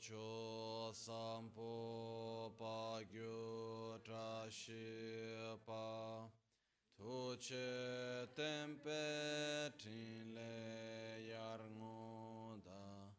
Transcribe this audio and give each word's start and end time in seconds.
cho 0.00 0.90
sampo 0.92 2.52
pa 2.58 3.00
gyu 3.12 3.98
tra 4.04 4.46
shi 4.50 4.86
pa 5.66 6.28
tu 6.96 7.36
che 7.38 8.26
tempe 8.34 9.70
tin 9.78 10.34
le 10.34 11.22
yar 11.30 11.60
ngu 11.76 12.60
da 12.64 13.12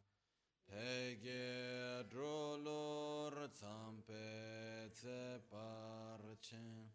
pe 0.68 1.16
ge 1.22 2.04
dro 2.10 2.56
lor 2.56 3.34
zampe 3.60 4.90
tse 4.92 5.40
par 5.50 6.20
chen 6.40 6.90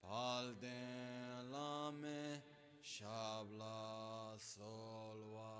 pal 0.00 0.54
den 0.60 1.50
la 1.50 1.90
me 1.90 2.42
shabla 2.82 4.36
solwa 4.38 5.59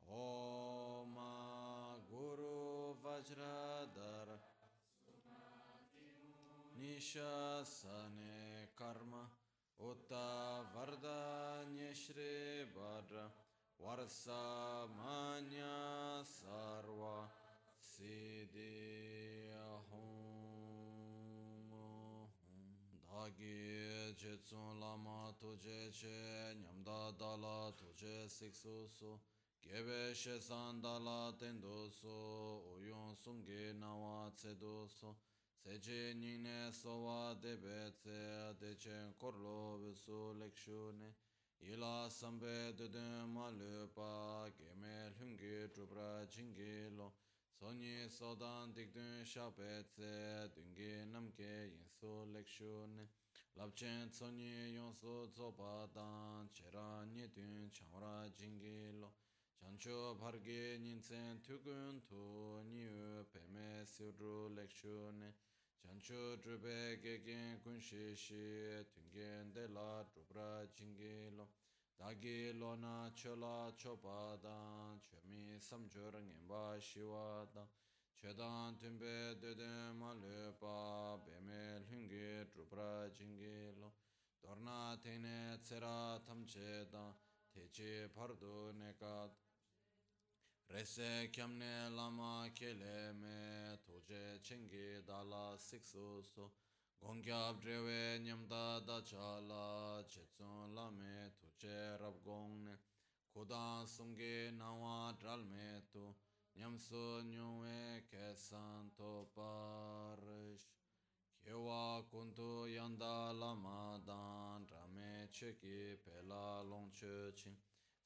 Om 0.08 1.16
Guru 2.10 2.96
Vajradhara 3.04 4.38
Nishasane 6.78 8.68
Karma 8.76 9.24
Utta 9.80 10.64
Vardanya 10.74 11.92
Shri 11.92 12.64
Bhadra 12.74 13.26
Varsa 13.82 14.88
Manya 14.96 16.24
Sarva 16.24 17.28
Siddhi 17.80 19.53
āgī 23.22 24.14
che 24.18 24.32
tsūn 24.42 24.80
lāma 24.82 25.32
tujē 25.40 25.78
che 25.98 26.16
ñamdā 26.62 26.98
dāla 27.20 27.70
tujē 27.78 28.26
sikṣu 28.36 28.74
su 28.96 29.10
gēbē 29.64 30.14
she 30.20 30.34
sān 30.46 30.80
dāla 30.82 31.32
tendu 31.38 31.88
su 31.98 32.16
uyōng 32.74 33.14
sūngi 33.22 33.62
nāwā 33.82 34.32
cedu 34.40 34.74
su. 34.98 35.14
Seche 35.64 36.00
nīne 36.20 36.56
sōvā 36.76 37.40
debē 37.40 37.78
ce 38.02 38.18
dechen 38.60 39.14
korlo 39.20 39.78
visu 39.84 40.18
lekshu 40.40 40.80
ne. 41.00 41.12
Ilā 41.72 42.10
sambē 42.18 42.56
dudun 42.76 43.30
ma 43.32 43.46
lūpa 43.60 44.10
gēmē 44.58 44.96
lhungi 45.14 45.54
trupra 45.72 46.10
jingi 46.34 46.90
lo. 46.98 47.12
Sonyi 47.60 48.10
sodan 48.10 48.74
dikdun 48.74 49.24
shape 49.24 49.84
tse 49.94 50.50
dungi 50.54 51.06
namke 51.12 51.70
yinsu 51.70 52.26
lekshun 52.34 52.92
Lapchen 53.56 54.10
sonyi 54.10 54.74
yonsu 54.74 55.30
tsopa 55.30 55.88
dan 55.94 56.48
chera 56.52 57.06
nyedun 57.14 57.70
chanwara 57.70 58.28
jingilo 58.36 59.10
Chancho 59.60 60.16
parge 60.18 60.78
nyinsen 60.82 61.40
tukun 61.46 62.02
tu 62.08 62.22
niyu 62.72 63.24
peme 63.32 63.86
siudru 63.86 64.50
lekshun 64.56 65.22
Chancho 65.80 66.36
drupe 66.42 66.98
gegen 67.02 67.60
kunshi 67.62 68.16
shi 68.16 68.82
tungen 68.92 69.52
de 69.52 69.68
la 69.68 70.02
drupra 70.10 70.66
jingilo 70.74 71.46
Dagi 71.98 72.52
lona 72.58 73.10
chola 73.14 73.72
chopa 73.76 74.36
dan 74.42 75.00
chomi 75.00 75.58
samchur 75.58 76.12
ngenpa 76.12 76.78
shiwa 76.80 77.46
dan 77.54 77.66
Chedan 78.16 78.76
tumbe 78.78 79.36
dede 79.40 79.92
ma 79.98 80.12
lupa 80.12 81.18
beme 81.24 81.84
lungi 81.88 82.46
drupra 82.52 83.10
jingilo. 83.12 83.92
Dorna 84.40 84.96
tene 85.02 85.58
tsera 85.62 86.20
tamche 86.24 86.88
dan 86.90 87.12
techi 87.52 88.08
pardu 88.14 88.72
nekat 88.72 89.30
Rese 90.68 91.28
kyamne 91.30 91.94
lama 91.94 92.48
kele 92.54 93.12
me 93.20 93.76
toje 93.84 94.40
chengi 94.42 95.04
dala 95.06 95.56
siksu 95.58 96.22
su 96.22 96.50
Gongyab 97.00 97.60
drewe 97.60 98.18
nyamda 98.20 98.80
da 98.86 99.00
chala 99.02 100.02
chetsun 100.08 100.74
lame 100.74 101.32
tuche 101.38 101.98
rab 102.00 102.14
gongne. 102.24 102.78
Kudan 103.34 103.86
sungi 103.86 104.50
nawa 104.56 105.12
dralme 105.18 105.82
tu 105.92 106.14
nyamsu 106.56 107.22
nyuwe 107.24 108.02
kesan 108.10 108.90
to 108.96 109.28
parish. 109.34 110.66
Kyewa 111.42 112.02
kuntu 112.10 112.66
yanda 112.68 113.32
lama 113.32 114.00
dan 114.06 114.66
rame 114.66 115.28
cheki 115.30 115.96
pela 116.04 116.62
long 116.62 116.90
chechin 116.92 117.56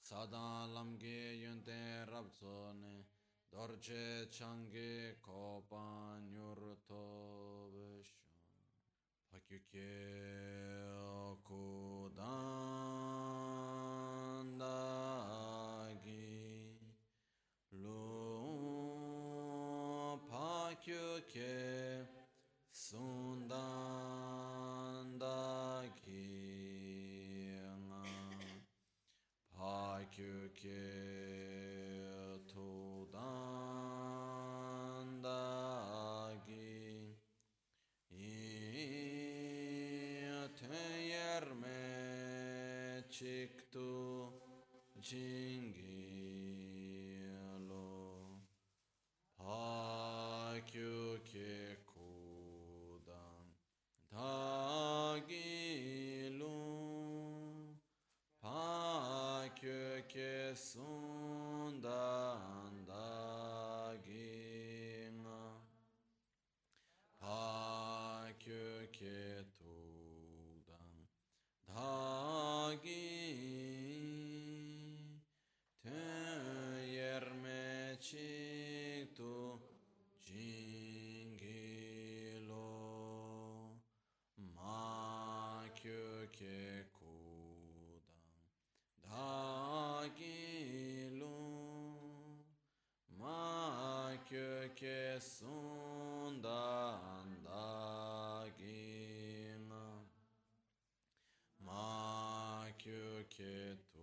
Sadan 0.09 0.73
lamge 0.73 1.37
yunte 1.43 2.07
rabzone 2.11 3.05
dorje 3.53 4.27
changi 4.31 5.15
kopan 5.21 6.33
yurto 6.33 7.68
Pakyuke 9.49 9.97
kudandagi 11.41 11.97
lo 17.81 18.05
pakyuke 20.29 21.57
sundandagi. 22.69 23.89
Pakyuke 29.57 30.77
tudandagi 30.77 31.68
yerme 43.21 43.29
çıktı 43.49 44.31
cingilo 45.01 45.79
pakyuke 50.19 51.77
kudan 51.87 53.47
tagilu 54.11 55.29
pakyuke 58.41 60.55
sundan 60.57 62.87
dagina 62.87 64.33
pakyuke 67.21 69.19
tudan 69.53 69.58
köke 86.39 86.87
kudan 86.95 87.99
dagilo 89.03 91.35
ma 93.19 94.15
köke 94.31 95.19
sundan 95.19 97.27
dagina 97.43 98.47
ma 101.67 102.71
köke 102.79 103.75
tudan 103.91 103.98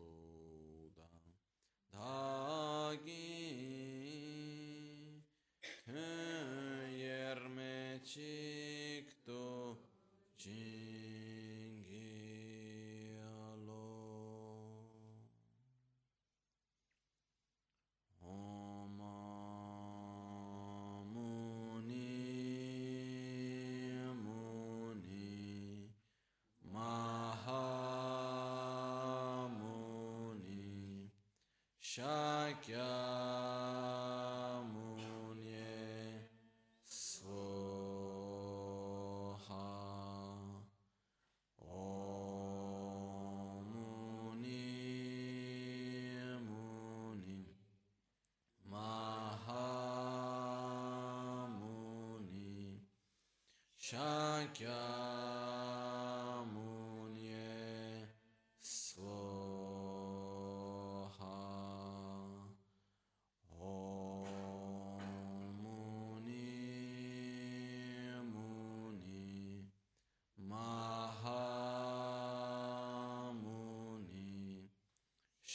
Shakyamunye 31.96 33.85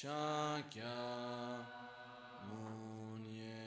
Shakya 0.01 0.97
Munye 2.49 3.61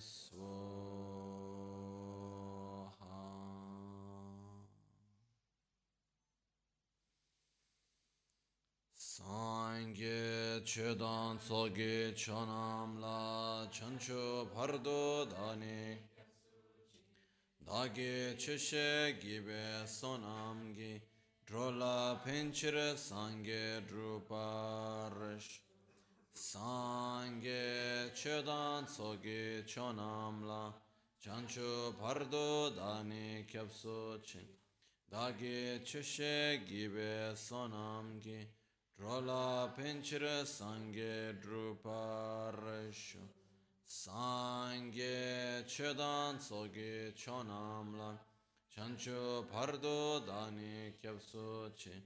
Swaha 0.00 0.42
Sangye 8.98 10.64
Chedan 10.64 11.38
Tsoge 11.38 12.12
Chanam 12.16 13.00
La 13.00 13.68
Chancho 13.70 14.48
Pardo 14.52 15.26
Dani 15.26 15.96
Dage 17.64 18.34
Cheshe 18.36 19.14
Gibe 19.20 19.86
Sonamgi 19.86 21.00
Drola 21.46 22.18
Pinchire 22.24 22.96
Sangye 22.96 23.80
Druparish 23.86 24.03
Sangye 28.24 28.42
Chedan 28.42 28.86
Tsoge 28.86 29.64
Chanam 29.66 30.46
La. 30.46 30.72
Chancho 31.22 31.92
Pardo 31.98 32.70
Dani 32.70 33.44
Kyapso 33.46 34.22
Chin. 34.22 34.46
Dage 35.10 35.82
Cheshe 35.84 36.60
Gibe 36.66 37.34
Sonamgi 37.34 38.46
Drola 38.98 39.70
Pinchire 39.76 40.44
Sangye 40.44 41.34
Druparish 41.38 43.16
Sangye 43.86 45.62
Chedan 45.66 46.38
Tsoge 46.38 47.12
Chonamla 47.14 48.18
Chancho 48.74 49.44
Pardo 49.50 50.20
Dani 50.20 50.94
Kyapso 50.98 51.70
Chi 51.76 52.02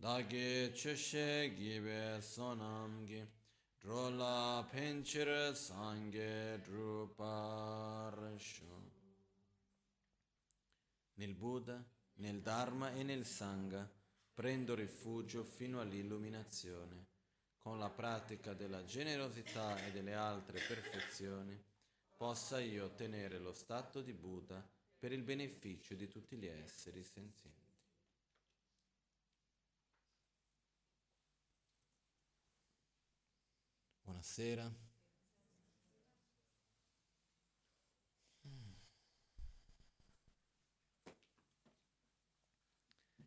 Dage 0.00 0.72
Cheshe 0.74 1.54
Gibe 1.56 2.18
Sonamgi 2.20 3.24
Drola 3.82 4.62
Penchire 4.70 5.54
Sangye 5.54 6.60
Druparsho 6.60 7.38
Nel 11.14 11.34
Buddha, 11.34 11.82
nel 12.16 12.42
Dharma 12.42 12.92
e 12.92 13.02
nel 13.02 13.24
Sangha 13.24 13.90
prendo 14.34 14.74
rifugio 14.74 15.44
fino 15.44 15.80
all'illuminazione. 15.80 17.06
Con 17.56 17.78
la 17.78 17.88
pratica 17.88 18.52
della 18.52 18.84
generosità 18.84 19.82
e 19.86 19.92
delle 19.92 20.12
altre 20.12 20.60
perfezioni 20.60 21.58
possa 22.18 22.60
io 22.60 22.84
ottenere 22.84 23.38
lo 23.38 23.54
stato 23.54 24.02
di 24.02 24.12
Buddha 24.12 24.62
per 24.98 25.10
il 25.10 25.22
beneficio 25.22 25.94
di 25.94 26.06
tutti 26.06 26.36
gli 26.36 26.46
esseri 26.46 27.02
senzienti. 27.02 27.59
Buonasera. 34.20 34.70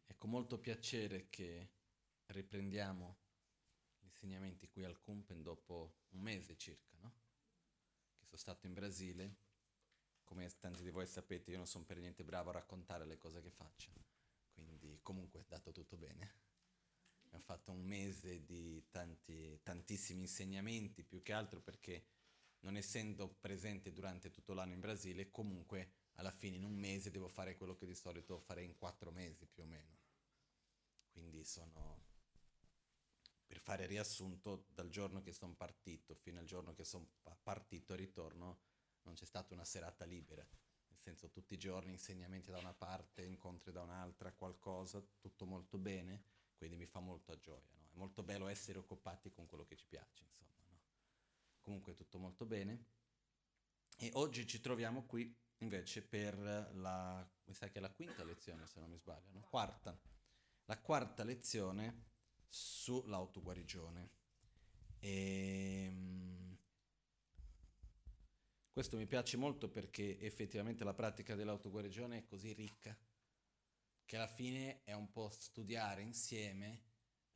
È 0.06 0.16
con 0.16 0.30
molto 0.30 0.60
piacere 0.60 1.30
che 1.32 1.72
riprendiamo 2.28 3.18
gli 3.98 4.06
insegnamenti 4.06 4.70
qui 4.70 4.84
al 4.84 5.00
Kumpen 5.00 5.42
dopo 5.42 6.04
un 6.10 6.20
mese 6.20 6.56
circa, 6.58 6.96
no? 7.00 7.16
Che 8.20 8.26
sono 8.26 8.38
stato 8.38 8.68
in 8.68 8.74
Brasile. 8.76 9.38
Come 10.24 10.48
tanti 10.60 10.84
di 10.84 10.92
voi 10.92 11.08
sapete, 11.08 11.50
io 11.50 11.58
non 11.58 11.66
sono 11.66 11.86
per 11.86 11.98
niente 11.98 12.24
bravo 12.24 12.52
a 12.52 12.54
raccontare 12.54 13.08
le 13.08 13.18
cose 13.18 13.42
che 13.42 13.50
faccio. 13.50 13.92
Quindi 14.52 15.00
comunque 15.02 15.40
è 15.40 15.42
andato 15.42 15.72
tutto 15.72 15.98
bene. 15.98 16.53
Abbiamo 17.34 17.52
fatto 17.52 17.72
un 17.72 17.82
mese 17.82 18.46
di 18.46 18.86
tanti, 18.92 19.60
tantissimi 19.64 20.22
insegnamenti, 20.22 21.04
più 21.04 21.24
che 21.24 21.34
altro 21.34 21.62
perché 21.62 22.06
non 22.60 22.78
essendo 22.78 23.28
presente 23.28 23.92
durante 23.92 24.30
tutto 24.30 24.54
l'anno 24.54 24.74
in 24.74 24.80
Brasile, 24.80 25.32
comunque 25.32 25.94
alla 26.14 26.30
fine 26.30 26.58
in 26.58 26.64
un 26.64 26.76
mese 26.76 27.10
devo 27.10 27.28
fare 27.28 27.58
quello 27.58 27.76
che 27.76 27.88
di 27.88 27.96
solito 27.96 28.38
farei 28.38 28.66
in 28.66 28.78
quattro 28.78 29.10
mesi 29.10 29.48
più 29.48 29.64
o 29.64 29.66
meno. 29.66 29.98
Quindi 31.12 31.44
sono, 31.44 32.06
per 33.48 33.58
fare 33.58 33.88
riassunto, 33.88 34.68
dal 34.70 34.90
giorno 34.90 35.24
che 35.24 35.34
sono 35.34 35.56
partito 35.56 36.14
fino 36.14 36.38
al 36.38 36.46
giorno 36.46 36.76
che 36.76 36.84
sono 36.84 37.10
partito 37.42 37.94
e 37.94 37.98
ritorno, 37.98 38.60
non 39.06 39.16
c'è 39.16 39.26
stata 39.26 39.56
una 39.56 39.66
serata 39.66 40.06
libera. 40.06 40.48
Nel 40.88 41.00
senso, 41.00 41.32
tutti 41.32 41.56
i 41.56 41.58
giorni 41.58 41.94
insegnamenti 41.94 42.52
da 42.52 42.60
una 42.60 42.76
parte, 42.76 43.24
incontri 43.24 43.72
da 43.72 43.82
un'altra, 43.82 44.34
qualcosa, 44.34 45.04
tutto 45.20 45.48
molto 45.48 45.80
bene, 45.80 46.42
quindi 46.56 46.76
mi 46.76 46.86
fa 46.86 47.00
molta 47.00 47.38
gioia. 47.38 47.70
No? 47.76 47.90
È 47.92 47.98
molto 47.98 48.24
bello 48.24 48.48
essere 48.48 48.80
occupati 48.80 49.32
con 49.32 49.46
quello 49.48 49.66
che 49.66 49.76
ci 49.76 49.86
piace, 49.88 50.24
insomma. 50.24 50.64
No? 50.70 50.80
Comunque 51.62 51.94
tutto 51.94 52.18
molto 52.18 52.46
bene. 52.46 52.86
E 53.98 54.10
oggi 54.14 54.48
ci 54.48 54.60
troviamo 54.60 55.06
qui 55.06 55.36
invece 55.60 56.02
per 56.04 56.38
la, 56.38 57.28
mi 57.46 57.54
sa 57.54 57.70
che 57.70 57.78
è 57.78 57.82
la 57.82 57.92
quinta 57.92 58.24
lezione 58.24 58.66
se 58.68 58.80
non 58.80 58.90
mi 58.90 58.98
sbaglio, 58.98 59.32
no? 59.32 59.42
quarta, 59.42 59.98
la 60.66 60.80
quarta 60.80 61.24
lezione 61.24 62.12
sull'autoguarigione. 62.50 64.10
E, 65.00 65.88
mm, 65.92 66.54
questo 68.72 68.98
mi 68.98 69.06
piace 69.06 69.38
molto 69.38 69.70
perché 69.70 70.20
effettivamente 70.20 70.84
la 70.84 70.94
pratica 70.94 71.36
dell'autoguarigione 71.36 72.18
è 72.18 72.26
così 72.26 72.54
ricca 72.54 72.98
che 74.06 74.16
alla 74.16 74.28
fine 74.28 74.84
è 74.84 74.94
un 74.94 75.12
po' 75.12 75.30
studiare 75.30 76.02
insieme 76.02 76.84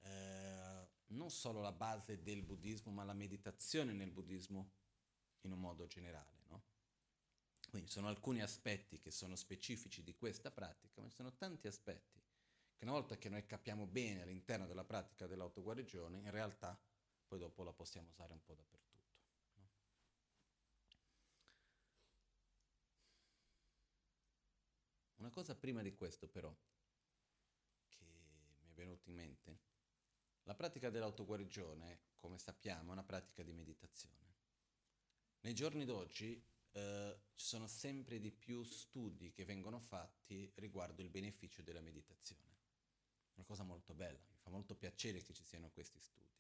eh, 0.02 0.88
non 1.08 1.30
solo 1.30 1.62
la 1.62 1.72
base 1.72 2.22
del 2.22 2.42
buddismo, 2.42 2.92
ma 2.92 3.04
la 3.04 3.14
meditazione 3.14 3.94
nel 3.94 4.12
buddismo 4.12 4.72
in 5.42 5.52
un 5.52 5.60
modo 5.60 5.88
generale, 5.88 6.44
no? 6.48 6.64
Quindi 7.70 7.90
sono 7.90 8.08
alcuni 8.08 8.42
aspetti 8.42 9.00
che 9.00 9.12
sono 9.12 9.36
specifici 9.36 10.04
di 10.04 10.16
questa 10.16 10.52
pratica, 10.52 11.02
ma 11.02 11.10
ci 11.10 11.16
sono 11.16 11.36
tanti 11.36 11.68
aspetti 11.68 12.22
che 12.76 12.84
una 12.84 12.94
volta 12.94 13.18
che 13.18 13.30
noi 13.30 13.46
capiamo 13.46 13.88
bene 13.88 14.22
all'interno 14.22 14.68
della 14.68 14.84
pratica 14.84 15.28
dell'autoguarigione, 15.28 16.20
in 16.20 16.32
realtà 16.32 16.80
poi 17.28 17.40
dopo 17.40 17.64
la 17.64 17.74
possiamo 17.74 18.10
usare 18.10 18.34
un 18.34 18.44
po' 18.44 18.54
dappertutto. 18.54 19.16
No? 19.56 19.70
Una 25.18 25.27
cosa 25.38 25.54
prima 25.54 25.84
di 25.84 25.94
questo 25.94 26.28
però, 26.28 26.52
che 27.90 28.04
mi 28.64 28.72
è 28.72 28.74
venuto 28.74 29.08
in 29.08 29.14
mente, 29.14 29.60
la 30.46 30.56
pratica 30.56 30.90
dell'autoguarigione, 30.90 32.00
come 32.16 32.40
sappiamo, 32.40 32.90
è 32.90 32.94
una 32.94 33.04
pratica 33.04 33.44
di 33.44 33.54
meditazione. 33.54 34.34
Nei 35.42 35.54
giorni 35.54 35.86
d'oggi 35.86 36.44
eh, 36.72 37.20
ci 37.36 37.46
sono 37.46 37.68
sempre 37.68 38.20
di 38.20 38.32
più 38.32 38.64
studi 38.64 39.32
che 39.32 39.46
vengono 39.46 39.78
fatti 39.78 40.52
riguardo 40.56 41.04
il 41.04 41.12
beneficio 41.12 41.62
della 41.62 41.82
meditazione. 41.82 42.56
Una 43.36 43.46
cosa 43.46 43.62
molto 43.62 43.94
bella, 43.94 44.18
mi 44.18 44.38
fa 44.40 44.50
molto 44.50 44.74
piacere 44.74 45.22
che 45.22 45.34
ci 45.34 45.44
siano 45.44 45.70
questi 45.70 46.00
studi. 46.00 46.34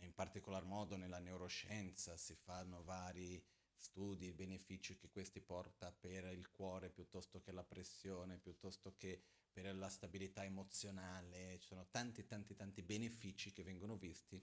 Eh, 0.00 0.06
in 0.06 0.12
particolar 0.12 0.64
modo 0.64 0.96
nella 0.96 1.20
neuroscienza 1.20 2.16
si 2.16 2.34
fanno 2.34 2.82
vari 2.82 3.40
studi, 3.80 4.26
il 4.26 4.34
beneficio 4.34 4.94
che 4.96 5.08
questi 5.08 5.40
porta 5.40 5.90
per 5.90 6.24
il 6.26 6.50
cuore 6.50 6.90
piuttosto 6.90 7.40
che 7.40 7.50
la 7.50 7.64
pressione, 7.64 8.38
piuttosto 8.38 8.94
che 8.96 9.22
per 9.50 9.74
la 9.74 9.88
stabilità 9.88 10.44
emozionale, 10.44 11.58
ci 11.58 11.68
sono 11.68 11.88
tanti 11.90 12.26
tanti 12.26 12.54
tanti 12.54 12.82
benefici 12.82 13.52
che 13.52 13.62
vengono 13.62 13.96
visti 13.96 14.40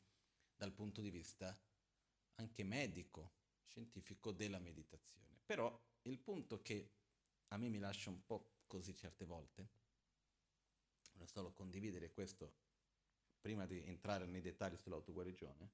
dal 0.56 0.74
punto 0.74 1.02
di 1.02 1.12
vista 1.12 1.58
anche 2.36 2.64
medico, 2.64 3.36
scientifico 3.68 4.32
della 4.32 4.60
meditazione. 4.60 5.40
Però 5.46 5.80
il 6.04 6.18
punto 6.18 6.62
che 6.62 6.92
a 7.50 7.58
me 7.58 7.70
mi 7.70 7.78
lascia 7.78 8.10
un 8.10 8.26
po' 8.26 8.64
così 8.66 8.96
certe 8.96 9.26
volte, 9.26 9.70
voglio 11.14 11.28
solo 11.28 11.54
condividere 11.54 12.12
questo 12.12 12.66
prima 13.40 13.66
di 13.66 13.82
entrare 13.84 14.26
nei 14.26 14.42
dettagli 14.42 14.76
sull'autoguarigione, 14.76 15.72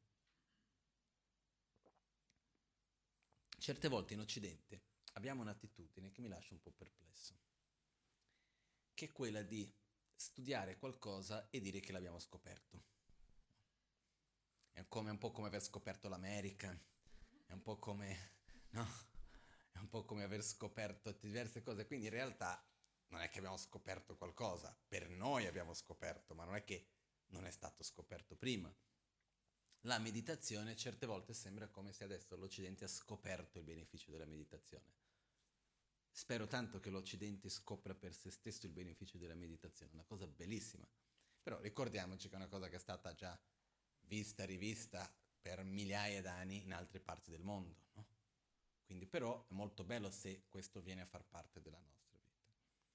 certe 3.64 3.88
volte 3.88 4.14
in 4.14 4.20
Occidente 4.20 4.82
abbiamo 5.14 5.42
un'attitudine 5.42 6.12
che 6.12 6.20
mi 6.20 6.28
lascia 6.28 6.54
un 6.54 6.60
po' 6.60 6.72
perplesso, 6.72 7.34
che 8.94 9.06
è 9.06 9.12
quella 9.14 9.42
di 9.42 9.74
studiare 10.14 10.78
qualcosa 10.78 11.50
e 11.50 11.62
dire 11.62 11.80
che 11.80 11.94
l'abbiamo 11.94 12.20
scoperto. 12.20 12.84
È 14.70 14.86
come, 14.90 15.12
un 15.12 15.18
po' 15.18 15.32
come 15.32 15.48
aver 15.48 15.64
scoperto 15.64 16.10
l'America, 16.10 16.78
è 17.46 17.54
un 17.54 17.62
po' 17.62 17.78
come, 17.78 18.32
no? 18.72 18.86
È 19.72 19.78
un 19.78 19.88
po' 19.88 20.04
come 20.04 20.24
aver 20.24 20.44
scoperto 20.44 21.14
diverse 21.14 21.64
cose, 21.64 21.86
quindi 21.86 22.08
in 22.08 22.12
realtà 22.12 22.62
non 23.08 23.22
è 23.22 23.30
che 23.30 23.38
abbiamo 23.38 23.56
scoperto 23.56 24.18
qualcosa, 24.18 24.78
per 24.90 25.08
noi 25.08 25.48
abbiamo 25.48 25.74
scoperto, 25.74 26.36
ma 26.36 26.44
non 26.44 26.56
è 26.56 26.66
che 26.66 26.90
non 27.28 27.46
è 27.46 27.52
stato 27.52 27.82
scoperto 27.82 28.36
prima. 28.36 28.76
La 29.86 30.00
meditazione 30.00 30.78
certe 30.78 31.06
volte 31.06 31.34
sembra 31.34 31.68
come 31.68 31.92
se 31.92 32.06
adesso 32.06 32.38
l'Occidente 32.38 32.86
ha 32.86 32.88
scoperto 32.88 33.58
il 33.58 33.66
beneficio 33.66 34.12
della 34.12 34.26
meditazione. 34.26 34.86
Spero 36.10 36.48
tanto 36.48 36.80
che 36.80 36.90
l'Occidente 36.90 37.50
scopra 37.50 37.94
per 37.94 38.14
se 38.14 38.32
stesso 38.32 38.66
il 38.66 38.72
beneficio 38.72 39.18
della 39.18 39.36
meditazione, 39.36 39.92
una 39.92 40.06
cosa 40.06 40.26
bellissima. 40.26 40.88
Però 41.42 41.60
ricordiamoci 41.60 42.30
che 42.30 42.36
è 42.36 42.38
una 42.38 42.48
cosa 42.48 42.70
che 42.70 42.78
è 42.78 42.80
stata 42.80 43.14
già 43.14 43.38
vista, 44.06 44.46
rivista 44.46 45.14
per 45.42 45.64
migliaia 45.66 46.22
d'anni 46.22 46.64
in 46.64 46.72
altre 46.72 47.02
parti 47.02 47.30
del 47.30 47.44
mondo. 47.44 47.76
No? 47.96 48.08
Quindi 48.86 49.06
però 49.06 49.46
è 49.50 49.54
molto 49.54 49.84
bello 49.84 50.10
se 50.10 50.46
questo 50.48 50.82
viene 50.82 51.02
a 51.02 51.06
far 51.06 51.26
parte 51.26 51.62
della 51.62 51.80
nostra 51.80 52.18
vita. 52.20 52.40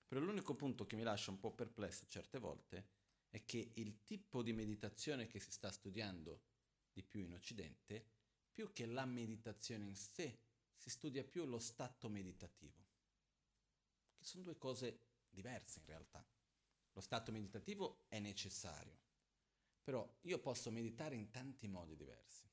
Però 0.07 0.23
l'unico 0.23 0.55
punto 0.55 0.87
che 0.87 0.97
mi 0.97 1.03
lascia 1.03 1.31
un 1.31 1.39
po' 1.39 1.53
perplesso 1.53 2.07
certe 2.09 2.39
volte 2.39 2.89
è 3.29 3.45
che 3.45 3.73
il 3.75 4.05
tipo 4.05 4.41
di 4.43 4.55
meditazione 4.55 5.27
che 5.27 5.39
si 5.39 5.51
sta 5.51 5.71
studiando 5.71 6.57
di 6.99 7.05
più 7.05 7.21
in 7.21 7.35
Occidente, 7.35 8.05
più 8.51 8.73
che 8.73 8.85
la 8.87 9.07
meditazione 9.07 9.85
in 9.85 9.95
sé, 9.95 10.41
si 10.75 10.91
studia 10.91 11.23
più 11.23 11.45
lo 11.45 11.61
stato 11.61 12.09
meditativo 12.09 12.87
che 14.17 14.25
sono 14.25 14.43
due 14.43 14.59
cose 14.59 14.99
diverse 15.31 15.79
in 15.79 15.87
realtà. 15.87 16.27
Lo 16.93 17.01
stato 17.01 17.31
meditativo 17.31 18.05
è 18.09 18.19
necessario, 18.19 18.99
però 19.85 20.19
io 20.23 20.41
posso 20.41 20.73
meditare 20.73 21.15
in 21.15 21.31
tanti 21.31 21.69
modi 21.69 21.95
diversi. 21.95 22.47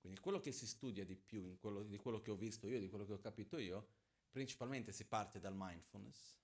Quindi 0.00 0.18
quello 0.18 0.40
che 0.40 0.50
si 0.50 0.66
studia 0.66 1.04
di 1.04 1.14
più, 1.14 1.58
quello, 1.60 1.84
di 1.84 1.96
quello 1.96 2.20
che 2.20 2.32
ho 2.32 2.36
visto 2.36 2.66
io, 2.66 2.80
di 2.80 2.88
quello 2.88 3.04
che 3.04 3.12
ho 3.12 3.20
capito 3.20 3.58
io, 3.58 3.88
principalmente 4.30 4.90
si 4.90 5.04
parte 5.06 5.38
dal 5.38 5.54
mindfulness, 5.54 6.36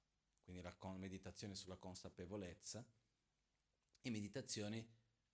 quindi 0.45 0.63
la 0.63 0.77
meditazione 0.97 1.57
sulla 1.57 1.77
consapevolezza, 1.77 2.87
e 4.03 4.11
meditazioni 4.11 4.87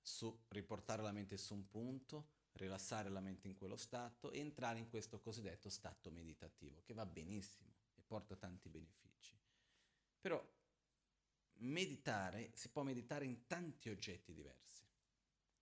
su 0.02 0.44
riportare 0.49 1.02
la 1.02 1.12
mente 1.12 1.37
su 1.37 1.54
un 1.54 1.68
punto, 1.68 2.40
rilassare 2.52 3.09
la 3.09 3.21
mente 3.21 3.47
in 3.47 3.56
quello 3.56 3.76
stato 3.76 4.30
e 4.30 4.40
entrare 4.40 4.78
in 4.78 4.88
questo 4.88 5.21
cosiddetto 5.21 5.71
stato 5.71 6.11
meditativo, 6.11 6.82
che 6.85 6.92
va 6.92 7.06
benissimo 7.06 7.73
porta 8.12 8.37
tanti 8.37 8.68
benefici. 8.68 9.35
Però 10.21 10.38
meditare, 11.61 12.50
si 12.52 12.68
può 12.68 12.82
meditare 12.82 13.25
in 13.25 13.47
tanti 13.47 13.88
oggetti 13.88 14.35
diversi. 14.35 14.85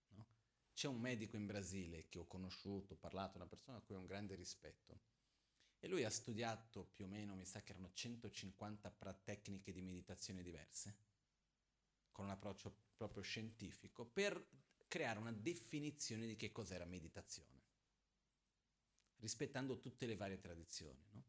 No? 0.09 0.26
C'è 0.75 0.88
un 0.88 0.99
medico 0.99 1.37
in 1.37 1.47
Brasile 1.47 2.09
che 2.09 2.18
ho 2.18 2.26
conosciuto, 2.26 2.94
ho 2.94 2.97
parlato, 2.97 3.37
una 3.37 3.47
persona 3.47 3.76
a 3.76 3.80
cui 3.80 3.94
ho 3.94 4.00
un 4.00 4.06
grande 4.06 4.35
rispetto, 4.35 5.00
e 5.78 5.87
lui 5.87 6.02
ha 6.02 6.11
studiato 6.11 6.90
più 6.92 7.04
o 7.04 7.09
meno, 7.09 7.37
mi 7.37 7.47
sa 7.47 7.62
che 7.62 7.70
erano 7.70 7.92
150 7.92 8.90
tecniche 9.23 9.73
di 9.73 9.80
meditazione 9.80 10.42
diverse, 10.42 10.97
con 12.21 12.29
un 12.29 12.35
approccio 12.35 12.75
proprio 12.97 13.23
scientifico, 13.23 14.05
per 14.05 14.47
creare 14.87 15.19
una 15.19 15.33
definizione 15.33 16.27
di 16.27 16.37
che 16.37 16.53
cos'era 16.53 16.85
meditazione, 16.85 17.62
rispettando 19.21 19.79
tutte 19.79 20.05
le 20.05 20.17
varie 20.17 20.39
tradizioni. 20.39 21.03
No? 21.12 21.25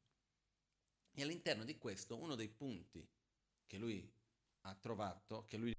E 1.14 1.22
all'interno 1.22 1.64
di 1.64 1.78
questo, 1.78 2.18
uno 2.18 2.36
dei 2.36 2.50
punti 2.50 3.08
che 3.66 3.78
lui 3.78 4.14
ha 4.64 4.76
trovato, 4.76 5.46
che 5.46 5.56
lui, 5.56 5.74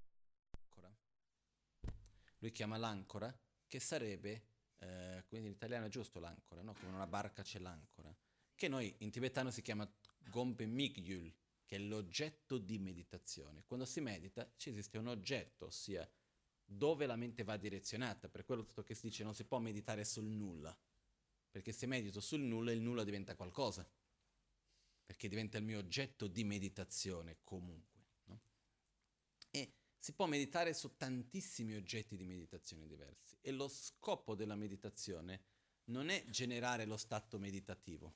lui 2.39 2.51
chiama 2.51 2.77
l'ancora, 2.77 3.31
che 3.67 3.79
sarebbe, 3.79 4.47
eh, 4.79 5.25
quindi 5.27 5.45
in 5.45 5.53
italiano 5.53 5.85
è 5.85 5.89
giusto 5.89 6.19
l'ancora, 6.19 6.63
no? 6.63 6.73
come 6.73 6.91
una 6.91 7.05
barca 7.05 7.43
c'è 7.43 7.59
l'ancora, 7.59 8.11
che 8.55 8.67
noi 8.67 8.95
in 8.99 9.11
tibetano 9.11 9.51
si 9.51 9.61
chiama 9.61 9.87
Gompe 10.27 10.65
Migyul, 10.65 11.31
che 11.73 11.79
è 11.79 11.81
l'oggetto 11.81 12.59
di 12.59 12.77
meditazione. 12.77 13.63
Quando 13.65 13.85
si 13.85 13.99
medita 13.99 14.47
ci 14.57 14.69
esiste 14.69 14.99
un 14.99 15.07
oggetto, 15.07 15.65
ossia 15.65 16.07
dove 16.63 17.07
la 17.07 17.15
mente 17.15 17.43
va 17.43 17.57
direzionata, 17.57 18.29
per 18.29 18.45
quello 18.45 18.63
che 18.65 18.93
si 18.93 19.07
dice 19.07 19.23
non 19.23 19.33
si 19.33 19.43
può 19.43 19.57
meditare 19.57 20.05
sul 20.05 20.25
nulla, 20.25 20.77
perché 21.49 21.71
se 21.71 21.87
medito 21.87 22.19
sul 22.19 22.41
nulla 22.41 22.71
il 22.71 22.79
nulla 22.79 23.03
diventa 23.03 23.35
qualcosa 23.35 23.89
perché 25.05 25.27
diventa 25.27 25.57
il 25.57 25.63
mio 25.63 25.79
oggetto 25.79 26.27
di 26.27 26.43
meditazione 26.43 27.39
comunque. 27.43 28.05
No? 28.25 28.41
E 29.51 29.73
si 29.97 30.13
può 30.13 30.27
meditare 30.27 30.73
su 30.73 30.95
tantissimi 30.95 31.75
oggetti 31.75 32.15
di 32.15 32.25
meditazione 32.25 32.87
diversi 32.87 33.37
e 33.41 33.51
lo 33.51 33.67
scopo 33.67 34.33
della 34.33 34.55
meditazione 34.55 35.43
non 35.85 36.09
è 36.09 36.23
generare 36.29 36.85
lo 36.85 36.97
stato 36.97 37.37
meditativo, 37.37 38.15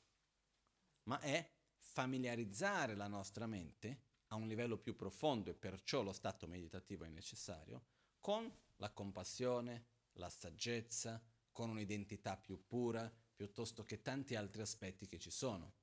ma 1.03 1.19
è 1.19 1.56
familiarizzare 1.98 2.94
la 2.94 3.08
nostra 3.08 3.48
mente 3.48 4.01
a 4.27 4.36
un 4.36 4.48
livello 4.48 4.77
più 4.77 4.96
profondo 4.96 5.50
e 5.50 5.56
perciò 5.56 6.04
lo 6.04 6.13
stato 6.13 6.46
meditativo 6.46 7.06
è 7.06 7.08
necessario, 7.08 7.86
con 8.20 8.48
la 8.75 8.92
compassione, 8.92 9.86
la 10.13 10.30
saggezza, 10.30 11.20
con 11.51 11.72
un'identità 11.72 12.38
più 12.38 12.63
pura, 12.68 13.12
piuttosto 13.36 13.84
che 13.84 14.04
tanti 14.04 14.36
altri 14.36 14.62
aspetti 14.62 15.08
che 15.08 15.18
ci 15.18 15.32
sono. 15.32 15.74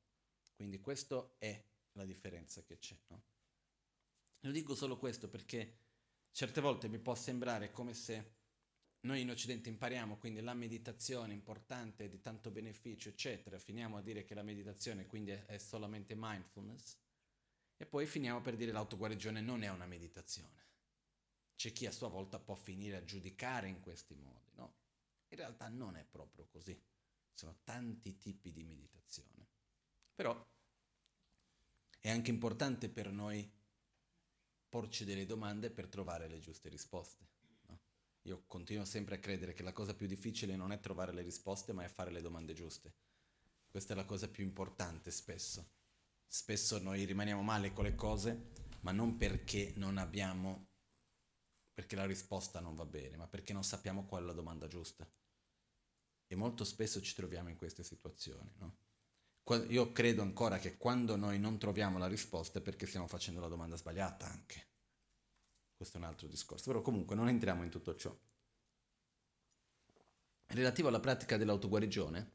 Quindi 0.55 0.79
questa 0.79 1.35
è 1.37 1.61
la 1.95 2.05
differenza 2.05 2.63
che 2.63 2.79
c'è. 2.79 2.97
No? 3.09 3.25
Lo 4.39 4.53
dico 4.53 4.77
solo 4.77 4.97
questo 4.97 5.29
perché 5.29 5.79
certe 6.31 6.61
volte 6.61 6.87
mi 6.87 7.01
può 7.01 7.17
sembrare 7.17 7.73
come 7.73 7.93
se 7.93 8.43
noi 9.05 9.21
in 9.21 9.31
Occidente 9.31 9.69
impariamo 9.69 10.17
quindi 10.17 10.41
la 10.41 10.55
meditazione 10.55 11.35
importante, 11.35 12.09
di 12.09 12.21
tanto 12.21 12.51
beneficio, 12.51 13.11
eccetera, 13.11 13.59
finiamo 13.59 13.99
a 13.99 14.03
dire 14.03 14.25
che 14.25 14.35
la 14.35 14.43
meditazione 14.43 15.07
quindi 15.07 15.31
è, 15.31 15.59
solamente 15.59 16.15
mindfulness 16.17 16.97
e 17.77 17.85
poi 17.85 18.07
finiamo 18.07 18.41
per 18.41 18.57
dire 18.57 18.73
l'autoguarigione 18.73 19.43
non 19.43 19.63
è 19.63 19.69
una 19.69 19.87
meditazione. 19.87 20.63
C'è 21.55 21.73
chi 21.73 21.85
a 21.87 21.91
sua 21.91 22.09
volta 22.09 22.39
può 22.39 22.55
finire 22.55 22.97
a 22.97 23.05
giudicare 23.05 23.69
in 23.69 23.81
questi 23.81 24.15
modi, 24.15 24.51
no? 24.55 24.75
In 25.29 25.37
realtà 25.37 25.69
non 25.69 25.97
è 25.97 26.05
proprio 26.05 26.47
così. 26.47 26.81
Sono 27.33 27.59
tanti 27.63 28.17
tipi 28.17 28.53
di 28.53 28.63
meditazione. 28.63 29.49
Però 30.15 30.47
è 32.01 32.09
anche 32.11 32.31
importante 32.31 32.89
per 32.89 33.11
noi 33.11 33.51
porci 34.69 35.05
delle 35.05 35.27
domande 35.27 35.71
per 35.71 35.89
trovare 35.89 36.27
le 36.27 36.39
giuste 36.39 36.69
risposte. 36.69 37.34
Io 38.27 38.45
continuo 38.47 38.85
sempre 38.85 39.17
a 39.17 39.19
credere 39.19 39.53
che 39.53 39.63
la 39.63 39.73
cosa 39.73 39.95
più 39.95 40.07
difficile 40.07 40.57
non 40.57 40.73
è 40.73 40.81
trovare 40.81 41.13
le 41.13 41.23
risposte, 41.23 41.73
ma 41.73 41.85
è 41.85 41.89
fare 41.89 42.11
le 42.11 42.23
domande 42.23 42.55
giuste. 42.55 42.95
Questa 43.71 43.93
è 43.93 43.97
la 43.97 44.05
cosa 44.05 44.29
più 44.29 44.43
importante 44.45 45.11
spesso. 45.11 45.73
Spesso 46.27 46.79
noi 46.79 47.05
rimaniamo 47.05 47.43
male 47.43 47.73
con 47.73 47.85
le 47.85 47.95
cose, 47.95 48.53
ma 48.81 48.93
non 48.93 49.17
perché 49.19 49.75
non 49.77 49.99
abbiamo, 49.99 50.69
perché 51.75 51.97
la 51.97 52.07
risposta 52.07 52.61
non 52.61 52.75
va 52.75 52.87
bene, 52.87 53.17
ma 53.17 53.27
perché 53.27 53.53
non 53.53 53.63
sappiamo 53.63 54.07
qual 54.07 54.23
è 54.23 54.27
la 54.27 54.33
domanda 54.33 54.69
giusta. 54.69 55.07
E 56.27 56.35
molto 56.35 56.65
spesso 56.65 57.03
ci 57.03 57.15
troviamo 57.15 57.51
in 57.51 57.57
queste 57.57 57.85
situazioni, 57.85 58.51
no? 58.57 58.77
io 59.69 59.93
credo 59.93 60.23
ancora 60.23 60.59
che 60.59 60.79
quando 60.79 61.17
noi 61.17 61.39
non 61.39 61.59
troviamo 61.59 61.99
la 61.99 62.07
risposta 62.07 62.59
è 62.59 62.63
perché 62.63 62.87
stiamo 62.87 63.07
facendo 63.07 63.41
la 63.41 63.49
domanda 63.49 63.77
sbagliata 63.77 64.27
anche. 64.27 64.73
Questo 65.85 66.01
è 66.01 66.07
un 66.07 66.13
altro 66.13 66.29
discorso, 66.29 66.65
però 66.71 66.81
comunque 66.81 67.15
non 67.15 67.29
entriamo 67.29 67.63
in 67.63 67.69
tutto 67.69 67.95
ciò. 67.95 68.17
Relativo 70.47 70.89
alla 70.89 70.99
pratica 70.99 71.37
dell'autoguarigione, 71.37 72.31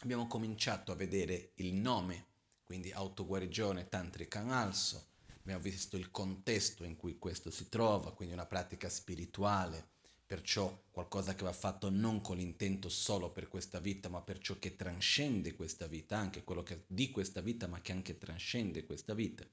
abbiamo 0.00 0.26
cominciato 0.26 0.90
a 0.90 0.96
vedere 0.96 1.52
il 1.56 1.74
nome, 1.74 2.26
quindi 2.64 2.90
autoguarigione 2.90 3.88
tantrica 3.88 4.40
analso, 4.40 5.10
abbiamo 5.38 5.62
visto 5.62 5.96
il 5.96 6.10
contesto 6.10 6.82
in 6.82 6.96
cui 6.96 7.20
questo 7.20 7.52
si 7.52 7.68
trova, 7.68 8.12
quindi 8.12 8.34
una 8.34 8.46
pratica 8.46 8.88
spirituale, 8.88 9.86
perciò 10.26 10.86
qualcosa 10.90 11.36
che 11.36 11.44
va 11.44 11.52
fatto 11.52 11.88
non 11.88 12.20
con 12.20 12.36
l'intento 12.36 12.88
solo 12.88 13.30
per 13.30 13.46
questa 13.46 13.78
vita, 13.78 14.08
ma 14.08 14.22
per 14.22 14.40
ciò 14.40 14.58
che 14.58 14.74
trascende 14.74 15.54
questa 15.54 15.86
vita, 15.86 16.16
anche 16.16 16.42
quello 16.42 16.64
che 16.64 16.82
di 16.88 17.12
questa 17.12 17.40
vita, 17.40 17.68
ma 17.68 17.80
che 17.80 17.92
anche 17.92 18.18
trascende 18.18 18.84
questa 18.84 19.14
vita. 19.14 19.46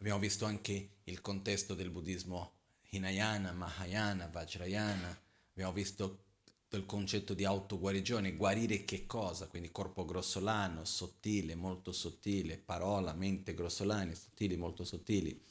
Abbiamo 0.00 0.20
visto 0.20 0.44
anche 0.44 0.90
il 1.04 1.20
contesto 1.20 1.74
del 1.74 1.90
buddismo 1.90 2.52
Hinayana, 2.90 3.52
Mahayana, 3.52 4.28
Vajrayana, 4.28 5.20
abbiamo 5.50 5.72
visto 5.72 6.24
il 6.70 6.86
concetto 6.86 7.34
di 7.34 7.44
autoguarigione, 7.44 8.36
guarire 8.36 8.84
che 8.84 9.06
cosa? 9.06 9.48
Quindi 9.48 9.72
corpo 9.72 10.04
grossolano, 10.04 10.84
sottile, 10.84 11.56
molto 11.56 11.90
sottile, 11.90 12.58
parola, 12.58 13.12
mente 13.12 13.54
grossolani, 13.54 14.14
sottili, 14.14 14.56
molto 14.56 14.84
sottili. 14.84 15.42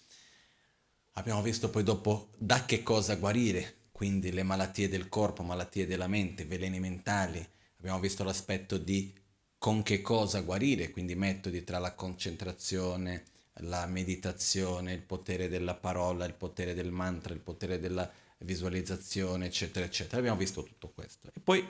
Abbiamo 1.14 1.42
visto 1.42 1.70
poi 1.70 1.84
dopo 1.84 2.30
da 2.38 2.66
che 2.66 2.84
cosa 2.84 3.16
guarire, 3.16 3.90
quindi 3.92 4.32
le 4.32 4.44
malattie 4.44 4.88
del 4.88 5.10
corpo, 5.10 5.44
malattie 5.44 5.86
della 5.86 6.08
mente, 6.08 6.46
veleni 6.46 6.80
mentali. 6.80 7.46
Abbiamo 7.80 8.00
visto 8.00 8.24
l'aspetto 8.24 8.78
di 8.78 9.14
con 9.58 9.84
che 9.84 10.02
cosa 10.02 10.40
guarire, 10.42 10.92
quindi 10.92 11.16
metodi 11.16 11.64
tra 11.64 11.80
la 11.80 11.96
concentrazione, 11.96 13.26
la 13.62 13.86
meditazione, 13.86 14.94
il 14.94 15.02
potere 15.02 15.50
della 15.50 15.76
parola, 15.76 16.26
il 16.26 16.34
potere 16.34 16.74
del 16.74 16.92
mantra, 16.92 17.34
il 17.34 17.40
potere 17.40 17.80
della 17.80 18.10
visualizzazione, 18.40 19.46
eccetera, 19.48 19.86
eccetera. 19.86 20.18
Abbiamo 20.18 20.38
visto 20.38 20.64
tutto 20.64 20.90
questo. 20.94 21.30
E 21.34 21.40
poi 21.40 21.68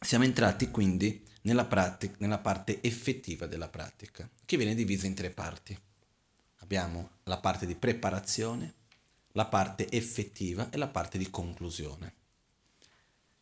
siamo 0.00 0.24
entrati 0.24 0.70
quindi 0.70 1.24
nella, 1.42 1.64
pratica, 1.64 2.16
nella 2.18 2.38
parte 2.38 2.82
effettiva 2.82 3.46
della 3.46 3.68
pratica, 3.68 4.28
che 4.44 4.56
viene 4.56 4.74
divisa 4.74 5.06
in 5.06 5.14
tre 5.14 5.30
parti. 5.30 5.78
Abbiamo 6.60 7.10
la 7.24 7.38
parte 7.38 7.66
di 7.66 7.74
preparazione, 7.74 8.74
la 9.32 9.46
parte 9.46 9.90
effettiva 9.90 10.68
e 10.70 10.76
la 10.76 10.88
parte 10.88 11.18
di 11.18 11.30
conclusione. 11.30 12.14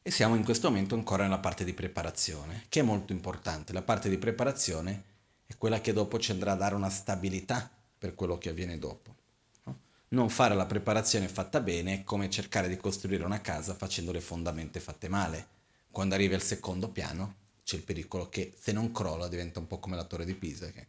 E 0.02 0.10
siamo 0.10 0.34
in 0.34 0.44
questo 0.44 0.68
momento 0.68 0.94
ancora 0.94 1.22
nella 1.22 1.38
parte 1.38 1.64
di 1.64 1.72
preparazione, 1.72 2.66
che 2.68 2.80
è 2.80 2.82
molto 2.82 3.12
importante. 3.12 3.72
La 3.72 3.82
parte 3.82 4.10
di 4.10 4.18
preparazione 4.18 5.12
quella 5.58 5.80
che 5.80 5.92
dopo 5.92 6.18
ci 6.18 6.30
andrà 6.30 6.52
a 6.52 6.56
dare 6.56 6.74
una 6.74 6.90
stabilità 6.90 7.70
per 7.98 8.14
quello 8.14 8.38
che 8.38 8.50
avviene 8.50 8.78
dopo. 8.78 9.14
No? 9.64 9.78
Non 10.08 10.28
fare 10.28 10.54
la 10.54 10.66
preparazione 10.66 11.28
fatta 11.28 11.60
bene 11.60 11.94
è 11.94 12.04
come 12.04 12.30
cercare 12.30 12.68
di 12.68 12.76
costruire 12.76 13.24
una 13.24 13.40
casa 13.40 13.74
facendo 13.74 14.12
le 14.12 14.20
fondamenta 14.20 14.78
fatte 14.80 15.08
male. 15.08 15.46
Quando 15.90 16.14
arrivi 16.14 16.34
al 16.34 16.42
secondo 16.42 16.88
piano 16.88 17.36
c'è 17.64 17.76
il 17.76 17.82
pericolo 17.82 18.28
che 18.28 18.54
se 18.58 18.72
non 18.72 18.92
crolla 18.92 19.28
diventa 19.28 19.58
un 19.58 19.66
po' 19.66 19.78
come 19.78 19.96
la 19.96 20.04
torre 20.04 20.24
di 20.24 20.34
Pisa, 20.34 20.70
che 20.70 20.86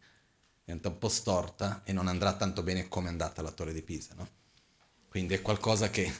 diventa 0.64 0.88
un 0.88 0.98
po' 0.98 1.08
storta 1.08 1.82
e 1.84 1.92
non 1.92 2.08
andrà 2.08 2.34
tanto 2.34 2.62
bene 2.62 2.88
come 2.88 3.06
è 3.06 3.10
andata 3.10 3.40
la 3.40 3.50
torre 3.50 3.72
di 3.72 3.82
Pisa. 3.82 4.14
No? 4.16 4.28
Quindi 5.08 5.34
è 5.34 5.42
qualcosa 5.42 5.88
che 5.88 6.12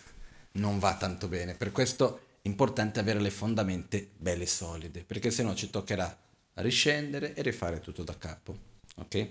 non 0.53 0.79
va 0.79 0.97
tanto 0.97 1.29
bene. 1.29 1.55
Per 1.55 1.73
questo 1.73 2.17
è 2.41 2.49
importante 2.49 3.01
avere 3.01 3.21
le 3.21 3.31
fondamenta 3.31 3.99
belle 4.17 4.45
e 4.45 4.47
solide, 4.47 5.05
perché 5.05 5.31
se 5.31 5.43
no 5.43 5.55
ci 5.55 5.69
toccherà 5.69 6.25
riscendere 6.57 7.35
e 7.35 7.43
rifare 7.43 7.81
tutto 7.81 8.03
da 8.03 8.17
capo. 8.17 8.57
Ok? 8.97 9.29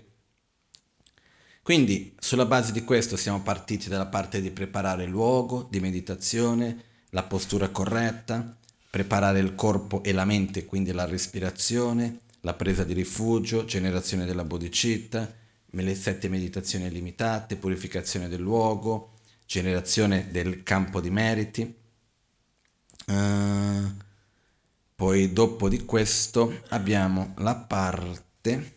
Quindi 1.62 2.16
sulla 2.20 2.46
base 2.46 2.72
di 2.72 2.84
questo 2.84 3.18
siamo 3.18 3.42
partiti 3.42 3.90
dalla 3.90 4.06
parte 4.06 4.40
di 4.40 4.52
preparare 4.52 5.06
il 5.06 5.10
luogo 5.10 5.68
di 5.70 5.80
meditazione, 5.80 6.84
la 7.10 7.24
postura 7.24 7.70
corretta, 7.70 8.56
preparare 8.90 9.40
il 9.40 9.56
corpo 9.56 10.04
e 10.04 10.12
la 10.12 10.26
mente, 10.26 10.66
quindi 10.66 10.92
la 10.92 11.06
respirazione, 11.06 12.20
la 12.42 12.54
presa 12.54 12.84
di 12.84 12.94
rifugio, 12.94 13.66
generazione 13.66 14.26
della 14.26 14.44
bodhicitta, 14.44 15.34
le 15.72 15.96
sette 15.96 16.30
meditazioni 16.30 16.90
limitate, 16.90 17.56
purificazione 17.56 18.30
del 18.30 18.42
luogo, 18.42 19.14
generazione 19.46 20.30
del 20.32 20.64
campo 20.64 21.02
di 21.02 21.10
meriti. 21.10 21.76
Uh, 23.08 23.55
poi 25.16 25.32
dopo 25.32 25.70
di 25.70 25.86
questo 25.86 26.64
abbiamo 26.72 27.36
la 27.38 27.56
parte 27.56 28.74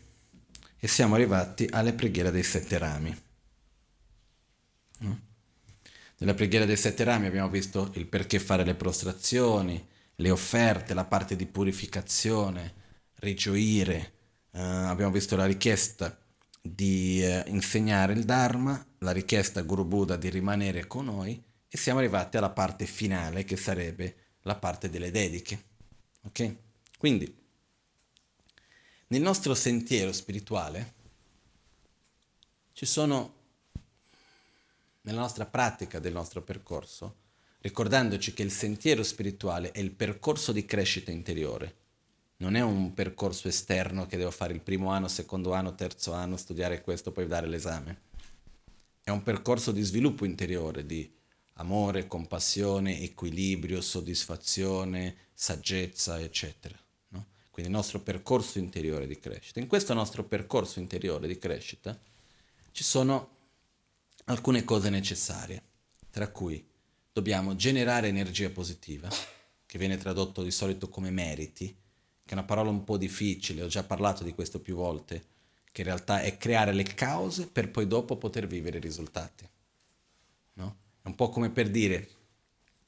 e 0.79 0.87
siamo 0.87 1.15
arrivati 1.15 1.67
alle 1.69 1.91
preghiere 1.91 2.31
dei 2.31 2.43
sette 2.43 2.77
rami. 2.77 3.21
Nella 6.19 6.33
preghiera 6.33 6.63
dei 6.63 6.77
sette 6.77 7.03
rami 7.03 7.25
abbiamo 7.25 7.49
visto 7.49 7.91
il 7.95 8.05
perché 8.05 8.39
fare 8.39 8.63
le 8.63 8.75
prostrazioni, 8.75 9.85
le 10.15 10.29
offerte, 10.29 10.93
la 10.93 11.03
parte 11.03 11.35
di 11.35 11.45
purificazione, 11.45 12.73
rigioire, 13.15 14.13
eh, 14.51 14.61
abbiamo 14.61 15.11
visto 15.11 15.35
la 15.35 15.45
richiesta 15.45 16.17
di 16.61 17.21
eh, 17.21 17.43
insegnare 17.47 18.13
il 18.13 18.23
Dharma, 18.23 18.81
la 18.99 19.11
richiesta 19.11 19.59
a 19.59 19.63
Guru 19.63 19.83
Buddha 19.83 20.15
di 20.15 20.29
rimanere 20.29 20.87
con 20.87 21.03
noi 21.03 21.43
e 21.67 21.77
siamo 21.77 21.99
arrivati 21.99 22.37
alla 22.37 22.51
parte 22.51 22.85
finale 22.85 23.43
che 23.43 23.57
sarebbe 23.57 24.15
la 24.43 24.55
parte 24.55 24.89
delle 24.89 25.11
dediche. 25.11 25.67
Ok? 26.21 26.55
Quindi, 26.97 27.33
nel 29.07 29.21
nostro 29.21 29.55
sentiero 29.55 30.11
spirituale 30.11 30.93
ci 32.73 32.85
sono, 32.85 33.33
nella 35.01 35.21
nostra 35.21 35.45
pratica 35.45 35.99
del 35.99 36.13
nostro 36.13 36.41
percorso, 36.43 37.15
ricordandoci 37.61 38.33
che 38.33 38.43
il 38.43 38.51
sentiero 38.51 39.03
spirituale 39.03 39.71
è 39.71 39.79
il 39.79 39.91
percorso 39.91 40.51
di 40.51 40.65
crescita 40.65 41.11
interiore, 41.11 41.75
non 42.37 42.55
è 42.55 42.61
un 42.61 42.93
percorso 42.93 43.47
esterno 43.47 44.05
che 44.05 44.15
devo 44.15 44.31
fare 44.31 44.53
il 44.53 44.61
primo 44.61 44.91
anno, 44.91 45.07
secondo 45.09 45.53
anno, 45.53 45.75
terzo 45.75 46.13
anno, 46.13 46.37
studiare 46.37 46.81
questo, 46.81 47.11
poi 47.11 47.27
dare 47.27 47.47
l'esame. 47.47 48.01
È 49.01 49.09
un 49.09 49.23
percorso 49.23 49.71
di 49.71 49.81
sviluppo 49.81 50.23
interiore, 50.23 50.85
di 50.85 51.11
amore, 51.59 52.07
compassione, 52.07 53.01
equilibrio, 53.01 53.81
soddisfazione, 53.81 55.15
saggezza, 55.33 56.19
eccetera. 56.19 56.77
No? 57.09 57.25
Quindi 57.51 57.71
il 57.71 57.77
nostro 57.77 57.99
percorso 57.99 58.59
interiore 58.59 59.07
di 59.07 59.19
crescita. 59.19 59.59
In 59.59 59.67
questo 59.67 59.93
nostro 59.93 60.23
percorso 60.23 60.79
interiore 60.79 61.27
di 61.27 61.37
crescita 61.37 61.97
ci 62.71 62.83
sono 62.83 63.37
alcune 64.25 64.63
cose 64.63 64.89
necessarie, 64.89 65.61
tra 66.09 66.29
cui 66.29 66.65
dobbiamo 67.11 67.55
generare 67.55 68.07
energia 68.07 68.49
positiva, 68.49 69.09
che 69.65 69.77
viene 69.77 69.97
tradotto 69.97 70.43
di 70.43 70.51
solito 70.51 70.87
come 70.87 71.11
meriti, 71.11 71.67
che 71.67 72.29
è 72.29 72.33
una 72.33 72.43
parola 72.43 72.69
un 72.69 72.83
po' 72.83 72.97
difficile, 72.97 73.63
ho 73.63 73.67
già 73.67 73.83
parlato 73.83 74.23
di 74.23 74.33
questo 74.33 74.59
più 74.59 74.75
volte, 74.75 75.25
che 75.71 75.81
in 75.81 75.87
realtà 75.87 76.21
è 76.21 76.37
creare 76.37 76.73
le 76.73 76.83
cause 76.83 77.47
per 77.47 77.69
poi 77.69 77.85
dopo 77.85 78.17
poter 78.17 78.47
vivere 78.47 78.77
i 78.77 78.81
risultati. 78.81 79.47
Un 81.09 81.15
po' 81.15 81.29
come 81.29 81.49
per 81.49 81.71
dire, 81.71 82.07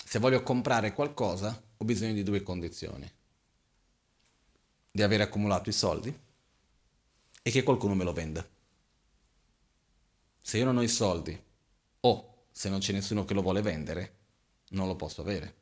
se 0.06 0.20
voglio 0.20 0.44
comprare 0.44 0.94
qualcosa 0.94 1.60
ho 1.76 1.84
bisogno 1.84 2.14
di 2.14 2.22
due 2.22 2.44
condizioni. 2.44 3.12
Di 4.92 5.02
aver 5.02 5.22
accumulato 5.22 5.70
i 5.70 5.74
soldi 5.74 6.16
e 7.42 7.50
che 7.50 7.64
qualcuno 7.64 7.96
me 7.96 8.04
lo 8.04 8.14
venda. 8.14 8.48
Se 10.40 10.56
io 10.60 10.66
non 10.66 10.78
ho 10.78 10.84
i 10.84 10.88
soldi 10.88 11.36
o 12.02 12.46
se 12.52 12.70
non 12.70 12.78
c'è 12.78 12.94
nessuno 12.94 13.26
che 13.26 13.34
lo 13.34 13.42
vuole 13.42 13.64
vendere, 13.64 14.18
non 14.70 14.86
lo 14.86 14.96
posso 14.96 15.22
avere. 15.22 15.56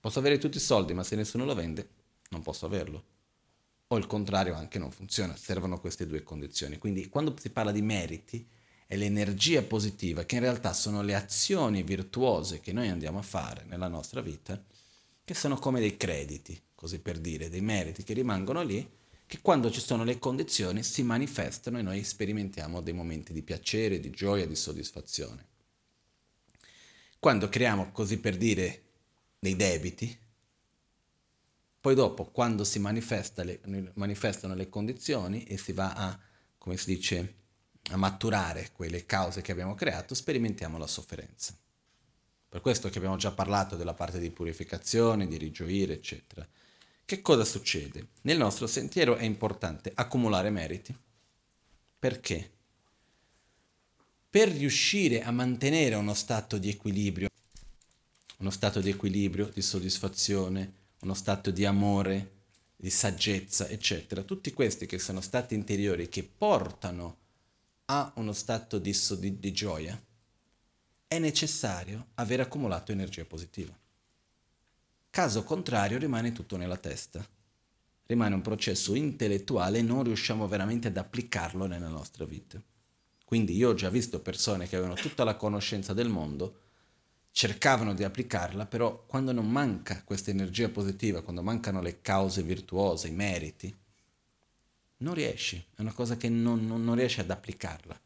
Posso 0.00 0.20
avere 0.20 0.38
tutti 0.38 0.56
i 0.56 0.60
soldi, 0.60 0.94
ma 0.94 1.04
se 1.04 1.16
nessuno 1.16 1.44
lo 1.44 1.54
vende, 1.54 1.90
non 2.30 2.40
posso 2.40 2.64
averlo. 2.64 3.04
O 3.88 3.98
il 3.98 4.06
contrario 4.06 4.54
anche 4.54 4.78
non 4.78 4.90
funziona, 4.90 5.36
servono 5.36 5.78
queste 5.80 6.06
due 6.06 6.22
condizioni. 6.22 6.78
Quindi 6.78 7.10
quando 7.10 7.36
si 7.38 7.50
parla 7.50 7.72
di 7.72 7.82
meriti, 7.82 8.56
è 8.88 8.96
l'energia 8.96 9.60
positiva, 9.60 10.24
che 10.24 10.36
in 10.36 10.40
realtà 10.40 10.72
sono 10.72 11.02
le 11.02 11.14
azioni 11.14 11.82
virtuose 11.82 12.60
che 12.60 12.72
noi 12.72 12.88
andiamo 12.88 13.18
a 13.18 13.22
fare 13.22 13.64
nella 13.66 13.86
nostra 13.86 14.22
vita, 14.22 14.64
che 15.22 15.34
sono 15.34 15.58
come 15.58 15.78
dei 15.78 15.98
crediti, 15.98 16.58
così 16.74 16.98
per 16.98 17.18
dire, 17.18 17.50
dei 17.50 17.60
meriti 17.60 18.02
che 18.02 18.14
rimangono 18.14 18.62
lì, 18.62 18.90
che 19.26 19.40
quando 19.42 19.70
ci 19.70 19.80
sono 19.80 20.04
le 20.04 20.18
condizioni 20.18 20.82
si 20.82 21.02
manifestano 21.02 21.78
e 21.78 21.82
noi 21.82 22.02
sperimentiamo 22.02 22.80
dei 22.80 22.94
momenti 22.94 23.34
di 23.34 23.42
piacere, 23.42 24.00
di 24.00 24.08
gioia, 24.08 24.46
di 24.46 24.56
soddisfazione. 24.56 25.46
Quando 27.18 27.50
creiamo, 27.50 27.92
così 27.92 28.16
per 28.16 28.38
dire, 28.38 28.84
dei 29.38 29.54
debiti, 29.54 30.18
poi 31.78 31.94
dopo, 31.94 32.24
quando 32.24 32.64
si 32.64 32.78
manifesta 32.78 33.44
le, 33.44 33.60
manifestano 33.96 34.54
le 34.54 34.70
condizioni 34.70 35.44
e 35.44 35.58
si 35.58 35.72
va 35.72 35.92
a, 35.92 36.18
come 36.56 36.78
si 36.78 36.94
dice, 36.94 37.34
a 37.90 37.96
maturare 37.96 38.70
quelle 38.72 39.06
cause 39.06 39.40
che 39.40 39.52
abbiamo 39.52 39.74
creato, 39.74 40.14
sperimentiamo 40.14 40.78
la 40.78 40.86
sofferenza. 40.86 41.56
Per 42.48 42.60
questo 42.60 42.88
che 42.88 42.98
abbiamo 42.98 43.16
già 43.16 43.30
parlato 43.30 43.76
della 43.76 43.94
parte 43.94 44.18
di 44.18 44.30
purificazione, 44.30 45.26
di 45.26 45.36
rigioire, 45.36 45.94
eccetera. 45.94 46.46
Che 47.04 47.22
cosa 47.22 47.44
succede? 47.44 48.08
Nel 48.22 48.38
nostro 48.38 48.66
sentiero 48.66 49.16
è 49.16 49.24
importante 49.24 49.92
accumulare 49.94 50.50
meriti. 50.50 50.96
Perché? 51.98 52.50
Per 54.30 54.48
riuscire 54.48 55.22
a 55.22 55.30
mantenere 55.30 55.94
uno 55.94 56.14
stato 56.14 56.58
di 56.58 56.68
equilibrio, 56.68 57.28
uno 58.38 58.50
stato 58.50 58.80
di 58.80 58.90
equilibrio, 58.90 59.50
di 59.52 59.62
soddisfazione, 59.62 60.72
uno 61.00 61.14
stato 61.14 61.50
di 61.50 61.64
amore, 61.64 62.32
di 62.76 62.90
saggezza, 62.90 63.68
eccetera, 63.68 64.22
tutti 64.22 64.52
questi 64.52 64.86
che 64.86 64.98
sono 64.98 65.20
stati 65.20 65.54
interiori 65.54 66.08
che 66.08 66.22
portano 66.22 67.16
ha 67.90 68.12
uno 68.16 68.32
stato 68.32 68.78
di, 68.78 68.94
di, 69.18 69.38
di 69.38 69.52
gioia, 69.52 70.00
è 71.06 71.18
necessario 71.18 72.08
aver 72.14 72.40
accumulato 72.40 72.92
energia 72.92 73.24
positiva. 73.24 73.74
Caso 75.08 75.42
contrario 75.42 75.98
rimane 75.98 76.32
tutto 76.32 76.58
nella 76.58 76.76
testa. 76.76 77.26
Rimane 78.04 78.34
un 78.34 78.42
processo 78.42 78.94
intellettuale 78.94 79.78
e 79.78 79.82
non 79.82 80.02
riusciamo 80.02 80.46
veramente 80.46 80.88
ad 80.88 80.98
applicarlo 80.98 81.66
nella 81.66 81.88
nostra 81.88 82.26
vita. 82.26 82.62
Quindi 83.24 83.56
io 83.56 83.70
ho 83.70 83.74
già 83.74 83.88
visto 83.88 84.20
persone 84.20 84.68
che 84.68 84.76
avevano 84.76 85.00
tutta 85.00 85.24
la 85.24 85.36
conoscenza 85.36 85.94
del 85.94 86.08
mondo, 86.08 86.60
cercavano 87.30 87.94
di 87.94 88.04
applicarla, 88.04 88.66
però 88.66 89.04
quando 89.06 89.32
non 89.32 89.50
manca 89.50 90.02
questa 90.04 90.30
energia 90.30 90.68
positiva, 90.68 91.22
quando 91.22 91.42
mancano 91.42 91.80
le 91.80 92.00
cause 92.02 92.42
virtuose, 92.42 93.08
i 93.08 93.12
meriti, 93.12 93.74
non 94.98 95.14
riesci, 95.14 95.56
è 95.74 95.80
una 95.80 95.92
cosa 95.92 96.16
che 96.16 96.28
non, 96.28 96.66
non, 96.66 96.82
non 96.84 96.94
riesci 96.94 97.20
ad 97.20 97.30
applicarla. 97.30 97.98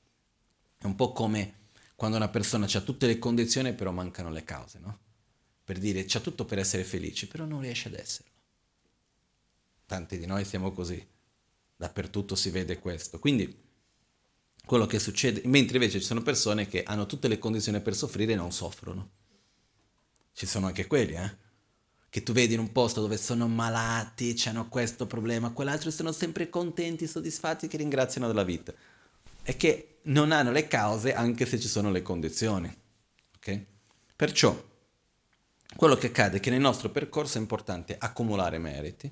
È 0.78 0.84
un 0.84 0.94
po' 0.94 1.12
come 1.12 1.60
quando 1.94 2.16
una 2.16 2.28
persona 2.28 2.66
ha 2.66 2.80
tutte 2.80 3.06
le 3.06 3.18
condizioni 3.18 3.72
però 3.74 3.92
mancano 3.92 4.30
le 4.30 4.44
cause, 4.44 4.78
no? 4.78 4.98
Per 5.64 5.78
dire 5.78 6.04
c'ha 6.06 6.20
tutto 6.20 6.44
per 6.44 6.58
essere 6.58 6.84
felice, 6.84 7.28
però 7.28 7.44
non 7.44 7.60
riesce 7.60 7.88
ad 7.88 7.94
esserlo. 7.94 8.30
tanti 9.86 10.18
di 10.18 10.26
noi 10.26 10.44
siamo 10.44 10.72
così, 10.72 11.06
dappertutto 11.76 12.34
si 12.34 12.50
vede 12.50 12.78
questo. 12.78 13.18
Quindi 13.18 13.60
quello 14.64 14.86
che 14.86 14.98
succede, 14.98 15.42
mentre 15.44 15.76
invece 15.76 16.00
ci 16.00 16.06
sono 16.06 16.22
persone 16.22 16.66
che 16.66 16.82
hanno 16.82 17.06
tutte 17.06 17.28
le 17.28 17.38
condizioni 17.38 17.80
per 17.80 17.94
soffrire 17.94 18.32
e 18.32 18.36
non 18.36 18.52
soffrono. 18.52 19.10
Ci 20.32 20.46
sono 20.46 20.66
anche 20.66 20.86
quelli, 20.86 21.14
eh? 21.14 21.36
Che 22.12 22.22
tu 22.22 22.34
vedi 22.34 22.52
in 22.52 22.60
un 22.60 22.72
posto 22.72 23.00
dove 23.00 23.16
sono 23.16 23.48
malati, 23.48 24.38
hanno 24.44 24.68
questo 24.68 25.06
problema, 25.06 25.52
quell'altro, 25.52 25.88
e 25.88 25.92
sono 25.92 26.12
sempre 26.12 26.50
contenti, 26.50 27.06
soddisfatti, 27.06 27.68
che 27.68 27.78
ringraziano 27.78 28.26
della 28.26 28.44
vita. 28.44 28.74
E 29.42 29.56
che 29.56 30.00
non 30.02 30.30
hanno 30.30 30.52
le 30.52 30.68
cause 30.68 31.14
anche 31.14 31.46
se 31.46 31.58
ci 31.58 31.68
sono 31.68 31.90
le 31.90 32.02
condizioni. 32.02 32.70
Ok? 33.36 33.64
Perciò, 34.14 34.62
quello 35.74 35.94
che 35.94 36.08
accade 36.08 36.36
è 36.36 36.40
che 36.40 36.50
nel 36.50 36.60
nostro 36.60 36.90
percorso 36.90 37.38
è 37.38 37.40
importante 37.40 37.96
accumulare 37.98 38.58
meriti, 38.58 39.10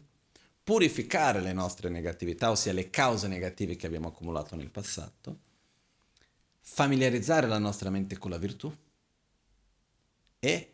purificare 0.62 1.40
le 1.40 1.54
nostre 1.54 1.88
negatività, 1.88 2.50
ossia 2.50 2.74
le 2.74 2.90
cause 2.90 3.28
negative 3.28 3.76
che 3.76 3.86
abbiamo 3.86 4.08
accumulato 4.08 4.56
nel 4.56 4.68
passato, 4.68 5.38
familiarizzare 6.60 7.46
la 7.46 7.56
nostra 7.56 7.88
mente 7.88 8.18
con 8.18 8.30
la 8.30 8.36
virtù 8.36 8.70
e 10.38 10.69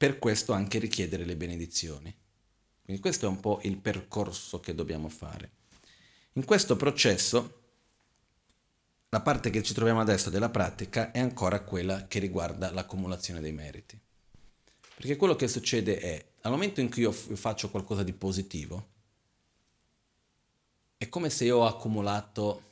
per 0.00 0.18
questo 0.18 0.54
anche 0.54 0.78
richiedere 0.78 1.26
le 1.26 1.36
benedizioni. 1.36 2.10
Quindi 2.82 3.02
questo 3.02 3.26
è 3.26 3.28
un 3.28 3.38
po' 3.38 3.60
il 3.64 3.76
percorso 3.76 4.58
che 4.58 4.74
dobbiamo 4.74 5.10
fare. 5.10 5.50
In 6.32 6.46
questo 6.46 6.74
processo 6.74 7.60
la 9.10 9.20
parte 9.20 9.50
che 9.50 9.62
ci 9.62 9.74
troviamo 9.74 10.00
adesso 10.00 10.30
della 10.30 10.48
pratica 10.48 11.10
è 11.10 11.18
ancora 11.18 11.60
quella 11.60 12.06
che 12.06 12.18
riguarda 12.18 12.72
l'accumulazione 12.72 13.42
dei 13.42 13.52
meriti. 13.52 14.00
Perché 14.94 15.16
quello 15.16 15.36
che 15.36 15.48
succede 15.48 15.98
è, 15.98 16.24
al 16.40 16.50
momento 16.50 16.80
in 16.80 16.90
cui 16.90 17.02
io 17.02 17.12
faccio 17.12 17.68
qualcosa 17.68 18.02
di 18.02 18.14
positivo, 18.14 18.88
è 20.96 21.10
come 21.10 21.28
se 21.28 21.44
io 21.44 21.58
ho 21.58 21.66
accumulato, 21.66 22.62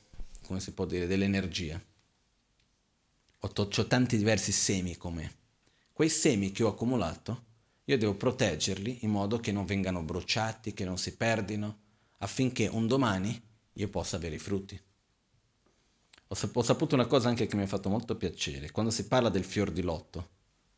come 0.46 0.60
si 0.60 0.72
può 0.72 0.86
dire, 0.86 1.06
dell'energia. 1.06 1.78
Ho, 3.40 3.48
to- 3.50 3.68
ho 3.76 3.86
tanti 3.86 4.16
diversi 4.16 4.50
semi 4.50 4.96
come. 4.96 5.37
Quei 5.98 6.10
semi 6.10 6.52
che 6.52 6.62
ho 6.62 6.68
accumulato, 6.68 7.46
io 7.86 7.98
devo 7.98 8.14
proteggerli 8.14 8.98
in 9.00 9.10
modo 9.10 9.40
che 9.40 9.50
non 9.50 9.64
vengano 9.64 10.00
bruciati, 10.04 10.72
che 10.72 10.84
non 10.84 10.96
si 10.96 11.16
perdino, 11.16 11.78
affinché 12.18 12.68
un 12.68 12.86
domani 12.86 13.42
io 13.72 13.88
possa 13.88 14.14
avere 14.14 14.36
i 14.36 14.38
frutti. 14.38 14.80
Ho, 16.28 16.34
sap- 16.36 16.54
ho 16.54 16.62
saputo 16.62 16.94
una 16.94 17.06
cosa 17.06 17.28
anche 17.28 17.48
che 17.48 17.56
mi 17.56 17.62
ha 17.62 17.66
fatto 17.66 17.88
molto 17.88 18.16
piacere. 18.16 18.70
Quando 18.70 18.92
si 18.92 19.08
parla 19.08 19.28
del 19.28 19.42
fior 19.42 19.72
di 19.72 19.82
lotto, 19.82 20.28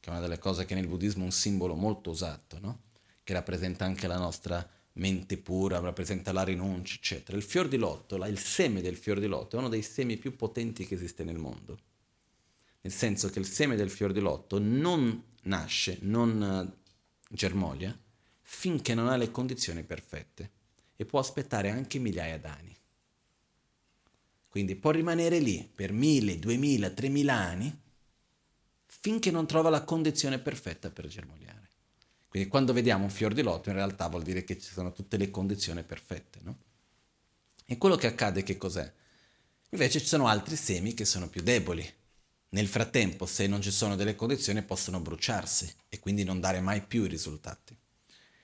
che 0.01 0.09
è 0.09 0.11
una 0.11 0.23
delle 0.23 0.39
cose 0.39 0.65
che 0.65 0.75
nel 0.75 0.89
buddismo 0.89 1.21
è 1.21 1.27
un 1.27 1.33
simbolo 1.33 1.75
molto 1.75 2.09
usato, 2.09 2.59
no? 2.59 2.81
che 3.23 3.35
rappresenta 3.35 3.85
anche 3.85 4.07
la 4.07 4.17
nostra 4.17 4.67
mente 4.95 5.37
pura, 5.37 5.81
rappresenta 5.81 6.33
la 6.33 6.45
rinuncia, 6.45 6.95
eccetera. 6.95 7.37
Il 7.37 7.45
fior 7.45 7.69
di 7.69 7.77
lotto, 7.77 8.17
il 8.17 8.39
seme 8.39 8.81
del 8.81 8.97
fior 8.97 9.21
di 9.21 9.27
lotto, 9.27 9.57
è 9.57 9.59
uno 9.59 9.69
dei 9.69 9.83
semi 9.83 10.17
più 10.17 10.35
potenti 10.35 10.87
che 10.87 10.95
esiste 10.95 11.25
nel 11.25 11.37
mondo. 11.37 11.77
Nel 12.83 12.93
senso 12.93 13.29
che 13.29 13.39
il 13.39 13.47
seme 13.47 13.77
del 13.77 13.91
fior 13.91 14.13
di 14.13 14.21
lotto 14.21 14.59
non 14.59 15.23
nasce, 15.43 15.99
non 16.03 16.73
uh, 16.73 16.89
germoglia, 17.29 17.97
finché 18.43 18.95
non 18.95 19.09
ha 19.09 19.17
le 19.17 19.31
condizioni 19.31 19.83
perfette 19.83 20.51
e 20.97 21.05
può 21.05 21.19
aspettare 21.19 21.71
anche 21.71 21.99
migliaia 21.99 22.39
d'anni. 22.39 22.77
Quindi 24.49 24.75
può 24.75 24.91
rimanere 24.91 25.39
lì 25.39 25.71
per 25.73 25.93
mille, 25.93 26.39
duemila, 26.39 26.91
tremila 26.91 27.35
anni 27.35 27.79
finché 28.87 29.31
non 29.31 29.47
trova 29.47 29.71
la 29.71 29.85
condizione 29.85 30.39
perfetta 30.39 30.91
per 30.91 31.07
germogliare. 31.07 31.69
Quindi 32.29 32.49
quando 32.49 32.73
vediamo 32.73 33.05
un 33.05 33.11
fior 33.11 33.33
di 33.33 33.43
lotto 33.43 33.71
in 33.71 33.77
realtà 33.77 34.09
vuol 34.09 34.23
dire 34.23 34.45
che 34.45 34.59
ci 34.59 34.73
sono 34.73 34.93
tutte 34.93 35.17
le 35.17 35.31
condizioni 35.31 35.83
perfette, 35.83 36.41
no? 36.43 36.59
E 37.65 37.79
quello 37.79 37.97
che 37.97 38.09
accade 38.09 38.43
che 38.43 38.57
cos'è? 38.57 38.93
Invece 39.71 40.01
ci 40.01 40.07
sono 40.07 40.27
altri 40.27 40.57
semi 40.57 40.95
che 40.95 41.05
sono 41.05 41.29
più 41.29 41.43
deboli. 41.43 41.89
Nel 42.51 42.69
frattempo, 42.69 43.27
se 43.27 43.47
non 43.47 43.63
ci 43.63 43.71
sono 43.71 43.97
delle 43.97 44.15
condizioni, 44.15 44.63
possono 44.63 45.01
bruciarsi 45.01 45.73
e 45.89 45.99
quindi 45.99 46.25
non 46.25 46.41
dare 46.41 46.61
mai 46.61 46.83
più 46.83 47.05
i 47.05 47.09
risultati. 47.09 47.77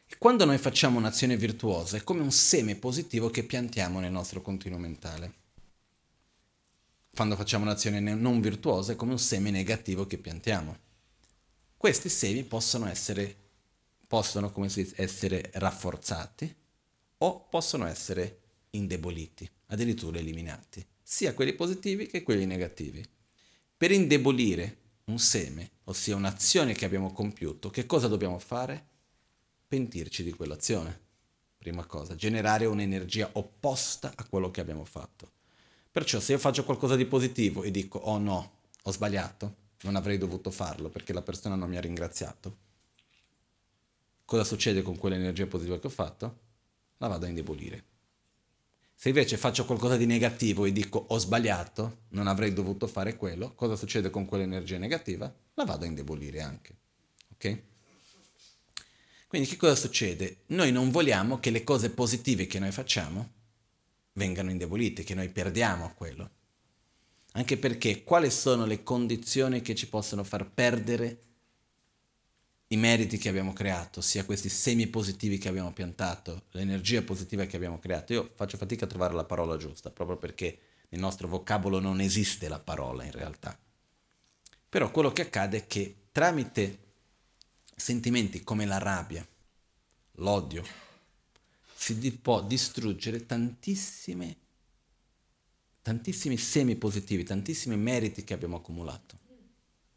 E 0.09 0.19
quando 0.19 0.45
noi 0.45 0.59
facciamo 0.59 0.99
un'azione 0.99 1.37
virtuosa 1.37 1.97
è 1.97 2.03
come 2.03 2.23
un 2.23 2.33
seme 2.33 2.77
positivo 2.77 3.31
che 3.31 3.43
piantiamo 3.43 4.01
nel 4.01 4.13
nostro 4.13 4.41
continuo 4.41 4.79
mentale 4.79 5.45
quando 7.17 7.35
facciamo 7.35 7.65
un'azione 7.65 7.99
non 7.99 8.43
virtuosa 8.43 8.93
è 8.93 8.97
come 8.97 9.13
un 9.13 9.19
seme 9.19 9.51
negativo 9.51 10.07
che 10.07 10.19
piantiamo. 10.19 10.77
Questi 11.75 12.11
semi 12.11 12.45
possono 12.45 12.87
essere, 12.89 13.35
possono, 14.07 14.53
dice, 14.55 14.93
essere 14.97 15.51
rafforzati 15.55 16.55
o 17.17 17.47
possono 17.49 17.87
essere 17.87 18.41
indeboliti, 18.73 19.51
addirittura 19.69 20.19
eliminati, 20.19 20.87
sia 21.03 21.33
quelli 21.33 21.55
positivi 21.55 22.07
che 22.07 22.23
quelli 22.23 22.45
negativi. 22.45 23.03
Per 23.79 23.91
indebolire 23.91 24.79
un 25.07 25.19
seme, 25.19 25.73
ossia 25.85 26.17
un'azione 26.17 26.73
che 26.73 26.87
abbiamo 26.87 27.13
compiuto, 27.13 27.69
che 27.69 27.85
cosa 27.85 28.09
dobbiamo 28.09 28.39
fare? 28.39 28.87
Pentirci 29.69 30.23
di 30.23 30.33
quell'azione. 30.33 30.99
Prima 31.59 31.85
cosa, 31.85 32.15
generare 32.15 32.65
un'energia 32.65 33.29
opposta 33.35 34.15
a 34.15 34.25
quello 34.25 34.51
che 34.51 34.63
abbiamo 34.63 34.87
fatto. 34.87 35.31
Perciò 35.93 36.21
se 36.21 36.33
io 36.33 36.39
faccio 36.39 36.65
qualcosa 36.65 36.97
di 36.97 37.05
positivo 37.05 37.65
e 37.65 37.71
dico, 37.71 37.99
oh 37.99 38.17
no, 38.17 38.53
ho 38.83 38.91
sbagliato, 38.91 39.57
non 39.83 39.97
avrei 39.97 40.17
dovuto 40.17 40.51
farlo 40.51 40.89
perché 40.89 41.13
la 41.13 41.21
persona 41.21 41.55
non 41.55 41.69
mi 41.69 41.77
ha 41.77 41.83
ringraziato, 41.83 42.57
cosa 44.25 44.45
succede 44.45 44.81
con 44.81 44.97
quell'energia 44.97 45.47
positiva 45.47 45.79
che 45.79 45.89
ho 45.89 45.91
fatto? 45.91 46.39
La 46.97 47.09
vado 47.09 47.27
a 47.27 47.29
indebolire. 47.29 47.85
Se 48.99 49.09
invece 49.11 49.37
faccio 49.37 49.67
qualcosa 49.67 49.99
di 49.99 50.07
negativo 50.07 50.65
e 50.65 50.73
dico 50.73 51.05
ho 51.09 51.19
sbagliato, 51.19 52.05
non 52.09 52.27
avrei 52.27 52.55
dovuto 52.55 52.87
fare 52.87 53.15
quello, 53.17 53.53
cosa 53.55 53.77
succede 53.77 54.09
con 54.09 54.25
quell'energia 54.25 54.79
negativa? 54.79 55.33
La 55.53 55.65
vado 55.65 55.85
a 55.85 55.89
indebolire 55.89 56.41
anche. 56.41 56.75
Ok? 57.35 57.63
Quindi 59.29 59.49
che 59.49 59.57
cosa 59.57 59.75
succede? 59.75 60.39
Noi 60.47 60.73
non 60.73 60.91
vogliamo 60.91 61.39
che 61.39 61.51
le 61.51 61.63
cose 61.63 61.91
positive 61.91 62.47
che 62.47 62.59
noi 62.59 62.73
facciamo 62.73 63.33
vengano 64.15 64.51
indebolite, 64.51 65.05
che 65.05 65.15
noi 65.15 65.29
perdiamo 65.29 65.93
quello. 65.95 66.31
Anche 67.33 67.59
perché 67.59 68.03
quali 68.03 68.31
sono 68.31 68.65
le 68.65 68.83
condizioni 68.83 69.61
che 69.61 69.75
ci 69.75 69.89
possono 69.89 70.25
far 70.25 70.49
perdere 70.49 71.25
i 72.69 72.77
meriti 72.77 73.17
che 73.17 73.29
abbiamo 73.29 73.53
creato, 73.53 74.01
sia 74.01 74.25
questi 74.25 74.49
semi 74.49 74.89
positivi 74.89 75.39
che 75.39 75.49
abbiamo 75.49 75.73
piantato, 75.73 76.47
l'energia 76.51 77.03
positiva 77.03 77.45
che 77.45 77.57
abbiamo 77.57 77.79
creato. 77.79 78.13
Io 78.13 78.31
faccio 78.35 78.57
fatica 78.57 78.87
a 78.87 78.89
trovare 78.89 79.15
la 79.15 79.25
parola 79.25 79.57
giusta, 79.57 79.91
proprio 79.91 80.17
perché 80.17 80.59
nel 80.89 81.01
nostro 81.01 81.29
vocabolo 81.29 81.79
non 81.79 82.01
esiste 82.01 82.49
la 82.49 82.59
parola 82.59 83.05
in 83.05 83.13
realtà. 83.13 83.57
Però 84.69 84.91
quello 84.91 85.13
che 85.13 85.23
accade 85.23 85.59
è 85.59 85.67
che 85.67 85.95
tramite 86.11 86.79
sentimenti 87.77 88.43
come 88.43 88.67
la 88.67 88.79
rabbia, 88.79 89.27
l'odio, 90.13 90.65
si 91.75 91.99
di- 91.99 92.11
può 92.11 92.43
distruggere 92.43 93.27
tantissime, 93.27 94.37
tantissimi 95.83 96.37
semi 96.37 96.75
positivi, 96.75 97.23
tantissimi 97.23 97.77
meriti 97.77 98.25
che 98.25 98.35
abbiamo 98.35 98.57
accumulato. 98.57 99.19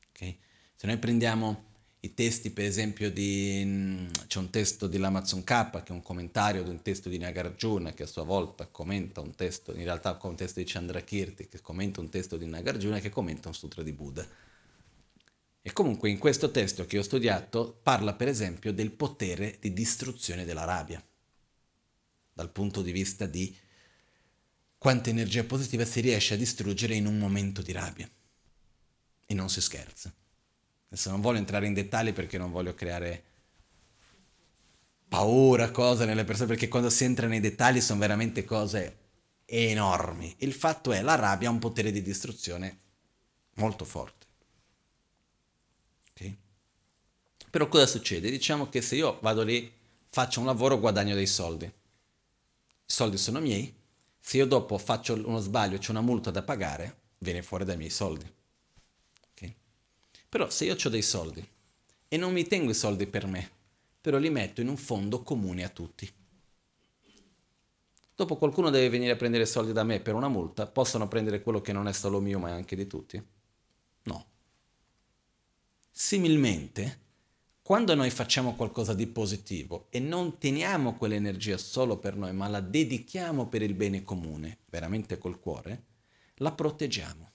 Okay? 0.10 0.38
Se 0.76 0.86
noi 0.86 0.98
prendiamo 0.98 1.69
i 2.02 2.14
testi, 2.14 2.52
per 2.52 2.66
esempio, 2.66 3.12
di, 3.12 3.62
mm, 3.66 4.08
c'è 4.28 4.40
un 4.40 4.50
testo 4.50 4.88
di 4.88 4.98
Lamazon 4.98 5.44
K, 5.44 5.84
che 5.84 5.88
è 5.88 5.92
un 5.92 6.02
commentario 6.02 6.64
di 6.64 6.70
un 6.70 6.82
testo 6.82 7.10
di 7.10 7.18
Nagarjuna, 7.18 7.94
che 7.94 8.04
a 8.04 8.08
sua 8.08 8.24
volta 8.24 8.68
commenta 8.68 9.20
un 9.20 9.36
testo, 9.36 9.76
in 9.76 9.84
realtà 9.84 10.18
un 10.22 10.36
testo 10.36 10.60
di 10.60 10.66
Chandrakirti, 10.66 11.50
che 11.50 11.62
commenta 11.62 12.00
un 12.00 12.10
testo 12.10 12.38
di 12.38 12.46
Nagarjuna, 12.46 13.00
che 13.00 13.10
commenta 13.10 13.50
un 13.50 13.54
sutra 13.54 13.84
di 13.84 13.92
Buddha. 13.92 14.26
E 15.62 15.74
comunque 15.74 16.10
in 16.10 16.18
questo 16.18 16.52
testo 16.52 16.86
che 16.86 16.98
ho 16.98 17.02
studiato 17.02 17.78
parla 17.84 18.14
per 18.14 18.30
esempio 18.30 18.72
del 18.72 18.92
potere 18.92 19.58
di 19.60 19.74
distruzione 19.74 20.46
della 20.46 20.64
rabbia 20.64 21.04
dal 22.34 22.50
punto 22.50 22.82
di 22.82 22.94
vista 22.94 23.26
di 23.26 23.54
quanta 24.78 25.10
energia 25.10 25.44
positiva 25.44 25.84
si 25.84 26.00
riesce 26.00 26.36
a 26.36 26.38
distruggere 26.38 26.96
in 26.96 27.06
un 27.06 27.18
momento 27.18 27.62
di 27.62 27.74
rabbia. 27.74 28.10
E 29.26 29.34
non 29.34 29.50
si 29.50 29.60
scherza. 29.60 30.14
Adesso 30.90 31.10
non 31.12 31.22
voglio 31.22 31.38
entrare 31.38 31.68
in 31.68 31.74
dettagli 31.74 32.14
perché 32.14 32.38
non 32.38 32.52
voglio 32.52 32.74
creare 32.74 33.24
paura, 35.08 35.72
cose 35.72 36.06
nelle 36.06 36.24
persone, 36.24 36.48
perché 36.48 36.68
quando 36.68 36.90
si 36.90 37.04
entra 37.04 37.28
nei 37.28 37.40
dettagli 37.40 37.82
sono 37.82 38.00
veramente 38.00 38.44
cose 38.44 38.98
enormi. 39.46 40.36
Il 40.40 40.54
fatto 40.54 40.92
è, 40.92 41.02
la 41.02 41.16
rabbia 41.16 41.50
ha 41.50 41.52
un 41.52 41.60
potere 41.60 41.92
di 41.92 42.02
distruzione 42.02 42.80
molto 43.56 43.86
forte. 43.86 44.26
Okay? 46.12 46.38
Però 47.50 47.68
cosa 47.68 47.86
succede? 47.86 48.30
Diciamo 48.30 48.70
che 48.70 48.82
se 48.82 48.96
io 48.96 49.20
vado 49.22 49.44
lì, 49.44 49.72
faccio 50.08 50.40
un 50.40 50.46
lavoro, 50.46 50.80
guadagno 50.80 51.16
dei 51.16 51.28
soldi 51.28 51.72
i 52.90 52.92
soldi 52.92 53.18
sono 53.18 53.40
miei, 53.40 53.72
se 54.20 54.38
io 54.38 54.48
dopo 54.48 54.80
faccio 54.80 55.14
uno 55.14 55.38
sbaglio 55.38 55.78
c'è 55.78 55.92
una 55.92 56.02
multa 56.02 56.32
da 56.32 56.42
pagare, 56.42 57.02
viene 57.20 57.44
fuori 57.44 57.64
dai 57.64 57.78
miei 57.78 57.92
soldi. 57.92 58.28
Però 60.30 60.50
se 60.50 60.66
io 60.66 60.76
ho 60.82 60.90
dei 60.90 61.02
soldi 61.02 61.46
e 62.08 62.18
non 62.18 62.32
mi 62.32 62.46
tengo 62.46 62.72
i 62.72 62.76
soldi 62.76 63.08
per 63.08 63.26
me, 63.26 63.50
però 64.00 64.18
li 64.18 64.30
metto 64.30 64.62
in 64.62 64.68
un 64.68 64.78
fondo 64.78 65.24
comune 65.24 65.64
a 65.64 65.70
tutti, 65.70 66.10
Dopo 68.20 68.36
qualcuno 68.36 68.70
deve 68.70 68.90
venire 68.90 69.14
a 69.14 69.16
prendere 69.16 69.46
soldi 69.46 69.72
da 69.72 69.86
me 69.86 70.02
per 70.02 70.14
una 70.14 70.28
multa, 70.28 70.68
possono 70.68 71.08
prendere 71.08 71.42
quello 71.42 71.62
che 71.62 71.72
non 71.72 71.88
è 71.88 71.94
solo 71.94 72.20
mio 72.20 72.38
ma 72.38 72.50
è 72.50 72.52
anche 72.52 72.76
di 72.76 72.86
tutti? 72.86 73.24
No. 74.04 74.26
Similmente, 75.90 77.00
quando 77.62 77.96
noi 77.96 78.10
facciamo 78.10 78.56
qualcosa 78.56 78.94
di 78.94 79.08
positivo 79.08 79.88
e 79.90 80.02
non 80.02 80.38
teniamo 80.38 80.98
quell'energia 80.98 81.58
solo 81.58 81.98
per 81.98 82.18
noi, 82.18 82.34
ma 82.34 82.50
la 82.50 82.60
dedichiamo 82.60 83.48
per 83.48 83.62
il 83.62 83.74
bene 83.74 84.04
comune, 84.04 84.58
veramente 84.66 85.18
col 85.18 85.40
cuore, 85.40 85.84
la 86.40 86.52
proteggiamo. 86.52 87.32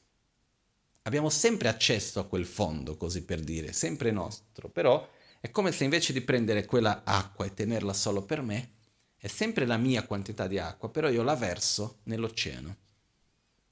Abbiamo 1.07 1.29
sempre 1.29 1.69
accesso 1.69 2.19
a 2.19 2.25
quel 2.25 2.47
fondo, 2.47 2.97
così 2.97 3.25
per 3.25 3.41
dire, 3.41 3.75
sempre 3.75 4.11
nostro, 4.11 4.71
però 4.71 5.07
è 5.39 5.51
come 5.51 5.71
se 5.71 5.85
invece 5.85 6.15
di 6.15 6.23
prendere 6.23 6.65
quella 6.65 7.03
acqua 7.05 7.45
e 7.45 7.53
tenerla 7.53 7.93
solo 7.93 8.23
per 8.23 8.41
me, 8.41 8.71
è 9.19 9.27
sempre 9.27 9.67
la 9.67 9.77
mia 9.77 10.05
quantità 10.05 10.47
di 10.47 10.59
acqua, 10.59 10.89
però 10.89 11.11
io 11.11 11.23
la 11.23 11.35
verso 11.35 11.99
nell'oceano. 12.05 12.77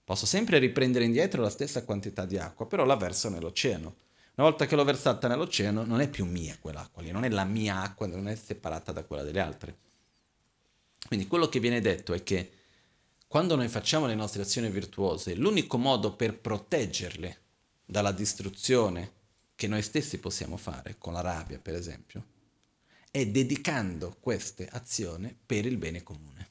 Posso 0.05 0.27
sempre 0.27 0.59
riprendere 0.59 1.07
indietro 1.07 1.41
la 1.41 1.49
stessa 1.49 1.85
quantità 1.85 2.27
di 2.27 2.37
acqua, 2.37 2.67
però 2.67 2.85
la 2.85 2.97
verso 2.97 3.31
nell'oceano. 3.31 3.97
Una 4.35 4.49
volta 4.49 4.67
che 4.67 4.77
l'ho 4.77 4.85
versata 4.85 5.27
nell'oceano, 5.27 5.85
non 5.85 6.03
è 6.03 6.09
più 6.09 6.27
mia 6.27 6.59
quell'acqua 6.61 7.01
lì, 7.01 7.13
non 7.13 7.25
è 7.25 7.31
la 7.31 7.45
mia 7.45 7.81
acqua, 7.81 8.07
non 8.07 8.29
è 8.29 8.35
separata 8.35 8.93
da 8.93 9.05
quella 9.05 9.23
delle 9.23 9.41
altre. 9.41 9.77
Quindi 11.07 11.27
quello 11.27 11.49
che 11.49 11.61
viene 11.61 11.81
detto 11.81 12.13
è 12.13 12.23
che 12.23 12.53
quando 13.33 13.57
noi 13.57 13.69
facciamo 13.69 14.05
le 14.05 14.15
nostre 14.15 14.43
azioni 14.43 14.69
virtuose, 14.69 15.35
l'unico 15.35 15.79
modo 15.79 16.15
per 16.15 16.39
proteggerle 16.39 17.39
dalla 17.83 18.13
distruzione 18.13 19.11
che 19.55 19.67
noi 19.67 19.81
stessi 19.81 20.19
possiamo 20.19 20.59
fare, 20.59 20.97
con 20.99 21.15
la 21.15 21.23
rabbia 21.23 21.59
per 21.59 21.75
esempio, 21.75 22.27
è 23.11 23.27
dedicando 23.27 24.19
queste 24.21 24.69
azioni 24.71 25.35
per 25.47 25.65
il 25.65 25.79
bene 25.79 26.03
comune. 26.03 26.49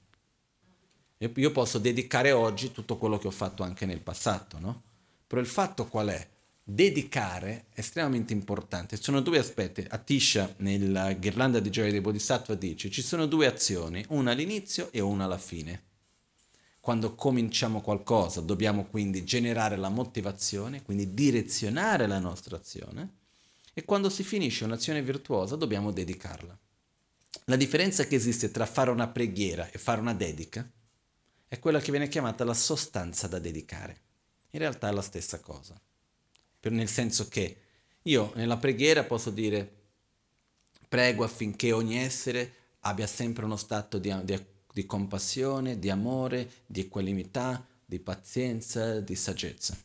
Io 1.20 1.52
posso 1.52 1.78
dedicare 1.78 2.32
oggi 2.32 2.72
tutto 2.72 2.98
quello 2.98 3.20
che 3.20 3.28
ho 3.28 3.32
fatto 3.32 3.62
anche 3.62 3.86
nel 3.86 4.02
passato, 4.02 4.58
no? 4.58 4.82
Però 5.28 5.40
il 5.40 5.46
fatto 5.46 5.86
qual 5.86 6.08
è? 6.08 6.28
Dedicare 6.64 7.66
è 7.74 7.82
estremamente 7.82 8.34
importante. 8.34 8.98
Ci 8.98 9.04
sono 9.04 9.22
due 9.22 9.38
aspetti. 9.38 9.86
Atisha, 9.88 10.56
nella 10.58 11.14
Ghirlanda 11.14 11.60
di 11.60 11.70
Gioia 11.70 11.92
dei 11.92 12.02
Bodhisattva, 12.02 12.56
dice 12.56 12.90
ci 12.90 13.04
sono 13.04 13.28
due 13.28 13.46
azioni, 13.46 14.04
una 14.08 14.32
all'inizio 14.32 14.92
e 14.92 15.00
una 15.00 15.26
alla 15.26 15.38
fine. 15.38 15.90
Quando 16.82 17.14
cominciamo 17.14 17.80
qualcosa 17.80 18.42
dobbiamo 18.42 18.86
quindi 18.86 19.24
generare 19.24 19.78
la 19.78 19.90
motivazione, 19.90 20.82
quindi 20.82 21.14
direzionare 21.14 22.08
la 22.08 22.20
nostra 22.20 22.58
azione 22.58 23.20
e 23.74 23.86
quando 23.86 24.10
si 24.10 24.24
finisce 24.24 24.66
un'azione 24.66 25.02
virtuosa 25.04 25.56
dobbiamo 25.56 25.92
dedicarla. 25.92 26.58
La 27.46 27.56
differenza 27.56 28.06
che 28.06 28.16
esiste 28.16 28.52
tra 28.52 28.66
fare 28.66 28.90
una 28.90 29.08
preghiera 29.08 29.70
e 29.70 29.78
fare 29.78 30.02
una 30.02 30.16
dedica 30.16 30.70
è 31.48 31.60
quella 31.60 31.80
che 31.80 31.92
viene 31.92 32.08
chiamata 32.08 32.44
la 32.44 32.54
sostanza 32.54 33.28
da 33.28 33.40
dedicare. 33.40 34.02
In 34.50 34.60
realtà 34.60 34.90
è 34.90 34.92
la 34.92 35.02
stessa 35.02 35.40
cosa, 35.40 35.80
nel 36.62 36.90
senso 36.90 37.28
che 37.28 37.58
io 38.04 38.32
nella 38.36 38.58
preghiera 38.58 39.04
posso 39.04 39.30
dire 39.30 39.80
prego 40.90 41.24
affinché 41.24 41.72
ogni 41.72 41.98
essere 41.98 42.54
abbia 42.80 43.08
sempre 43.08 43.46
uno 43.46 43.56
stato 43.56 43.98
di, 43.98 44.14
di, 44.24 44.34
di 44.74 44.86
compassione, 44.86 45.80
di 45.80 45.90
amore, 45.90 46.50
di 46.66 46.82
equanimità, 46.82 47.66
di 47.86 48.00
pazienza, 48.00 49.00
di 49.00 49.16
saggezza. 49.16 49.78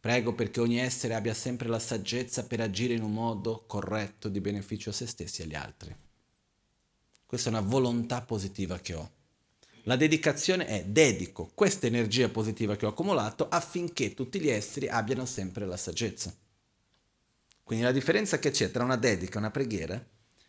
Prego 0.00 0.34
perché 0.34 0.60
ogni 0.60 0.78
essere 0.78 1.14
abbia 1.14 1.34
sempre 1.34 1.68
la 1.68 1.78
saggezza 1.78 2.44
per 2.44 2.60
agire 2.60 2.94
in 2.94 3.02
un 3.02 3.12
modo 3.12 3.64
corretto 3.66 4.28
di 4.28 4.40
beneficio 4.40 4.90
a 4.90 4.92
se 4.92 5.06
stessi 5.06 5.40
e 5.40 5.44
agli 5.44 5.54
altri. 5.54 5.96
Questa 7.26 7.48
è 7.48 7.52
una 7.52 7.60
volontà 7.60 8.22
positiva 8.22 8.78
che 8.78 8.94
ho. 8.94 9.10
La 9.84 9.96
dedicazione 9.96 10.66
è 10.66 10.84
dedico 10.84 11.50
questa 11.54 11.86
energia 11.86 12.28
positiva 12.28 12.76
che 12.76 12.86
ho 12.86 12.90
accumulato 12.90 13.48
affinché 13.48 14.14
tutti 14.14 14.40
gli 14.40 14.48
esseri 14.48 14.88
abbiano 14.88 15.24
sempre 15.26 15.66
la 15.66 15.76
saggezza. 15.76 16.34
Quindi 17.62 17.84
la 17.84 17.92
differenza 17.92 18.38
che 18.38 18.50
c'è 18.50 18.70
tra 18.70 18.84
una 18.84 18.96
dedica 18.96 19.36
e 19.36 19.38
una 19.38 19.50
preghiera 19.50 20.04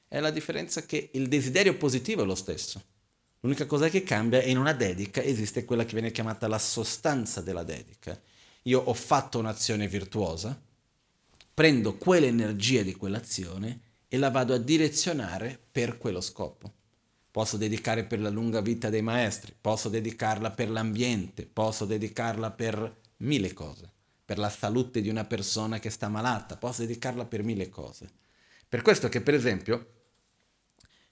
è 0.07 0.19
la 0.19 0.29
differenza 0.29 0.85
che 0.85 1.09
il 1.13 1.27
desiderio 1.27 1.77
positivo 1.77 2.21
è 2.21 2.25
lo 2.25 2.35
stesso. 2.35 2.95
L'unica 3.41 3.65
cosa 3.65 3.89
che 3.89 4.03
cambia 4.03 4.41
è 4.41 4.47
in 4.47 4.57
una 4.57 4.73
dedica 4.73 5.21
esiste 5.21 5.65
quella 5.65 5.85
che 5.85 5.93
viene 5.93 6.11
chiamata 6.11 6.47
la 6.47 6.59
sostanza 6.59 7.41
della 7.41 7.63
dedica 7.63 8.19
io 8.67 8.81
ho 8.81 8.93
fatto 8.93 9.39
un'azione 9.39 9.87
virtuosa, 9.87 10.59
prendo 11.53 11.95
quell'energia 11.95 12.83
di 12.83 12.93
quell'azione 12.95 13.79
e 14.09 14.17
la 14.17 14.29
vado 14.29 14.53
a 14.53 14.57
direzionare 14.57 15.57
per 15.71 15.97
quello 15.97 16.21
scopo. 16.21 16.73
Posso 17.31 17.55
dedicare 17.57 18.03
per 18.03 18.19
la 18.19 18.29
lunga 18.29 18.61
vita 18.61 18.89
dei 18.89 19.01
maestri, 19.01 19.53
posso 19.59 19.89
dedicarla 19.89 20.51
per 20.51 20.69
l'ambiente, 20.69 21.45
posso 21.45 21.85
dedicarla 21.85 22.51
per 22.51 22.97
mille 23.17 23.53
cose, 23.53 23.89
per 24.25 24.37
la 24.37 24.49
salute 24.49 25.01
di 25.01 25.09
una 25.09 25.23
persona 25.23 25.79
che 25.79 25.89
sta 25.89 26.09
malata, 26.09 26.57
posso 26.57 26.81
dedicarla 26.81 27.25
per 27.25 27.43
mille 27.43 27.69
cose. 27.69 28.09
Per 28.67 28.81
questo 28.81 29.07
che 29.07 29.21
per 29.21 29.33
esempio 29.33 29.96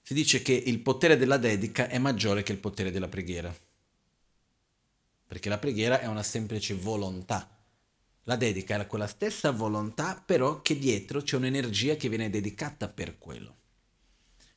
si 0.06 0.14
dice 0.14 0.44
che 0.44 0.54
il 0.54 0.80
potere 0.82 1.18
della 1.18 1.38
dedica 1.38 1.88
è 1.88 1.98
maggiore 1.98 2.44
che 2.44 2.52
il 2.52 2.60
potere 2.60 2.92
della 2.92 3.08
preghiera 3.08 3.54
perché 5.28 5.50
la 5.50 5.58
preghiera 5.58 6.00
è 6.00 6.06
una 6.06 6.24
semplice 6.24 6.76
volontà. 6.76 7.50
La 8.24 8.36
dedica 8.36 8.80
è 8.80 8.88
quella 8.88 9.08
stessa 9.08 9.52
volontà, 9.52 10.22
però 10.26 10.62
che 10.62 10.78
dietro 10.78 11.22
c'è 11.22 11.36
un'energia 11.36 11.96
che 11.96 12.10
viene 12.10 12.30
dedicata 12.30 12.88
per 12.88 13.18
quello. 13.18 13.56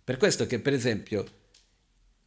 Per 0.04 0.16
questo 0.16 0.46
che, 0.46 0.60
per 0.60 0.72
esempio, 0.72 1.26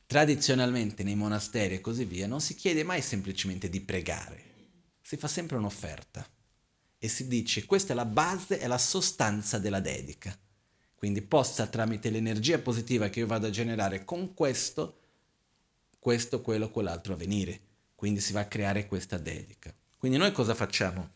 tradizionalmente 0.06 1.04
nei 1.04 1.16
monasteri 1.16 1.76
e 1.76 1.82
così 1.82 2.06
via, 2.06 2.28
non 2.28 2.42
si 2.42 2.56
chiede 2.56 2.84
mai 2.84 3.02
semplicemente 3.02 3.70
di 3.70 3.82
pregare, 3.82 4.44
si 5.02 5.18
fa 5.18 5.28
sempre 5.28 5.58
un'offerta 5.58 6.28
e 6.98 7.08
si 7.08 7.28
dice 7.28 7.66
questa 7.66 7.94
è 7.94 7.96
la 7.96 8.06
base, 8.06 8.60
è 8.60 8.68
la 8.68 8.78
sostanza 8.78 9.58
della 9.58 9.80
dedica. 9.80 10.38
Quindi 11.02 11.24
possa 11.24 11.66
tramite 11.66 12.12
l'energia 12.12 12.60
positiva 12.60 13.10
che 13.10 13.22
io 13.22 13.26
vado 13.26 13.48
a 13.48 13.50
generare 13.50 14.06
con 14.06 14.36
questo, 14.36 15.00
questo, 15.98 16.42
quello, 16.42 16.70
quell'altro 16.70 17.14
avvenire. 17.14 17.60
Quindi 17.96 18.20
si 18.20 18.34
va 18.34 18.42
a 18.42 18.46
creare 18.46 18.86
questa 18.86 19.18
dedica. 19.18 19.74
Quindi 19.98 20.20
noi 20.20 20.32
cosa 20.32 20.54
facciamo? 20.54 21.10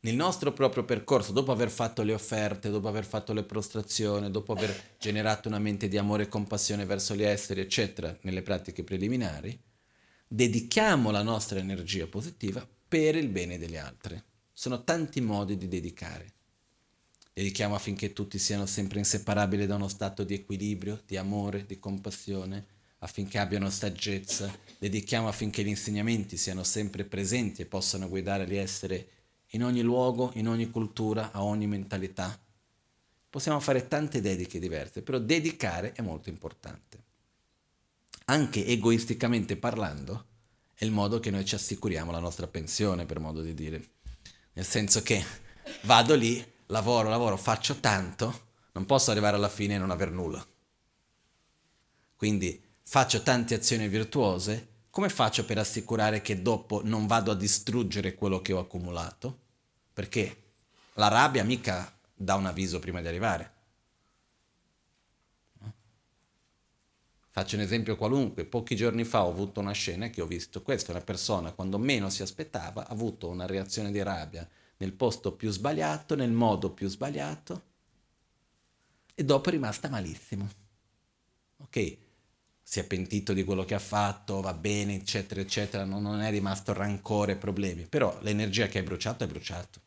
Nel 0.00 0.14
nostro 0.14 0.54
proprio 0.54 0.86
percorso, 0.86 1.32
dopo 1.32 1.52
aver 1.52 1.68
fatto 1.68 2.02
le 2.02 2.14
offerte, 2.14 2.70
dopo 2.70 2.88
aver 2.88 3.04
fatto 3.04 3.34
le 3.34 3.42
prostrazioni, 3.42 4.30
dopo 4.30 4.54
aver 4.54 4.96
generato 4.98 5.48
una 5.48 5.58
mente 5.58 5.86
di 5.86 5.98
amore 5.98 6.22
e 6.22 6.28
compassione 6.28 6.86
verso 6.86 7.14
gli 7.14 7.24
esseri, 7.24 7.60
eccetera, 7.60 8.16
nelle 8.22 8.40
pratiche 8.40 8.84
preliminari, 8.84 9.60
dedichiamo 10.26 11.10
la 11.10 11.22
nostra 11.22 11.58
energia 11.58 12.06
positiva 12.06 12.66
per 12.88 13.16
il 13.16 13.28
bene 13.28 13.58
degli 13.58 13.76
altri. 13.76 14.18
Sono 14.50 14.82
tanti 14.82 15.20
modi 15.20 15.58
di 15.58 15.68
dedicare. 15.68 16.36
Dedichiamo 17.38 17.76
affinché 17.76 18.12
tutti 18.12 18.36
siano 18.36 18.66
sempre 18.66 18.98
inseparabili 18.98 19.64
da 19.64 19.76
uno 19.76 19.86
stato 19.86 20.24
di 20.24 20.34
equilibrio, 20.34 21.00
di 21.06 21.16
amore, 21.16 21.66
di 21.66 21.78
compassione, 21.78 22.66
affinché 22.98 23.38
abbiano 23.38 23.70
saggezza, 23.70 24.52
dedichiamo 24.76 25.28
affinché 25.28 25.62
gli 25.62 25.68
insegnamenti 25.68 26.36
siano 26.36 26.64
sempre 26.64 27.04
presenti 27.04 27.62
e 27.62 27.66
possano 27.66 28.08
guidare 28.08 28.44
gli 28.48 28.56
esseri 28.56 29.08
in 29.50 29.62
ogni 29.62 29.82
luogo, 29.82 30.32
in 30.34 30.48
ogni 30.48 30.68
cultura, 30.68 31.30
a 31.30 31.44
ogni 31.44 31.68
mentalità. 31.68 32.36
Possiamo 33.30 33.60
fare 33.60 33.86
tante 33.86 34.20
dediche 34.20 34.58
diverse, 34.58 35.02
però 35.02 35.20
dedicare 35.20 35.92
è 35.92 36.02
molto 36.02 36.30
importante. 36.30 37.04
Anche 38.24 38.66
egoisticamente 38.66 39.56
parlando, 39.56 40.24
è 40.74 40.84
il 40.84 40.90
modo 40.90 41.20
che 41.20 41.30
noi 41.30 41.44
ci 41.44 41.54
assicuriamo 41.54 42.10
la 42.10 42.18
nostra 42.18 42.48
pensione, 42.48 43.06
per 43.06 43.20
modo 43.20 43.42
di 43.42 43.54
dire. 43.54 43.90
Nel 44.54 44.66
senso 44.66 45.04
che 45.04 45.24
vado 45.82 46.16
lì, 46.16 46.56
lavoro, 46.68 47.08
lavoro, 47.08 47.36
faccio 47.36 47.76
tanto, 47.80 48.46
non 48.72 48.86
posso 48.86 49.10
arrivare 49.10 49.36
alla 49.36 49.48
fine 49.48 49.74
e 49.74 49.78
non 49.78 49.90
aver 49.90 50.10
nulla. 50.10 50.44
Quindi 52.16 52.62
faccio 52.82 53.22
tante 53.22 53.54
azioni 53.54 53.88
virtuose, 53.88 54.76
come 54.90 55.08
faccio 55.08 55.44
per 55.44 55.58
assicurare 55.58 56.20
che 56.20 56.42
dopo 56.42 56.80
non 56.84 57.06
vado 57.06 57.30
a 57.30 57.36
distruggere 57.36 58.14
quello 58.14 58.40
che 58.40 58.52
ho 58.52 58.58
accumulato? 58.58 59.38
Perché 59.92 60.44
la 60.94 61.08
rabbia 61.08 61.44
mica 61.44 61.96
dà 62.14 62.34
un 62.34 62.46
avviso 62.46 62.78
prima 62.78 63.00
di 63.00 63.06
arrivare. 63.06 63.52
Faccio 67.30 67.54
un 67.54 67.62
esempio 67.62 67.96
qualunque, 67.96 68.46
pochi 68.46 68.74
giorni 68.74 69.04
fa 69.04 69.24
ho 69.24 69.30
avuto 69.30 69.60
una 69.60 69.70
scena 69.70 70.08
che 70.10 70.20
ho 70.20 70.26
visto 70.26 70.60
questa, 70.62 70.90
una 70.90 71.00
persona 71.00 71.52
quando 71.52 71.78
meno 71.78 72.10
si 72.10 72.22
aspettava 72.22 72.88
ha 72.88 72.90
avuto 72.90 73.28
una 73.28 73.46
reazione 73.46 73.92
di 73.92 74.02
rabbia 74.02 74.48
nel 74.78 74.92
posto 74.92 75.32
più 75.32 75.50
sbagliato, 75.50 76.14
nel 76.14 76.32
modo 76.32 76.70
più 76.70 76.88
sbagliato 76.88 77.66
e 79.18 79.24
dopo 79.24 79.48
è 79.48 79.50
rimasta 79.52 79.88
malissimo. 79.88 80.48
Ok, 81.56 81.96
si 82.62 82.78
è 82.78 82.84
pentito 82.86 83.32
di 83.32 83.42
quello 83.42 83.64
che 83.64 83.74
ha 83.74 83.80
fatto, 83.80 84.40
va 84.40 84.54
bene, 84.54 84.94
eccetera, 84.94 85.40
eccetera, 85.40 85.84
non, 85.84 86.02
non 86.02 86.20
è 86.20 86.30
rimasto 86.30 86.72
rancore, 86.72 87.34
problemi, 87.34 87.86
però 87.86 88.16
l'energia 88.22 88.68
che 88.68 88.78
hai 88.78 88.84
bruciato 88.84 89.24
è 89.24 89.26
bruciato. 89.26 89.80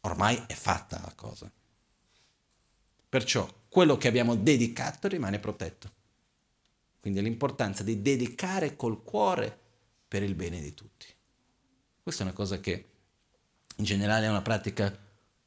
Ormai 0.00 0.42
è 0.48 0.54
fatta 0.54 1.00
la 1.00 1.12
cosa. 1.14 1.48
Perciò 3.08 3.48
quello 3.68 3.96
che 3.96 4.08
abbiamo 4.08 4.34
dedicato 4.34 5.06
rimane 5.06 5.38
protetto. 5.38 5.92
quindi 6.98 7.22
l'importanza 7.22 7.84
di 7.84 8.02
dedicare 8.02 8.74
col 8.74 9.04
cuore 9.04 9.56
per 10.08 10.24
il 10.24 10.34
bene 10.34 10.60
di 10.60 10.74
tutti. 10.74 11.06
Questa 12.02 12.24
è 12.24 12.26
una 12.26 12.34
cosa 12.34 12.58
che 12.58 12.95
in 13.76 13.84
generale 13.84 14.26
è 14.26 14.30
una 14.30 14.42
pratica 14.42 14.96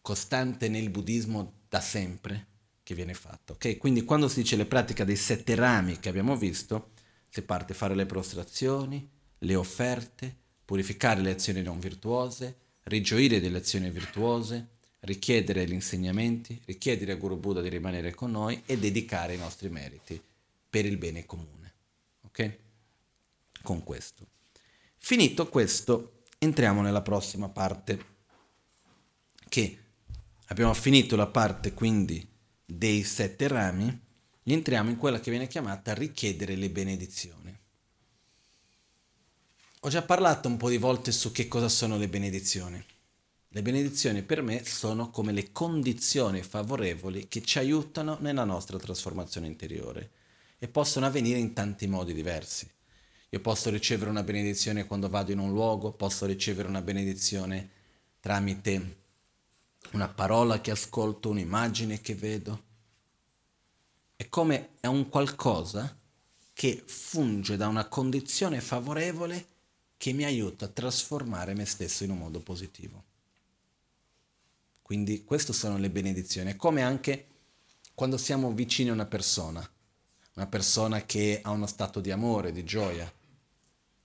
costante 0.02 0.70
nel 0.70 0.89
buddismo 0.89 1.54
da 1.70 1.82
sempre 1.82 2.48
che 2.84 2.96
viene 2.96 3.13
fatta. 3.13 3.54
Okay? 3.54 3.78
Quindi 3.78 4.04
quando 4.04 4.28
si 4.28 4.42
dice 4.42 4.56
le 4.56 4.65
pratiche 4.65 5.06
dei 5.06 5.15
sette 5.15 5.56
rami 5.56 6.00
che 6.00 6.10
abbiamo 6.10 6.36
visto, 6.36 6.92
si 7.30 7.42
parte 7.44 7.74
fare 7.74 7.96
le 7.96 8.06
prostrazioni, 8.06 9.08
le 9.39 9.56
offerte, 9.56 10.36
purificare 10.65 11.22
le 11.22 11.32
azioni 11.32 11.62
non 11.62 11.80
virtuose, 11.80 12.56
rigioire 12.84 13.39
delle 13.39 13.60
azioni 13.60 13.89
virtuose, 13.92 14.78
richiedere 15.02 15.65
gli 15.68 15.74
insegnamenti, 15.74 16.60
richiedere 16.65 17.12
a 17.13 17.15
Guru 17.15 17.38
Buddha 17.38 17.62
di 17.62 17.70
rimanere 17.70 18.13
con 18.13 18.32
noi 18.32 18.62
e 18.65 18.78
dedicare 18.78 19.36
i 19.36 19.38
nostri 19.38 19.70
meriti 19.70 20.22
per 20.70 20.86
il 20.86 20.98
bene 20.98 21.26
comune. 21.26 21.74
Ok? 22.24 22.58
Con 23.62 23.84
questo. 23.84 24.26
Finito 24.98 25.48
questo, 25.48 26.24
entriamo 26.38 26.82
nella 26.82 27.02
prossima 27.02 27.50
parte, 27.50 28.18
che 29.50 29.78
abbiamo 30.48 30.74
finito 30.74 31.16
la 31.16 31.28
parte 31.28 31.74
quindi 31.74 32.26
dei 32.64 33.04
sette 33.04 33.48
rami, 33.48 34.08
entriamo 34.54 34.90
in 34.90 34.98
quella 34.98 35.20
che 35.20 35.30
viene 35.30 35.48
chiamata 35.48 35.94
richiedere 35.94 36.56
le 36.56 36.70
benedizioni. 36.70 37.58
Ho 39.82 39.90
già 39.90 40.02
parlato 40.02 40.48
un 40.48 40.58
po' 40.58 40.70
di 40.70 40.78
volte 40.78 41.12
su 41.12 41.32
che 41.32 41.48
cosa 41.48 41.70
sono 41.70 41.98
le 41.98 42.10
benedizioni. 42.10 42.84
Le 43.52 43.62
benedizioni 43.62 44.22
per 44.24 44.42
me 44.42 44.64
sono 44.66 45.10
come 45.10 45.32
le 45.32 45.52
condizioni 45.52 46.44
favorevoli 46.44 47.28
che 47.28 47.42
ci 47.42 47.58
aiutano 47.58 48.18
nella 48.20 48.44
nostra 48.44 48.78
trasformazione 48.78 49.48
interiore 49.48 50.12
e 50.60 50.68
possono 50.68 51.06
avvenire 51.06 51.40
in 51.40 51.54
tanti 51.54 51.88
modi 51.88 52.14
diversi. 52.14 52.70
Io 53.30 53.40
posso 53.40 53.70
ricevere 53.70 54.10
una 54.10 54.24
benedizione 54.24 54.86
quando 54.86 55.10
vado 55.10 55.32
in 55.32 55.40
un 55.40 55.52
luogo, 55.52 55.94
posso 55.94 56.26
ricevere 56.26 56.68
una 56.68 56.82
benedizione 56.82 57.70
tramite 58.20 58.98
una 59.91 60.08
parola 60.08 60.62
che 60.62 60.71
ascolto, 60.71 61.30
un'immagine 61.30 62.02
che 62.02 62.15
vedo. 62.15 62.63
È 64.15 64.28
come 64.30 64.71
è 64.80 64.88
un 64.88 65.10
qualcosa 65.10 65.97
che 66.54 66.84
funge 66.86 67.58
da 67.58 67.67
una 67.67 67.88
condizione 67.88 68.62
favorevole 68.62 69.47
che 69.97 70.12
mi 70.13 70.25
aiuta 70.25 70.65
a 70.65 70.69
trasformare 70.69 71.54
me 71.54 71.65
stesso 71.65 72.04
in 72.04 72.12
un 72.12 72.17
modo 72.17 72.39
positivo. 72.39 73.04
Quindi 74.82 75.23
queste 75.23 75.54
sono 75.54 75.78
le 75.78 75.89
benedizioni. 75.89 76.52
È 76.52 76.56
come 76.56 76.82
anche 76.82 77.28
quando 77.93 78.17
siamo 78.17 78.52
vicini 78.52 78.89
a 78.89 78.93
una 78.93 79.06
persona 79.06 79.67
una 80.39 80.47
persona 80.47 81.04
che 81.04 81.41
ha 81.43 81.49
uno 81.49 81.67
stato 81.67 81.99
di 81.99 82.12
amore, 82.12 82.54
di 82.54 82.63
gioia. 82.63 83.12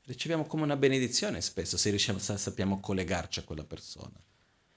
Riceviamo 0.07 0.45
come 0.47 0.65
una 0.65 0.77
benedizione 0.77 1.41
spesso 1.41 1.77
se 1.77 1.91
riusciamo, 1.91 2.19
sappiamo 2.19 2.81
collegarci 2.81 3.39
a 3.39 3.45
quella 3.45 3.63
persona. 3.63 4.21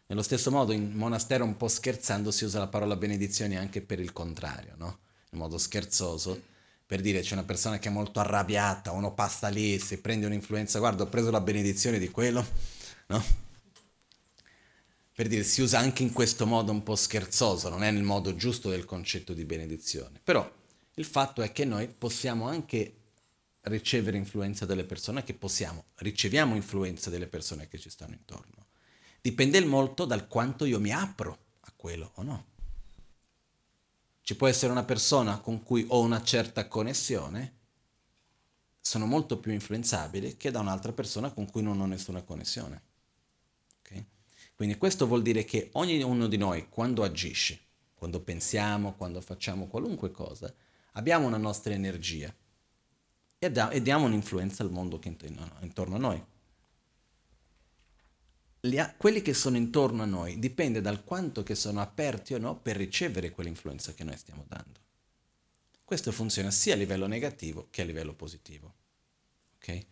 Nello 0.07 0.21
stesso 0.21 0.51
modo, 0.51 0.71
in 0.71 0.93
monastero, 0.93 1.43
un 1.43 1.57
po' 1.57 1.67
scherzando, 1.67 2.31
si 2.31 2.45
usa 2.45 2.59
la 2.59 2.67
parola 2.67 2.95
benedizioni 2.95 3.57
anche 3.57 3.81
per 3.81 3.99
il 3.99 4.13
contrario, 4.13 4.73
no? 4.77 4.99
In 5.31 5.39
modo 5.39 5.57
scherzoso, 5.57 6.41
per 6.85 7.01
dire 7.01 7.19
c'è 7.19 7.33
una 7.33 7.43
persona 7.43 7.77
che 7.79 7.89
è 7.89 7.91
molto 7.91 8.21
arrabbiata, 8.21 8.91
uno 8.91 9.13
passa 9.13 9.49
lì, 9.49 9.77
si 9.77 9.99
prende 9.99 10.25
un'influenza, 10.25 10.79
guarda, 10.79 11.03
ho 11.03 11.07
preso 11.07 11.29
la 11.29 11.41
benedizione 11.41 11.99
di 11.99 12.09
quello, 12.09 12.45
no? 13.07 13.23
Per 15.13 15.27
dire, 15.27 15.43
si 15.43 15.61
usa 15.61 15.79
anche 15.79 16.03
in 16.03 16.13
questo 16.13 16.45
modo 16.45 16.71
un 16.71 16.83
po' 16.83 16.95
scherzoso, 16.95 17.67
non 17.67 17.83
è 17.83 17.91
nel 17.91 18.03
modo 18.03 18.35
giusto 18.35 18.69
del 18.69 18.85
concetto 18.85 19.33
di 19.33 19.43
benedizione. 19.43 20.21
Però 20.23 20.49
il 20.93 21.05
fatto 21.05 21.41
è 21.41 21.51
che 21.51 21.65
noi 21.65 21.89
possiamo 21.89 22.47
anche 22.47 22.93
ricevere 23.61 24.15
influenza 24.15 24.65
dalle 24.65 24.85
persone, 24.85 25.25
che 25.25 25.33
possiamo, 25.33 25.85
riceviamo 25.95 26.55
influenza 26.55 27.09
dalle 27.09 27.27
persone 27.27 27.67
che 27.67 27.77
ci 27.77 27.89
stanno 27.89 28.13
intorno. 28.13 28.66
Dipende 29.27 29.59
molto 29.65 30.05
dal 30.05 30.25
quanto 30.25 30.63
io 30.63 30.79
mi 30.79 30.93
apro 30.93 31.37
a 31.59 31.73
quello 31.75 32.11
o 32.13 32.23
no. 32.23 32.45
Ci 34.21 34.37
può 34.37 34.47
essere 34.47 34.71
una 34.71 34.85
persona 34.85 35.39
con 35.39 35.63
cui 35.63 35.83
ho 35.89 35.99
una 35.99 36.23
certa 36.23 36.69
connessione, 36.69 37.55
sono 38.79 39.05
molto 39.05 39.37
più 39.37 39.51
influenzabili 39.51 40.37
che 40.37 40.49
da 40.49 40.61
un'altra 40.61 40.93
persona 40.93 41.29
con 41.31 41.51
cui 41.51 41.61
non 41.61 41.81
ho 41.81 41.85
nessuna 41.85 42.21
connessione. 42.21 42.81
Okay? 43.81 44.05
Quindi 44.55 44.77
questo 44.77 45.05
vuol 45.07 45.23
dire 45.23 45.43
che 45.43 45.71
ognuno 45.73 46.27
di 46.27 46.37
noi, 46.37 46.69
quando 46.69 47.03
agisce, 47.03 47.59
quando 47.95 48.21
pensiamo, 48.21 48.93
quando 48.93 49.19
facciamo 49.19 49.67
qualunque 49.67 50.09
cosa, 50.09 50.53
abbiamo 50.93 51.27
una 51.27 51.35
nostra 51.35 51.73
energia 51.73 52.33
e, 53.39 53.81
diamo 53.81 54.05
un'influenza 54.05 54.63
al 54.63 54.71
mondo 54.71 54.99
che 54.99 55.09
intorno 55.09 55.95
a 55.95 55.99
noi. 55.99 56.23
A, 58.75 58.93
quelli 58.95 59.21
che 59.21 59.33
sono 59.33 59.57
intorno 59.57 60.03
a 60.03 60.05
noi 60.05 60.39
dipende 60.39 60.81
dal 60.81 61.03
quanto 61.03 61.43
che 61.43 61.55
sono 61.55 61.81
aperti 61.81 62.33
o 62.33 62.37
no 62.37 62.59
per 62.59 62.75
ricevere 62.75 63.31
quell'influenza 63.31 63.93
che 63.93 64.03
noi 64.03 64.17
stiamo 64.17 64.45
dando. 64.47 64.79
Questo 65.83 66.11
funziona 66.11 66.51
sia 66.51 66.73
a 66.73 66.77
livello 66.77 67.07
negativo 67.07 67.67
che 67.69 67.81
a 67.81 67.85
livello 67.85 68.13
positivo. 68.13 68.73
Okay? 69.55 69.85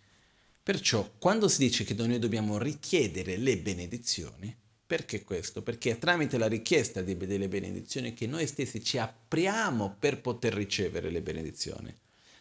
Perciò 0.61 1.09
quando 1.17 1.47
si 1.47 1.59
dice 1.59 1.83
che 1.83 1.93
noi 1.93 2.19
dobbiamo 2.19 2.57
richiedere 2.57 3.37
le 3.37 3.57
benedizioni, 3.57 4.53
perché 4.87 5.23
questo? 5.23 5.61
Perché 5.61 5.91
è 5.91 5.97
tramite 5.97 6.37
la 6.37 6.47
richiesta 6.47 7.01
di, 7.01 7.15
delle 7.17 7.47
benedizioni 7.47 8.13
che 8.13 8.27
noi 8.27 8.45
stessi 8.45 8.83
ci 8.83 8.97
apriamo 8.97 9.95
per 9.97 10.21
poter 10.21 10.53
ricevere 10.53 11.09
le 11.09 11.21
benedizioni. 11.21 11.95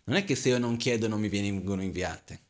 Non 0.04 0.16
è 0.16 0.24
che 0.24 0.34
se 0.34 0.50
io 0.50 0.58
non 0.58 0.76
chiedo 0.76 1.08
non 1.08 1.20
mi 1.20 1.28
vengono 1.28 1.82
inviate. 1.82 2.40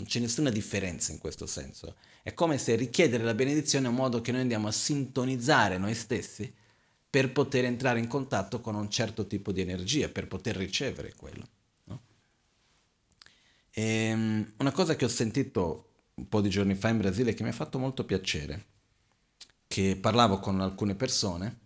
Non 0.00 0.08
c'è 0.08 0.18
nessuna 0.18 0.48
differenza 0.48 1.12
in 1.12 1.18
questo 1.18 1.46
senso. 1.46 1.96
È 2.22 2.32
come 2.32 2.56
se 2.56 2.74
richiedere 2.74 3.22
la 3.22 3.34
benedizione 3.34 3.86
è 3.86 3.90
un 3.90 3.96
modo 3.96 4.22
che 4.22 4.32
noi 4.32 4.40
andiamo 4.40 4.66
a 4.66 4.72
sintonizzare 4.72 5.76
noi 5.76 5.94
stessi 5.94 6.52
per 7.08 7.32
poter 7.32 7.64
entrare 7.64 7.98
in 7.98 8.06
contatto 8.06 8.60
con 8.60 8.74
un 8.74 8.88
certo 8.88 9.26
tipo 9.26 9.52
di 9.52 9.60
energia, 9.60 10.08
per 10.08 10.26
poter 10.26 10.56
ricevere 10.56 11.12
quello. 11.14 11.46
No? 11.84 12.00
E, 13.70 13.82
ehm, 13.82 14.52
una 14.56 14.72
cosa 14.72 14.96
che 14.96 15.04
ho 15.04 15.08
sentito 15.08 15.88
un 16.14 16.28
po' 16.28 16.40
di 16.40 16.48
giorni 16.48 16.74
fa 16.74 16.88
in 16.88 16.98
Brasile 16.98 17.34
che 17.34 17.42
mi 17.42 17.50
ha 17.50 17.52
fatto 17.52 17.78
molto 17.78 18.04
piacere, 18.04 18.66
che 19.66 19.98
parlavo 20.00 20.38
con 20.38 20.60
alcune 20.60 20.94
persone 20.94 21.58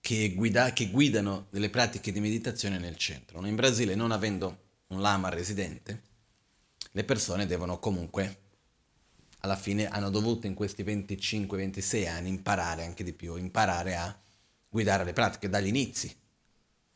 che, 0.00 0.34
guida, 0.34 0.72
che 0.72 0.88
guidano 0.88 1.46
delle 1.50 1.70
pratiche 1.70 2.12
di 2.12 2.20
meditazione 2.20 2.78
nel 2.78 2.96
centro. 2.96 3.44
In 3.44 3.56
Brasile, 3.56 3.96
non 3.96 4.12
avendo 4.12 4.58
un 4.88 5.00
lama 5.00 5.28
residente, 5.30 6.10
le 6.92 7.04
persone 7.04 7.46
devono 7.46 7.78
comunque, 7.78 8.40
alla 9.40 9.56
fine 9.56 9.88
hanno 9.88 10.10
dovuto 10.10 10.46
in 10.46 10.54
questi 10.54 10.84
25-26 10.84 12.08
anni 12.08 12.28
imparare 12.28 12.84
anche 12.84 13.02
di 13.02 13.12
più, 13.12 13.36
imparare 13.36 13.96
a 13.96 14.16
guidare 14.68 15.04
le 15.04 15.12
pratiche 15.12 15.48
dagli 15.48 15.66
inizi. 15.66 16.14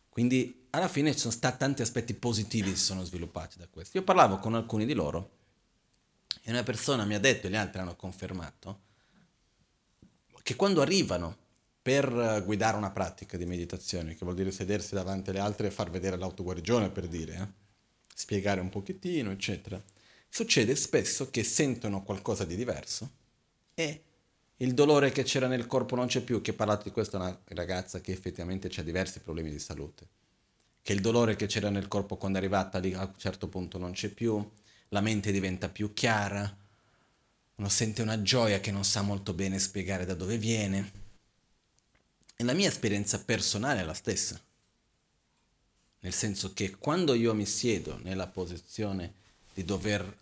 Quindi 0.09 0.69
alla 0.71 0.89
fine 0.89 1.13
ci 1.13 1.19
sono 1.19 1.33
stati 1.33 1.59
tanti 1.59 1.83
aspetti 1.83 2.15
positivi 2.15 2.71
che 2.71 2.77
si 2.77 2.85
sono 2.85 3.05
sviluppati 3.05 3.59
da 3.59 3.67
questo. 3.69 3.97
Io 3.99 4.05
parlavo 4.05 4.39
con 4.39 4.55
alcuni 4.55 4.87
di 4.87 4.95
loro 4.95 5.31
e 6.43 6.51
una 6.51 6.63
persona 6.63 7.05
mi 7.05 7.15
ha 7.15 7.21
detto, 7.21 7.47
e 7.47 7.51
gli 7.51 7.57
altri 7.57 7.81
hanno 7.81 7.97
confermato, 7.97 8.81
che 10.43 10.55
quando 10.55 10.81
arrivano 10.81 11.37
per 11.83 12.43
guidare 12.45 12.77
una 12.77 12.91
pratica 12.91 13.37
di 13.37 13.47
meditazione, 13.47 14.15
che 14.15 14.25
vuol 14.25 14.37
dire 14.37 14.53
sedersi 14.53 14.95
davanti 14.95 15.31
alle 15.31 15.41
altre 15.41 15.69
e 15.69 15.71
far 15.71 15.91
vedere 15.91 16.17
l'autoguarigione, 16.17 16.91
per 16.91 17.09
dire, 17.09 17.35
eh? 17.35 17.66
Spiegare 18.17 18.63
un 18.63 18.71
pochettino, 18.71 19.31
eccetera, 19.31 19.81
succede 20.27 20.75
spesso 20.75 21.29
che 21.29 21.45
sentono 21.45 22.03
qualcosa 22.03 22.47
di 22.47 22.57
diverso 22.57 23.11
e 23.75 24.03
il 24.57 24.73
dolore 24.73 25.13
che 25.13 25.23
c'era 25.23 25.49
nel 25.49 25.67
corpo 25.67 25.97
non 25.97 26.07
c'è 26.07 26.23
più, 26.23 26.41
che 26.41 26.55
parlato 26.55 26.85
di 26.85 26.93
questa 26.93 27.19
una 27.19 27.39
ragazza 27.49 28.01
che 28.01 28.13
effettivamente 28.13 28.71
ha 28.75 28.83
diversi 28.83 29.21
problemi 29.21 29.51
di 29.51 29.59
salute, 29.59 30.09
che 30.81 30.95
il 30.95 31.03
dolore 31.03 31.37
che 31.37 31.45
c'era 31.45 31.69
nel 31.69 31.89
corpo 31.89 32.17
quando 32.17 32.39
è 32.39 32.41
arrivata 32.41 32.79
lì 32.79 32.95
a 32.95 33.03
un 33.03 33.19
certo 33.19 33.49
punto 33.49 33.77
non 33.77 33.93
c'è 33.93 34.09
più, 34.09 34.43
la 34.89 35.03
mente 35.03 35.31
diventa 35.31 35.69
più 35.69 35.93
chiara, 35.93 36.57
uno 37.57 37.69
sente 37.69 38.01
una 38.01 38.23
gioia 38.23 38.61
che 38.61 38.71
non 38.71 38.85
sa 38.85 39.03
molto 39.03 39.35
bene 39.35 39.59
spiegare 39.59 40.07
da 40.07 40.15
dove 40.15 40.39
viene. 40.39 41.05
E 42.35 42.45
la 42.45 42.55
mia 42.55 42.69
esperienza 42.69 43.23
personale 43.23 43.81
è 43.81 43.85
la 43.85 43.93
stessa. 43.93 44.41
Nel 46.01 46.13
senso 46.13 46.53
che 46.53 46.77
quando 46.77 47.15
io 47.15 47.35
mi 47.35 47.47
siedo 47.47 47.99
nella 48.03 48.27
posizione 48.27 49.13
di 49.53 49.65
dover, 49.65 50.17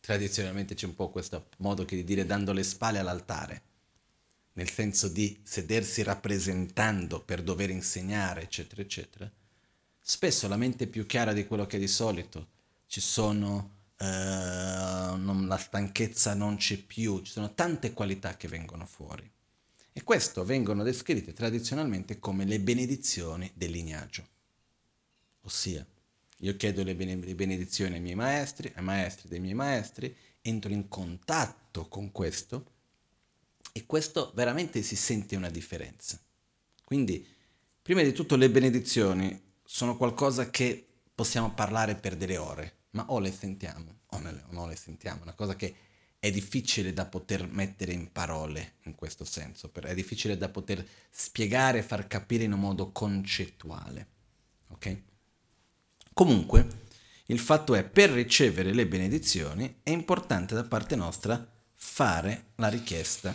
tradizionalmente 0.00 0.74
c'è 0.74 0.86
un 0.86 0.94
po' 0.94 1.10
questo 1.10 1.46
modo 1.58 1.84
che 1.84 1.96
di 1.96 2.04
dire 2.04 2.26
dando 2.26 2.52
le 2.52 2.62
spalle 2.62 2.98
all'altare, 2.98 3.62
nel 4.54 4.68
senso 4.68 5.08
di 5.08 5.40
sedersi 5.42 6.02
rappresentando 6.02 7.20
per 7.20 7.42
dover 7.42 7.70
insegnare, 7.70 8.42
eccetera, 8.42 8.82
eccetera, 8.82 9.30
spesso 10.00 10.48
la 10.48 10.56
mente 10.56 10.84
è 10.84 10.88
più 10.88 11.06
chiara 11.06 11.32
di 11.32 11.46
quello 11.46 11.66
che 11.66 11.78
di 11.78 11.88
solito. 11.88 12.48
Ci 12.86 13.00
sono 13.00 13.80
eh, 14.02 15.16
non, 15.16 15.46
la 15.46 15.56
stanchezza 15.56 16.34
non 16.34 16.56
c'è 16.56 16.76
più, 16.76 17.22
ci 17.22 17.30
sono 17.30 17.54
tante 17.54 17.92
qualità 17.92 18.36
che 18.36 18.48
vengono 18.48 18.84
fuori. 18.84 19.30
E 19.92 20.02
questo 20.02 20.44
vengono 20.44 20.82
descritte 20.82 21.32
tradizionalmente 21.32 22.18
come 22.18 22.44
le 22.44 22.58
benedizioni 22.58 23.48
del 23.54 23.70
lignaggio. 23.70 24.26
Ossia, 25.42 25.86
io 26.38 26.56
chiedo 26.56 26.82
le 26.82 26.94
benedizioni 26.94 27.94
ai 27.94 28.00
miei 28.00 28.14
maestri, 28.14 28.72
ai 28.74 28.82
maestri 28.82 29.28
dei 29.28 29.40
miei 29.40 29.54
maestri, 29.54 30.14
entro 30.40 30.72
in 30.72 30.88
contatto 30.88 31.88
con 31.88 32.10
questo 32.10 32.70
e 33.72 33.86
questo 33.86 34.32
veramente 34.34 34.82
si 34.82 34.96
sente 34.96 35.36
una 35.36 35.50
differenza. 35.50 36.20
Quindi, 36.84 37.26
prima 37.80 38.02
di 38.02 38.12
tutto 38.12 38.36
le 38.36 38.50
benedizioni 38.50 39.40
sono 39.64 39.96
qualcosa 39.96 40.50
che 40.50 40.86
possiamo 41.14 41.54
parlare 41.54 41.94
per 41.94 42.16
delle 42.16 42.36
ore, 42.36 42.76
ma 42.90 43.04
o 43.10 43.18
le 43.18 43.32
sentiamo 43.32 44.00
o 44.06 44.18
non 44.50 44.68
le 44.68 44.76
sentiamo, 44.76 45.22
una 45.22 45.34
cosa 45.34 45.56
che 45.56 45.74
è 46.18 46.30
difficile 46.30 46.92
da 46.92 47.06
poter 47.06 47.48
mettere 47.48 47.92
in 47.92 48.12
parole 48.12 48.74
in 48.82 48.94
questo 48.94 49.24
senso, 49.24 49.72
è 49.72 49.94
difficile 49.94 50.36
da 50.36 50.48
poter 50.48 50.86
spiegare 51.10 51.82
far 51.82 52.06
capire 52.06 52.44
in 52.44 52.52
un 52.52 52.60
modo 52.60 52.92
concettuale. 52.92 54.06
Ok? 54.68 55.02
Comunque, 56.12 56.80
il 57.26 57.38
fatto 57.38 57.74
è, 57.74 57.84
per 57.84 58.10
ricevere 58.10 58.74
le 58.74 58.86
benedizioni 58.86 59.80
è 59.82 59.90
importante 59.90 60.54
da 60.54 60.64
parte 60.64 60.96
nostra 60.96 61.44
fare 61.74 62.48
la 62.56 62.68
richiesta. 62.68 63.34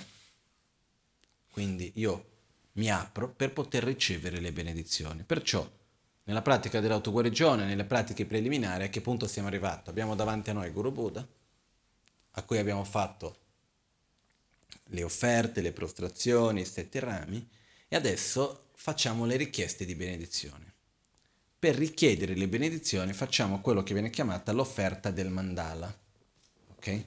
Quindi 1.51 1.91
io 1.95 2.25
mi 2.73 2.91
apro 2.91 3.29
per 3.29 3.51
poter 3.53 3.83
ricevere 3.83 4.39
le 4.39 4.51
benedizioni. 4.51 5.23
Perciò, 5.23 5.67
nella 6.25 6.43
pratica 6.43 6.79
dell'autoguarigione, 6.79 7.65
nelle 7.65 7.85
pratiche 7.85 8.25
preliminari, 8.25 8.83
a 8.83 8.89
che 8.89 9.01
punto 9.01 9.27
siamo 9.27 9.47
arrivati? 9.47 9.89
Abbiamo 9.89 10.13
davanti 10.13 10.51
a 10.51 10.53
noi 10.53 10.69
Guru 10.69 10.91
Buddha, 10.91 11.27
a 12.31 12.43
cui 12.43 12.59
abbiamo 12.59 12.83
fatto 12.83 13.37
le 14.89 15.01
offerte, 15.01 15.61
le 15.61 15.71
prostrazioni, 15.71 16.61
i 16.61 16.65
sette 16.65 16.99
rami, 16.99 17.49
e 17.87 17.95
adesso 17.95 18.69
facciamo 18.75 19.25
le 19.25 19.37
richieste 19.37 19.85
di 19.85 19.95
benedizione 19.95 20.66
per 21.59 21.75
richiedere 21.75 22.35
le 22.35 22.47
benedizioni 22.47 23.13
facciamo 23.13 23.61
quello 23.61 23.83
che 23.83 23.93
viene 23.93 24.09
chiamata 24.09 24.51
l'offerta 24.51 25.09
del 25.11 25.29
mandala. 25.29 25.95
Okay? 26.75 27.05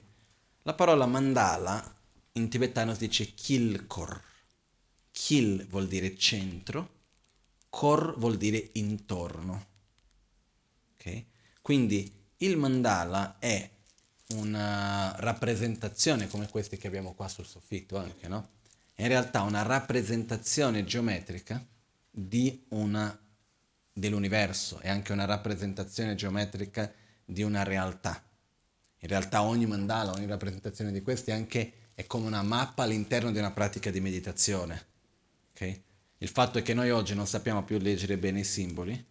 La 0.63 0.73
parola 0.73 1.05
mandala 1.05 1.99
in 2.33 2.49
tibetano 2.49 2.93
si 2.93 3.07
dice 3.07 3.33
kilkor. 3.33 4.21
Kil 5.11 5.67
vuol 5.67 5.87
dire 5.87 6.15
centro, 6.17 6.99
kor 7.69 8.17
vuol 8.17 8.37
dire 8.37 8.69
intorno. 8.73 9.67
Okay? 10.95 11.25
Quindi 11.61 12.11
il 12.37 12.57
mandala 12.57 13.37
è 13.39 13.69
una 14.33 15.15
rappresentazione 15.17 16.27
come 16.27 16.47
queste 16.49 16.77
che 16.77 16.87
abbiamo 16.87 17.13
qua 17.13 17.27
sul 17.27 17.45
soffitto 17.45 17.97
anche, 17.97 18.27
no? 18.27 18.49
È 18.93 19.01
in 19.01 19.07
realtà 19.07 19.41
una 19.41 19.61
rappresentazione 19.61 20.83
geometrica 20.83 21.65
di 22.09 22.65
una 22.69 23.20
dell'universo, 23.93 24.79
è 24.79 24.89
anche 24.89 25.11
una 25.11 25.25
rappresentazione 25.25 26.15
geometrica 26.15 26.91
di 27.25 27.43
una 27.43 27.63
realtà. 27.63 28.23
In 28.99 29.07
realtà 29.07 29.41
ogni 29.41 29.65
mandala, 29.65 30.11
ogni 30.11 30.27
rappresentazione 30.27 30.91
di 30.91 31.01
questi 31.01 31.31
anche 31.31 31.73
è 31.93 32.05
come 32.05 32.27
una 32.27 32.43
mappa 32.43 32.83
all'interno 32.83 33.31
di 33.31 33.39
una 33.39 33.51
pratica 33.51 33.89
di 33.89 33.99
meditazione. 33.99 34.85
Okay? 35.51 35.83
Il 36.19 36.29
fatto 36.29 36.59
è 36.59 36.61
che 36.61 36.73
noi 36.73 36.91
oggi 36.91 37.15
non 37.15 37.27
sappiamo 37.27 37.63
più 37.63 37.77
leggere 37.79 38.17
bene 38.17 38.41
i 38.41 38.43
simboli, 38.43 39.05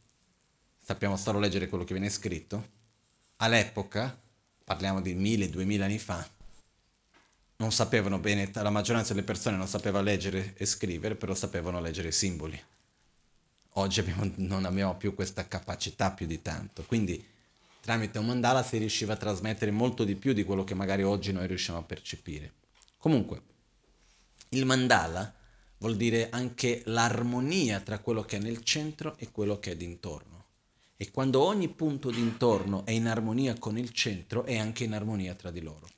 sappiamo 0.78 1.16
solo 1.16 1.39
leggere 1.39 1.68
quello 1.68 1.85
che 1.85 1.95
viene 1.95 2.09
scritto. 2.09 2.78
All'epoca, 3.37 4.18
parliamo 4.64 5.01
di 5.01 5.14
mille, 5.14 5.51
duemila 5.51 5.87
anni 5.87 5.99
fa, 5.99 6.28
non 7.57 7.72
sapevano 7.72 8.18
bene, 8.18 8.51
la 8.53 8.70
maggioranza 8.70 9.12
delle 9.12 9.24
persone 9.24 9.57
non 9.57 9.66
sapeva 9.66 10.01
leggere 10.01 10.55
e 10.57 10.64
scrivere, 10.66 11.14
però 11.14 11.35
sapevano 11.35 11.81
leggere 11.81 12.09
i 12.09 12.12
simboli. 12.12 12.61
Oggi 13.75 14.01
abbiamo, 14.01 14.31
non 14.37 14.64
abbiamo 14.64 14.97
più 14.97 15.14
questa 15.14 15.47
capacità 15.47 16.11
più 16.11 16.27
di 16.27 16.43
tanto. 16.43 16.83
Quindi 16.85 17.25
tramite 17.81 18.18
un 18.18 18.27
mandala 18.27 18.62
si 18.62 18.79
riusciva 18.79 19.12
a 19.12 19.16
trasmettere 19.16 19.71
molto 19.71 20.05
di 20.05 20.16
più 20.16 20.33
di 20.33 20.45
quello 20.45 20.64
che 20.64 20.75
magari 20.75 21.03
oggi 21.03 21.33
noi 21.33 21.47
riusciamo 21.47 21.79
a 21.79 21.83
percepire. 21.83 22.53
Comunque, 22.99 23.43
il 24.51 24.66
mandala 24.66 25.33
vuol 25.79 25.97
dire 25.97 26.29
anche 26.31 26.83
l'armonia 26.87 27.81
tra 27.81 27.99
quello 28.01 28.23
che 28.23 28.37
è 28.37 28.41
nel 28.41 28.62
centro 28.64 29.16
e 29.16 29.31
quello 29.31 29.59
che 29.59 29.73
è 29.73 29.77
d'intorno. 29.77 30.45
E 30.97 31.11
quando 31.11 31.41
ogni 31.43 31.68
punto 31.68 32.11
d'intorno 32.11 32.85
è 32.85 32.91
in 32.91 33.07
armonia 33.07 33.59
con 33.59 33.79
il 33.79 33.91
centro, 33.93 34.45
è 34.45 34.59
anche 34.59 34.85
in 34.85 34.93
armonia 34.93 35.35
tra 35.35 35.51
di 35.51 35.62
loro. 35.62 35.89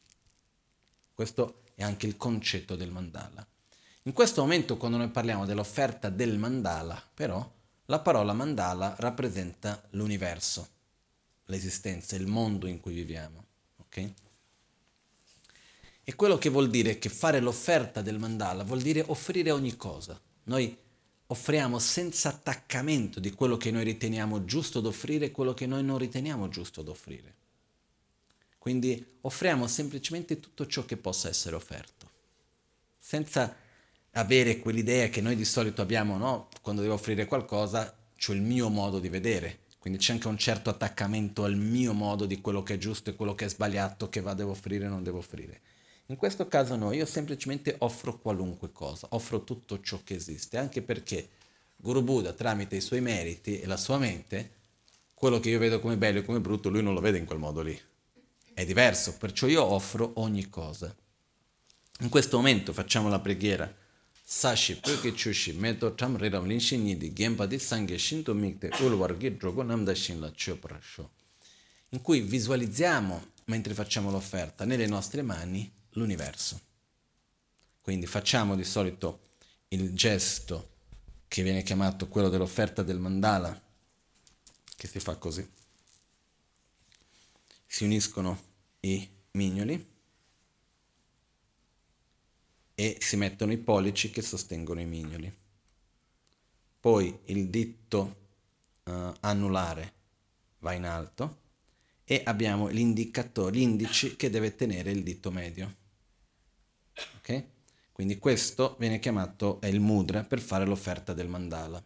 Questo 1.12 1.62
è 1.74 1.82
anche 1.82 2.06
il 2.06 2.16
concetto 2.16 2.76
del 2.76 2.92
mandala. 2.92 3.44
In 4.04 4.12
questo 4.12 4.42
momento, 4.42 4.76
quando 4.76 4.98
noi 4.98 5.08
parliamo 5.08 5.44
dell'offerta 5.44 6.08
del 6.08 6.38
mandala, 6.38 7.02
però, 7.14 7.60
la 7.92 8.00
parola 8.00 8.32
mandala 8.32 8.94
rappresenta 9.00 9.82
l'universo, 9.90 10.66
l'esistenza, 11.44 12.16
il 12.16 12.26
mondo 12.26 12.66
in 12.66 12.80
cui 12.80 12.94
viviamo. 12.94 13.44
Okay? 13.80 14.14
E 16.02 16.14
quello 16.14 16.38
che 16.38 16.48
vuol 16.48 16.70
dire 16.70 16.98
che 16.98 17.10
fare 17.10 17.38
l'offerta 17.38 18.00
del 18.00 18.18
mandala 18.18 18.64
vuol 18.64 18.80
dire 18.80 19.04
offrire 19.08 19.50
ogni 19.50 19.76
cosa. 19.76 20.18
Noi 20.44 20.74
offriamo 21.26 21.78
senza 21.78 22.30
attaccamento 22.30 23.20
di 23.20 23.30
quello 23.32 23.58
che 23.58 23.70
noi 23.70 23.84
riteniamo 23.84 24.46
giusto 24.46 24.78
ad 24.78 24.86
offrire 24.86 25.26
e 25.26 25.30
quello 25.30 25.52
che 25.52 25.66
noi 25.66 25.84
non 25.84 25.98
riteniamo 25.98 26.48
giusto 26.48 26.80
ad 26.80 26.88
offrire. 26.88 27.34
Quindi 28.56 29.18
offriamo 29.20 29.66
semplicemente 29.66 30.40
tutto 30.40 30.66
ciò 30.66 30.86
che 30.86 30.96
possa 30.96 31.28
essere 31.28 31.56
offerto, 31.56 32.08
senza 32.98 33.54
avere 34.12 34.58
quell'idea 34.58 35.08
che 35.08 35.20
noi 35.20 35.36
di 35.36 35.44
solito 35.44 35.82
abbiamo, 35.82 36.16
no? 36.16 36.48
Quando 36.60 36.82
devo 36.82 36.94
offrire 36.94 37.26
qualcosa, 37.26 37.94
c'ho 38.18 38.32
il 38.32 38.42
mio 38.42 38.68
modo 38.68 38.98
di 38.98 39.08
vedere. 39.08 39.60
Quindi 39.78 39.98
c'è 39.98 40.12
anche 40.12 40.28
un 40.28 40.38
certo 40.38 40.70
attaccamento 40.70 41.44
al 41.44 41.56
mio 41.56 41.92
modo 41.92 42.24
di 42.24 42.40
quello 42.40 42.62
che 42.62 42.74
è 42.74 42.78
giusto 42.78 43.10
e 43.10 43.16
quello 43.16 43.34
che 43.34 43.46
è 43.46 43.48
sbagliato, 43.48 44.08
che 44.08 44.20
va 44.20 44.34
devo 44.34 44.52
offrire 44.52 44.84
e 44.84 44.88
non 44.88 45.02
devo 45.02 45.18
offrire. 45.18 45.60
In 46.06 46.16
questo 46.16 46.46
caso 46.46 46.76
no, 46.76 46.92
io 46.92 47.06
semplicemente 47.06 47.74
offro 47.78 48.18
qualunque 48.18 48.70
cosa, 48.70 49.08
offro 49.10 49.42
tutto 49.44 49.80
ciò 49.80 50.00
che 50.04 50.14
esiste, 50.14 50.56
anche 50.56 50.82
perché 50.82 51.28
Guru 51.76 52.02
Buddha 52.02 52.32
tramite 52.32 52.76
i 52.76 52.80
suoi 52.80 53.00
meriti 53.00 53.60
e 53.60 53.66
la 53.66 53.76
sua 53.76 53.98
mente, 53.98 54.50
quello 55.14 55.40
che 55.40 55.50
io 55.50 55.58
vedo 55.58 55.80
come 55.80 55.96
bello 55.96 56.20
e 56.20 56.24
come 56.24 56.40
brutto, 56.40 56.68
lui 56.68 56.82
non 56.82 56.94
lo 56.94 57.00
vede 57.00 57.18
in 57.18 57.24
quel 57.24 57.38
modo 57.38 57.60
lì. 57.60 57.80
È 58.54 58.64
diverso, 58.64 59.16
perciò 59.16 59.46
io 59.48 59.64
offro 59.64 60.12
ogni 60.16 60.48
cosa. 60.48 60.94
In 62.00 62.08
questo 62.08 62.36
momento 62.36 62.72
facciamo 62.72 63.08
la 63.08 63.20
preghiera 63.20 63.72
sashi 64.32 64.76
pyoke 64.76 65.12
chushi 65.12 65.52
meto 65.52 65.94
tam 65.94 66.16
riram 66.16 66.46
linshin 66.46 66.82
ni 66.82 66.96
di 66.96 67.12
genpa 67.12 67.44
di 67.46 67.58
sangye 67.58 67.98
shinto 67.98 68.32
mikte 68.34 68.70
ulwargi 68.80 69.36
drogo 69.36 69.62
namda 69.62 69.94
shin 69.94 70.20
la 70.20 70.32
choprasho 70.32 71.10
in 71.90 72.00
cui 72.00 72.20
visualizziamo 72.20 73.32
mentre 73.46 73.74
facciamo 73.74 74.10
l'offerta 74.10 74.64
nelle 74.64 74.86
nostre 74.86 75.20
mani 75.20 75.70
l'universo. 75.90 76.60
Quindi 77.82 78.06
facciamo 78.06 78.56
di 78.56 78.64
solito 78.64 79.28
il 79.68 79.92
gesto 79.94 80.70
che 81.28 81.42
viene 81.42 81.62
chiamato 81.62 82.08
quello 82.08 82.30
dell'offerta 82.30 82.82
del 82.82 82.98
mandala 82.98 83.60
che 84.76 84.86
si 84.88 84.98
fa 84.98 85.16
così. 85.16 85.46
Si 87.66 87.84
uniscono 87.84 88.40
i 88.80 89.06
mignoli 89.32 89.91
e 92.82 92.96
si 92.98 93.14
mettono 93.14 93.52
i 93.52 93.58
pollici 93.58 94.10
che 94.10 94.22
sostengono 94.22 94.80
i 94.80 94.86
mignoli. 94.86 95.32
Poi 96.80 97.16
il 97.26 97.46
dito 97.46 98.16
uh, 98.82 99.12
anulare 99.20 99.92
va 100.58 100.72
in 100.72 100.84
alto 100.84 101.38
e 102.02 102.22
abbiamo 102.24 102.66
l'indicatore, 102.66 103.54
l'indice 103.54 104.16
che 104.16 104.30
deve 104.30 104.56
tenere 104.56 104.90
il 104.90 105.04
dito 105.04 105.30
medio. 105.30 105.76
Ok? 107.18 107.44
Quindi 107.92 108.18
questo 108.18 108.74
viene 108.80 108.98
chiamato 108.98 109.60
è 109.60 109.68
il 109.68 109.78
mudra 109.78 110.24
per 110.24 110.40
fare 110.40 110.66
l'offerta 110.66 111.12
del 111.12 111.28
mandala. 111.28 111.80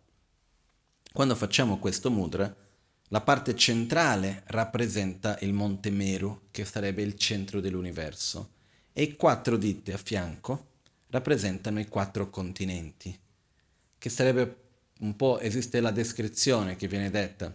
Quando 1.12 1.34
facciamo 1.34 1.78
questo 1.78 2.10
mudra, 2.10 2.56
la 3.08 3.20
parte 3.20 3.54
centrale 3.54 4.44
rappresenta 4.46 5.38
il 5.40 5.52
monte 5.52 5.90
Meru, 5.90 6.44
che 6.50 6.64
sarebbe 6.64 7.02
il 7.02 7.18
centro 7.18 7.60
dell'universo, 7.60 8.52
e 8.94 9.02
i 9.02 9.14
quattro 9.16 9.58
diti 9.58 9.92
a 9.92 9.98
fianco 9.98 10.72
rappresentano 11.16 11.80
i 11.80 11.88
quattro 11.88 12.28
continenti, 12.28 13.18
che 13.98 14.08
sarebbe 14.10 14.64
un 15.00 15.16
po', 15.16 15.40
esiste 15.40 15.80
la 15.80 15.90
descrizione 15.90 16.76
che 16.76 16.88
viene 16.88 17.10
detta 17.10 17.54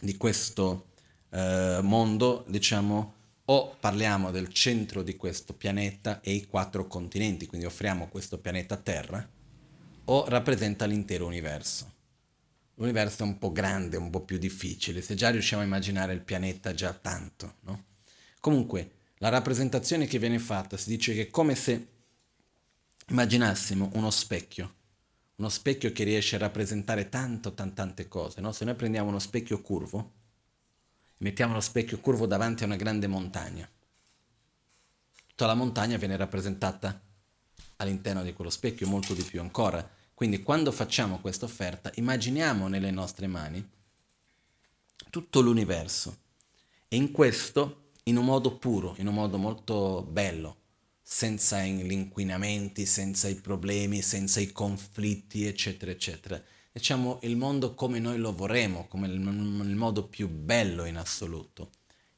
di 0.00 0.16
questo 0.16 0.90
eh, 1.30 1.80
mondo, 1.82 2.44
diciamo, 2.48 3.14
o 3.46 3.76
parliamo 3.80 4.30
del 4.30 4.52
centro 4.52 5.02
di 5.02 5.16
questo 5.16 5.52
pianeta 5.52 6.20
e 6.20 6.32
i 6.32 6.46
quattro 6.46 6.86
continenti, 6.86 7.46
quindi 7.46 7.66
offriamo 7.66 8.08
questo 8.08 8.38
pianeta 8.38 8.76
Terra, 8.76 9.26
o 10.04 10.28
rappresenta 10.28 10.86
l'intero 10.86 11.26
universo. 11.26 11.96
L'universo 12.74 13.24
è 13.24 13.26
un 13.26 13.38
po' 13.38 13.50
grande, 13.50 13.96
un 13.96 14.10
po' 14.10 14.20
più 14.20 14.38
difficile, 14.38 15.02
se 15.02 15.16
già 15.16 15.30
riusciamo 15.30 15.62
a 15.62 15.64
immaginare 15.64 16.12
il 16.12 16.20
pianeta 16.20 16.72
già 16.72 16.92
tanto, 16.92 17.54
no? 17.62 17.84
Comunque, 18.38 18.90
la 19.18 19.30
rappresentazione 19.30 20.06
che 20.06 20.20
viene 20.20 20.38
fatta 20.38 20.76
si 20.76 20.90
dice 20.90 21.12
che 21.12 21.22
è 21.22 21.30
come 21.30 21.56
se 21.56 21.97
immaginassimo 23.08 23.90
uno 23.94 24.10
specchio, 24.10 24.74
uno 25.36 25.48
specchio 25.48 25.92
che 25.92 26.04
riesce 26.04 26.36
a 26.36 26.40
rappresentare 26.40 27.08
tanto, 27.08 27.54
tante, 27.54 27.74
tante 27.74 28.08
cose, 28.08 28.40
no? 28.40 28.52
Se 28.52 28.64
noi 28.64 28.74
prendiamo 28.74 29.08
uno 29.08 29.18
specchio 29.18 29.60
curvo, 29.60 30.12
mettiamo 31.18 31.54
lo 31.54 31.60
specchio 31.60 31.98
curvo 32.00 32.26
davanti 32.26 32.62
a 32.62 32.66
una 32.66 32.76
grande 32.76 33.06
montagna, 33.06 33.68
tutta 35.26 35.46
la 35.46 35.54
montagna 35.54 35.96
viene 35.96 36.16
rappresentata 36.16 37.00
all'interno 37.76 38.22
di 38.22 38.32
quello 38.32 38.50
specchio, 38.50 38.88
molto 38.88 39.14
di 39.14 39.22
più 39.22 39.40
ancora. 39.40 39.88
Quindi 40.12 40.42
quando 40.42 40.72
facciamo 40.72 41.20
questa 41.20 41.44
offerta, 41.44 41.92
immaginiamo 41.94 42.66
nelle 42.66 42.90
nostre 42.90 43.28
mani 43.28 43.66
tutto 45.10 45.40
l'universo 45.40 46.16
e 46.88 46.96
in 46.96 47.12
questo, 47.12 47.90
in 48.04 48.16
un 48.16 48.24
modo 48.24 48.56
puro, 48.56 48.94
in 48.98 49.06
un 49.06 49.14
modo 49.14 49.38
molto 49.38 50.02
bello, 50.02 50.56
senza 51.10 51.64
gli 51.64 51.90
inquinamenti, 51.90 52.84
senza 52.84 53.28
i 53.28 53.36
problemi, 53.36 54.02
senza 54.02 54.40
i 54.40 54.52
conflitti, 54.52 55.46
eccetera, 55.46 55.90
eccetera. 55.90 56.40
Diciamo 56.70 57.20
il 57.22 57.34
mondo 57.34 57.72
come 57.72 57.98
noi 57.98 58.18
lo 58.18 58.34
vorremmo, 58.34 58.86
come 58.88 59.06
il, 59.06 59.14
il 59.14 59.74
modo 59.74 60.06
più 60.06 60.28
bello 60.28 60.84
in 60.84 60.98
assoluto. 60.98 61.70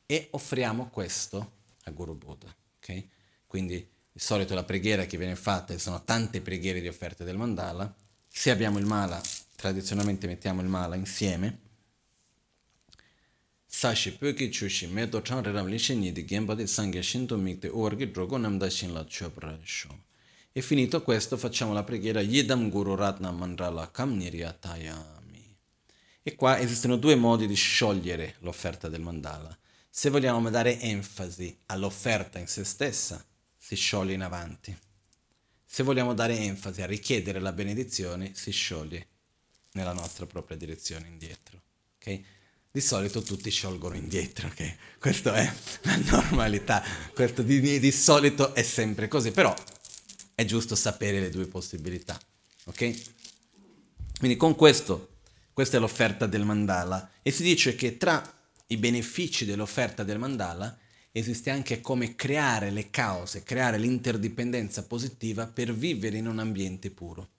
E 0.06 0.26
offriamo 0.32 0.88
questo 0.88 1.58
a 1.84 1.92
Guru 1.92 2.16
Buddha. 2.16 2.52
Okay? 2.78 3.08
Quindi 3.46 3.76
di 4.10 4.18
solito 4.18 4.54
la 4.54 4.64
preghiera 4.64 5.06
che 5.06 5.16
viene 5.16 5.36
fatta, 5.36 5.78
sono 5.78 6.02
tante 6.02 6.40
preghiere 6.40 6.80
di 6.80 6.88
offerte 6.88 7.22
del 7.22 7.36
mandala, 7.36 7.94
se 8.26 8.50
abbiamo 8.50 8.78
il 8.78 8.86
mala, 8.86 9.20
tradizionalmente 9.54 10.26
mettiamo 10.26 10.62
il 10.62 10.68
mala 10.68 10.96
insieme, 10.96 11.60
sashi 13.72 14.18
pyoki 14.18 14.50
chushi 14.50 14.88
me 14.88 15.08
to 15.08 15.22
chang 15.22 15.44
re 15.44 15.52
ram 15.52 15.68
li 15.68 15.78
shen 15.78 16.00
di 16.00 16.24
genpa 16.24 16.56
di 16.56 16.66
sangya 16.66 17.00
shinto 17.00 17.36
mikte 17.36 17.68
orgi 17.68 18.10
drogo 18.10 18.36
namda 18.36 18.68
shin 18.68 18.92
la 18.92 19.04
chopra 19.04 19.56
sho. 19.62 20.08
E 20.52 20.60
finito 20.60 21.02
questo 21.02 21.36
facciamo 21.36 21.72
la 21.72 21.84
preghiera 21.84 22.20
Yidam 22.20 22.68
Guru 22.68 22.96
Ratna 22.96 23.30
Mandala 23.30 23.88
Kam 23.92 24.16
Niryatayami. 24.16 25.56
E 26.24 26.34
qua 26.34 26.58
esistono 26.58 26.96
due 26.96 27.14
modi 27.14 27.46
di 27.46 27.54
sciogliere 27.54 28.34
l'offerta 28.40 28.88
del 28.88 29.02
mandala. 29.02 29.56
Se 29.88 30.10
vogliamo 30.10 30.50
dare 30.50 30.80
enfasi 30.80 31.56
all'offerta 31.66 32.40
in 32.40 32.48
se 32.48 32.64
stessa, 32.64 33.24
si 33.56 33.76
scioglie 33.76 34.14
in 34.14 34.22
avanti. 34.22 34.76
Se 35.64 35.84
vogliamo 35.84 36.12
dare 36.12 36.36
enfasi 36.36 36.82
a 36.82 36.86
richiedere 36.86 37.38
la 37.38 37.52
benedizione, 37.52 38.32
si 38.34 38.50
scioglie 38.50 39.06
nella 39.74 39.92
nostra 39.92 40.26
propria 40.26 40.56
direzione 40.56 41.06
indietro. 41.06 41.62
Okay? 41.98 42.24
Di 42.72 42.80
solito 42.80 43.20
tutti 43.22 43.50
sciolgono 43.50 43.96
indietro, 43.96 44.46
ok? 44.46 44.76
Questa 44.98 45.34
è 45.34 45.52
la 45.82 45.96
normalità, 45.96 46.82
questo 47.12 47.42
di, 47.42 47.80
di, 47.80 47.90
solito 47.90 48.54
è 48.54 48.62
sempre 48.62 49.08
così, 49.08 49.32
però 49.32 49.54
è 50.34 50.44
giusto 50.44 50.76
sapere 50.76 51.18
le 51.18 51.30
due 51.30 51.46
possibilità, 51.46 52.18
ok? 52.66 53.02
Quindi 54.18 54.36
con 54.36 54.54
questo, 54.54 55.16
questa 55.52 55.78
è 55.78 55.80
l'offerta 55.80 56.26
del 56.26 56.44
mandala 56.44 57.10
e 57.22 57.32
si 57.32 57.42
dice 57.42 57.74
che 57.74 57.96
tra 57.96 58.22
i 58.68 58.76
benefici 58.76 59.44
dell'offerta 59.44 60.04
del 60.04 60.18
mandala 60.18 60.78
esiste 61.10 61.50
anche 61.50 61.80
come 61.80 62.14
creare 62.14 62.70
le 62.70 62.90
cause, 62.90 63.42
creare 63.42 63.78
l'interdipendenza 63.78 64.84
positiva 64.84 65.48
per 65.48 65.74
vivere 65.74 66.18
in 66.18 66.28
un 66.28 66.38
ambiente 66.38 66.90
puro. 66.90 67.30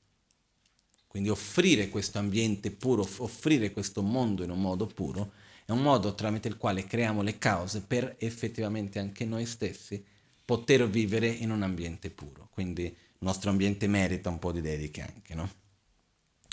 Quindi 1.12 1.28
offrire 1.28 1.90
questo 1.90 2.20
ambiente 2.20 2.72
puro, 2.72 3.06
offrire 3.18 3.74
questo 3.74 4.02
mondo 4.02 4.46
in 4.46 4.50
un 4.50 4.62
modo 4.62 4.88
puro, 4.88 5.34
è 5.66 5.72
un 5.72 5.82
modo 5.82 6.16
tramite 6.16 6.48
il 6.48 6.56
quale 6.56 6.86
creiamo 6.86 7.22
le 7.22 7.38
cause 7.38 7.82
per 7.82 8.16
effettivamente 8.20 8.98
anche 8.98 9.26
noi 9.26 9.46
stessi 9.46 10.02
poter 10.46 10.88
vivere 10.90 11.28
in 11.28 11.52
un 11.52 11.64
ambiente 11.64 12.12
puro. 12.12 12.48
Quindi 12.50 12.84
il 12.84 12.96
nostro 13.18 13.50
ambiente 13.50 13.88
merita 13.88 14.30
un 14.30 14.40
po' 14.40 14.54
di 14.54 14.62
dediche 14.62 15.02
anche, 15.02 15.36
no? 15.36 15.52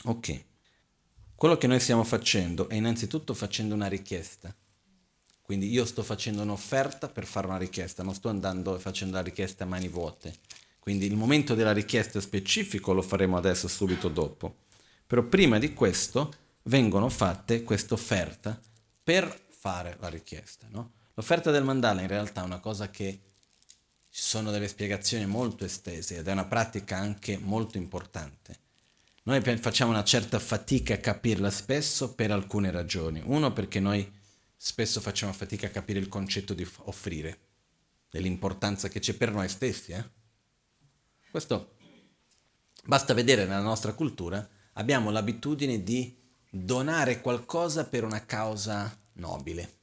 Ok. 0.07 0.45
Quello 1.37 1.57
che 1.57 1.69
noi 1.69 1.79
stiamo 1.79 2.03
facendo 2.03 2.69
è 2.69 2.75
innanzitutto 2.75 3.35
facendo 3.35 3.77
una 3.77 3.87
richiesta. 3.87 4.53
Quindi 5.41 5.71
io 5.71 5.85
sto 5.85 6.03
facendo 6.03 6.43
un'offerta 6.43 7.09
per 7.09 7.27
fare 7.27 7.47
una 7.47 7.59
richiesta, 7.59 8.03
non 8.03 8.13
sto 8.13 8.29
andando 8.29 8.75
e 8.75 8.81
facendo 8.81 9.15
la 9.15 9.23
richiesta 9.23 9.63
a 9.63 9.69
mani 9.69 9.87
vuote 9.87 10.35
quindi 10.89 11.05
il 11.05 11.17
momento 11.17 11.55
della 11.55 11.75
richiesta 11.75 12.19
specifico 12.19 12.95
lo 12.95 13.03
faremo 13.03 13.37
adesso 13.37 13.69
subito 13.69 14.09
dopo. 14.09 14.61
Però 15.07 15.23
prima 15.23 15.59
di 15.59 15.75
questo 15.75 16.33
vengono 16.63 17.11
fatte 17.11 17.63
questa 17.63 17.93
offerta 17.93 18.59
per 19.05 19.39
fare 19.51 19.99
la 20.01 20.09
richiesta. 20.09 20.67
No? 20.71 20.93
L'offerta 21.13 21.51
del 21.51 21.63
mandala 21.63 22.01
in 22.01 22.07
realtà 22.07 22.41
è 22.41 22.47
una 22.47 22.61
cosa 22.61 22.89
che 22.89 23.21
ci 24.09 24.23
sono 24.23 24.51
delle 24.51 24.67
spiegazioni 24.67 25.27
molto 25.27 25.67
estese 25.67 26.17
ed 26.17 26.27
è 26.27 26.33
una 26.33 26.47
pratica 26.47 26.97
anche 26.97 27.37
molto 27.37 27.77
importante. 27.77 28.59
Noi 29.25 29.43
facciamo 29.59 29.91
una 29.91 30.05
certa 30.05 30.39
fatica 30.39 30.95
a 30.95 30.99
capirla 31.01 31.51
spesso 31.51 32.15
per 32.15 32.31
alcune 32.31 32.71
ragioni. 32.71 33.21
Uno 33.23 33.53
perché 33.53 33.79
noi 33.79 34.11
spesso 34.57 35.03
facciamo 35.03 35.35
fatica 35.35 35.67
a 35.67 35.71
capire 35.71 35.99
il 35.99 36.09
concetto 36.09 36.55
di 36.55 36.67
offrire, 36.85 37.41
dell'importanza 38.09 38.89
che 38.89 39.01
c'è 39.01 39.13
per 39.13 39.33
noi 39.33 39.51
stessi. 39.51 39.93
Eh? 39.93 40.17
Questo 41.31 41.77
basta 42.85 43.13
vedere 43.13 43.45
nella 43.45 43.61
nostra 43.61 43.93
cultura, 43.93 44.49
abbiamo 44.73 45.11
l'abitudine 45.11 45.83
di 45.83 46.17
donare 46.49 47.21
qualcosa 47.21 47.87
per 47.87 48.03
una 48.03 48.25
causa 48.25 48.99
nobile, 49.15 49.77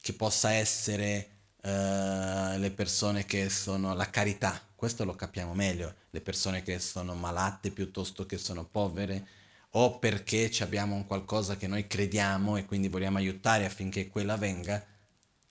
che 0.00 0.12
possa 0.12 0.52
essere 0.52 1.30
uh, 1.62 2.58
le 2.58 2.72
persone 2.72 3.24
che 3.24 3.50
sono 3.50 3.92
la 3.94 4.08
carità, 4.08 4.62
questo 4.76 5.04
lo 5.04 5.16
capiamo 5.16 5.52
meglio, 5.52 5.92
le 6.10 6.20
persone 6.20 6.62
che 6.62 6.78
sono 6.78 7.16
malate 7.16 7.72
piuttosto 7.72 8.24
che 8.24 8.38
sono 8.38 8.64
povere, 8.64 9.26
o 9.70 9.98
perché 9.98 10.48
abbiamo 10.60 10.94
un 10.94 11.08
qualcosa 11.08 11.56
che 11.56 11.66
noi 11.66 11.88
crediamo 11.88 12.56
e 12.56 12.66
quindi 12.66 12.86
vogliamo 12.86 13.18
aiutare 13.18 13.64
affinché 13.64 14.06
quella 14.06 14.36
venga, 14.36 14.80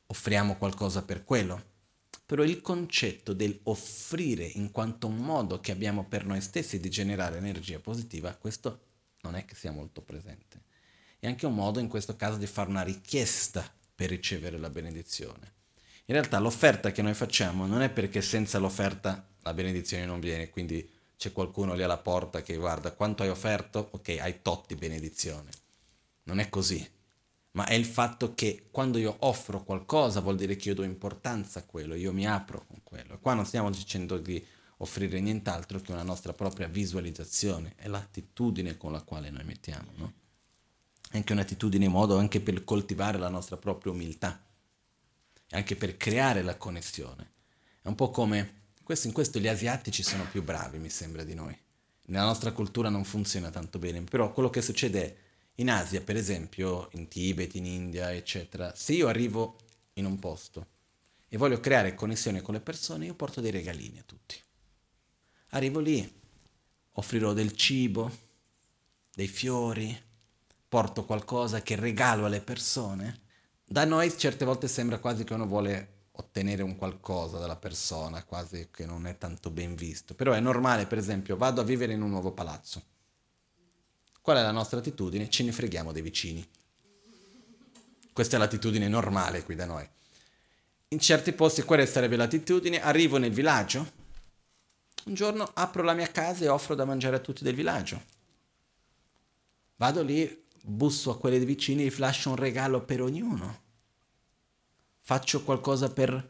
offriamo 0.05 0.55
qualcosa 0.55 1.03
per 1.03 1.25
quello 1.25 1.70
però 2.31 2.43
il 2.43 2.61
concetto 2.61 3.33
del 3.33 3.59
offrire 3.63 4.45
in 4.45 4.71
quanto 4.71 5.07
un 5.07 5.17
modo 5.17 5.59
che 5.59 5.73
abbiamo 5.73 6.05
per 6.05 6.25
noi 6.25 6.39
stessi 6.39 6.79
di 6.79 6.89
generare 6.89 7.35
energia 7.35 7.77
positiva, 7.79 8.33
questo 8.35 8.83
non 9.23 9.35
è 9.35 9.43
che 9.43 9.53
sia 9.53 9.73
molto 9.73 9.99
presente. 10.01 10.61
È 11.19 11.27
anche 11.27 11.45
un 11.45 11.53
modo 11.53 11.79
in 11.79 11.89
questo 11.89 12.15
caso 12.15 12.37
di 12.37 12.47
fare 12.47 12.69
una 12.69 12.83
richiesta 12.83 13.69
per 13.93 14.07
ricevere 14.07 14.57
la 14.59 14.69
benedizione. 14.69 15.51
In 16.05 16.13
realtà 16.15 16.39
l'offerta 16.39 16.93
che 16.93 17.01
noi 17.01 17.15
facciamo 17.15 17.67
non 17.67 17.81
è 17.81 17.89
perché 17.89 18.21
senza 18.21 18.59
l'offerta 18.59 19.27
la 19.41 19.53
benedizione 19.53 20.05
non 20.05 20.21
viene, 20.21 20.49
quindi 20.51 20.89
c'è 21.17 21.33
qualcuno 21.33 21.73
lì 21.73 21.83
alla 21.83 21.97
porta 21.97 22.41
che 22.41 22.55
guarda 22.55 22.93
quanto 22.93 23.23
hai 23.23 23.29
offerto, 23.29 23.89
ok, 23.91 24.07
hai 24.21 24.41
totti 24.41 24.75
benedizione. 24.75 25.49
Non 26.23 26.39
è 26.39 26.47
così 26.47 26.89
ma 27.51 27.65
è 27.65 27.73
il 27.73 27.85
fatto 27.85 28.33
che 28.33 28.67
quando 28.71 28.97
io 28.97 29.15
offro 29.19 29.63
qualcosa 29.63 30.21
vuol 30.21 30.37
dire 30.37 30.55
che 30.55 30.69
io 30.69 30.75
do 30.75 30.83
importanza 30.83 31.59
a 31.59 31.63
quello, 31.63 31.95
io 31.95 32.13
mi 32.13 32.25
apro 32.25 32.65
con 32.65 32.81
quello. 32.83 33.19
Qua 33.19 33.33
non 33.33 33.45
stiamo 33.45 33.69
dicendo 33.69 34.17
di 34.17 34.43
offrire 34.77 35.19
nient'altro 35.19 35.79
che 35.79 35.91
una 35.91 36.03
nostra 36.03 36.33
propria 36.33 36.67
visualizzazione, 36.67 37.73
è 37.75 37.87
l'attitudine 37.87 38.77
con 38.77 38.91
la 38.91 39.01
quale 39.01 39.29
noi 39.29 39.43
mettiamo, 39.43 39.91
no? 39.95 40.13
È 41.09 41.17
anche 41.17 41.33
un'attitudine 41.33 41.85
in 41.85 41.91
modo 41.91 42.17
anche 42.17 42.39
per 42.39 42.63
coltivare 42.63 43.17
la 43.17 43.27
nostra 43.27 43.57
propria 43.57 43.91
umiltà, 43.91 44.41
anche 45.49 45.75
per 45.75 45.97
creare 45.97 46.41
la 46.41 46.55
connessione. 46.55 47.31
È 47.81 47.89
un 47.89 47.95
po' 47.95 48.11
come, 48.11 48.69
questo, 48.81 49.07
in 49.07 49.13
questo 49.13 49.39
gli 49.39 49.49
asiatici 49.49 50.03
sono 50.03 50.25
più 50.31 50.41
bravi, 50.41 50.77
mi 50.77 50.89
sembra, 50.89 51.25
di 51.25 51.33
noi. 51.33 51.57
Nella 52.05 52.25
nostra 52.25 52.53
cultura 52.53 52.87
non 52.87 53.03
funziona 53.03 53.49
tanto 53.49 53.77
bene, 53.77 54.01
però 54.03 54.31
quello 54.31 54.49
che 54.49 54.61
succede 54.61 55.03
è 55.03 55.17
in 55.55 55.69
Asia, 55.69 56.01
per 56.01 56.15
esempio, 56.15 56.89
in 56.93 57.07
Tibet, 57.07 57.55
in 57.55 57.65
India, 57.65 58.11
eccetera, 58.13 58.73
se 58.75 58.93
io 58.93 59.07
arrivo 59.07 59.57
in 59.93 60.05
un 60.05 60.17
posto 60.17 60.67
e 61.27 61.37
voglio 61.37 61.59
creare 61.59 61.93
connessione 61.93 62.41
con 62.41 62.53
le 62.53 62.61
persone, 62.61 63.05
io 63.05 63.13
porto 63.13 63.41
dei 63.41 63.51
regalini 63.51 63.99
a 63.99 64.03
tutti. 64.05 64.35
Arrivo 65.49 65.79
lì, 65.79 66.19
offrirò 66.93 67.33
del 67.33 67.53
cibo, 67.53 68.09
dei 69.13 69.27
fiori, 69.27 69.99
porto 70.67 71.05
qualcosa 71.05 71.61
che 71.61 71.75
regalo 71.75 72.25
alle 72.25 72.41
persone. 72.41 73.19
Da 73.65 73.85
noi 73.85 74.17
certe 74.17 74.45
volte 74.45 74.67
sembra 74.67 74.99
quasi 74.99 75.23
che 75.23 75.33
uno 75.33 75.45
vuole 75.45 75.99
ottenere 76.13 76.63
un 76.63 76.75
qualcosa 76.75 77.37
dalla 77.37 77.55
persona, 77.55 78.23
quasi 78.23 78.69
che 78.71 78.85
non 78.85 79.05
è 79.05 79.17
tanto 79.17 79.49
ben 79.49 79.75
visto. 79.75 80.13
Però 80.15 80.33
è 80.33 80.39
normale, 80.39 80.85
per 80.85 80.97
esempio, 80.97 81.37
vado 81.37 81.61
a 81.61 81.65
vivere 81.65 81.93
in 81.93 82.01
un 82.01 82.09
nuovo 82.09 82.31
palazzo 82.31 82.90
Qual 84.21 84.37
è 84.37 84.41
la 84.41 84.51
nostra 84.51 84.79
attitudine? 84.79 85.29
Ce 85.29 85.43
ne 85.43 85.51
freghiamo 85.51 85.91
dei 85.91 86.03
vicini. 86.03 86.47
Questa 88.13 88.35
è 88.35 88.39
l'attitudine 88.39 88.87
normale 88.87 89.43
qui 89.43 89.55
da 89.55 89.65
noi. 89.65 89.87
In 90.89 90.99
certi 90.99 91.31
posti 91.33 91.63
quale 91.63 91.87
sarebbe 91.87 92.17
l'attitudine? 92.17 92.81
Arrivo 92.81 93.17
nel 93.17 93.31
villaggio, 93.31 93.99
un 95.05 95.13
giorno 95.15 95.49
apro 95.53 95.81
la 95.81 95.93
mia 95.93 96.11
casa 96.11 96.43
e 96.43 96.49
offro 96.49 96.75
da 96.75 96.85
mangiare 96.85 97.15
a 97.15 97.19
tutti 97.19 97.43
del 97.43 97.55
villaggio. 97.55 98.03
Vado 99.77 100.03
lì, 100.03 100.43
busso 100.61 101.09
a 101.09 101.17
quelli 101.17 101.43
vicini 101.43 101.85
e 101.85 101.91
flascio 101.91 102.29
un 102.29 102.35
regalo 102.35 102.83
per 102.83 103.01
ognuno. 103.01 103.61
Faccio 104.99 105.43
qualcosa 105.43 105.91
per 105.91 106.29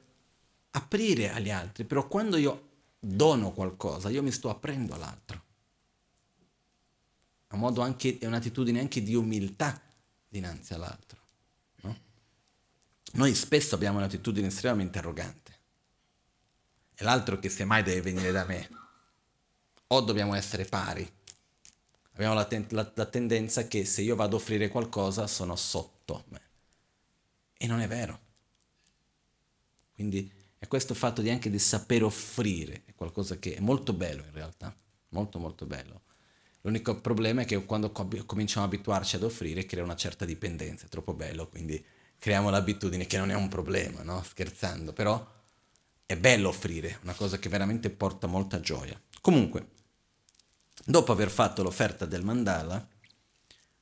aprire 0.71 1.31
agli 1.31 1.49
altri, 1.49 1.83
però 1.83 2.07
quando 2.07 2.37
io 2.37 2.69
dono 2.97 3.51
qualcosa, 3.51 4.09
io 4.09 4.23
mi 4.23 4.31
sto 4.31 4.49
aprendo 4.49 4.93
all'altro. 4.93 5.49
È, 7.51 7.55
un 7.55 7.79
anche, 7.79 8.17
è 8.17 8.25
un'attitudine 8.25 8.79
anche 8.79 9.03
di 9.03 9.13
umiltà 9.13 9.79
dinanzi 10.27 10.73
all'altro. 10.73 11.19
No? 11.81 11.97
Noi 13.13 13.35
spesso 13.35 13.75
abbiamo 13.75 13.97
un'attitudine 13.97 14.47
estremamente 14.47 14.99
arrogante. 14.99 15.59
E 16.95 17.03
l'altro 17.03 17.39
che 17.39 17.49
semmai 17.49 17.83
deve 17.83 18.01
venire 18.01 18.31
da 18.31 18.45
me. 18.45 18.69
O 19.87 19.99
dobbiamo 19.99 20.33
essere 20.33 20.63
pari. 20.63 21.09
Abbiamo 22.13 22.33
la, 22.33 22.45
ten- 22.45 22.67
la, 22.69 22.89
la 22.95 23.05
tendenza 23.05 23.67
che 23.67 23.83
se 23.83 24.01
io 24.01 24.15
vado 24.15 24.37
a 24.37 24.39
offrire 24.39 24.69
qualcosa 24.69 25.27
sono 25.27 25.57
sotto 25.57 26.25
me. 26.29 26.41
E 27.57 27.67
non 27.67 27.81
è 27.81 27.87
vero. 27.87 28.19
Quindi 29.93 30.31
è 30.57 30.67
questo 30.67 30.93
fatto 30.93 31.21
di 31.21 31.29
anche 31.29 31.49
di 31.49 31.59
saper 31.59 32.03
offrire, 32.03 32.83
è 32.85 32.93
qualcosa 32.95 33.37
che 33.37 33.55
è 33.55 33.59
molto 33.59 33.93
bello 33.93 34.23
in 34.23 34.31
realtà, 34.31 34.73
molto 35.09 35.37
molto 35.37 35.65
bello. 35.65 36.03
L'unico 36.61 36.95
problema 37.01 37.41
è 37.41 37.45
che 37.45 37.63
quando 37.65 37.91
cominciamo 37.91 38.65
a 38.65 38.67
abituarci 38.67 39.15
ad 39.15 39.23
offrire 39.23 39.65
crea 39.65 39.83
una 39.83 39.95
certa 39.95 40.25
dipendenza, 40.25 40.85
è 40.85 40.89
troppo 40.89 41.13
bello, 41.13 41.47
quindi 41.47 41.83
creiamo 42.19 42.51
l'abitudine 42.51 43.07
che 43.07 43.17
non 43.17 43.31
è 43.31 43.35
un 43.35 43.47
problema, 43.47 44.03
no? 44.03 44.21
Scherzando, 44.21 44.93
però 44.93 45.25
è 46.05 46.15
bello 46.15 46.49
offrire, 46.49 46.99
una 47.01 47.13
cosa 47.13 47.39
che 47.39 47.49
veramente 47.49 47.89
porta 47.89 48.27
molta 48.27 48.59
gioia. 48.59 48.99
Comunque, 49.21 49.69
dopo 50.85 51.11
aver 51.11 51.31
fatto 51.31 51.63
l'offerta 51.63 52.05
del 52.05 52.23
mandala, 52.23 52.87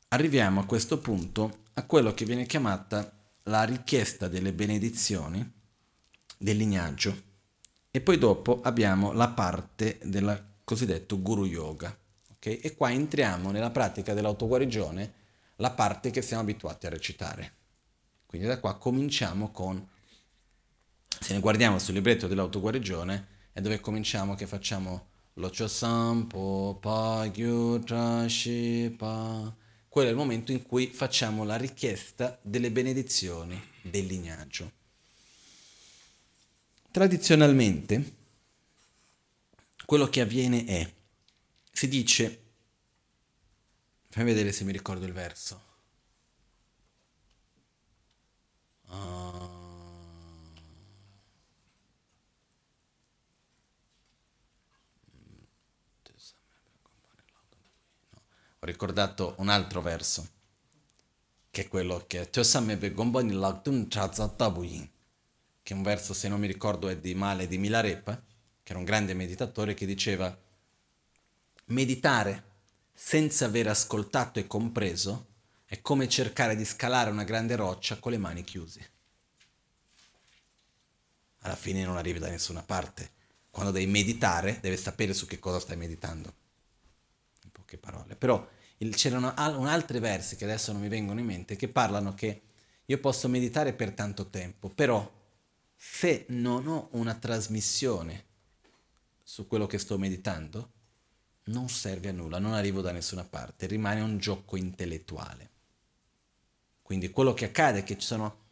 arriviamo 0.10 0.62
a 0.62 0.66
questo 0.66 1.00
punto 1.00 1.64
a 1.74 1.84
quello 1.86 2.14
che 2.14 2.26
viene 2.26 2.46
chiamata 2.46 3.12
la 3.44 3.64
richiesta 3.64 4.28
delle 4.28 4.54
benedizioni 4.54 5.52
del 6.38 6.56
lignaggio 6.56 7.24
e 7.92 8.00
poi 8.00 8.18
dopo 8.18 8.62
abbiamo 8.62 9.12
la 9.12 9.30
parte 9.30 10.00
del 10.04 10.54
cosiddetto 10.64 11.22
guru 11.22 11.46
yoga. 11.46 11.98
Okay? 12.40 12.56
E 12.56 12.76
qua 12.76 12.92
entriamo 12.92 13.52
nella 13.52 13.70
pratica 13.70 14.14
dell'autoguarigione, 14.14 15.14
la 15.58 15.72
parte 15.72 16.10
che 16.10 16.22
siamo 16.22 16.42
abituati 16.42 16.86
a 16.86 16.90
recitare. 16.90 17.54
Quindi 18.26 18.48
da 18.48 18.60
qua 18.60 18.78
cominciamo 18.78 19.52
con, 19.52 19.86
se 21.20 21.34
ne 21.34 21.40
guardiamo 21.40 21.80
sul 21.80 21.96
libretto 21.96 22.28
dell'autoguarigione, 22.28 23.28
è 23.52 23.60
dove 23.60 23.80
cominciamo 23.82 24.36
che 24.36 24.48
facciamo 24.48 25.08
Locho 25.34 25.68
Sampo, 25.68 26.78
Pa, 26.80 27.30
Gyutra, 27.32 28.28
Shipa. 28.28 29.54
Quello 29.88 30.08
è 30.08 30.12
il 30.12 30.18
momento 30.18 30.52
in 30.52 30.64
cui 30.64 30.88
facciamo 30.88 31.44
la 31.44 31.58
richiesta 31.58 32.40
delle 32.42 32.72
benedizioni 32.72 33.62
del 33.82 34.06
lignaggio. 34.06 34.72
Tradizionalmente, 36.92 38.16
quello 39.86 40.08
che 40.08 40.22
avviene 40.22 40.66
è 40.66 40.94
si 41.72 41.88
dice, 41.88 42.44
fammi 44.10 44.26
vedere 44.26 44.52
se 44.52 44.64
mi 44.64 44.72
ricordo 44.72 45.06
il 45.06 45.14
verso. 45.14 45.68
Uh, 48.88 49.58
ho 58.62 58.66
ricordato 58.66 59.36
un 59.38 59.50
altro 59.50 59.82
verso, 59.82 60.28
che 61.50 61.62
è 61.64 61.68
quello 61.68 62.04
che 62.08 62.20
che 65.64 65.74
è 65.74 65.78
un 65.78 65.84
verso, 65.84 66.14
se 66.14 66.28
non 66.28 66.40
mi 66.40 66.48
ricordo, 66.48 66.90
è 66.90 66.98
di 66.98 67.16
Male 67.16 67.48
di 67.48 67.58
Milarepa, 67.58 68.22
che 68.64 68.72
era 68.72 68.80
un 68.80 68.86
grande 68.86 69.14
meditatore, 69.14 69.74
che 69.74 69.86
diceva 69.86 70.38
Meditare 71.70 72.44
senza 72.94 73.46
aver 73.46 73.68
ascoltato 73.68 74.40
e 74.40 74.48
compreso 74.48 75.28
è 75.66 75.82
come 75.82 76.10
cercare 76.10 76.56
di 76.56 76.66
scalare 76.66 77.12
una 77.12 77.24
grande 77.24 77.56
roccia 77.56 78.00
con 78.00 78.12
le 78.12 78.18
mani 78.18 78.44
chiuse. 78.44 78.90
Alla 81.42 81.56
fine 81.56 81.86
non 81.86 81.96
arrivi 81.96 82.18
da 82.18 82.28
nessuna 82.28 82.64
parte. 82.64 83.12
Quando 83.52 83.72
devi 83.72 83.86
meditare, 83.86 84.60
devi 84.62 84.78
sapere 84.78 85.14
su 85.14 85.28
che 85.28 85.38
cosa 85.38 85.60
stai 85.60 85.78
meditando. 85.78 86.34
In 87.44 87.52
poche 87.52 87.78
parole. 87.78 88.16
Però 88.16 88.48
il, 88.78 88.96
c'erano 88.96 89.34
al, 89.36 89.64
altri 89.68 90.00
versi 90.00 90.36
che 90.36 90.46
adesso 90.46 90.72
non 90.72 90.82
mi 90.82 90.88
vengono 90.88 91.20
in 91.20 91.28
mente 91.28 91.56
che 91.56 91.68
parlano 91.68 92.16
che 92.16 92.42
io 92.84 92.98
posso 92.98 93.28
meditare 93.28 93.74
per 93.74 93.92
tanto 93.92 94.30
tempo, 94.30 94.70
però 94.70 95.08
se 95.76 96.26
non 96.30 96.66
ho 96.68 96.90
una 96.94 97.14
trasmissione 97.14 98.26
su 99.24 99.46
quello 99.46 99.68
che 99.68 99.78
sto 99.78 100.00
meditando, 100.00 100.72
non 101.50 101.70
serve 101.70 102.10
a 102.10 102.14
nulla, 102.14 102.39
non 102.39 102.54
arrivo 102.54 102.82
da 102.82 102.91
nessuna 102.91 103.24
parte, 103.24 103.68
rimane 103.68 104.02
un 104.02 104.18
gioco 104.18 104.56
intellettuale. 104.56 105.50
Quindi 106.82 107.10
quello 107.10 107.34
che 107.34 107.45
accade 107.45 107.80
è 107.80 107.84
che 107.84 107.97
ci 107.97 108.06
sono 108.06 108.47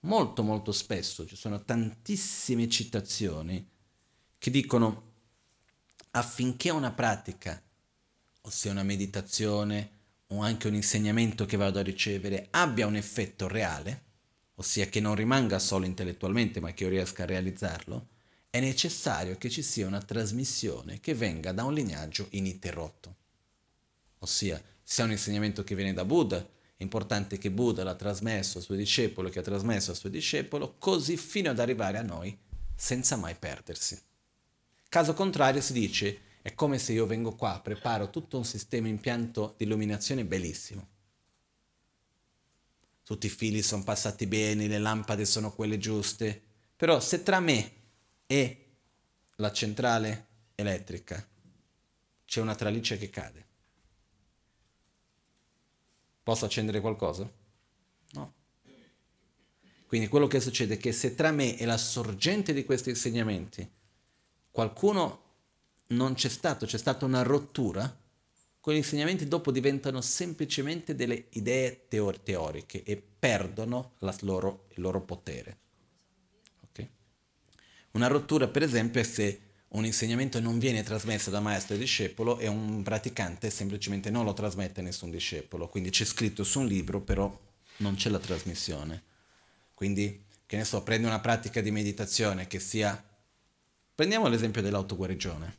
molto 0.00 0.42
molto 0.42 0.72
spesso, 0.72 1.26
ci 1.26 1.36
sono 1.36 1.64
tantissime 1.64 2.68
citazioni 2.68 3.68
che 4.38 4.50
dicono 4.50 5.12
affinché 6.12 6.70
una 6.70 6.92
pratica, 6.92 7.60
ossia 8.42 8.70
una 8.70 8.82
meditazione 8.82 9.90
o 10.28 10.40
anche 10.40 10.68
un 10.68 10.74
insegnamento 10.74 11.46
che 11.46 11.56
vado 11.56 11.78
a 11.78 11.82
ricevere, 11.82 12.48
abbia 12.50 12.86
un 12.86 12.96
effetto 12.96 13.48
reale, 13.48 14.02
ossia 14.56 14.86
che 14.86 15.00
non 15.00 15.14
rimanga 15.14 15.58
solo 15.58 15.86
intellettualmente 15.86 16.60
ma 16.60 16.72
che 16.72 16.84
io 16.84 16.90
riesca 16.90 17.22
a 17.24 17.26
realizzarlo, 17.26 18.08
è 18.54 18.60
necessario 18.60 19.36
che 19.36 19.50
ci 19.50 19.62
sia 19.62 19.84
una 19.84 20.00
trasmissione 20.00 21.00
che 21.00 21.12
venga 21.12 21.50
da 21.50 21.64
un 21.64 21.74
lignaggio 21.74 22.28
ininterrotto. 22.30 23.16
Ossia, 24.20 24.62
se 24.80 25.02
è 25.02 25.04
un 25.04 25.10
insegnamento 25.10 25.64
che 25.64 25.74
viene 25.74 25.92
da 25.92 26.04
Buddha, 26.04 26.38
è 26.38 26.80
importante 26.84 27.36
che 27.36 27.50
Buddha 27.50 27.82
l'ha 27.82 27.96
trasmesso 27.96 28.58
al 28.58 28.62
suo 28.62 28.76
discepolo, 28.76 29.28
che 29.28 29.40
ha 29.40 29.42
trasmesso 29.42 29.90
al 29.90 29.96
suo 29.96 30.08
discepolo, 30.08 30.76
così 30.78 31.16
fino 31.16 31.50
ad 31.50 31.58
arrivare 31.58 31.98
a 31.98 32.02
noi 32.02 32.38
senza 32.76 33.16
mai 33.16 33.34
perdersi. 33.34 34.00
Caso 34.88 35.14
contrario 35.14 35.60
si 35.60 35.72
dice, 35.72 36.20
è 36.40 36.54
come 36.54 36.78
se 36.78 36.92
io 36.92 37.06
vengo 37.06 37.34
qua, 37.34 37.58
preparo 37.60 38.08
tutto 38.08 38.36
un 38.36 38.44
sistema 38.44 38.86
impianto 38.86 39.54
di 39.56 39.64
illuminazione 39.64 40.24
bellissimo. 40.24 40.88
Tutti 43.02 43.26
i 43.26 43.30
fili 43.30 43.62
sono 43.62 43.82
passati 43.82 44.28
bene, 44.28 44.68
le 44.68 44.78
lampade 44.78 45.24
sono 45.24 45.52
quelle 45.52 45.78
giuste, 45.78 46.40
però 46.76 47.00
se 47.00 47.24
tra 47.24 47.40
me 47.40 47.82
e 48.26 48.66
la 49.36 49.52
centrale 49.52 50.26
elettrica 50.54 51.26
c'è 52.24 52.40
una 52.40 52.54
tralice 52.54 52.98
che 52.98 53.10
cade. 53.10 53.46
Posso 56.22 56.44
accendere 56.44 56.80
qualcosa? 56.80 57.30
No. 58.12 58.32
Quindi 59.86 60.08
quello 60.08 60.26
che 60.26 60.40
succede 60.40 60.74
è 60.74 60.78
che 60.78 60.92
se 60.92 61.14
tra 61.14 61.30
me 61.30 61.58
e 61.58 61.66
la 61.66 61.76
sorgente 61.76 62.52
di 62.52 62.64
questi 62.64 62.90
insegnamenti 62.90 63.70
qualcuno 64.50 65.22
non 65.88 66.14
c'è 66.14 66.28
stato, 66.28 66.64
c'è 66.64 66.78
stata 66.78 67.04
una 67.04 67.22
rottura, 67.22 68.02
quegli 68.60 68.78
insegnamenti 68.78 69.28
dopo 69.28 69.50
diventano 69.50 70.00
semplicemente 70.00 70.94
delle 70.94 71.26
idee 71.30 71.86
teor- 71.88 72.22
teoriche 72.22 72.82
e 72.82 72.96
perdono 72.96 73.92
loro, 74.20 74.66
il 74.70 74.80
loro 74.80 75.02
potere. 75.02 75.58
Una 77.94 78.08
rottura, 78.08 78.48
per 78.48 78.62
esempio, 78.62 79.00
è 79.00 79.04
se 79.04 79.40
un 79.68 79.84
insegnamento 79.84 80.40
non 80.40 80.58
viene 80.58 80.82
trasmesso 80.82 81.30
da 81.30 81.38
maestro 81.38 81.76
e 81.76 81.78
discepolo 81.78 82.38
e 82.38 82.48
un 82.48 82.82
praticante 82.82 83.50
semplicemente 83.50 84.10
non 84.10 84.24
lo 84.24 84.32
trasmette 84.32 84.80
a 84.80 84.82
nessun 84.82 85.10
discepolo. 85.10 85.68
Quindi 85.68 85.90
c'è 85.90 86.04
scritto 86.04 86.42
su 86.42 86.60
un 86.60 86.66
libro, 86.66 87.00
però 87.00 87.40
non 87.78 87.94
c'è 87.94 88.10
la 88.10 88.18
trasmissione. 88.18 89.02
Quindi, 89.74 90.24
che 90.44 90.56
ne 90.56 90.64
so, 90.64 90.82
prendi 90.82 91.06
una 91.06 91.20
pratica 91.20 91.60
di 91.60 91.70
meditazione 91.70 92.48
che 92.48 92.58
sia... 92.58 93.00
Prendiamo 93.94 94.26
l'esempio 94.26 94.60
dell'autoguarigione. 94.60 95.56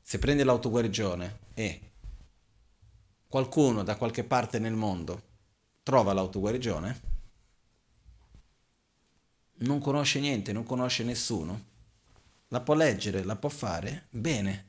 Se 0.00 0.18
prendi 0.18 0.42
l'autoguarigione 0.42 1.38
e 1.52 1.80
qualcuno 3.28 3.82
da 3.82 3.96
qualche 3.96 4.24
parte 4.24 4.58
nel 4.58 4.72
mondo 4.72 5.22
trova 5.82 6.14
l'autoguarigione, 6.14 7.15
non 9.58 9.80
conosce 9.80 10.20
niente, 10.20 10.52
non 10.52 10.64
conosce 10.64 11.04
nessuno, 11.04 11.64
la 12.48 12.60
può 12.60 12.74
leggere, 12.74 13.24
la 13.24 13.36
può 13.36 13.48
fare, 13.48 14.06
bene. 14.10 14.64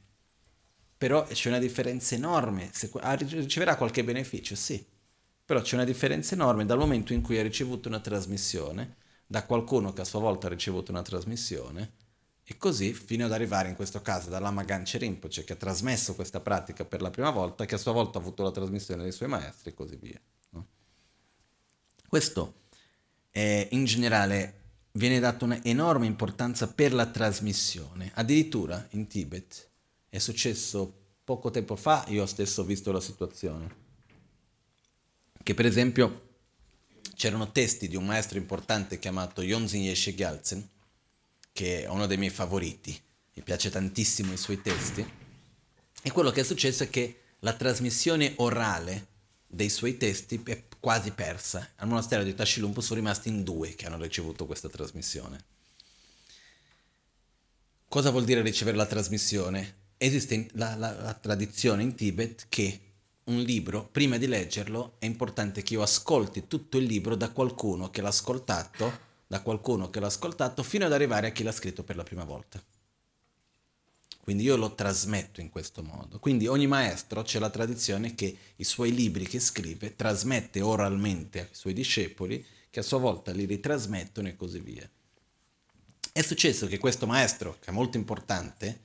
Però 0.97 1.25
c'è 1.25 1.49
una 1.49 1.59
differenza 1.59 2.15
enorme. 2.15 2.69
Se, 2.73 2.89
ah, 3.01 3.13
riceverà 3.13 3.75
qualche 3.75 4.03
beneficio, 4.03 4.55
sì. 4.55 4.83
Però 5.45 5.61
c'è 5.61 5.75
una 5.75 5.83
differenza 5.83 6.33
enorme 6.33 6.65
dal 6.65 6.79
momento 6.79 7.13
in 7.13 7.21
cui 7.21 7.37
ha 7.37 7.43
ricevuto 7.43 7.87
una 7.87 7.99
trasmissione, 7.99 8.95
da 9.27 9.45
qualcuno 9.45 9.93
che 9.93 10.01
a 10.01 10.05
sua 10.05 10.19
volta 10.19 10.47
ha 10.47 10.49
ricevuto 10.49 10.91
una 10.91 11.03
trasmissione, 11.03 11.93
e 12.43 12.57
così 12.57 12.93
fino 12.93 13.25
ad 13.25 13.33
arrivare 13.33 13.67
in 13.67 13.75
questo 13.75 14.01
caso 14.01 14.29
da 14.29 14.39
Lama 14.39 14.63
Ganche 14.63 14.97
Rinpoche 14.97 15.43
che 15.43 15.51
ha 15.51 15.57
trasmesso 15.57 16.15
questa 16.15 16.39
pratica 16.39 16.85
per 16.85 17.01
la 17.01 17.09
prima 17.09 17.29
volta, 17.29 17.65
che 17.65 17.75
a 17.75 17.77
sua 17.77 17.91
volta 17.91 18.17
ha 18.17 18.21
avuto 18.21 18.41
la 18.41 18.51
trasmissione 18.51 19.03
dei 19.03 19.11
suoi 19.11 19.27
maestri 19.27 19.71
e 19.71 19.73
così 19.73 19.97
via. 19.97 20.19
No? 20.51 20.67
Questo 22.07 22.61
è 23.29 23.67
in 23.71 23.83
generale 23.83 24.56
viene 24.97 25.19
data 25.19 25.45
un'enorme 25.45 26.05
importanza 26.05 26.67
per 26.67 26.93
la 26.93 27.05
trasmissione. 27.05 28.11
Addirittura 28.15 28.85
in 28.91 29.07
Tibet 29.07 29.69
è 30.09 30.17
successo 30.17 31.05
poco 31.23 31.51
tempo 31.51 31.75
fa 31.75 32.05
io 32.07 32.25
stesso 32.25 32.61
ho 32.61 32.65
visto 32.65 32.91
la 32.91 32.99
situazione. 32.99 33.85
Che 35.41 35.53
per 35.53 35.65
esempio 35.65 36.25
c'erano 37.15 37.51
testi 37.51 37.87
di 37.87 37.95
un 37.95 38.05
maestro 38.05 38.37
importante 38.37 38.99
chiamato 38.99 39.41
Yonzin 39.41 39.83
Yeshe 39.83 40.15
Gyaltsen, 40.15 40.67
che 41.53 41.83
è 41.83 41.87
uno 41.87 42.05
dei 42.05 42.17
miei 42.17 42.31
favoriti, 42.31 42.99
mi 43.33 43.43
piace 43.43 43.69
tantissimo 43.69 44.33
i 44.33 44.37
suoi 44.37 44.61
testi, 44.61 45.05
e 46.01 46.11
quello 46.11 46.31
che 46.31 46.41
è 46.41 46.43
successo 46.43 46.83
è 46.83 46.89
che 46.89 47.21
la 47.39 47.53
trasmissione 47.53 48.33
orale 48.37 49.07
dei 49.45 49.69
suoi 49.69 49.97
testi 49.97 50.41
è 50.43 50.63
quasi 50.87 51.11
persa. 51.11 51.71
Al 51.75 51.89
monastero 51.89 52.23
di 52.23 52.33
Tashilumpo 52.33 52.79
sono 52.79 53.01
rimasti 53.01 53.27
in 53.27 53.43
due 53.43 53.75
che 53.75 53.85
hanno 53.85 54.01
ricevuto 54.01 54.45
questa 54.45 54.69
trasmissione. 54.69 55.43
Cosa 57.89 58.09
vuol 58.09 58.23
dire 58.23 58.39
ricevere 58.39 58.77
la 58.77 58.85
trasmissione? 58.85 59.75
Esiste 59.97 60.47
la, 60.53 60.75
la, 60.75 60.93
la 60.93 61.13
tradizione 61.13 61.83
in 61.83 61.93
Tibet 61.93 62.45
che 62.47 62.79
un 63.25 63.41
libro, 63.41 63.89
prima 63.91 64.15
di 64.15 64.27
leggerlo, 64.27 64.95
è 64.99 65.05
importante 65.05 65.61
che 65.61 65.73
io 65.73 65.81
ascolti 65.81 66.47
tutto 66.47 66.77
il 66.77 66.85
libro 66.85 67.17
da 67.17 67.31
qualcuno 67.31 67.89
che 67.89 67.99
l'ha 67.99 68.07
ascoltato, 68.07 68.99
da 69.27 69.41
qualcuno 69.41 69.89
che 69.89 69.99
l'ha 69.99 70.07
ascoltato, 70.07 70.63
fino 70.63 70.85
ad 70.85 70.93
arrivare 70.93 71.27
a 71.27 71.31
chi 71.31 71.43
l'ha 71.43 71.51
scritto 71.51 71.83
per 71.83 71.97
la 71.97 72.03
prima 72.03 72.23
volta. 72.23 72.63
Quindi 74.27 74.43
io 74.43 74.57
lo 74.57 74.75
trasmetto 74.75 75.39
in 75.39 75.49
questo 75.49 75.83
modo. 75.83 76.19
Quindi 76.19 76.47
ogni 76.47 76.67
maestro 76.67 77.21
c'è 77.21 77.39
la 77.39 77.49
tradizione 77.49 78.13
che 78.13 78.37
i 78.57 78.63
suoi 78.65 78.93
libri 78.93 79.25
che 79.25 79.39
scrive 79.39 79.95
trasmette 79.95 80.59
oralmente 80.59 81.39
ai 81.39 81.47
suoi 81.51 81.71
discepoli, 81.71 82.45
che 82.69 82.81
a 82.81 82.83
sua 82.83 82.97
volta 82.97 83.31
li 83.31 83.45
ritrasmettono 83.45 84.27
e 84.27 84.35
così 84.35 84.59
via. 84.59 84.85
È 86.11 86.21
successo 86.21 86.67
che 86.67 86.77
questo 86.77 87.07
maestro, 87.07 87.55
che 87.61 87.69
è 87.69 87.73
molto 87.73 87.95
importante, 87.95 88.79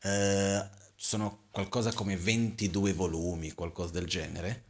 eh, 0.00 0.64
sono 0.94 1.46
qualcosa 1.50 1.92
come 1.92 2.16
22 2.16 2.92
volumi, 2.92 3.54
qualcosa 3.54 3.90
del 3.94 4.06
genere, 4.06 4.62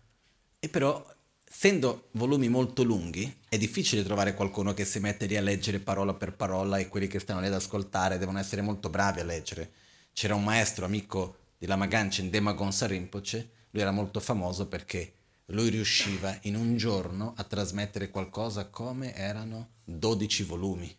e 0.59 0.71
però 0.71 1.07
essendo 1.45 2.09
volumi 2.13 2.49
molto 2.49 2.83
lunghi 2.83 3.41
è 3.47 3.59
difficile 3.59 4.03
trovare 4.03 4.33
qualcuno 4.33 4.73
che 4.73 4.87
si 4.87 5.01
mette 5.01 5.27
lì 5.27 5.37
a 5.37 5.43
leggere 5.43 5.81
parola 5.81 6.15
per 6.15 6.33
parola 6.33 6.79
e 6.79 6.89
quelli 6.89 7.09
che 7.09 7.19
stanno 7.19 7.41
lì 7.41 7.49
ad 7.49 7.53
ascoltare 7.53 8.17
devono 8.17 8.39
essere 8.39 8.63
molto 8.63 8.89
bravi 8.89 9.21
a 9.21 9.25
leggere. 9.25 9.87
C'era 10.19 10.35
un 10.35 10.43
maestro 10.43 10.85
amico 10.85 11.53
di 11.59 11.67
Lama 11.67 11.87
Ganchen, 11.87 12.29
Dema 12.29 12.53
Gonsa 12.53 12.89
Rinpoche, 12.89 13.51
lui 13.71 13.83
era 13.83 13.93
molto 13.93 14.19
famoso 14.19 14.67
perché 14.67 15.13
lui 15.47 15.69
riusciva 15.69 16.37
in 16.43 16.57
un 16.57 16.77
giorno 16.77 17.35
a 17.37 17.45
trasmettere 17.45 18.11
qualcosa 18.11 18.67
come 18.67 19.15
erano 19.15 19.75
12 19.85 20.43
volumi, 20.43 20.93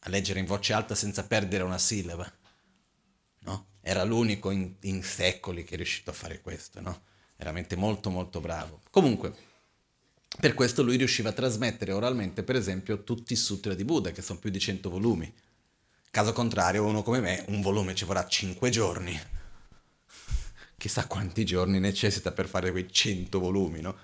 a 0.00 0.10
leggere 0.10 0.40
in 0.40 0.44
voce 0.44 0.74
alta 0.74 0.94
senza 0.94 1.24
perdere 1.24 1.62
una 1.62 1.78
sillaba. 1.78 2.30
No? 3.44 3.66
Era 3.80 4.04
l'unico 4.04 4.50
in, 4.50 4.74
in, 4.80 5.02
secoli 5.02 5.64
che 5.64 5.72
è 5.72 5.76
riuscito 5.78 6.10
a 6.10 6.12
fare 6.12 6.42
questo, 6.42 6.82
no? 6.82 7.04
Veramente 7.36 7.76
molto 7.76 8.10
molto 8.10 8.42
bravo. 8.42 8.82
Comunque, 8.90 9.34
per 10.38 10.52
questo 10.52 10.82
lui 10.82 10.98
riusciva 10.98 11.30
a 11.30 11.32
trasmettere 11.32 11.92
oralmente, 11.92 12.42
per 12.42 12.56
esempio, 12.56 13.04
tutti 13.04 13.32
i 13.32 13.36
sutra 13.36 13.72
di 13.72 13.86
Buddha, 13.86 14.10
che 14.10 14.20
sono 14.20 14.38
più 14.38 14.50
di 14.50 14.60
100 14.60 14.90
volumi. 14.90 15.34
Caso 16.12 16.34
contrario, 16.34 16.84
uno 16.84 17.02
come 17.02 17.20
me, 17.20 17.42
un 17.48 17.62
volume 17.62 17.94
ci 17.94 18.04
vorrà 18.04 18.26
5 18.28 18.68
giorni. 18.68 19.18
Chissà 20.76 21.06
quanti 21.06 21.42
giorni 21.46 21.80
necessita 21.80 22.32
per 22.32 22.48
fare 22.48 22.70
quei 22.70 22.92
100 22.92 23.38
volumi, 23.38 23.80
no? 23.80 23.96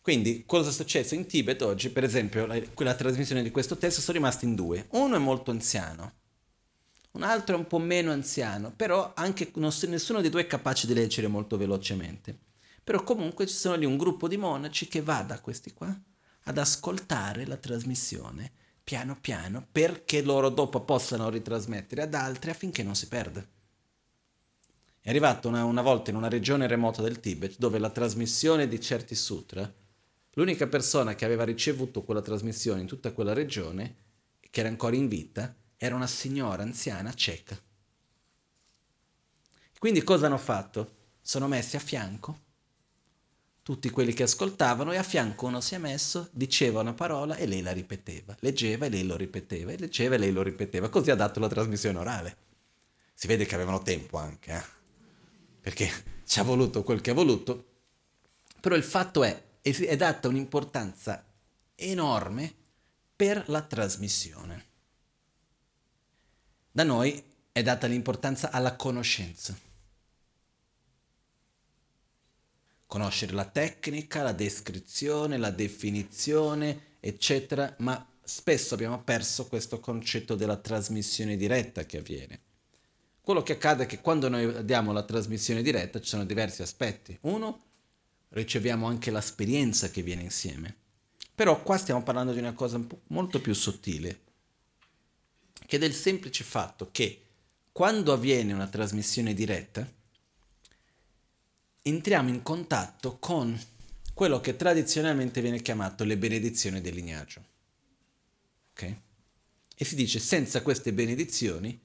Quindi, 0.00 0.44
cosa 0.46 0.70
è 0.70 0.72
successo 0.72 1.14
in 1.14 1.26
Tibet 1.26 1.60
oggi? 1.60 1.90
Per 1.90 2.02
esempio, 2.02 2.46
la, 2.46 2.58
quella 2.72 2.94
trasmissione 2.94 3.42
di 3.42 3.50
questo 3.50 3.76
testo 3.76 4.00
sono 4.00 4.16
rimasti 4.16 4.46
in 4.46 4.54
due. 4.54 4.86
Uno 4.92 5.16
è 5.16 5.18
molto 5.18 5.50
anziano, 5.50 6.12
un 7.10 7.22
altro 7.24 7.56
è 7.56 7.58
un 7.58 7.66
po' 7.66 7.78
meno 7.78 8.10
anziano, 8.10 8.72
però 8.74 9.12
anche 9.14 9.50
non, 9.56 9.70
nessuno 9.88 10.22
dei 10.22 10.30
due 10.30 10.40
è 10.40 10.46
capace 10.46 10.86
di 10.86 10.94
leggere 10.94 11.26
molto 11.26 11.58
velocemente. 11.58 12.38
Però 12.82 13.02
comunque 13.02 13.46
ci 13.46 13.54
sono 13.54 13.74
lì 13.74 13.84
un 13.84 13.98
gruppo 13.98 14.28
di 14.28 14.38
monaci 14.38 14.88
che 14.88 15.02
va 15.02 15.20
da 15.20 15.38
questi 15.40 15.74
qua 15.74 15.94
ad 16.44 16.56
ascoltare 16.56 17.44
la 17.44 17.58
trasmissione 17.58 18.52
piano 18.84 19.16
piano 19.18 19.66
perché 19.72 20.20
loro 20.20 20.50
dopo 20.50 20.82
possano 20.82 21.30
ritrasmettere 21.30 22.02
ad 22.02 22.12
altri 22.12 22.50
affinché 22.50 22.82
non 22.82 22.94
si 22.94 23.08
perda. 23.08 23.44
È 25.00 25.08
arrivato 25.08 25.48
una, 25.48 25.64
una 25.64 25.82
volta 25.82 26.10
in 26.10 26.16
una 26.16 26.28
regione 26.28 26.66
remota 26.66 27.00
del 27.00 27.18
Tibet 27.18 27.56
dove 27.58 27.78
la 27.78 27.90
trasmissione 27.90 28.68
di 28.68 28.80
certi 28.80 29.14
sutra, 29.14 29.70
l'unica 30.34 30.66
persona 30.66 31.14
che 31.14 31.24
aveva 31.24 31.44
ricevuto 31.44 32.02
quella 32.02 32.22
trasmissione 32.22 32.82
in 32.82 32.86
tutta 32.86 33.12
quella 33.12 33.32
regione, 33.32 33.96
che 34.50 34.60
era 34.60 34.68
ancora 34.68 34.94
in 34.96 35.08
vita, 35.08 35.54
era 35.76 35.94
una 35.94 36.06
signora 36.06 36.62
anziana 36.62 37.12
cieca. 37.14 37.58
Quindi 39.78 40.02
cosa 40.02 40.26
hanno 40.26 40.38
fatto? 40.38 40.96
Sono 41.20 41.48
messi 41.48 41.76
a 41.76 41.80
fianco 41.80 42.43
tutti 43.64 43.88
quelli 43.88 44.12
che 44.12 44.24
ascoltavano 44.24 44.92
e 44.92 44.98
a 44.98 45.02
fianco 45.02 45.46
uno 45.46 45.62
si 45.62 45.74
è 45.74 45.78
messo, 45.78 46.28
diceva 46.32 46.82
una 46.82 46.92
parola 46.92 47.34
e 47.36 47.46
lei 47.46 47.62
la 47.62 47.72
ripeteva, 47.72 48.36
leggeva 48.40 48.84
e 48.84 48.90
lei 48.90 49.06
lo 49.06 49.16
ripeteva, 49.16 49.72
e 49.72 49.78
leggeva 49.78 50.16
e 50.16 50.18
lei 50.18 50.32
lo 50.32 50.42
ripeteva, 50.42 50.90
così 50.90 51.10
ha 51.10 51.14
dato 51.14 51.40
la 51.40 51.48
trasmissione 51.48 51.98
orale. 51.98 52.36
Si 53.14 53.26
vede 53.26 53.46
che 53.46 53.54
avevano 53.54 53.80
tempo 53.80 54.18
anche, 54.18 54.52
eh? 54.52 54.62
perché 55.62 55.90
ci 56.26 56.40
ha 56.40 56.42
voluto 56.42 56.82
quel 56.82 57.00
che 57.00 57.12
ha 57.12 57.14
voluto, 57.14 57.68
però 58.60 58.74
il 58.76 58.84
fatto 58.84 59.24
è, 59.24 59.42
è 59.62 59.96
data 59.96 60.28
un'importanza 60.28 61.24
enorme 61.74 62.54
per 63.16 63.44
la 63.46 63.62
trasmissione. 63.62 64.64
Da 66.70 66.82
noi 66.82 67.24
è 67.50 67.62
data 67.62 67.86
l'importanza 67.86 68.50
alla 68.50 68.76
conoscenza. 68.76 69.56
Conoscere 72.94 73.32
la 73.32 73.44
tecnica, 73.44 74.22
la 74.22 74.30
descrizione, 74.30 75.36
la 75.36 75.50
definizione, 75.50 76.98
eccetera, 77.00 77.74
ma 77.78 78.08
spesso 78.22 78.74
abbiamo 78.74 79.02
perso 79.02 79.48
questo 79.48 79.80
concetto 79.80 80.36
della 80.36 80.58
trasmissione 80.58 81.36
diretta 81.36 81.86
che 81.86 81.98
avviene. 81.98 82.38
Quello 83.20 83.42
che 83.42 83.54
accade 83.54 83.82
è 83.82 83.86
che 83.86 84.00
quando 84.00 84.28
noi 84.28 84.64
diamo 84.64 84.92
la 84.92 85.02
trasmissione 85.02 85.60
diretta 85.60 86.00
ci 86.00 86.06
sono 86.06 86.24
diversi 86.24 86.62
aspetti. 86.62 87.18
Uno, 87.22 87.62
riceviamo 88.28 88.86
anche 88.86 89.10
l'esperienza 89.10 89.90
che 89.90 90.02
viene 90.02 90.22
insieme. 90.22 90.76
Però 91.34 91.64
qua 91.64 91.76
stiamo 91.76 92.04
parlando 92.04 92.32
di 92.32 92.38
una 92.38 92.52
cosa 92.52 92.80
molto 93.08 93.40
più 93.40 93.54
sottile, 93.54 94.20
che 95.66 95.78
del 95.78 95.94
semplice 95.94 96.44
fatto 96.44 96.90
che 96.92 97.22
quando 97.72 98.12
avviene 98.12 98.52
una 98.52 98.68
trasmissione 98.68 99.34
diretta, 99.34 99.84
entriamo 101.86 102.28
in 102.28 102.42
contatto 102.42 103.18
con 103.18 103.58
quello 104.12 104.40
che 104.40 104.56
tradizionalmente 104.56 105.40
viene 105.40 105.62
chiamato 105.62 106.04
le 106.04 106.16
benedizioni 106.16 106.80
del 106.80 106.94
lignaggio. 106.94 107.44
Okay? 108.72 109.00
E 109.76 109.84
si 109.84 109.94
dice 109.94 110.18
senza 110.18 110.62
queste 110.62 110.92
benedizioni 110.92 111.80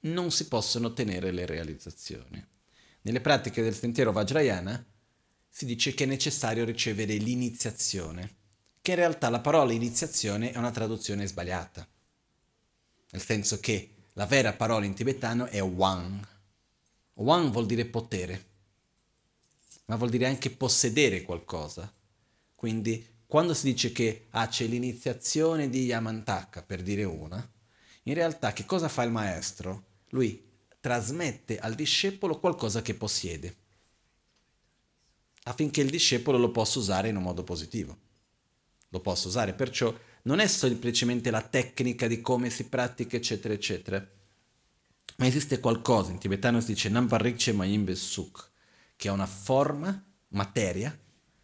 non 0.00 0.30
si 0.30 0.46
possono 0.48 0.88
ottenere 0.88 1.30
le 1.30 1.46
realizzazioni. 1.46 2.44
Nelle 3.02 3.20
pratiche 3.20 3.62
del 3.62 3.74
sentiero 3.74 4.12
Vajrayana 4.12 4.84
si 5.48 5.64
dice 5.64 5.94
che 5.94 6.04
è 6.04 6.06
necessario 6.06 6.64
ricevere 6.64 7.14
l'iniziazione, 7.14 8.36
che 8.82 8.90
in 8.90 8.96
realtà 8.96 9.30
la 9.30 9.40
parola 9.40 9.72
iniziazione 9.72 10.52
è 10.52 10.58
una 10.58 10.70
traduzione 10.70 11.26
sbagliata 11.26 11.88
nel 13.14 13.22
senso 13.22 13.60
che 13.60 13.90
la 14.14 14.26
vera 14.26 14.52
parola 14.52 14.84
in 14.84 14.94
tibetano 14.94 15.46
è 15.46 15.62
Wang. 15.62 16.26
Wang 17.14 17.50
vuol 17.52 17.66
dire 17.66 17.84
potere, 17.84 18.44
ma 19.86 19.96
vuol 19.96 20.10
dire 20.10 20.26
anche 20.26 20.50
possedere 20.50 21.22
qualcosa. 21.22 21.92
Quindi 22.54 23.06
quando 23.26 23.54
si 23.54 23.66
dice 23.72 23.92
che 23.92 24.26
ah, 24.30 24.46
c'è 24.48 24.66
l'iniziazione 24.66 25.68
di 25.68 25.84
Yamantaka, 25.84 26.62
per 26.62 26.82
dire 26.82 27.04
una, 27.04 27.50
in 28.04 28.14
realtà 28.14 28.52
che 28.52 28.64
cosa 28.64 28.88
fa 28.88 29.02
il 29.02 29.10
maestro? 29.10 29.84
Lui 30.10 30.42
trasmette 30.80 31.58
al 31.58 31.74
discepolo 31.74 32.38
qualcosa 32.38 32.82
che 32.82 32.94
possiede, 32.94 33.56
affinché 35.44 35.80
il 35.80 35.90
discepolo 35.90 36.38
lo 36.38 36.50
possa 36.50 36.78
usare 36.78 37.08
in 37.08 37.16
un 37.16 37.22
modo 37.22 37.42
positivo. 37.42 37.98
Lo 38.90 39.00
possa 39.00 39.28
usare, 39.28 39.54
perciò 39.54 39.92
non 40.22 40.38
è 40.38 40.46
semplicemente 40.46 41.30
la 41.30 41.42
tecnica 41.42 42.06
di 42.06 42.20
come 42.20 42.50
si 42.50 42.68
pratica, 42.68 43.16
eccetera, 43.16 43.52
eccetera, 43.52 44.08
ma 45.16 45.26
esiste 45.26 45.58
qualcosa, 45.58 46.12
in 46.12 46.18
tibetano 46.18 46.60
si 46.60 46.68
dice 46.68 46.88
Namparikche 46.88 47.52
Mayimbe 47.52 47.94
Suk, 47.94 48.50
che 49.04 49.10
è 49.10 49.12
una 49.12 49.26
forma, 49.26 50.02
materia, 50.28 50.98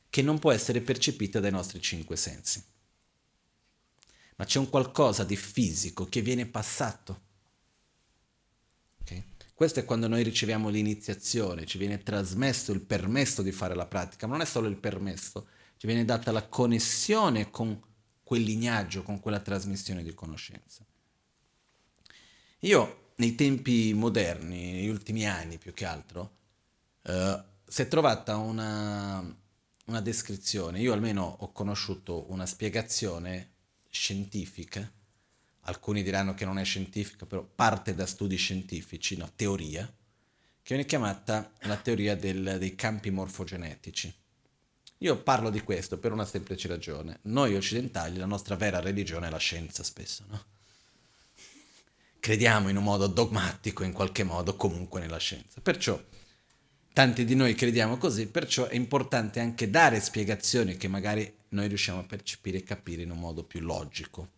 che 0.08 0.22
non 0.22 0.38
può 0.38 0.50
essere 0.50 0.80
percepita 0.80 1.40
dai 1.40 1.50
nostri 1.50 1.78
cinque 1.78 2.16
sensi. 2.16 2.64
Ma 4.36 4.46
c'è 4.46 4.58
un 4.58 4.70
qualcosa 4.70 5.24
di 5.24 5.36
fisico 5.36 6.06
che 6.06 6.22
viene 6.22 6.46
passato. 6.46 7.20
Okay? 9.02 9.24
Questo 9.52 9.78
è 9.78 9.84
quando 9.84 10.08
noi 10.08 10.22
riceviamo 10.22 10.70
l'iniziazione, 10.70 11.66
ci 11.66 11.76
viene 11.76 12.02
trasmesso 12.02 12.72
il 12.72 12.80
permesso 12.80 13.42
di 13.42 13.52
fare 13.52 13.74
la 13.74 13.84
pratica, 13.84 14.26
ma 14.26 14.36
non 14.36 14.42
è 14.46 14.48
solo 14.48 14.66
il 14.66 14.78
permesso, 14.78 15.48
ci 15.76 15.86
viene 15.86 16.06
data 16.06 16.32
la 16.32 16.46
connessione 16.46 17.50
con 17.50 17.78
quel 18.22 18.40
lignaggio, 18.40 19.02
con 19.02 19.20
quella 19.20 19.40
trasmissione 19.40 20.02
di 20.02 20.14
conoscenza. 20.14 20.82
Io 22.61 23.12
nei 23.16 23.34
tempi 23.34 23.92
moderni, 23.92 24.72
negli 24.72 24.88
ultimi 24.88 25.26
anni 25.26 25.58
più 25.58 25.74
che 25.74 25.84
altro, 25.84 26.38
uh, 27.02 27.48
si 27.71 27.83
è 27.83 27.89
trovata 27.89 28.37
una, 28.37 29.25
una 29.85 30.01
descrizione, 30.01 30.81
io 30.81 30.93
almeno 30.93 31.37
ho 31.39 31.53
conosciuto 31.53 32.29
una 32.33 32.45
spiegazione 32.45 33.53
scientifica, 33.89 34.91
alcuni 35.61 36.03
diranno 36.03 36.35
che 36.35 36.45
non 36.45 36.59
è 36.59 36.64
scientifica, 36.64 37.27
però 37.27 37.45
parte 37.45 37.95
da 37.95 38.07
studi 38.07 38.35
scientifici, 38.35 39.16
no, 39.16 39.31
teoria, 39.37 39.87
che 39.87 40.75
viene 40.75 40.85
chiamata 40.85 41.53
la 41.61 41.77
teoria 41.77 42.16
del, 42.16 42.57
dei 42.59 42.75
campi 42.75 43.11
morfogenetici. 43.11 44.12
Io 44.99 45.23
parlo 45.23 45.49
di 45.49 45.61
questo 45.61 45.97
per 45.97 46.11
una 46.11 46.27
semplice 46.27 46.66
ragione. 46.66 47.21
Noi 47.23 47.55
occidentali, 47.55 48.16
la 48.16 48.27
nostra 48.27 48.57
vera 48.57 48.81
religione 48.81 49.29
è 49.29 49.31
la 49.31 49.39
scienza 49.39 49.85
spesso, 49.85 50.25
no? 50.27 50.45
Crediamo 52.18 52.68
in 52.68 52.77
un 52.77 52.83
modo 52.83 53.07
dogmatico, 53.07 53.85
in 53.85 53.93
qualche 53.93 54.25
modo, 54.25 54.57
comunque 54.57 54.99
nella 54.99 55.18
scienza. 55.18 55.61
Perciò, 55.61 55.99
tanti 56.93 57.24
di 57.24 57.34
noi 57.34 57.55
crediamo 57.55 57.97
così, 57.97 58.26
perciò 58.26 58.66
è 58.66 58.74
importante 58.74 59.41
anche 59.41 59.70
dare 59.70 60.01
spiegazioni 60.01 60.76
che 60.76 60.88
magari 60.88 61.32
noi 61.51 61.68
riusciamo 61.68 62.01
a 62.01 62.05
percepire 62.05 62.59
e 62.59 62.62
capire 62.64 63.03
in 63.03 63.11
un 63.11 63.18
modo 63.18 63.45
più 63.45 63.61
logico. 63.61 64.28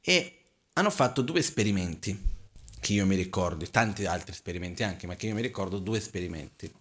E 0.00 0.38
hanno 0.74 0.90
fatto 0.90 1.22
due 1.22 1.40
esperimenti, 1.40 2.16
che 2.80 2.92
io 2.92 3.06
mi 3.06 3.16
ricordo, 3.16 3.68
tanti 3.68 4.04
altri 4.06 4.32
esperimenti 4.32 4.82
anche, 4.82 5.06
ma 5.06 5.16
che 5.16 5.26
io 5.26 5.34
mi 5.34 5.42
ricordo 5.42 5.78
due 5.78 5.98
esperimenti. 5.98 6.72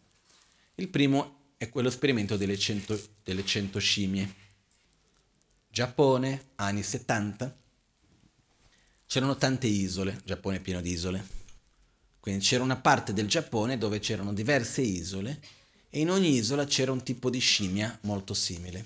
Il 0.75 0.89
primo 0.89 1.53
è 1.57 1.69
quello 1.69 1.87
esperimento 1.87 2.37
delle 2.37 2.57
100, 2.57 3.01
delle 3.23 3.43
100 3.43 3.79
scimmie. 3.79 4.33
Giappone, 5.69 6.49
anni 6.55 6.83
70. 6.83 7.55
C'erano 9.07 9.35
tante 9.37 9.67
isole, 9.67 10.21
Giappone 10.23 10.57
è 10.57 10.59
pieno 10.59 10.81
di 10.81 10.91
isole. 10.91 11.45
Quindi 12.27 12.43
c'era 12.43 12.61
una 12.61 12.75
parte 12.75 13.13
del 13.13 13.29
Giappone 13.29 13.77
dove 13.77 13.99
c'erano 13.99 14.33
diverse 14.33 14.81
isole 14.81 15.39
e 15.89 16.01
in 16.01 16.11
ogni 16.11 16.33
isola 16.33 16.65
c'era 16.65 16.91
un 16.91 17.01
tipo 17.01 17.29
di 17.29 17.39
scimmia 17.39 17.97
molto 18.01 18.33
simile. 18.33 18.85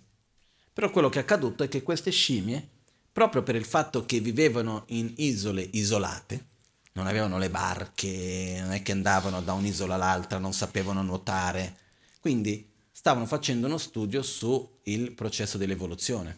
Però 0.72 0.92
quello 0.92 1.10
che 1.10 1.18
è 1.18 1.24
accaduto 1.24 1.64
è 1.64 1.68
che 1.68 1.82
queste 1.82 2.12
scimmie, 2.12 2.64
proprio 3.12 3.42
per 3.42 3.56
il 3.56 3.66
fatto 3.66 4.06
che 4.06 4.20
vivevano 4.20 4.84
in 4.90 5.12
isole 5.18 5.68
isolate, 5.72 6.46
non 6.92 7.08
avevano 7.08 7.40
le 7.40 7.50
barche, 7.50 8.60
non 8.62 8.74
è 8.74 8.84
che 8.84 8.92
andavano 8.92 9.42
da 9.42 9.54
un'isola 9.54 9.96
all'altra, 9.96 10.38
non 10.38 10.54
sapevano 10.54 11.02
nuotare, 11.02 11.78
quindi 12.20 12.70
stavano 12.92 13.26
facendo 13.26 13.66
uno 13.66 13.80
studio 13.80 14.22
sul 14.22 15.14
processo 15.16 15.58
dell'evoluzione. 15.58 16.38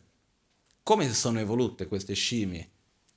Come 0.84 1.14
sono 1.14 1.42
evolute 1.42 1.86
queste 1.86 2.14
scimmie 2.14 2.70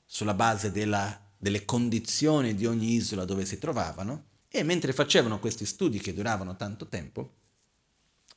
sulla 0.05 0.35
base 0.35 0.73
della, 0.73 1.26
delle 1.39 1.65
condizioni 1.65 2.55
di 2.55 2.67
ogni 2.67 2.95
isola 2.95 3.25
dove 3.25 3.45
si 3.45 3.59
trovavano 3.59 4.25
e 4.49 4.63
mentre 4.63 4.93
facevano 4.93 5.39
questi 5.39 5.67
studi 5.67 5.99
che 5.99 6.15
duravano 6.15 6.57
tanto 6.57 6.89
tempo, 6.89 7.35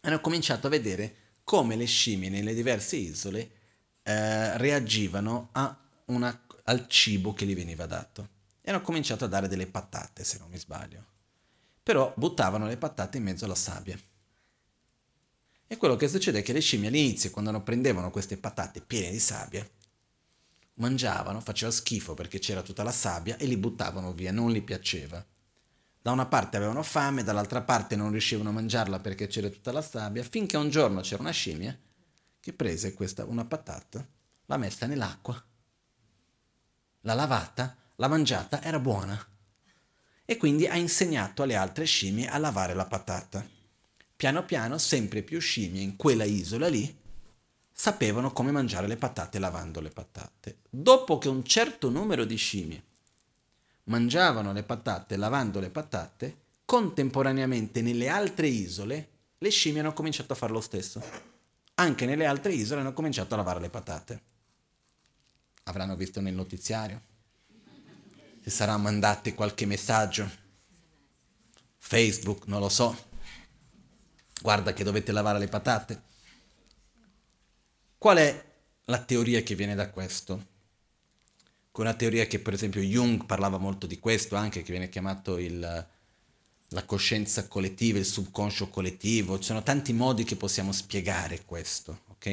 hanno 0.01 0.19
cominciato 0.21 0.67
a 0.67 0.69
vedere 0.69 1.15
come 1.43 1.75
le 1.75 1.85
scimmie 1.85 2.29
nelle 2.29 2.53
diverse 2.53 2.95
isole 2.95 3.51
eh, 4.03 4.57
reagivano 4.57 5.51
una, 6.05 6.45
al 6.63 6.87
cibo 6.87 7.33
che 7.33 7.45
gli 7.45 7.55
veniva 7.55 7.85
dato. 7.85 8.37
E 8.61 8.69
hanno 8.69 8.81
cominciato 8.81 9.25
a 9.25 9.27
dare 9.27 9.47
delle 9.47 9.67
patate, 9.67 10.23
se 10.23 10.37
non 10.37 10.49
mi 10.49 10.57
sbaglio. 10.57 11.05
Però 11.81 12.13
buttavano 12.15 12.67
le 12.67 12.77
patate 12.77 13.17
in 13.17 13.23
mezzo 13.23 13.45
alla 13.45 13.55
sabbia. 13.55 13.97
E 15.67 15.77
quello 15.77 15.95
che 15.95 16.07
succede 16.07 16.39
è 16.39 16.41
che 16.43 16.53
le 16.53 16.61
scimmie 16.61 16.89
all'inizio, 16.89 17.31
quando 17.31 17.61
prendevano 17.61 18.11
queste 18.11 18.37
patate 18.37 18.81
piene 18.81 19.11
di 19.11 19.19
sabbia, 19.19 19.67
mangiavano, 20.79 21.39
faceva 21.39 21.71
schifo 21.71 22.13
perché 22.13 22.39
c'era 22.39 22.61
tutta 22.61 22.83
la 22.83 22.91
sabbia 22.91 23.37
e 23.37 23.45
li 23.45 23.55
buttavano 23.55 24.11
via, 24.11 24.31
non 24.31 24.51
gli 24.51 24.61
piaceva. 24.61 25.25
Da 26.01 26.11
una 26.11 26.25
parte 26.25 26.57
avevano 26.57 26.83
fame, 26.83 27.23
dall'altra 27.23 27.61
parte 27.61 27.95
non 27.95 28.11
riuscivano 28.11 28.49
a 28.49 28.53
mangiarla 28.53 28.99
perché 28.99 29.27
c'era 29.27 29.49
tutta 29.49 29.71
la 29.71 29.81
sabbia, 29.81 30.23
finché 30.23 30.57
un 30.57 30.69
giorno 30.69 31.01
c'era 31.01 31.21
una 31.21 31.31
scimmia 31.31 31.77
che 32.39 32.53
prese 32.53 32.93
questa, 32.93 33.25
una 33.25 33.45
patata, 33.45 34.05
l'ha 34.45 34.57
messa 34.57 34.85
nell'acqua, 34.85 35.41
l'ha 37.01 37.13
lavata, 37.13 37.75
l'ha 37.95 38.07
mangiata, 38.07 38.61
era 38.61 38.79
buona. 38.79 39.23
E 40.25 40.37
quindi 40.37 40.67
ha 40.67 40.75
insegnato 40.75 41.43
alle 41.43 41.55
altre 41.55 41.85
scimmie 41.85 42.27
a 42.27 42.37
lavare 42.37 42.73
la 42.73 42.85
patata 42.85 43.57
piano 44.19 44.43
piano 44.43 44.77
sempre 44.77 45.21
più 45.21 45.39
scimmie 45.39 45.81
in 45.81 45.95
quella 45.95 46.25
isola 46.25 46.67
lì 46.67 46.93
sapevano 47.79 48.33
come 48.33 48.51
mangiare 48.51 48.87
le 48.87 48.97
patate 48.97 49.39
lavando 49.39 49.79
le 49.79 49.89
patate. 49.89 50.57
Dopo 50.69 51.17
che 51.17 51.29
un 51.29 51.45
certo 51.45 51.89
numero 51.89 52.25
di 52.25 52.35
scimmie 52.35 52.83
mangiavano 53.85 54.51
le 54.51 54.63
patate 54.63 55.15
lavando 55.15 55.61
le 55.61 55.69
patate, 55.69 56.37
contemporaneamente 56.65 57.81
nelle 57.81 58.09
altre 58.09 58.47
isole 58.47 59.09
le 59.37 59.49
scimmie 59.49 59.79
hanno 59.79 59.93
cominciato 59.93 60.33
a 60.33 60.35
fare 60.35 60.51
lo 60.51 60.59
stesso. 60.59 61.01
Anche 61.75 62.05
nelle 62.05 62.25
altre 62.25 62.51
isole 62.51 62.81
hanno 62.81 62.91
cominciato 62.91 63.33
a 63.33 63.37
lavare 63.37 63.61
le 63.61 63.69
patate. 63.69 64.21
Avranno 65.63 65.95
visto 65.95 66.19
nel 66.19 66.33
notiziario. 66.33 67.01
Si 68.41 68.49
sarà 68.49 68.75
mandati 68.75 69.33
qualche 69.33 69.65
messaggio. 69.65 70.29
Facebook, 71.77 72.45
non 72.47 72.59
lo 72.59 72.67
so 72.67 73.07
guarda 74.41 74.73
che 74.73 74.83
dovete 74.83 75.11
lavare 75.11 75.39
le 75.39 75.47
patate. 75.47 76.07
Qual 77.99 78.15
è 78.15 78.45
la 78.85 79.03
teoria 79.03 79.43
che 79.43 79.55
viene 79.55 79.75
da 79.75 79.89
questo? 79.89 80.47
Una 81.73 81.93
teoria 81.93 82.27
che 82.27 82.39
per 82.39 82.53
esempio 82.53 82.81
Jung 82.81 83.25
parlava 83.25 83.57
molto 83.57 83.87
di 83.87 83.99
questo, 83.99 84.37
anche 84.37 84.61
che 84.61 84.71
viene 84.71 84.87
chiamato 84.87 85.37
il, 85.37 85.59
la 85.59 86.85
coscienza 86.85 87.47
collettiva, 87.49 87.99
il 87.99 88.05
subconscio 88.05 88.69
collettivo, 88.69 89.37
ci 89.37 89.45
sono 89.45 89.63
tanti 89.63 89.91
modi 89.91 90.23
che 90.23 90.37
possiamo 90.37 90.71
spiegare 90.71 91.43
questo, 91.43 92.03
ok? 92.07 92.25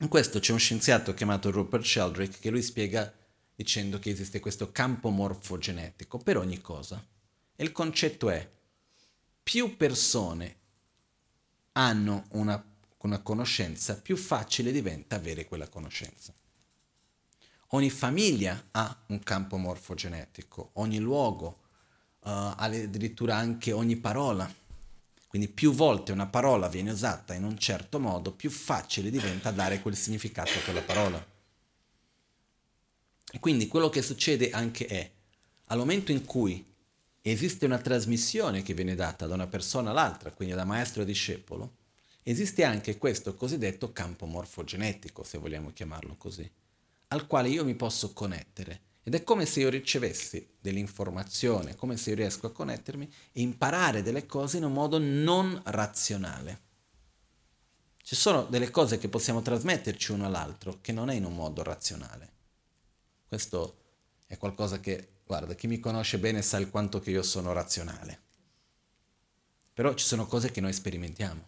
In 0.00 0.08
questo 0.08 0.40
c'è 0.40 0.50
un 0.50 0.58
scienziato 0.58 1.14
chiamato 1.14 1.52
Rupert 1.52 1.84
Sheldrake 1.84 2.38
che 2.40 2.50
lui 2.50 2.62
spiega 2.62 3.12
dicendo 3.54 4.00
che 4.00 4.10
esiste 4.10 4.40
questo 4.40 4.72
campo 4.72 5.10
morfogenetico 5.10 6.18
per 6.18 6.36
ogni 6.36 6.60
cosa. 6.60 7.04
E 7.54 7.62
il 7.62 7.70
concetto 7.70 8.28
è 8.28 8.48
più 9.40 9.76
persone 9.76 10.56
hanno 11.72 12.24
una, 12.30 12.71
una 13.06 13.20
conoscenza, 13.20 14.00
più 14.00 14.16
facile 14.16 14.72
diventa 14.72 15.16
avere 15.16 15.44
quella 15.44 15.68
conoscenza. 15.68 16.32
Ogni 17.74 17.90
famiglia 17.90 18.68
ha 18.72 19.04
un 19.06 19.20
campo 19.20 19.56
morfogenetico, 19.56 20.70
ogni 20.74 20.98
luogo, 20.98 21.60
uh, 22.20 22.52
addirittura 22.56 23.36
anche 23.36 23.72
ogni 23.72 23.96
parola. 23.96 24.52
Quindi 25.26 25.48
più 25.48 25.72
volte 25.72 26.12
una 26.12 26.26
parola 26.26 26.68
viene 26.68 26.90
usata 26.90 27.32
in 27.32 27.44
un 27.44 27.56
certo 27.56 27.98
modo, 27.98 28.32
più 28.32 28.50
facile 28.50 29.10
diventa 29.10 29.50
dare 29.50 29.80
quel 29.80 29.96
significato 29.96 30.50
a 30.50 30.62
quella 30.62 30.82
parola. 30.82 31.26
E 33.32 33.40
quindi 33.40 33.66
quello 33.66 33.88
che 33.88 34.02
succede 34.02 34.50
anche 34.50 34.86
è, 34.86 35.10
al 35.68 35.78
momento 35.78 36.12
in 36.12 36.26
cui 36.26 36.62
esiste 37.22 37.64
una 37.64 37.78
trasmissione 37.78 38.62
che 38.62 38.74
viene 38.74 38.94
data 38.94 39.26
da 39.26 39.32
una 39.32 39.46
persona 39.46 39.90
all'altra, 39.90 40.30
quindi 40.32 40.54
da 40.54 40.64
maestro 40.64 41.00
a 41.00 41.06
discepolo, 41.06 41.76
esiste 42.22 42.64
anche 42.64 42.98
questo 42.98 43.34
cosiddetto 43.34 43.92
campo 43.92 44.26
morfogenetico, 44.26 45.22
se 45.22 45.38
vogliamo 45.38 45.72
chiamarlo 45.72 46.16
così, 46.16 46.50
al 47.08 47.26
quale 47.26 47.48
io 47.48 47.64
mi 47.64 47.74
posso 47.74 48.12
connettere. 48.12 48.90
Ed 49.04 49.14
è 49.14 49.24
come 49.24 49.46
se 49.46 49.60
io 49.60 49.68
ricevessi 49.68 50.54
dell'informazione, 50.60 51.74
come 51.74 51.96
se 51.96 52.10
io 52.10 52.16
riesco 52.16 52.46
a 52.46 52.52
connettermi 52.52 53.12
e 53.32 53.40
imparare 53.40 54.02
delle 54.02 54.26
cose 54.26 54.58
in 54.58 54.64
un 54.64 54.72
modo 54.72 54.98
non 54.98 55.60
razionale. 55.64 56.60
Ci 58.00 58.14
sono 58.14 58.44
delle 58.44 58.70
cose 58.70 58.98
che 58.98 59.08
possiamo 59.08 59.42
trasmetterci 59.42 60.12
uno 60.12 60.26
all'altro 60.26 60.78
che 60.80 60.92
non 60.92 61.10
è 61.10 61.14
in 61.14 61.24
un 61.24 61.34
modo 61.34 61.62
razionale. 61.62 62.30
Questo 63.26 63.78
è 64.26 64.36
qualcosa 64.36 64.78
che 64.78 65.12
Guarda, 65.32 65.54
chi 65.54 65.66
mi 65.66 65.80
conosce 65.80 66.18
bene 66.18 66.42
sa 66.42 66.58
il 66.58 66.68
quanto 66.68 67.00
che 67.00 67.10
io 67.10 67.22
sono 67.22 67.54
razionale. 67.54 68.20
Però 69.72 69.94
ci 69.94 70.04
sono 70.04 70.26
cose 70.26 70.50
che 70.50 70.60
noi 70.60 70.74
sperimentiamo, 70.74 71.42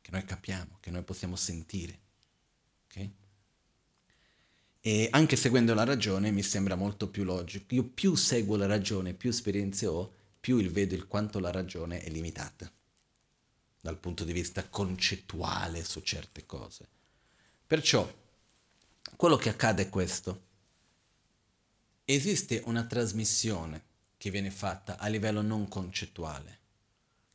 che 0.00 0.10
noi 0.10 0.24
capiamo, 0.24 0.78
che 0.80 0.90
noi 0.90 1.02
possiamo 1.02 1.36
sentire. 1.36 1.98
Okay? 2.86 3.14
E 4.80 5.08
anche 5.10 5.36
seguendo 5.36 5.74
la 5.74 5.84
ragione 5.84 6.30
mi 6.30 6.42
sembra 6.42 6.74
molto 6.74 7.08
più 7.08 7.24
logico. 7.24 7.74
Io 7.74 7.84
più 7.84 8.14
seguo 8.14 8.56
la 8.56 8.66
ragione, 8.66 9.14
più 9.14 9.30
esperienze 9.30 9.86
ho, 9.86 10.14
più 10.40 10.58
il 10.58 10.70
vedo 10.70 10.94
il 10.94 11.06
quanto 11.06 11.38
la 11.38 11.50
ragione 11.50 12.00
è 12.00 12.08
limitata 12.08 12.70
dal 13.82 13.98
punto 13.98 14.24
di 14.24 14.32
vista 14.32 14.66
concettuale 14.68 15.84
su 15.84 16.00
certe 16.00 16.46
cose. 16.46 16.88
Perciò 17.66 18.10
quello 19.16 19.36
che 19.36 19.48
accade 19.48 19.82
è 19.82 19.88
questo 19.88 20.48
esiste 22.04 22.62
una 22.64 22.84
trasmissione 22.84 23.84
che 24.16 24.30
viene 24.30 24.50
fatta 24.50 24.98
a 24.98 25.06
livello 25.08 25.40
non 25.40 25.68
concettuale, 25.68 26.58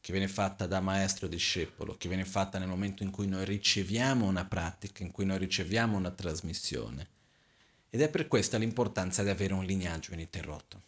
che 0.06 0.12
viene 0.12 0.28
fatta 0.28 0.68
da 0.68 0.82
maestro 0.82 1.28
discepolo, 1.28 1.98
che 1.98 2.08
viene 2.08 2.26
fatta 2.26 2.60
nel 2.60 2.68
momento 2.68 3.02
in 3.02 3.10
cui 3.10 3.26
noi 3.26 3.44
riceviamo 3.44 4.28
una 4.28 4.46
pratica, 4.46 5.02
in 5.02 5.10
cui 5.10 5.26
noi 5.26 5.40
riceviamo 5.40 5.98
una 5.98 6.12
trasmissione. 6.12 7.08
Ed 7.90 8.02
è 8.02 8.10
per 8.10 8.28
questa 8.28 8.60
l'importanza 8.60 9.24
di 9.24 9.30
avere 9.30 9.56
un 9.56 9.66
lignaggio 9.66 10.14
ininterrotto. 10.14 10.82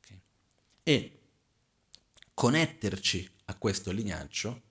Okay? 0.00 0.20
E 0.82 1.18
connetterci 2.34 3.30
a 3.44 3.54
questo 3.54 3.92
lignaggio 3.92 4.62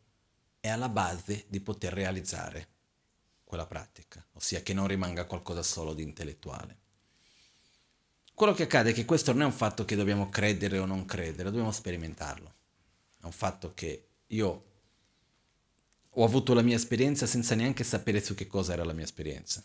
è 0.60 0.68
alla 0.68 0.90
base 0.90 1.46
di 1.48 1.62
poter 1.62 1.94
realizzare 1.94 2.68
quella 3.46 3.66
pratica, 3.66 4.22
ossia 4.34 4.62
che 4.62 4.74
non 4.74 4.88
rimanga 4.88 5.24
qualcosa 5.24 5.64
solo 5.64 5.94
di 5.94 6.04
intellettuale. 6.04 6.80
Quello 8.34 8.54
che 8.54 8.64
accade 8.64 8.90
è 8.90 8.94
che 8.94 9.06
questo 9.06 9.32
non 9.32 9.44
è 9.44 9.46
un 9.46 9.54
fatto 9.54 9.86
che 9.86 9.96
dobbiamo 9.96 10.28
credere 10.28 10.80
o 10.80 10.86
non 10.86 11.06
credere, 11.06 11.44
dobbiamo 11.44 11.72
sperimentarlo. 11.72 12.58
È 13.22 13.26
un 13.26 13.32
fatto 13.32 13.74
che 13.74 14.08
io 14.28 14.66
ho 16.10 16.24
avuto 16.24 16.54
la 16.54 16.62
mia 16.62 16.76
esperienza 16.76 17.26
senza 17.26 17.56
neanche 17.56 17.84
sapere 17.84 18.22
su 18.22 18.34
che 18.36 18.48
cosa 18.48 18.74
era 18.74 18.84
la 18.84 18.94
mia 18.94 19.04
esperienza. 19.04 19.64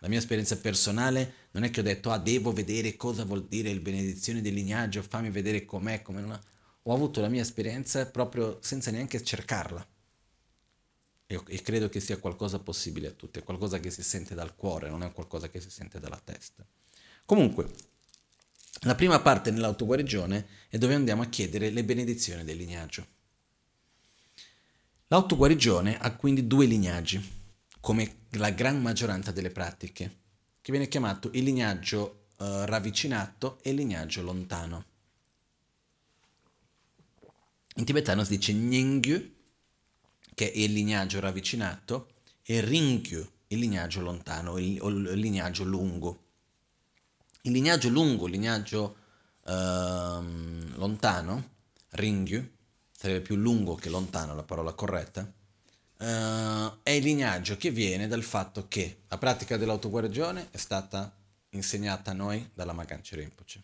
La 0.00 0.08
mia 0.08 0.18
esperienza 0.18 0.58
personale 0.58 1.48
non 1.52 1.64
è 1.64 1.70
che 1.70 1.80
ho 1.80 1.82
detto, 1.82 2.10
ah, 2.10 2.18
devo 2.18 2.52
vedere 2.52 2.96
cosa 2.96 3.24
vuol 3.24 3.46
dire 3.46 3.70
il 3.70 3.80
benedizione 3.80 4.40
del 4.40 4.54
lignaggio, 4.54 5.02
fammi 5.02 5.30
vedere 5.30 5.64
com'è, 5.64 6.02
come 6.02 6.20
non 6.20 6.32
è. 6.32 6.38
Ho 6.82 6.94
avuto 6.94 7.20
la 7.20 7.28
mia 7.28 7.42
esperienza 7.42 8.06
proprio 8.06 8.58
senza 8.60 8.90
neanche 8.90 9.22
cercarla. 9.22 9.86
E, 11.26 11.42
e 11.46 11.62
credo 11.62 11.88
che 11.88 11.98
sia 11.98 12.18
qualcosa 12.18 12.60
possibile 12.60 13.08
a 13.08 13.12
tutti, 13.12 13.40
è 13.40 13.42
qualcosa 13.42 13.80
che 13.80 13.90
si 13.90 14.02
sente 14.02 14.34
dal 14.34 14.54
cuore, 14.54 14.88
non 14.88 15.02
è 15.02 15.12
qualcosa 15.12 15.48
che 15.48 15.60
si 15.60 15.70
sente 15.70 15.98
dalla 15.98 16.20
testa. 16.22 16.64
Comunque, 17.24 17.68
la 18.80 18.94
prima 18.94 19.20
parte 19.20 19.50
nell'autoguarigione 19.50 20.46
è 20.68 20.78
dove 20.78 20.94
andiamo 20.94 21.22
a 21.22 21.26
chiedere 21.26 21.70
le 21.70 21.84
benedizioni 21.84 22.44
del 22.44 22.56
lignaggio. 22.56 23.06
L'autoguarigione 25.08 25.98
ha 25.98 26.14
quindi 26.16 26.46
due 26.46 26.66
lignaggi, 26.66 27.34
come 27.80 28.24
la 28.30 28.50
gran 28.50 28.82
maggioranza 28.82 29.30
delle 29.30 29.50
pratiche, 29.50 30.18
che 30.60 30.72
viene 30.72 30.88
chiamato 30.88 31.30
il 31.32 31.44
lignaggio 31.44 32.26
uh, 32.38 32.64
ravvicinato 32.64 33.58
e 33.62 33.70
il 33.70 33.76
lignaggio 33.76 34.22
lontano. 34.22 34.84
In 37.76 37.84
tibetano 37.84 38.24
si 38.24 38.36
dice 38.36 38.52
Nyingyu, 38.52 39.34
che 40.34 40.50
è 40.50 40.58
il 40.58 40.72
lignaggio 40.72 41.20
ravvicinato, 41.20 42.08
e 42.42 42.60
Ringyu, 42.60 43.26
il 43.48 43.58
lignaggio 43.58 44.00
lontano, 44.00 44.58
il, 44.58 44.80
o 44.80 44.88
il 44.88 45.18
lignaggio 45.18 45.64
lungo. 45.64 46.25
Il 47.46 47.52
lignaggio 47.52 47.88
lungo, 47.88 48.26
il 48.26 48.32
lignaggio 48.32 48.96
uh, 49.42 49.50
lontano, 50.74 51.50
Ringyu, 51.90 52.44
sarebbe 52.90 53.20
più 53.20 53.36
lungo 53.36 53.76
che 53.76 53.88
lontano 53.88 54.34
la 54.34 54.42
parola 54.42 54.72
corretta, 54.72 55.20
uh, 55.22 56.04
è 56.82 56.90
il 56.90 57.04
lignaggio 57.04 57.56
che 57.56 57.70
viene 57.70 58.08
dal 58.08 58.24
fatto 58.24 58.66
che 58.66 59.02
la 59.06 59.16
pratica 59.16 59.56
dell'autoguarigione 59.56 60.48
è 60.50 60.56
stata 60.56 61.16
insegnata 61.50 62.10
a 62.10 62.14
noi 62.14 62.50
dalla 62.52 62.72
Maganci 62.72 63.14
Rinpoche. 63.14 63.62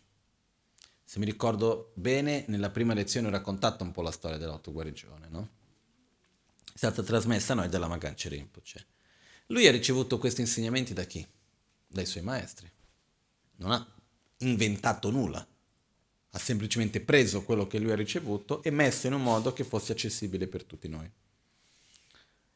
Se 1.02 1.18
mi 1.18 1.24
ricordo 1.24 1.90
bene, 1.94 2.44
nella 2.46 2.70
prima 2.70 2.94
lezione 2.94 3.26
ho 3.26 3.30
raccontato 3.30 3.82
un 3.82 3.90
po' 3.90 4.02
la 4.02 4.12
storia 4.12 4.38
dell'autoguarigione, 4.38 5.26
no? 5.28 5.48
È 6.72 6.76
stata 6.76 7.02
trasmessa 7.02 7.52
a 7.52 7.56
noi 7.56 7.68
dalla 7.68 7.88
Maganci 7.88 8.28
Rinpoche. 8.28 8.86
Lui 9.46 9.66
ha 9.66 9.72
ricevuto 9.72 10.18
questi 10.18 10.40
insegnamenti 10.40 10.94
da 10.94 11.02
chi? 11.02 11.26
Dai 11.88 12.06
suoi 12.06 12.22
maestri 12.22 12.71
non 13.56 13.72
ha 13.72 13.86
inventato 14.38 15.10
nulla, 15.10 15.46
ha 16.34 16.38
semplicemente 16.38 17.00
preso 17.00 17.42
quello 17.42 17.66
che 17.66 17.78
lui 17.78 17.92
ha 17.92 17.96
ricevuto 17.96 18.62
e 18.62 18.70
messo 18.70 19.06
in 19.06 19.12
un 19.12 19.22
modo 19.22 19.52
che 19.52 19.64
fosse 19.64 19.92
accessibile 19.92 20.46
per 20.46 20.64
tutti 20.64 20.88
noi. 20.88 21.10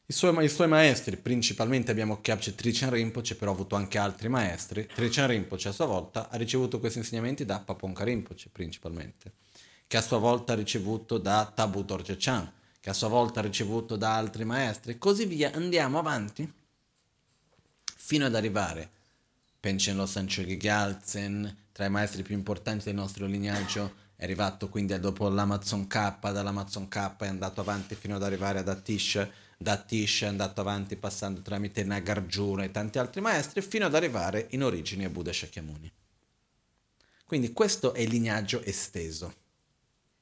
I 0.09 0.13
suoi, 0.13 0.43
I 0.43 0.47
suoi, 0.47 0.69
maestri, 0.69 1.17
principalmente 1.17 1.91
abbiamo 1.91 2.21
Kyabche 2.21 2.55
Trichan 2.55 2.91
Rinpoche, 2.91 3.35
però 3.35 3.51
ha 3.51 3.53
avuto 3.53 3.75
anche 3.75 3.97
altri 3.97 4.29
maestri. 4.29 4.87
Trichan 4.87 5.27
Rinpoche 5.27 5.67
a 5.67 5.73
sua 5.73 5.85
volta 5.85 6.29
ha 6.29 6.37
ricevuto 6.37 6.79
questi 6.79 6.99
insegnamenti 6.99 7.43
da 7.43 7.59
Paponka 7.59 8.05
Rinpoche 8.05 8.47
principalmente, 8.49 9.33
che 9.85 9.97
a 9.97 10.01
sua 10.01 10.17
volta 10.17 10.53
ha 10.53 10.55
ricevuto 10.55 11.17
da 11.17 11.51
Tabu 11.53 11.83
Dorje 11.83 12.15
Chan, 12.17 12.49
che 12.79 12.89
a 12.89 12.93
sua 12.93 13.09
volta 13.09 13.41
ha 13.41 13.43
ricevuto 13.43 13.97
da 13.97 14.15
altri 14.15 14.45
maestri, 14.45 14.93
e 14.93 14.97
così 14.97 15.25
via. 15.25 15.51
Andiamo 15.51 15.99
avanti 15.99 16.49
fino 17.97 18.25
ad 18.25 18.33
arrivare 18.33 18.91
Penchen 19.67 19.97
Losan 19.97 20.27
Gyaltsen, 20.27 21.57
tra 21.73 21.83
i 21.83 21.89
maestri 21.89 22.23
più 22.23 22.33
importanti 22.33 22.85
del 22.85 22.95
nostro 22.95 23.25
lignaggio, 23.25 23.95
è 24.15 24.23
arrivato 24.23 24.69
quindi 24.69 24.97
dopo 24.97 25.27
l'Amazon 25.27 25.87
K, 25.87 26.31
dall'Amazon 26.31 26.87
K 26.87 27.17
è 27.17 27.27
andato 27.27 27.59
avanti 27.59 27.93
fino 27.95 28.15
ad 28.15 28.23
arrivare 28.23 28.59
ad 28.59 28.69
Atish, 28.69 29.27
da 29.57 29.73
Atish 29.73 30.21
è 30.21 30.27
andato 30.27 30.61
avanti 30.61 30.95
passando 30.95 31.41
tramite 31.41 31.83
Nagarjuna 31.83 32.63
e 32.63 32.71
tanti 32.71 32.97
altri 32.97 33.19
maestri, 33.19 33.61
fino 33.61 33.85
ad 33.85 33.93
arrivare 33.93 34.47
in 34.51 34.63
origine 34.63 35.03
a 35.03 35.09
Buddha 35.09 35.33
Shakyamuni. 35.33 35.91
Quindi 37.25 37.51
questo 37.51 37.93
è 37.93 37.99
il 37.99 38.09
lignaggio 38.09 38.63
esteso, 38.63 39.33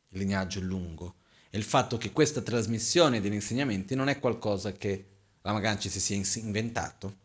il 0.09 0.21
lignaggio 0.21 0.59
lungo. 0.59 1.17
E 1.51 1.57
il 1.59 1.63
fatto 1.63 1.99
che 1.99 2.11
questa 2.11 2.41
trasmissione 2.41 3.21
degli 3.21 3.33
insegnamenti 3.33 3.93
non 3.93 4.09
è 4.09 4.17
qualcosa 4.17 4.71
che 4.71 5.05
la 5.43 5.53
Maganci 5.53 5.87
si 5.87 5.99
sia 5.99 6.19
inventato, 6.41 7.24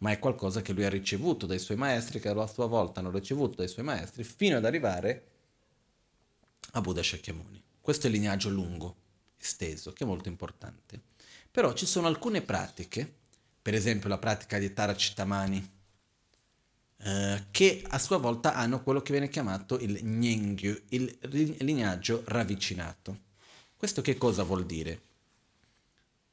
ma 0.00 0.10
è 0.10 0.18
qualcosa 0.18 0.62
che 0.62 0.72
lui 0.72 0.84
ha 0.84 0.88
ricevuto 0.88 1.46
dai 1.46 1.58
suoi 1.58 1.76
maestri, 1.76 2.20
che 2.20 2.28
a 2.28 2.46
sua 2.46 2.66
volta 2.66 3.00
hanno 3.00 3.10
ricevuto 3.10 3.56
dai 3.56 3.68
suoi 3.68 3.84
maestri, 3.84 4.24
fino 4.24 4.56
ad 4.56 4.64
arrivare 4.64 5.26
a 6.72 6.80
Buddha 6.80 7.02
Shakyamuni. 7.02 7.62
Questo 7.80 8.06
è 8.06 8.10
il 8.10 8.16
lignaggio 8.16 8.48
lungo, 8.48 8.96
esteso, 9.38 9.92
che 9.92 10.04
è 10.04 10.06
molto 10.06 10.28
importante. 10.28 11.00
Però 11.50 11.72
ci 11.74 11.86
sono 11.86 12.06
alcune 12.06 12.40
pratiche, 12.40 13.12
per 13.60 13.74
esempio 13.74 14.08
la 14.08 14.18
pratica 14.18 14.58
di 14.58 14.72
Tara 14.72 14.94
Chittamani, 14.94 15.70
eh, 17.02 17.44
che 17.50 17.84
a 17.88 17.98
sua 17.98 18.18
volta 18.18 18.54
hanno 18.54 18.82
quello 18.82 19.02
che 19.02 19.12
viene 19.12 19.28
chiamato 19.28 19.78
il 19.78 20.02
Nyengyu, 20.02 20.80
il 20.88 21.18
lignaggio 21.60 22.22
ravvicinato. 22.26 23.28
Questo 23.76 24.00
che 24.00 24.16
cosa 24.16 24.44
vuol 24.44 24.64
dire? 24.64 25.00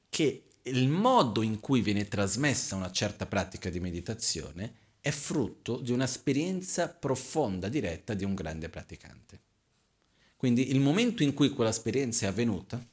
Che 0.10 0.44
il 0.68 0.90
modo 0.90 1.42
in 1.42 1.60
cui 1.60 1.82
viene 1.82 2.08
trasmessa 2.08 2.76
una 2.76 2.92
certa 2.92 3.26
pratica 3.26 3.70
di 3.70 3.80
meditazione 3.80 4.74
è 5.00 5.12
frutto 5.12 5.78
di 5.78 5.92
un'esperienza 5.92 6.90
profonda, 6.90 7.70
diretta 7.70 8.14
di 8.14 8.24
un 8.24 8.36
grande 8.36 8.70
praticante. 8.70 9.40
Quindi 10.36 10.70
il 10.70 10.80
momento 10.80 11.24
in 11.24 11.34
cui 11.34 11.50
quell'esperienza 11.50 12.26
è 12.26 12.30
avvenuta 12.30 12.84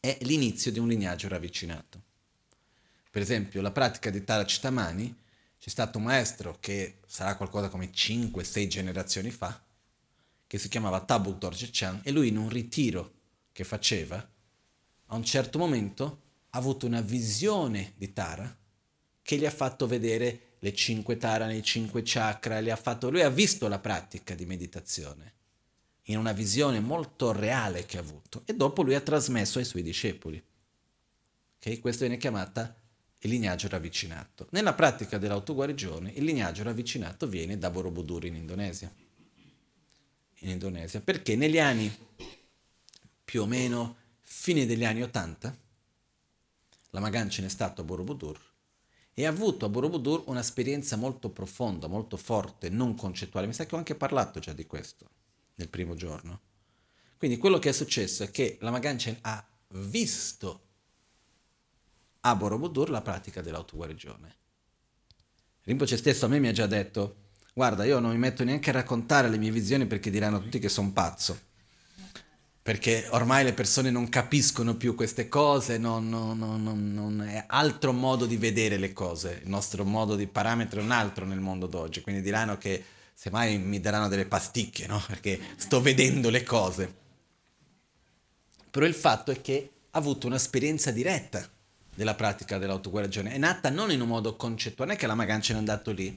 è 0.00 0.18
l'inizio 0.22 0.72
di 0.72 0.78
un 0.78 0.88
lignaggio 0.88 1.28
ravvicinato. 1.28 2.02
Per 3.10 3.20
esempio, 3.20 3.60
la 3.60 3.72
pratica 3.72 4.08
di 4.08 4.24
Taracitamani, 4.24 5.14
c'è 5.58 5.68
stato 5.68 5.98
un 5.98 6.04
maestro 6.04 6.56
che 6.60 7.00
sarà 7.06 7.36
qualcosa 7.36 7.68
come 7.68 7.90
5-6 7.90 8.66
generazioni 8.66 9.30
fa, 9.30 9.62
che 10.46 10.58
si 10.58 10.68
chiamava 10.68 11.04
Tabu 11.04 11.36
Dorje 11.36 11.68
Chan, 11.70 12.00
e 12.02 12.12
lui 12.12 12.28
in 12.28 12.38
un 12.38 12.48
ritiro 12.48 13.12
che 13.52 13.64
faceva, 13.64 14.26
a 15.12 15.16
un 15.16 15.24
certo 15.24 15.58
momento 15.58 16.22
ha 16.50 16.58
avuto 16.58 16.86
una 16.86 17.00
visione 17.00 17.92
di 17.96 18.12
Tara 18.12 18.56
che 19.22 19.36
gli 19.36 19.44
ha 19.44 19.50
fatto 19.50 19.86
vedere 19.86 20.54
le 20.60 20.74
cinque 20.74 21.16
Tara 21.16 21.46
nei 21.46 21.62
cinque 21.62 22.02
chakra, 22.04 22.58
ha 22.58 22.76
fatto, 22.76 23.10
lui 23.10 23.22
ha 23.22 23.30
visto 23.30 23.68
la 23.68 23.78
pratica 23.78 24.34
di 24.34 24.46
meditazione 24.46 25.34
in 26.04 26.18
una 26.18 26.32
visione 26.32 26.80
molto 26.80 27.32
reale 27.32 27.86
che 27.86 27.96
ha 27.96 28.00
avuto 28.00 28.42
e 28.44 28.54
dopo 28.54 28.82
lui 28.82 28.94
ha 28.94 29.00
trasmesso 29.00 29.58
ai 29.58 29.64
suoi 29.64 29.82
discepoli. 29.82 30.42
Okay? 31.58 31.78
Questo 31.78 32.00
viene 32.00 32.18
chiamata 32.18 32.74
il 33.20 33.30
lignaggio 33.30 33.68
ravvicinato. 33.68 34.48
Nella 34.50 34.74
pratica 34.74 35.18
dell'autoguarigione 35.18 36.12
il 36.12 36.24
lignaggio 36.24 36.62
ravvicinato 36.62 37.26
viene 37.26 37.58
da 37.58 37.70
Borobudur 37.70 38.24
in 38.24 38.36
Indonesia. 38.36 38.92
In 40.42 40.48
Indonesia, 40.48 41.00
perché 41.00 41.36
negli 41.36 41.58
anni 41.58 41.94
più 43.24 43.42
o 43.42 43.46
meno 43.46 43.96
fine 44.40 44.64
degli 44.64 44.86
anni 44.86 45.02
Ottanta, 45.02 45.54
la 46.92 47.00
Magan 47.00 47.28
ce 47.28 47.42
n'è 47.42 47.48
stato 47.50 47.82
a 47.82 47.84
Borobudur 47.84 48.40
e 49.12 49.26
ha 49.26 49.28
avuto 49.28 49.66
a 49.66 49.68
Borobudur 49.68 50.22
un'esperienza 50.28 50.96
molto 50.96 51.28
profonda, 51.28 51.88
molto 51.88 52.16
forte, 52.16 52.70
non 52.70 52.94
concettuale. 52.94 53.46
Mi 53.46 53.52
sa 53.52 53.66
che 53.66 53.74
ho 53.74 53.78
anche 53.78 53.94
parlato 53.94 54.40
già 54.40 54.54
di 54.54 54.64
questo 54.64 55.10
nel 55.56 55.68
primo 55.68 55.94
giorno. 55.94 56.40
Quindi 57.18 57.36
quello 57.36 57.58
che 57.58 57.68
è 57.68 57.72
successo 57.72 58.22
è 58.22 58.30
che 58.30 58.56
la 58.62 58.70
Maganchen 58.70 59.18
ha 59.20 59.46
visto 59.72 60.68
a 62.20 62.34
Borobudur 62.34 62.88
la 62.88 63.02
pratica 63.02 63.42
dell'autoguarigione. 63.42 64.36
Rinpoche 65.64 65.98
stesso 65.98 66.24
a 66.24 66.28
me 66.28 66.38
mi 66.38 66.48
ha 66.48 66.52
già 66.52 66.66
detto, 66.66 67.28
guarda, 67.52 67.84
io 67.84 67.98
non 67.98 68.12
mi 68.12 68.18
metto 68.18 68.42
neanche 68.42 68.70
a 68.70 68.72
raccontare 68.72 69.28
le 69.28 69.36
mie 69.36 69.50
visioni 69.50 69.86
perché 69.86 70.10
diranno 70.10 70.40
tutti 70.40 70.58
che 70.58 70.70
sono 70.70 70.92
pazzo 70.92 71.48
perché 72.62 73.06
ormai 73.10 73.42
le 73.42 73.54
persone 73.54 73.90
non 73.90 74.08
capiscono 74.08 74.76
più 74.76 74.94
queste 74.94 75.28
cose, 75.28 75.78
non, 75.78 76.08
non, 76.08 76.38
non, 76.38 76.92
non, 76.92 77.22
è 77.22 77.44
altro 77.46 77.92
modo 77.92 78.26
di 78.26 78.36
vedere 78.36 78.76
le 78.76 78.92
cose, 78.92 79.40
il 79.42 79.48
nostro 79.48 79.84
modo 79.84 80.14
di 80.14 80.26
parametro 80.26 80.80
è 80.80 80.82
un 80.82 80.90
altro 80.90 81.24
nel 81.24 81.40
mondo 81.40 81.66
d'oggi, 81.66 82.02
quindi 82.02 82.20
diranno 82.20 82.58
che 82.58 82.84
semmai 83.14 83.58
mi 83.58 83.80
daranno 83.80 84.08
delle 84.08 84.26
pasticche, 84.26 84.86
no? 84.86 85.02
perché 85.06 85.40
sto 85.56 85.80
vedendo 85.80 86.28
le 86.28 86.42
cose. 86.42 86.98
Però 88.70 88.84
il 88.84 88.94
fatto 88.94 89.30
è 89.30 89.40
che 89.40 89.70
ha 89.90 89.98
avuto 89.98 90.26
un'esperienza 90.26 90.90
diretta 90.90 91.48
della 91.94 92.14
pratica 92.14 92.58
dell'autoguarigione, 92.58 93.32
è 93.32 93.38
nata 93.38 93.70
non 93.70 93.90
in 93.90 94.02
un 94.02 94.08
modo 94.08 94.36
concettuale, 94.36 94.90
non 94.90 94.98
è 94.98 95.00
che 95.00 95.06
la 95.06 95.14
Magancia 95.14 95.54
è 95.54 95.56
andato 95.56 95.92
lì, 95.92 96.16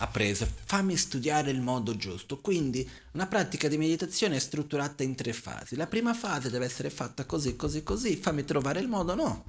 appreso, 0.00 0.48
fammi 0.64 0.96
studiare 0.96 1.50
il 1.50 1.60
modo 1.60 1.96
giusto. 1.96 2.40
Quindi 2.40 2.88
una 3.12 3.26
pratica 3.26 3.68
di 3.68 3.78
meditazione 3.78 4.36
è 4.36 4.38
strutturata 4.38 5.02
in 5.02 5.14
tre 5.14 5.32
fasi. 5.32 5.76
La 5.76 5.86
prima 5.86 6.14
fase 6.14 6.50
deve 6.50 6.64
essere 6.64 6.90
fatta 6.90 7.24
così, 7.24 7.56
così, 7.56 7.82
così, 7.82 8.16
fammi 8.16 8.44
trovare 8.44 8.80
il 8.80 8.88
modo, 8.88 9.14
no. 9.14 9.44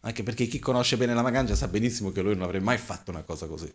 Anche 0.00 0.22
perché 0.22 0.46
chi 0.46 0.58
conosce 0.58 0.96
bene 0.96 1.14
la 1.14 1.22
Magancia 1.22 1.54
sa 1.54 1.68
benissimo 1.68 2.10
che 2.10 2.22
lui 2.22 2.34
non 2.34 2.42
avrebbe 2.42 2.64
mai 2.64 2.78
fatto 2.78 3.10
una 3.10 3.22
cosa 3.22 3.46
così. 3.46 3.72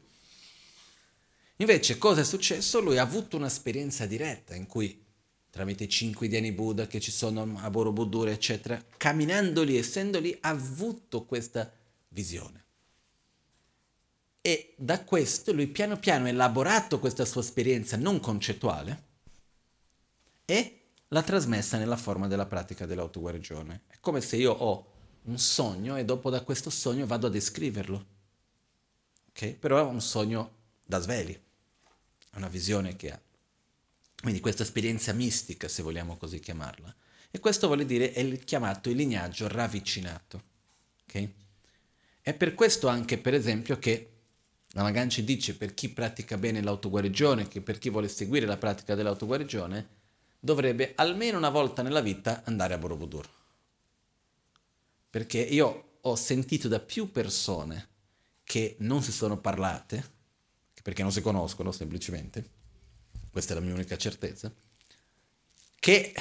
Invece 1.57 1.97
cosa 1.97 2.21
è 2.21 2.23
successo? 2.23 2.79
Lui 2.79 2.97
ha 2.97 3.01
avuto 3.01 3.35
un'esperienza 3.37 4.05
diretta 4.05 4.55
in 4.55 4.67
cui 4.67 5.03
tramite 5.49 5.85
i 5.85 5.89
cinque 5.89 6.27
Dhyani 6.27 6.51
Buddha 6.51 6.87
che 6.87 6.99
ci 6.99 7.11
sono 7.11 7.59
a 7.61 7.69
Borobudur, 7.69 8.29
eccetera, 8.29 8.81
camminando 8.95 9.63
lì, 9.63 9.77
essendo 9.77 10.19
lì, 10.19 10.37
ha 10.41 10.49
avuto 10.49 11.25
questa 11.25 11.69
visione. 12.09 12.65
E 14.41 14.73
da 14.77 15.03
questo 15.03 15.51
lui 15.51 15.67
piano 15.67 15.97
piano 15.97 16.25
ha 16.25 16.29
elaborato 16.29 16.99
questa 16.99 17.25
sua 17.25 17.41
esperienza 17.41 17.97
non 17.97 18.19
concettuale 18.19 19.07
e 20.45 20.79
l'ha 21.09 21.23
trasmessa 21.23 21.77
nella 21.77 21.97
forma 21.97 22.27
della 22.27 22.45
pratica 22.45 22.85
dell'autoguarigione. 22.85 23.81
È 23.87 23.97
come 23.99 24.21
se 24.21 24.37
io 24.37 24.53
ho 24.53 24.87
un 25.23 25.37
sogno 25.37 25.97
e 25.97 26.05
dopo 26.05 26.29
da 26.29 26.41
questo 26.41 26.69
sogno 26.69 27.05
vado 27.05 27.27
a 27.27 27.29
descriverlo. 27.29 28.05
Okay? 29.29 29.55
Però 29.55 29.77
è 29.77 29.83
un 29.83 30.01
sogno 30.01 30.57
da 30.83 30.99
svegli, 30.99 31.33
è 31.33 32.37
una 32.37 32.47
visione 32.47 32.95
che 32.95 33.11
ha. 33.11 33.19
Quindi 34.21 34.39
questa 34.39 34.63
esperienza 34.63 35.13
mistica, 35.13 35.67
se 35.67 35.83
vogliamo 35.83 36.17
così 36.17 36.39
chiamarla. 36.39 36.93
E 37.31 37.39
questo 37.39 37.67
vuole 37.67 37.85
dire 37.85 38.11
è 38.11 38.21
il 38.21 38.43
chiamato 38.43 38.89
il 38.89 38.95
lignaggio 38.95 39.47
ravvicinato. 39.47 40.43
Okay? 41.03 41.33
È 42.21 42.33
per 42.33 42.53
questo 42.55 42.87
anche, 42.87 43.17
per 43.17 43.33
esempio, 43.33 43.77
che 43.79 44.18
la 44.73 44.83
Magan 44.83 45.09
ci 45.09 45.23
dice 45.23 45.55
per 45.55 45.73
chi 45.73 45.89
pratica 45.89 46.37
bene 46.37 46.61
l'autoguarigione, 46.61 47.47
che 47.47 47.61
per 47.61 47.79
chi 47.79 47.89
vuole 47.89 48.07
seguire 48.07 48.45
la 48.45 48.57
pratica 48.57 48.93
dell'autoguarigione, 48.93 49.97
dovrebbe 50.39 50.93
almeno 50.95 51.37
una 51.37 51.49
volta 51.49 51.81
nella 51.81 52.01
vita 52.01 52.43
andare 52.45 52.75
a 52.75 52.77
Borobudur. 52.77 53.27
Perché 55.09 55.39
io 55.39 55.97
ho 56.01 56.15
sentito 56.15 56.67
da 56.67 56.79
più 56.79 57.11
persone 57.11 57.87
che 58.43 58.75
non 58.79 59.01
si 59.01 59.11
sono 59.11 59.39
parlate, 59.39 60.17
perché 60.83 61.01
non 61.01 61.11
si 61.11 61.21
conoscono 61.21 61.71
semplicemente, 61.71 62.49
questa 63.31 63.53
è 63.53 63.55
la 63.55 63.61
mia 63.61 63.73
unica 63.73 63.97
certezza, 63.97 64.51
che 65.79 66.13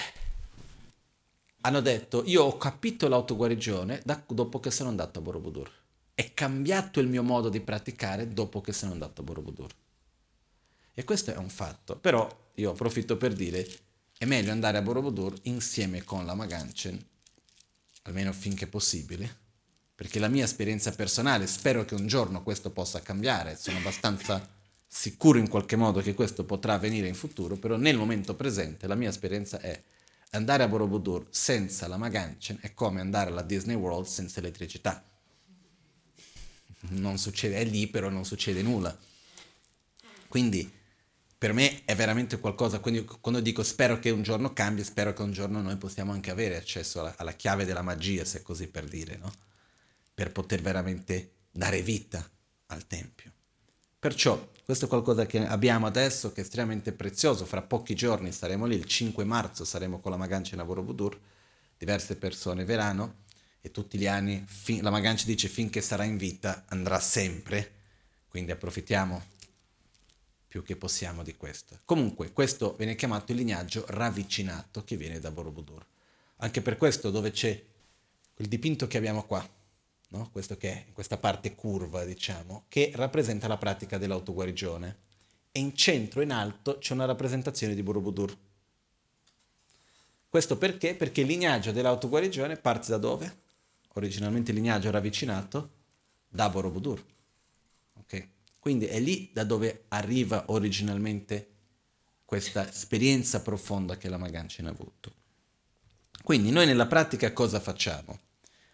hanno 1.61 1.81
detto 1.81 2.23
io 2.25 2.45
ho 2.45 2.57
capito 2.57 3.09
l'autoguarigione 3.09 4.01
da, 4.05 4.23
dopo 4.27 4.59
che 4.59 4.71
sono 4.71 4.89
andato 4.89 5.19
a 5.19 5.23
Borobudur 5.23 5.78
è 6.19 6.35
cambiato 6.35 6.99
il 6.99 7.07
mio 7.07 7.23
modo 7.23 7.49
di 7.49 7.61
praticare 7.61 8.27
dopo 8.27 8.61
che 8.61 8.73
sono 8.73 8.91
andato 8.91 9.21
a 9.21 9.25
Borobudur. 9.25 9.71
E 10.93 11.05
questo 11.05 11.33
è 11.33 11.37
un 11.37 11.49
fatto, 11.49 11.95
però 11.95 12.51
io 12.57 12.73
approfitto 12.73 13.17
per 13.17 13.35
dire 13.35 13.65
è 14.19 14.25
meglio 14.25 14.51
andare 14.51 14.79
a 14.79 14.83
Borobudur 14.83 15.39
insieme 15.43 16.03
con 16.03 16.27
la 16.27 16.35
Maganchen, 16.35 17.01
almeno 18.03 18.33
finché 18.33 18.67
possibile, 18.67 19.33
perché 19.95 20.19
la 20.19 20.27
mia 20.27 20.43
esperienza 20.43 20.91
personale, 20.91 21.47
spero 21.47 21.85
che 21.85 21.95
un 21.95 22.09
giorno 22.09 22.43
questo 22.43 22.71
possa 22.71 23.01
cambiare, 23.01 23.57
sono 23.57 23.79
abbastanza 23.79 24.45
sicuro 24.89 25.39
in 25.39 25.49
qualche 25.49 25.77
modo 25.77 26.01
che 26.01 26.15
questo 26.15 26.45
potrà 26.45 26.75
avvenire 26.75 27.07
in 27.07 27.15
futuro, 27.15 27.55
però 27.59 27.77
nel 27.77 27.97
momento 27.97 28.35
presente 28.35 28.89
la 28.89 28.97
mia 28.97 29.11
esperienza 29.11 29.61
è 29.61 29.81
andare 30.31 30.65
a 30.65 30.69
Borobudur 30.69 31.29
senza 31.31 31.87
la 31.87 31.97
Maganchen 31.97 32.59
è 32.61 32.75
come 32.75 33.01
andare 33.01 33.31
alla 33.31 33.43
Disney 33.43 33.77
World 33.77 34.07
senza 34.07 34.41
elettricità 34.41 35.01
non 36.91 37.19
succede, 37.19 37.57
è 37.57 37.65
lì 37.65 37.87
però 37.87 38.09
non 38.09 38.25
succede 38.25 38.63
nulla. 38.63 38.97
Quindi 40.29 40.71
per 41.39 41.53
me 41.53 41.85
è 41.85 41.95
veramente 41.95 42.39
qualcosa, 42.41 42.81
quindi 42.81 43.05
quando 43.05 43.41
dico 43.41 43.63
spero 43.63 43.99
che 43.99 44.11
un 44.11 44.23
giorno 44.23 44.53
cambi, 44.53 44.83
spero 44.83 45.13
che 45.13 45.23
un 45.23 45.33
giorno 45.33 45.63
noi 45.63 45.77
possiamo 45.77 46.13
anche 46.13 46.31
avere 46.31 46.57
accesso 46.57 47.01
alla, 47.01 47.15
alla 47.17 47.33
chiave 47.33 47.65
della 47.65 47.83
magia, 47.83 48.25
se 48.25 48.43
così 48.43 48.67
per 48.67 48.85
dire, 48.87 49.17
no? 49.17 49.33
Per 50.13 50.33
poter 50.33 50.61
veramente 50.61 51.35
dare 51.51 51.81
vita 51.81 52.29
al 52.67 52.87
Tempio. 52.87 53.33
Perciò 54.01 54.51
questo 54.65 54.85
è 54.85 54.89
qualcosa 54.89 55.27
che 55.27 55.47
abbiamo 55.47 55.87
adesso 55.87 56.33
che 56.33 56.41
è 56.41 56.45
estremamente 56.45 56.93
prezioso, 56.93 57.47
fra 57.47 57.63
pochi 57.63 57.95
giorni 57.95 58.33
saremo 58.33 58.67
lì, 58.67 58.75
il 58.75 58.85
5 58.85 59.25
marzo 59.25 59.65
saremo 59.65 59.99
con 60.01 60.11
la 60.11 60.17
Magancia 60.17 60.53
in 60.53 60.59
Lavoro 60.59 60.83
Budur, 60.83 61.19
diverse 61.79 62.17
persone 62.17 62.65
verranno 62.65 63.25
e 63.61 63.71
tutti 63.71 63.99
gli 63.99 64.07
anni 64.07 64.45
fin, 64.47 64.83
la 64.83 64.91
Magan 64.91 65.17
ci 65.17 65.27
dice 65.27 65.49
finché 65.49 65.81
sarà 65.81 66.05
in 66.05 66.17
vita 66.17 66.65
andrà 66.69 67.01
sempre, 67.01 67.73
quindi 68.29 68.53
approfittiamo 68.53 69.37
più 70.49 70.63
che 70.63 70.77
possiamo 70.77 71.23
di 71.23 71.37
questo. 71.37 71.81
Comunque 71.85 72.33
questo 72.33 72.75
viene 72.77 72.95
chiamato 72.95 73.33
il 73.33 73.39
lignaggio 73.39 73.85
ravvicinato 73.89 74.83
che 74.83 74.97
viene 74.97 75.21
da 75.21 75.31
Borobudur. 75.31 75.85
Anche 76.37 76.63
per 76.63 76.77
questo 76.77 77.11
dove 77.11 77.31
c'è 77.31 77.63
quel 78.33 78.49
dipinto 78.49 78.87
che 78.87 78.97
abbiamo 78.97 79.25
qua, 79.25 79.47
no? 80.11 80.31
questo 80.31 80.57
che 80.57 80.71
è 80.71 80.93
questa 80.93 81.19
parte 81.19 81.55
curva 81.55 82.05
diciamo, 82.05 82.65
che 82.69 82.93
rappresenta 82.95 83.47
la 83.49 83.59
pratica 83.59 83.99
dell'autoguarigione 83.99 84.97
e 85.53 85.61
in 85.61 85.75
centro, 85.77 86.23
in 86.23 86.31
alto, 86.31 86.79
c'è 86.79 86.95
una 86.95 87.05
rappresentazione 87.05 87.75
di 87.75 87.83
Borobudur. 87.83 88.37
Questo 90.29 90.57
perché? 90.57 90.95
Perché 90.95 91.23
il 91.23 91.27
lignaggio 91.27 91.73
dell'autoguarigione 91.73 92.57
parte 92.57 92.91
da 92.91 92.99
dove? 92.99 93.47
Originalmente 93.99 94.53
lignaggio 94.53 94.91
ravvicinato, 94.91 95.71
da 96.29 96.49
Borobudur. 96.49 97.05
Okay? 98.01 98.31
Quindi 98.59 98.87
è 98.87 98.99
lì 99.01 99.31
da 99.33 99.45
dove 99.45 99.85
arriva 99.89 100.45
originalmente 100.49 101.49
questa 102.25 102.69
esperienza 102.69 103.41
profonda 103.41 103.97
che 103.97 104.09
la 104.09 104.19
Magancina 104.19 104.69
ha 104.69 104.73
avuto. 104.73 105.13
Quindi 106.23 106.51
noi 106.51 106.67
nella 106.67 106.87
pratica 106.87 107.33
cosa 107.33 107.61
facciamo? 107.61 108.19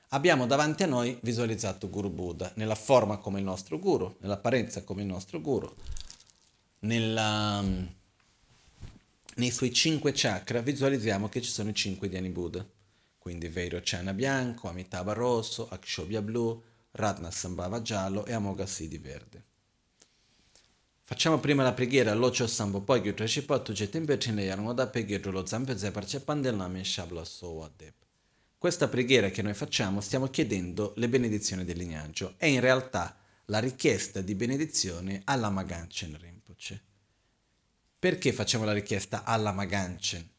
Abbiamo 0.09 0.47
davanti 0.47 0.83
a 0.83 0.87
noi 0.87 1.19
visualizzato 1.23 1.89
Guru 1.89 2.11
Buddha, 2.11 2.53
nella 2.57 2.75
forma 2.75 3.19
come 3.19 3.39
il 3.39 3.45
nostro 3.45 3.79
Guru, 3.79 4.17
nell'apparenza 4.21 4.83
come 4.83 5.03
il 5.03 5.09
nostro 5.09 5.41
Guru, 5.41 5.73
nella, 6.81 7.63
nei 9.37 9.51
suoi 9.51 9.73
cinque 9.73 10.13
chakra 10.15 10.61
visualizziamo 10.61 11.29
che 11.29 11.41
ci 11.41 11.51
sono 11.51 11.71
i 11.71 11.75
cinque 11.75 12.09
Dhyani 12.09 12.31
Buddha 12.31 12.67
quindi 13.25 13.49
Vairochana 13.49 14.13
bianco, 14.13 14.69
Amitabha 14.69 15.15
rosso, 15.15 15.67
Akshobhya 15.71 16.21
blu, 16.21 16.63
Ratna 16.91 17.31
Sambhava 17.31 17.81
giallo 17.81 18.27
e 18.27 18.35
Amoghasiddhi 18.35 18.99
verde. 18.99 19.45
Facciamo 21.01 21.41
prima 21.41 21.63
la 21.63 21.73
preghiera 21.73 22.13
Locho 22.13 22.47
Sambo, 22.47 22.83
poi 22.83 23.01
Gyutra 23.01 23.27
Shipa, 23.27 23.61
Tuje 23.61 23.89
Temperchin 23.89 24.35
le 24.35 24.43
Yarmoda, 24.43 24.89
Pegirro 24.89 25.31
lo 25.31 25.47
Zampe 25.47 25.79
Zepar 25.79 26.05
Cepandel 26.05 26.55
Name 26.55 26.85
Shabla 26.85 27.25
Sowadeb. 27.25 27.95
Questa 28.59 28.89
preghiera 28.89 29.31
che 29.31 29.41
noi 29.41 29.55
facciamo 29.55 30.03
stiamo 30.03 30.29
chiedendo 30.29 30.93
le 30.97 31.09
benedizioni 31.09 31.65
del 31.65 31.79
lignaggio. 31.79 32.35
È 32.37 32.45
in 32.45 32.61
realtà 32.61 33.17
la 33.47 33.59
richiesta 33.59 34.21
di 34.21 34.35
benedizione 34.35 35.23
alla 35.25 35.49
Maganchen 35.49 36.19
Rinpoche. 36.21 36.83
Perché 37.99 38.35
facciamo 38.35 38.67
la 38.67 38.75
richiesta 38.75 39.25
alla 39.25 39.53
Maganchen? 39.53 40.33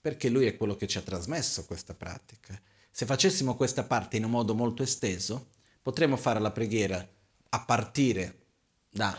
Perché 0.00 0.28
lui 0.28 0.46
è 0.46 0.56
quello 0.56 0.76
che 0.76 0.86
ci 0.86 0.98
ha 0.98 1.02
trasmesso 1.02 1.64
questa 1.64 1.94
pratica. 1.94 2.60
Se 2.90 3.06
facessimo 3.06 3.54
questa 3.54 3.84
parte 3.84 4.16
in 4.16 4.24
un 4.24 4.30
modo 4.30 4.54
molto 4.54 4.82
esteso, 4.82 5.50
potremmo 5.82 6.16
fare 6.16 6.40
la 6.40 6.50
preghiera 6.50 7.06
a 7.50 7.64
partire 7.64 8.46
da, 8.90 9.16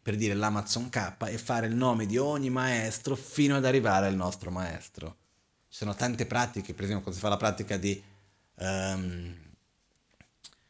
per 0.00 0.16
dire, 0.16 0.34
l'Amazon 0.34 0.88
K 0.88 1.16
e 1.28 1.38
fare 1.38 1.66
il 1.66 1.74
nome 1.74 2.06
di 2.06 2.18
ogni 2.18 2.50
maestro 2.50 3.14
fino 3.14 3.56
ad 3.56 3.64
arrivare 3.64 4.06
al 4.06 4.14
nostro 4.14 4.50
maestro. 4.50 5.16
Ci 5.68 5.78
sono 5.78 5.94
tante 5.94 6.26
pratiche, 6.26 6.74
per 6.74 6.84
esempio 6.84 7.04
quando 7.04 7.18
si 7.18 7.24
fa 7.24 7.30
la 7.30 7.36
pratica 7.36 7.76
di 7.76 8.02
um, 8.56 9.34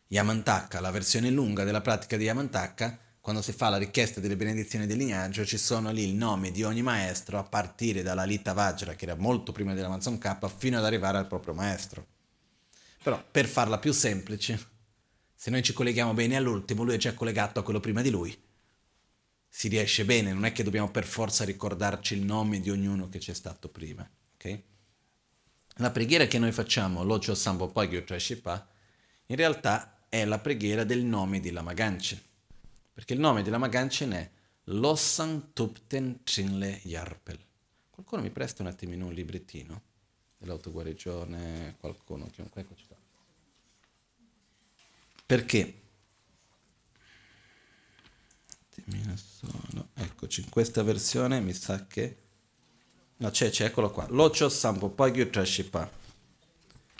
Yamantaka, 0.08 0.80
la 0.80 0.90
versione 0.90 1.30
lunga 1.30 1.64
della 1.64 1.80
pratica 1.80 2.16
di 2.16 2.24
Yamantaka, 2.24 2.98
quando 3.22 3.40
si 3.40 3.52
fa 3.52 3.68
la 3.68 3.78
richiesta 3.78 4.18
delle 4.18 4.34
benedizioni 4.34 4.84
del 4.84 4.96
lignaggio, 4.96 5.46
ci 5.46 5.56
sono 5.56 5.92
lì 5.92 6.02
il 6.02 6.14
nome 6.16 6.50
di 6.50 6.64
ogni 6.64 6.82
maestro 6.82 7.38
a 7.38 7.44
partire 7.44 8.02
dalla 8.02 8.24
Lita 8.24 8.52
Vajra, 8.52 8.94
che 8.94 9.04
era 9.04 9.14
molto 9.14 9.52
prima 9.52 9.74
dell'Amazon 9.74 10.18
K, 10.18 10.50
fino 10.56 10.76
ad 10.76 10.84
arrivare 10.84 11.18
al 11.18 11.28
proprio 11.28 11.54
maestro. 11.54 12.04
Però 13.00 13.22
per 13.30 13.46
farla 13.46 13.78
più 13.78 13.92
semplice, 13.92 14.70
se 15.36 15.50
noi 15.50 15.62
ci 15.62 15.72
colleghiamo 15.72 16.14
bene 16.14 16.34
all'ultimo, 16.34 16.82
lui 16.82 16.94
è 16.94 16.98
già 16.98 17.14
collegato 17.14 17.60
a 17.60 17.62
quello 17.62 17.78
prima 17.78 18.02
di 18.02 18.10
lui. 18.10 18.36
Si 19.48 19.68
riesce 19.68 20.04
bene, 20.04 20.32
non 20.32 20.44
è 20.44 20.50
che 20.50 20.64
dobbiamo 20.64 20.90
per 20.90 21.04
forza 21.04 21.44
ricordarci 21.44 22.14
il 22.14 22.24
nome 22.24 22.58
di 22.58 22.70
ognuno 22.70 23.08
che 23.08 23.20
c'è 23.20 23.34
stato 23.34 23.68
prima. 23.68 24.08
Okay? 24.34 24.64
La 25.76 25.92
preghiera 25.92 26.26
che 26.26 26.40
noi 26.40 26.50
facciamo, 26.50 27.04
Locho 27.04 27.36
Sambo 27.36 27.68
Pagyo 27.68 28.02
Trashipa, 28.02 28.68
in 29.26 29.36
realtà 29.36 30.06
è 30.08 30.24
la 30.24 30.40
preghiera 30.40 30.82
del 30.82 31.04
nome 31.04 31.38
di 31.38 31.52
Lama 31.52 31.72
Ganche 31.72 32.30
perché 33.02 33.14
il 33.14 33.20
nome 33.20 33.42
della 33.42 33.58
Maganchen 33.58 34.12
è 34.12 34.30
Lossan 34.66 35.52
Tupten 35.52 36.20
Chinle 36.22 36.82
Yarpel. 36.84 37.36
Qualcuno 37.90 38.22
mi 38.22 38.30
presta 38.30 38.62
un 38.62 38.68
attimino 38.68 39.06
un 39.06 39.12
librettino 39.12 39.82
dell'autoguarigione? 40.38 41.74
Qualcuno? 41.80 42.26
Chiunque? 42.26 42.60
Eccoci 42.60 42.86
qua. 42.86 42.96
Perché? 45.26 45.80
Solo. 49.16 49.88
in 49.96 50.48
questa 50.48 50.84
versione 50.84 51.40
mi 51.40 51.54
sa 51.54 51.84
che... 51.88 52.16
No, 53.16 53.30
c'è, 53.30 53.50
c'è, 53.50 53.64
eccolo 53.64 53.90
qua. 53.90 54.06
Locho 54.10 54.48
sampo 54.48 54.90
pagyu 54.90 55.28
trashipa. 55.28 55.90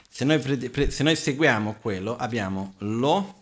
Se 0.09 0.25
noi, 0.25 0.91
se 0.91 1.03
noi 1.05 1.15
seguiamo 1.15 1.75
quello, 1.75 2.17
abbiamo 2.17 2.75
lo, 2.79 3.39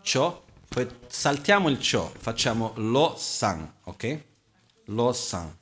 ciò, 0.00 0.48
poi 0.70 0.88
saltiamo 1.08 1.68
il 1.68 1.80
ciò, 1.80 2.12
facciamo 2.16 2.74
lo 2.76 3.16
san, 3.18 3.74
ok? 3.82 4.22
Lo 4.84 5.12
san, 5.12 5.52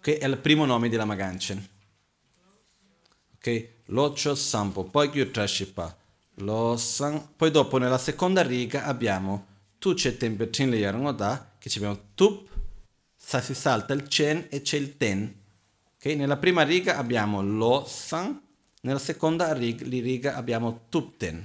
che 0.00 0.18
è 0.18 0.28
il 0.28 0.38
primo 0.38 0.64
nome 0.64 0.88
della 0.88 1.04
Maganchen. 1.04 1.68
Ok? 3.34 3.68
Lo 3.86 4.14
ciò 4.14 4.36
sampo 4.36 4.84
pagyu 4.84 5.28
trashipa. 5.32 5.96
Lo 6.36 6.76
san. 6.76 7.34
Poi 7.34 7.50
dopo 7.50 7.78
nella 7.78 7.98
seconda 7.98 8.42
riga 8.42 8.84
abbiamo 8.84 9.46
tu 9.80 9.94
c'è 9.94 10.16
tempo 10.16 10.48
chin 10.50 10.70
le 10.70 10.76
yarangoda, 10.76 11.56
che 11.58 11.68
ci 11.68 11.78
abbiamo 11.78 12.10
tup, 12.14 12.48
si 13.16 13.54
salta 13.54 13.92
il 13.92 14.08
cen 14.08 14.46
e 14.50 14.62
c'è 14.62 14.76
il 14.76 14.96
ten. 14.96 15.34
Okay? 15.96 16.14
Nella 16.14 16.36
prima 16.36 16.62
riga 16.62 16.96
abbiamo 16.96 17.42
lo 17.42 17.84
san, 17.88 18.40
nella 18.82 19.00
seconda 19.00 19.52
riga, 19.52 19.84
riga 19.84 20.36
abbiamo 20.36 20.82
tupten. 20.88 21.44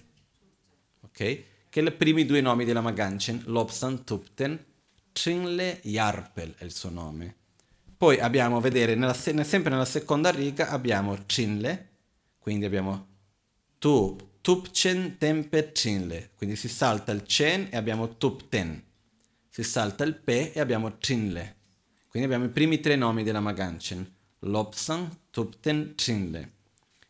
Ok? 1.02 1.44
Che 1.78 1.84
i 1.84 1.92
primi 1.92 2.26
due 2.26 2.42
nomi 2.42 2.66
della 2.66 2.82
Maganchen, 2.82 3.44
Lobsan 3.46 4.04
Tupten, 4.04 4.66
Trinle 5.12 5.80
Yarpel 5.84 6.56
è 6.58 6.64
il 6.64 6.74
suo 6.74 6.90
nome. 6.90 7.36
Poi 7.96 8.20
abbiamo, 8.20 8.60
vedere, 8.60 8.96
nella, 8.96 9.14
sempre 9.14 9.70
nella 9.70 9.86
seconda 9.86 10.32
riga 10.32 10.70
abbiamo 10.70 11.16
Trinle, 11.28 11.90
quindi 12.40 12.66
abbiamo 12.66 13.06
Tup, 13.78 14.42
Tupchen 14.42 15.20
Tempe 15.20 15.72
Trinle, 15.72 16.32
quindi 16.36 16.56
si 16.56 16.68
salta 16.68 17.12
il 17.12 17.22
Chen 17.22 17.68
e 17.70 17.78
abbiamo 17.78 18.18
Tupten, 18.18 18.84
si 19.48 19.62
salta 19.62 20.04
il 20.04 20.16
Pe 20.16 20.54
e 20.54 20.60
abbiamo 20.60 20.98
Trinle. 20.98 21.58
Quindi 22.08 22.28
abbiamo 22.28 22.50
i 22.50 22.52
primi 22.52 22.80
tre 22.80 22.96
nomi 22.96 23.22
della 23.22 23.40
Maganchen, 23.40 24.16
Lobsan, 24.40 25.16
Tupten, 25.30 25.94
Trinle. 25.94 26.54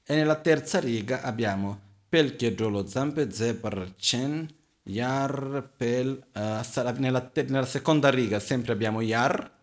E 0.03 0.13
nella 0.13 0.35
terza 0.35 0.81
riga 0.81 1.21
abbiamo 1.21 1.85
Pel 2.09 2.35
Chiedrolo 2.35 2.85
Zampe 2.85 3.31
Zebra 3.31 3.85
Chen, 3.95 4.55
Yar, 4.87 5.71
Pel... 5.75 6.25
Uh, 6.33 6.91
nella, 6.99 7.21
te- 7.21 7.43
nella 7.43 7.65
seconda 7.65 8.09
riga 8.09 8.39
sempre 8.39 8.73
abbiamo 8.73 9.01
Yar 9.01 9.55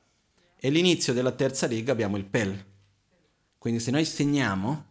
e 0.57 0.71
l'inizio 0.71 1.13
della 1.13 1.33
terza 1.33 1.67
riga 1.67 1.93
abbiamo 1.93 2.17
il 2.17 2.25
Pel. 2.25 2.65
Quindi 3.59 3.81
se 3.81 3.91
noi 3.91 4.05
segniamo, 4.05 4.85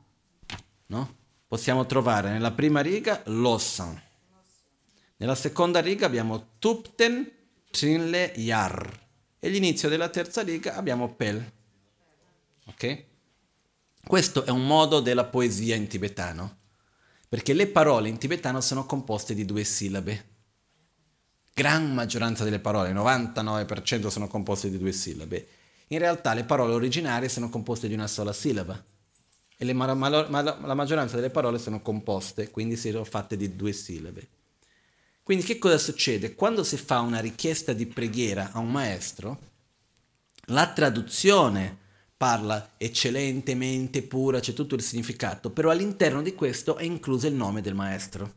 no? 0.87 1.15
possiamo 1.47 1.85
trovare 1.85 2.31
nella 2.31 2.51
prima 2.51 2.81
riga 2.81 3.21
Lossan. 3.25 4.01
Nella 5.17 5.35
seconda 5.35 5.79
riga 5.79 6.05
abbiamo 6.05 6.47
Tupten, 6.57 7.31
Trinle, 7.69 8.33
Yar. 8.35 9.01
E 9.39 9.49
l'inizio 9.49 9.89
della 9.89 10.09
terza 10.09 10.41
riga 10.41 10.75
abbiamo 10.75 11.13
Pel. 11.13 11.51
Ok? 12.65 13.03
Questo 14.03 14.43
è 14.45 14.49
un 14.49 14.65
modo 14.65 14.99
della 14.99 15.25
poesia 15.25 15.75
in 15.75 15.87
tibetano, 15.87 16.57
perché 17.33 17.53
le 17.53 17.65
parole 17.65 18.09
in 18.09 18.19
tibetano 18.19 18.61
sono 18.61 18.85
composte 18.85 19.33
di 19.33 19.43
due 19.43 19.63
sillabe. 19.63 20.25
Gran 21.51 21.91
maggioranza 21.91 22.43
delle 22.43 22.59
parole, 22.59 22.89
il 22.89 22.95
99% 22.95 24.05
sono 24.09 24.27
composte 24.27 24.69
di 24.69 24.77
due 24.77 24.91
sillabe. 24.91 25.47
In 25.87 25.97
realtà 25.97 26.35
le 26.35 26.43
parole 26.43 26.73
originarie 26.73 27.29
sono 27.29 27.49
composte 27.49 27.87
di 27.87 27.95
una 27.95 28.05
sola 28.05 28.33
sillaba 28.33 28.79
e 29.57 29.73
ma, 29.73 29.91
ma, 29.95 30.27
ma, 30.29 30.41
la 30.43 30.73
maggioranza 30.75 31.15
delle 31.15 31.31
parole 31.31 31.57
sono 31.57 31.81
composte, 31.81 32.51
quindi 32.51 32.75
sono 32.75 33.03
fatte 33.03 33.35
di 33.35 33.55
due 33.55 33.73
sillabe. 33.73 34.27
Quindi 35.23 35.43
che 35.43 35.57
cosa 35.57 35.79
succede? 35.79 36.35
Quando 36.35 36.63
si 36.63 36.77
fa 36.77 36.99
una 36.99 37.19
richiesta 37.19 37.73
di 37.73 37.87
preghiera 37.87 38.51
a 38.51 38.59
un 38.59 38.69
maestro, 38.69 39.39
la 40.49 40.71
traduzione 40.71 41.79
parla 42.23 42.75
eccellentemente 42.77 44.01
pura, 44.01 44.39
c'è 44.39 44.53
tutto 44.53 44.75
il 44.75 44.81
significato, 44.81 45.49
però 45.49 45.71
all'interno 45.71 46.21
di 46.21 46.33
questo 46.33 46.77
è 46.77 46.85
incluso 46.85 47.27
il 47.27 47.33
nome 47.33 47.59
del 47.59 47.73
maestro. 47.73 48.33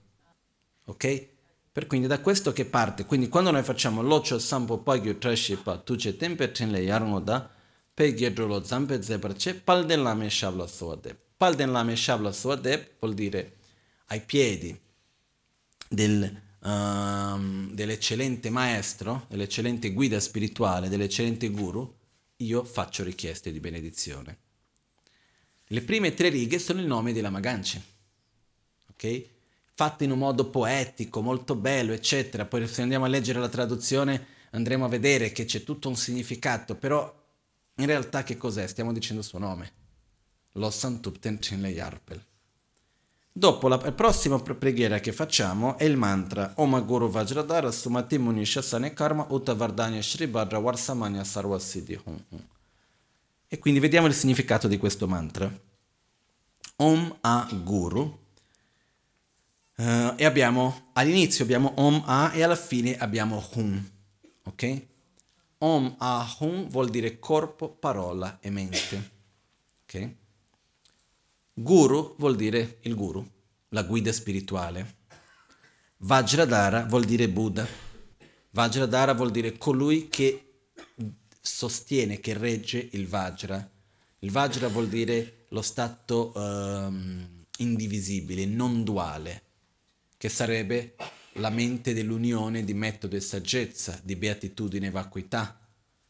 Ok? 0.87 1.27
Per 1.71 1.87
quindi 1.87 2.09
da 2.09 2.19
questo 2.19 2.53
che 2.53 2.65
parte, 2.65 3.05
quindi 3.05 3.29
quando 3.29 3.53
noi 3.53 3.63
facciamo 3.63 4.03
l'occio 4.03 4.41
sampo 4.41 4.79
pagyo 4.79 5.17
trashipa 5.19 5.79
tuce 5.79 6.17
tempe 6.17 6.51
tenle 6.51 6.81
yarmoda, 6.81 7.49
pe 7.95 8.33
lo 8.35 8.65
zampe 8.65 9.01
zebrace 9.05 9.55
palden 9.55 10.03
lame 10.03 10.31
shabla 10.31 10.67
soade. 10.67 11.17
Palden 11.37 11.71
lame 11.71 11.95
shabla 11.95 12.33
soade 12.33 12.97
vuol 12.99 13.15
dire 13.15 13.59
ai 14.07 14.21
piedi 14.21 14.77
del, 15.89 16.43
um, 16.65 17.71
dell'eccellente 17.73 18.51
maestro, 18.51 19.27
dell'eccellente 19.29 19.93
guida 19.93 20.19
spirituale, 20.19 20.89
dell'eccellente 20.89 21.51
guru, 21.51 21.95
io 22.37 22.65
faccio 22.65 23.03
richieste 23.03 23.53
di 23.53 23.61
benedizione. 23.61 24.39
Le 25.69 25.83
prime 25.83 26.15
tre 26.15 26.29
righe 26.29 26.59
sono 26.59 26.81
il 26.81 26.87
nome 26.87 27.13
della 27.13 27.31
Maganci, 27.31 27.83
ok? 28.91 29.25
Fatte 29.73 30.05
in 30.05 30.11
un 30.11 30.19
modo 30.19 30.49
poetico, 30.49 31.21
molto 31.21 31.55
bello, 31.55 31.93
eccetera. 31.93 32.47
Poi 32.47 32.67
se 32.67 32.83
andiamo 32.83 33.05
a 33.05 33.09
leggere 33.09 33.41
la 33.41 33.49
traduzione 33.49 34.35
andremo 34.51 34.85
a 34.85 34.89
vedere 34.89 35.33
che 35.33 35.45
c'è 35.45 35.65
tutto 35.65 35.89
un 35.89 35.97
significato, 35.97 36.77
però 36.77 37.25
in 37.77 37.87
realtà 37.87 38.23
che 38.23 38.37
cos'è? 38.37 38.67
Stiamo 38.67 38.93
dicendo 38.93 39.21
il 39.21 39.29
suo 39.29 39.39
nome. 39.39 39.73
Lo 40.53 40.71
Santupten 40.71 41.39
Chinle 41.39 41.69
Yarpel. 41.69 42.25
Dopo 43.39 43.69
la 43.69 43.77
prossima 43.77 44.41
preghiera 44.41 44.99
che 44.99 45.13
facciamo 45.13 45.77
è 45.77 45.85
il 45.85 45.99
mantra 45.99 46.55
Om 46.57 46.87
Guru 46.87 47.11
Vajradhara 47.11 47.71
Sumati 47.71 48.17
Munisha 48.17 48.63
Sane 48.63 48.95
Karma 48.95 49.27
Uta 49.29 49.53
Vardanya 49.53 50.01
Shri 50.01 50.27
Bhadra 50.27 50.59
Varsamanya 50.59 51.23
Sarva 51.23 51.59
Siddhi 51.59 52.01
Hum 52.05 52.25
E 53.47 53.59
quindi 53.59 53.79
vediamo 53.79 54.07
il 54.07 54.15
significato 54.15 54.69
di 54.69 54.79
questo 54.79 55.07
mantra. 55.07 55.53
Om 56.77 57.19
A 57.21 57.47
Guru 57.63 58.01
uh, 59.77 59.83
e 60.17 60.25
abbiamo 60.25 60.89
all'inizio 60.95 61.45
abbiamo 61.45 61.75
Om 61.77 62.05
A 62.07 62.33
e 62.33 62.43
alla 62.43 62.57
fine 62.57 62.97
abbiamo 62.97 63.47
Hum. 63.53 63.91
Ok? 64.45 64.87
Om 65.59 65.95
Ahum 65.99 66.69
vuol 66.71 66.89
dire 66.89 67.19
corpo, 67.19 67.69
parola 67.69 68.39
e 68.41 68.49
mente. 68.49 69.11
Ok? 69.83 70.15
Guru 71.59 72.17
vuol 72.19 72.37
dire 72.37 72.81
il 72.83 72.95
guru, 72.95 73.27
la 73.71 73.83
guida 73.83 74.13
spirituale. 74.13 74.97
Vajradhara 75.97 76.85
vuol 76.85 77.07
dire 77.07 77.31
Buddha. 77.31 77.67
Vajradhara 78.51 79.15
vuol 79.15 79.31
dire 79.31 79.57
colui 79.57 80.09
che 80.09 80.67
sostiene, 81.41 82.21
che 82.21 82.37
regge 82.37 82.87
il 82.93 83.09
Vajra. 83.09 83.71
Il 84.19 84.31
Vajra 84.33 84.69
vuol 84.69 84.89
dire 84.89 85.47
lo 85.49 85.63
stato 85.63 86.33
um, 86.35 87.47
indivisibile, 87.57 88.45
non 88.45 88.85
duale, 88.85 89.43
che 90.19 90.29
sarebbe 90.29 90.95
la 91.37 91.49
mente 91.49 91.95
dell'unione 91.95 92.65
di 92.65 92.75
metodo 92.75 93.17
e 93.17 93.21
saggezza, 93.21 93.99
di 94.03 94.15
beatitudine 94.15 94.89
e 94.89 94.91
vacuità, 94.91 95.59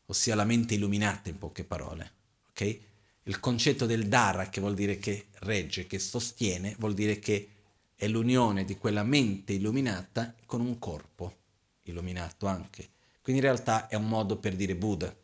ossia 0.06 0.34
la 0.34 0.44
mente 0.44 0.74
illuminata 0.74 1.28
in 1.28 1.38
poche 1.38 1.62
parole. 1.62 2.12
Okay? 2.50 2.85
Il 3.26 3.40
concetto 3.40 3.86
del 3.86 4.08
Dara, 4.08 4.48
che 4.48 4.60
vuol 4.60 4.74
dire 4.74 4.98
che 4.98 5.26
regge, 5.40 5.86
che 5.86 5.98
sostiene, 5.98 6.74
vuol 6.78 6.94
dire 6.94 7.18
che 7.18 7.48
è 7.94 8.06
l'unione 8.08 8.64
di 8.64 8.76
quella 8.76 9.02
mente 9.02 9.52
illuminata 9.52 10.34
con 10.44 10.60
un 10.60 10.78
corpo 10.78 11.36
illuminato 11.82 12.46
anche. 12.46 12.88
Quindi 13.20 13.42
in 13.42 13.48
realtà 13.48 13.88
è 13.88 13.94
un 13.94 14.08
modo 14.08 14.36
per 14.36 14.54
dire 14.54 14.76
Buddha. 14.76 15.14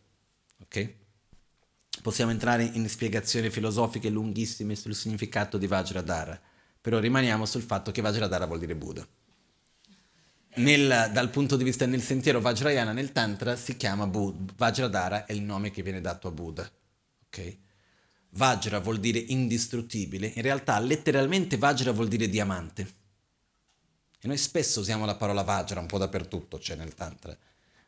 Okay? 0.64 0.96
Possiamo 2.02 2.30
entrare 2.30 2.64
in 2.64 2.88
spiegazioni 2.88 3.50
filosofiche 3.50 4.10
lunghissime 4.10 4.74
sul 4.74 4.94
significato 4.94 5.58
di 5.58 5.66
Vajradhara, 5.66 6.40
però 6.80 6.98
rimaniamo 6.98 7.46
sul 7.46 7.62
fatto 7.62 7.92
che 7.92 8.00
Vajradhara 8.00 8.46
vuol 8.46 8.58
dire 8.58 8.74
Buddha 8.74 9.06
nel, 10.56 11.10
dal 11.12 11.30
punto 11.30 11.56
di 11.56 11.64
vista 11.64 11.86
nel 11.86 12.02
sentiero 12.02 12.40
Vajrayana 12.40 12.92
nel 12.92 13.12
Tantra 13.12 13.56
si 13.56 13.76
chiama 13.76 14.06
Buddha. 14.06 14.52
Vajradhara 14.56 15.24
è 15.24 15.32
il 15.32 15.42
nome 15.42 15.70
che 15.70 15.82
viene 15.82 16.00
dato 16.00 16.28
a 16.28 16.30
Buddha. 16.30 16.70
Okay? 17.26 17.58
Vajra 18.34 18.80
vuol 18.80 18.98
dire 18.98 19.18
indistruttibile, 19.18 20.32
in 20.34 20.42
realtà 20.42 20.78
letteralmente 20.78 21.58
Vajra 21.58 21.92
vuol 21.92 22.08
dire 22.08 22.28
diamante. 22.28 23.00
E 24.20 24.26
noi 24.26 24.38
spesso 24.38 24.80
usiamo 24.80 25.04
la 25.04 25.16
parola 25.16 25.42
Vajra 25.42 25.80
un 25.80 25.86
po' 25.86 25.98
dappertutto, 25.98 26.56
c'è 26.56 26.62
cioè 26.62 26.76
nel 26.76 26.94
Tantra. 26.94 27.36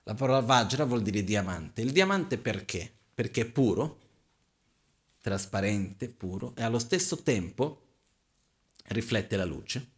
La 0.03 0.15
parola 0.15 0.41
Vajra 0.41 0.85
vuol 0.85 1.03
dire 1.03 1.25
diamante. 1.25 1.81
Il 1.81 1.93
diamante 1.93 2.37
perché? 2.37 2.93
Perché 3.15 3.43
è 3.43 3.47
puro, 3.47 4.01
trasparente, 5.21 6.09
puro 6.09 6.53
e 6.57 6.62
allo 6.62 6.79
stesso 6.79 7.23
tempo 7.23 7.81
riflette 8.89 9.37
la 9.37 9.47
luce 9.47 9.93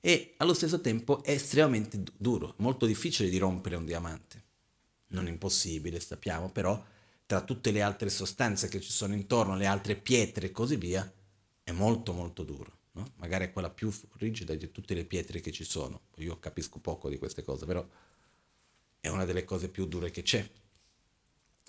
e 0.00 0.34
allo 0.36 0.52
stesso 0.52 0.82
tempo 0.82 1.22
è 1.22 1.30
estremamente 1.30 2.02
duro, 2.16 2.54
molto 2.58 2.84
difficile 2.84 3.30
di 3.30 3.38
rompere 3.38 3.76
un 3.76 3.86
diamante. 3.86 4.44
Non 5.08 5.26
impossibile, 5.26 6.00
sappiamo, 6.00 6.50
però 6.50 6.84
tra 7.28 7.42
tutte 7.42 7.72
le 7.72 7.82
altre 7.82 8.08
sostanze 8.08 8.68
che 8.68 8.80
ci 8.80 8.90
sono 8.90 9.12
intorno, 9.12 9.54
le 9.54 9.66
altre 9.66 9.96
pietre 9.96 10.46
e 10.46 10.50
così 10.50 10.76
via, 10.76 11.12
è 11.62 11.72
molto 11.72 12.14
molto 12.14 12.42
duro. 12.42 12.78
No? 12.92 13.12
Magari 13.16 13.44
è 13.44 13.52
quella 13.52 13.68
più 13.68 13.92
rigida 14.12 14.54
di 14.54 14.72
tutte 14.72 14.94
le 14.94 15.04
pietre 15.04 15.40
che 15.40 15.52
ci 15.52 15.64
sono. 15.64 16.04
Io 16.16 16.38
capisco 16.38 16.78
poco 16.78 17.10
di 17.10 17.18
queste 17.18 17.42
cose, 17.42 17.66
però 17.66 17.86
è 18.98 19.08
una 19.08 19.26
delle 19.26 19.44
cose 19.44 19.68
più 19.68 19.84
dure 19.84 20.10
che 20.10 20.22
c'è. 20.22 20.50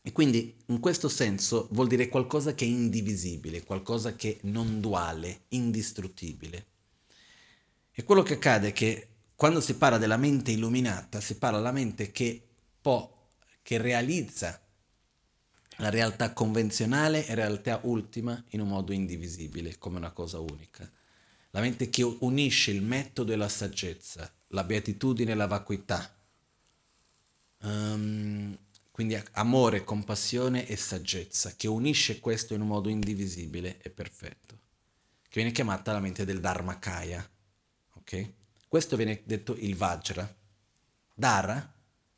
E 0.01 0.11
quindi 0.13 0.55
in 0.67 0.79
questo 0.79 1.09
senso 1.09 1.67
vuol 1.71 1.89
dire 1.89 2.07
qualcosa 2.07 2.55
che 2.55 2.63
è 2.63 2.69
indivisibile, 2.69 3.65
qualcosa 3.65 4.15
che 4.15 4.37
è 4.37 4.47
non 4.47 4.79
duale, 4.79 5.41
indistruttibile. 5.49 6.67
E 7.91 8.03
quello 8.05 8.23
che 8.23 8.35
accade 8.35 8.69
è 8.69 8.71
che 8.71 9.07
quando 9.35 9.59
si 9.59 9.75
parla 9.75 9.97
della 9.97 10.15
mente 10.15 10.51
illuminata, 10.51 11.19
si 11.19 11.37
parla 11.37 11.57
della 11.57 11.73
mente 11.73 12.13
che 12.13 12.47
può, 12.79 13.27
che 13.61 13.77
realizza 13.77 14.63
la 15.79 15.89
realtà 15.89 16.33
convenzionale 16.33 17.25
e 17.25 17.35
realtà 17.35 17.79
ultima 17.83 18.41
in 18.49 18.61
un 18.61 18.67
modo 18.67 18.91
indivisibile, 18.91 19.77
come 19.77 19.97
una 19.97 20.11
cosa 20.11 20.39
unica. 20.39 20.89
La 21.51 21.61
mente 21.61 21.89
che 21.89 22.03
unisce 22.03 22.71
il 22.71 22.81
metodo 22.81 23.31
e 23.31 23.35
la 23.35 23.47
saggezza, 23.47 24.31
la 24.47 24.63
beatitudine 24.63 25.31
e 25.31 25.35
la 25.35 25.47
vacuità. 25.47 26.15
Um, 27.61 28.57
quindi 28.91 29.21
amore, 29.33 29.85
compassione 29.85 30.67
e 30.67 30.75
saggezza, 30.75 31.55
che 31.55 31.67
unisce 31.67 32.19
questo 32.19 32.53
in 32.53 32.61
un 32.61 32.67
modo 32.67 32.89
indivisibile 32.89 33.79
e 33.81 33.89
perfetto, 33.89 34.59
che 35.23 35.35
viene 35.35 35.51
chiamata 35.51 35.93
la 35.93 36.01
mente 36.01 36.25
del 36.25 36.41
Dharmakaya. 36.41 37.27
Ok? 37.93 38.33
Questo 38.67 38.97
viene 38.97 39.21
detto 39.23 39.55
il 39.55 39.75
Vajra. 39.75 40.37
Dara 41.13 41.73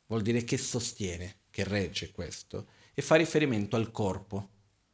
vuol 0.06 0.22
dire 0.22 0.42
che 0.42 0.58
sostiene, 0.58 1.36
che 1.50 1.62
regge 1.62 2.10
questo, 2.10 2.66
e 2.94 3.02
fa 3.02 3.16
riferimento 3.16 3.76
al 3.76 3.90
corpo. 3.90 4.48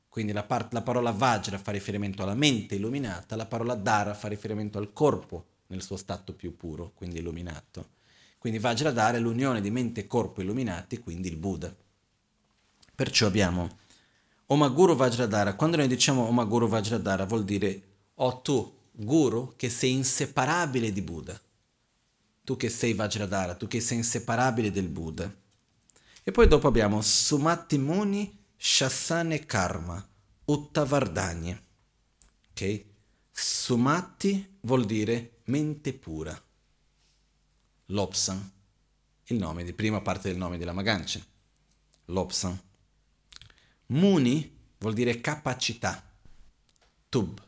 Quindi 0.08 0.32
la, 0.32 0.42
part- 0.42 0.72
la 0.72 0.82
parola 0.82 1.12
Vajra 1.12 1.58
fa 1.58 1.70
riferimento 1.70 2.22
alla 2.22 2.34
mente 2.34 2.74
illuminata, 2.74 3.36
la 3.36 3.46
parola 3.46 3.74
Dara 3.74 4.14
fa 4.14 4.28
riferimento 4.28 4.78
al 4.78 4.92
corpo 4.92 5.46
nel 5.68 5.82
suo 5.82 5.96
stato 5.96 6.34
più 6.34 6.56
puro, 6.56 6.92
quindi 6.94 7.18
illuminato. 7.18 7.96
Quindi 8.38 8.60
Vajradhara 8.60 9.16
è 9.16 9.20
l'unione 9.20 9.60
di 9.60 9.70
mente 9.70 10.00
e 10.00 10.06
corpo 10.06 10.40
illuminati, 10.40 10.98
quindi 10.98 11.28
il 11.28 11.36
Buddha. 11.36 11.74
Perciò 12.94 13.26
abbiamo 13.26 13.78
Omaguru 14.46 14.94
Vajradhara. 14.94 15.54
Quando 15.54 15.76
noi 15.76 15.88
diciamo 15.88 16.26
Omaguru 16.26 16.68
Vajradhara 16.68 17.26
vuol 17.26 17.44
dire 17.44 17.82
o 18.14 18.26
oh, 18.26 18.40
tu, 18.40 18.76
Guru, 18.92 19.54
che 19.56 19.68
sei 19.68 19.92
inseparabile 19.92 20.92
di 20.92 21.02
Buddha. 21.02 21.38
Tu 22.44 22.56
che 22.56 22.68
sei 22.68 22.94
Vajradhara, 22.94 23.54
tu 23.54 23.66
che 23.66 23.80
sei 23.80 23.98
inseparabile 23.98 24.70
del 24.70 24.88
Buddha. 24.88 25.32
E 26.28 26.30
poi 26.30 26.46
dopo 26.46 26.68
abbiamo 26.68 27.00
Sumati 27.00 27.78
Muni 27.78 28.44
Shasane 28.54 29.46
Karma 29.46 30.06
Uttavardhani. 30.44 31.58
Ok? 32.50 32.84
Sumati 33.30 34.58
vuol 34.60 34.84
dire 34.84 35.38
mente 35.44 35.94
pura. 35.94 36.38
Lopsan, 37.86 38.52
il 39.24 39.38
nome 39.38 39.64
di 39.64 39.72
prima 39.72 40.02
parte 40.02 40.28
del 40.28 40.36
nome 40.36 40.58
della 40.58 40.74
Maganchen. 40.74 41.24
Lopsan. 42.04 42.60
Muni 43.86 44.54
vuol 44.80 44.92
dire 44.92 45.22
capacità. 45.22 46.12
Tub, 47.08 47.42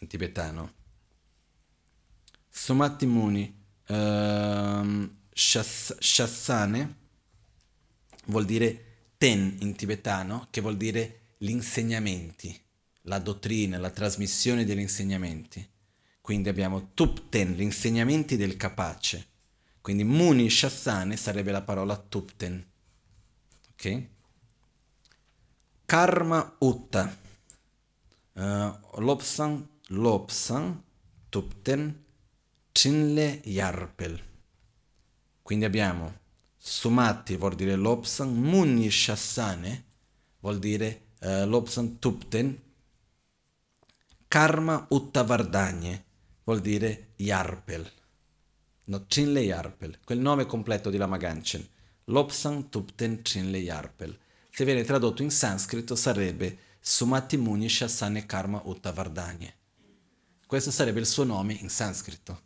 in 0.00 0.06
tibetano. 0.06 0.74
Sumati 2.50 3.06
Muni, 3.06 3.64
uh, 3.86 5.10
Shassane, 5.32 7.00
vuol 8.26 8.44
dire 8.44 9.12
ten 9.18 9.56
in 9.60 9.74
tibetano, 9.74 10.48
che 10.50 10.60
vuol 10.60 10.76
dire 10.76 11.34
gli 11.38 11.50
insegnamenti, 11.50 12.58
la 13.02 13.18
dottrina, 13.18 13.78
la 13.78 13.90
trasmissione 13.90 14.64
degli 14.64 14.78
insegnamenti. 14.78 15.68
Quindi 16.20 16.48
abbiamo 16.48 16.92
Tupten, 16.94 17.52
gli 17.52 17.62
insegnamenti 17.62 18.36
del 18.36 18.56
capace. 18.56 19.26
Quindi 19.80 20.04
Muni 20.04 20.48
Shassane 20.48 21.16
sarebbe 21.16 21.50
la 21.50 21.62
parola 21.62 21.96
Tupten. 21.96 22.64
Ok? 23.72 24.06
Karma 25.84 26.56
Utta. 26.60 27.18
Uh, 28.34 29.00
Lopsan, 29.00 29.68
Lopsan, 29.88 30.82
Tupten, 31.28 32.04
Chinle 32.70 33.40
Yarpel. 33.44 34.20
Quindi 35.42 35.64
abbiamo 35.64 36.20
Sumati 36.64 37.36
vuol 37.36 37.56
dire 37.56 37.74
Lopsan, 37.74 38.36
Muni 38.36 38.88
Shassane 38.88 39.84
vuol 40.38 40.60
dire 40.60 41.06
uh, 41.22 41.44
Lopsan 41.44 41.98
Tupten, 41.98 42.56
Karma 44.28 44.86
Uttavardhanye 44.90 46.04
vuol 46.44 46.60
dire 46.60 47.14
Yarpel. 47.16 47.90
No, 48.84 49.04
Chinle 49.08 49.40
Yarpel, 49.40 49.98
quel 50.04 50.20
nome 50.20 50.46
completo 50.46 50.88
di 50.88 50.98
Lama 50.98 51.16
Ganchen. 51.16 51.68
Lopsan 52.04 52.68
Tupten 52.68 53.22
Chinle 53.22 53.58
Yarpel. 53.58 54.16
Se 54.48 54.64
viene 54.64 54.84
tradotto 54.84 55.22
in 55.22 55.32
sanscrito 55.32 55.96
sarebbe 55.96 56.58
Sumati 56.78 57.38
Muni 57.38 57.68
Shasane 57.68 58.24
Karma 58.24 58.62
Uttavardhanye. 58.64 59.54
Questo 60.46 60.70
sarebbe 60.70 61.00
il 61.00 61.06
suo 61.06 61.24
nome 61.24 61.54
in 61.54 61.68
sanscrito. 61.68 62.40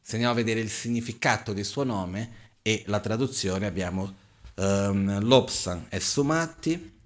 Se 0.00 0.14
andiamo 0.14 0.32
a 0.32 0.36
vedere 0.36 0.60
il 0.60 0.70
significato 0.70 1.52
del 1.52 1.66
suo 1.66 1.84
nome 1.84 2.41
e 2.62 2.84
la 2.86 3.00
traduzione 3.00 3.66
abbiamo 3.66 4.14
um, 4.54 5.20
Lopsan 5.20 5.86
e 5.88 6.00
Sumati, 6.00 6.98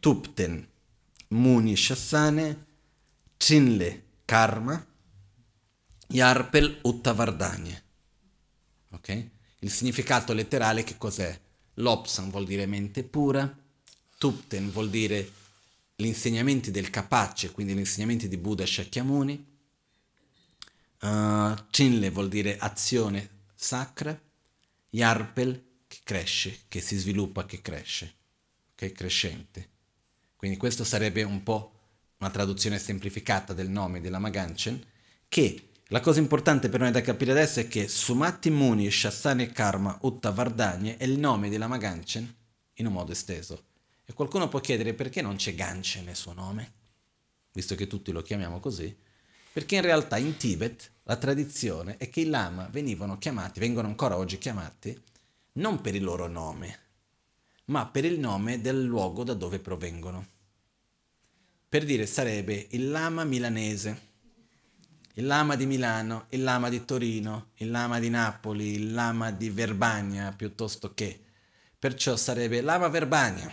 Tupten 0.00 0.66
Muni 1.28 1.76
Shasane, 1.76 2.66
Chinle 3.36 4.04
Karma, 4.24 4.84
Yarpel 6.08 6.80
Uttavardhanye. 6.82 7.82
Ok? 8.90 9.28
Il 9.60 9.70
significato 9.70 10.32
letterale 10.32 10.84
che 10.84 10.96
cos'è? 10.96 11.38
Lopsan 11.74 12.30
vuol 12.30 12.46
dire 12.46 12.66
mente 12.66 13.04
pura, 13.04 13.56
Tupten 14.18 14.70
vuol 14.70 14.90
dire 14.90 15.32
gli 15.94 16.06
insegnamenti 16.06 16.70
del 16.70 16.90
capace, 16.90 17.52
quindi 17.52 17.74
gli 17.74 17.78
insegnamenti 17.78 18.28
di 18.28 18.36
Buddha 18.36 18.64
Shakyamuni, 18.64 19.46
uh, 21.00 21.54
Chinle 21.70 22.10
vuol 22.10 22.28
dire 22.28 22.56
azione 22.58 23.28
sacra, 23.54 24.18
Yarpel 24.90 25.64
che 25.86 25.98
cresce, 26.04 26.60
che 26.68 26.80
si 26.80 26.96
sviluppa, 26.96 27.46
che 27.46 27.60
cresce, 27.60 28.14
che 28.74 28.86
è 28.86 28.92
crescente. 28.92 29.68
Quindi 30.36 30.56
questo 30.56 30.84
sarebbe 30.84 31.22
un 31.22 31.42
po' 31.42 31.72
una 32.18 32.30
traduzione 32.30 32.78
semplificata 32.78 33.52
del 33.52 33.68
nome 33.68 34.00
della 34.00 34.18
Maganchen, 34.18 34.82
che 35.28 35.70
la 35.88 36.00
cosa 36.00 36.20
importante 36.20 36.68
per 36.68 36.80
noi 36.80 36.90
da 36.90 37.00
capire 37.00 37.30
adesso 37.30 37.60
è 37.60 37.68
che 37.68 37.88
Sumati 37.88 38.50
Muni 38.50 38.90
Shassani 38.90 39.50
Karma 39.52 39.98
Utta 40.02 40.30
Vardhanye 40.30 40.96
è 40.96 41.04
il 41.04 41.18
nome 41.18 41.48
della 41.48 41.66
Maganchen 41.66 42.34
in 42.74 42.86
un 42.86 42.92
modo 42.92 43.12
esteso. 43.12 43.64
E 44.04 44.12
qualcuno 44.12 44.48
può 44.48 44.60
chiedere 44.60 44.94
perché 44.94 45.22
non 45.22 45.36
c'è 45.36 45.54
Ganchen 45.54 46.04
nel 46.04 46.16
suo 46.16 46.32
nome, 46.32 46.72
visto 47.52 47.74
che 47.74 47.86
tutti 47.86 48.12
lo 48.12 48.22
chiamiamo 48.22 48.60
così, 48.60 48.94
perché 49.58 49.74
in 49.74 49.82
realtà 49.82 50.18
in 50.18 50.36
Tibet 50.36 50.88
la 51.02 51.16
tradizione 51.16 51.96
è 51.96 52.08
che 52.10 52.20
i 52.20 52.26
lama 52.26 52.68
venivano 52.70 53.18
chiamati, 53.18 53.58
vengono 53.58 53.88
ancora 53.88 54.16
oggi 54.16 54.38
chiamati, 54.38 54.96
non 55.54 55.80
per 55.80 55.96
il 55.96 56.04
loro 56.04 56.28
nome, 56.28 56.78
ma 57.64 57.84
per 57.86 58.04
il 58.04 58.20
nome 58.20 58.60
del 58.60 58.84
luogo 58.84 59.24
da 59.24 59.34
dove 59.34 59.58
provengono. 59.58 60.24
Per 61.68 61.84
dire 61.84 62.06
sarebbe 62.06 62.68
il 62.70 62.88
lama 62.88 63.24
milanese 63.24 64.06
il 65.14 65.26
lama 65.26 65.56
di 65.56 65.66
Milano, 65.66 66.26
il 66.28 66.44
lama 66.44 66.68
di 66.68 66.84
Torino, 66.84 67.50
il 67.54 67.72
lama 67.72 67.98
di 67.98 68.10
Napoli, 68.10 68.74
il 68.74 68.92
lama 68.92 69.32
di 69.32 69.50
Verbania 69.50 70.30
piuttosto 70.30 70.94
che. 70.94 71.20
Perciò 71.76 72.14
sarebbe 72.14 72.60
lama 72.60 72.86
Verbania, 72.86 73.52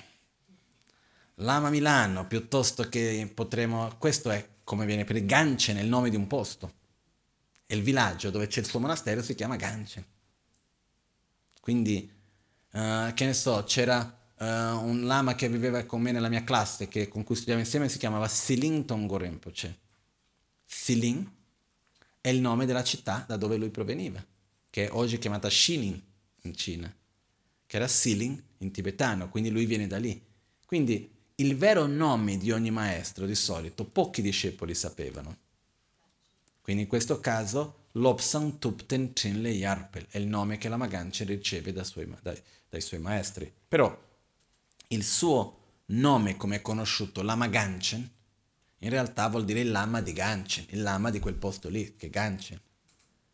lama 1.37 1.71
Milano 1.71 2.27
piuttosto 2.27 2.87
che 2.89 3.27
potremo... 3.33 3.95
Questo 3.97 4.29
è 4.29 4.53
come 4.65 4.85
viene 4.85 5.05
per 5.05 5.23
Gance 5.23 5.71
nel 5.71 5.87
nome 5.87 6.09
di 6.09 6.17
un 6.17 6.27
posto. 6.27 6.73
E 7.65 7.75
il 7.75 7.83
villaggio 7.83 8.31
dove 8.31 8.47
c'è 8.47 8.59
il 8.59 8.65
suo 8.65 8.79
monastero 8.79 9.21
si 9.21 9.35
chiama 9.35 9.55
Gance. 9.55 10.05
Quindi, 11.61 12.11
uh, 12.71 13.13
che 13.13 13.25
ne 13.25 13.33
so, 13.33 13.63
c'era 13.63 14.01
uh, 14.37 14.43
un 14.43 15.03
lama 15.05 15.35
che 15.35 15.47
viveva 15.47 15.83
con 15.85 16.01
me 16.01 16.11
nella 16.11 16.29
mia 16.29 16.43
classe, 16.43 16.87
che, 16.87 17.07
con 17.07 17.23
cui 17.23 17.35
studiavo 17.35 17.61
insieme, 17.61 17.87
si 17.87 17.97
chiamava 17.97 18.27
Siling 18.27 18.85
Tongo 18.85 19.17
Rinpoche. 19.17 19.79
Siling 20.65 21.27
è 22.19 22.29
il 22.29 22.41
nome 22.41 22.65
della 22.65 22.83
città 22.83 23.23
da 23.27 23.37
dove 23.37 23.55
lui 23.55 23.69
proveniva, 23.69 24.23
che 24.69 24.87
è 24.87 24.91
oggi 24.91 25.19
chiamata 25.19 25.47
Xining 25.47 26.01
in 26.41 26.55
Cina, 26.55 26.93
che 27.67 27.75
era 27.75 27.87
Siling 27.87 28.41
in 28.59 28.71
tibetano, 28.71 29.29
quindi 29.29 29.49
lui 29.51 29.65
viene 29.65 29.87
da 29.87 29.97
lì. 29.97 30.23
Quindi 30.65 31.14
il 31.35 31.57
vero 31.57 31.85
nome 31.85 32.37
di 32.37 32.51
ogni 32.51 32.71
maestro 32.71 33.25
di 33.25 33.35
solito 33.35 33.83
pochi 33.83 34.21
discepoli 34.21 34.73
sapevano. 34.73 35.37
Quindi 36.61 36.83
in 36.83 36.87
questo 36.87 37.19
caso 37.19 37.87
Lobsang 37.93 38.57
Tupten 38.57 39.13
Chinle 39.13 39.49
Yarpel 39.49 40.07
è 40.09 40.17
il 40.17 40.27
nome 40.27 40.57
che 40.57 40.69
la 40.69 40.77
Magancia 40.77 41.25
riceve 41.25 41.73
dai 41.73 41.85
suoi, 41.85 42.07
dai, 42.21 42.41
dai 42.69 42.81
suoi 42.81 42.99
maestri. 42.99 43.51
Però 43.67 44.03
il 44.87 45.03
suo 45.03 45.59
nome 45.87 46.37
come 46.37 46.57
è 46.57 46.61
conosciuto, 46.61 47.21
Lama 47.21 47.47
Ganchen, 47.47 48.09
in 48.79 48.89
realtà 48.89 49.27
vuol 49.27 49.45
dire 49.45 49.61
il 49.61 49.71
lama 49.71 50.01
di 50.01 50.13
Ganchen, 50.13 50.65
il 50.69 50.81
lama 50.81 51.09
di 51.09 51.19
quel 51.19 51.35
posto 51.35 51.69
lì, 51.69 51.95
che 51.95 52.09
Ganchen. 52.09 52.59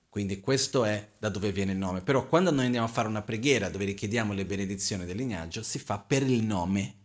Quindi 0.09 0.39
questo 0.39 0.85
è 0.85 1.09
da 1.17 1.29
dove 1.29 1.51
viene 1.51 1.71
il 1.71 1.77
nome. 1.77 2.01
Però 2.01 2.27
quando 2.27 2.51
noi 2.51 2.65
andiamo 2.65 2.85
a 2.85 2.89
fare 2.89 3.07
una 3.07 3.21
preghiera 3.21 3.69
dove 3.69 3.85
richiediamo 3.85 4.33
le 4.33 4.45
benedizioni 4.45 5.05
del 5.05 5.17
lignaggio, 5.17 5.63
si 5.63 5.79
fa 5.79 5.99
per 5.99 6.23
il 6.23 6.43
nome 6.43 6.95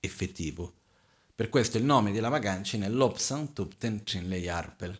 effettivo. 0.00 0.74
Per 1.34 1.48
questo 1.48 1.78
il 1.78 1.84
nome 1.84 2.10
di 2.10 2.20
Lama 2.20 2.38
Ganchen 2.38 2.82
è 2.82 2.88
Lopsan 2.88 3.52
Tupten 3.52 4.02
Trinley 4.02 4.48
Arpel. 4.48 4.98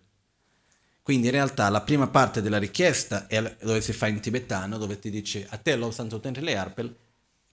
Quindi 1.02 1.26
in 1.26 1.32
realtà 1.32 1.68
la 1.68 1.80
prima 1.80 2.06
parte 2.06 2.40
della 2.40 2.58
richiesta 2.58 3.26
è 3.26 3.56
dove 3.62 3.80
si 3.80 3.92
fa 3.92 4.06
in 4.06 4.20
tibetano, 4.20 4.78
dove 4.78 4.98
ti 4.98 5.10
dice 5.10 5.46
a 5.48 5.56
te 5.56 5.74
Lopsan 5.76 6.08
Tupten 6.08 6.32
Trinley 6.32 6.54
Arpel, 6.54 6.96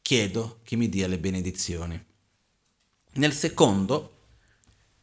chiedo 0.02 0.60
che 0.64 0.76
mi 0.76 0.90
dia 0.90 1.08
le 1.08 1.18
benedizioni. 1.18 2.06
Nel 3.14 3.34
secondo 3.34 4.16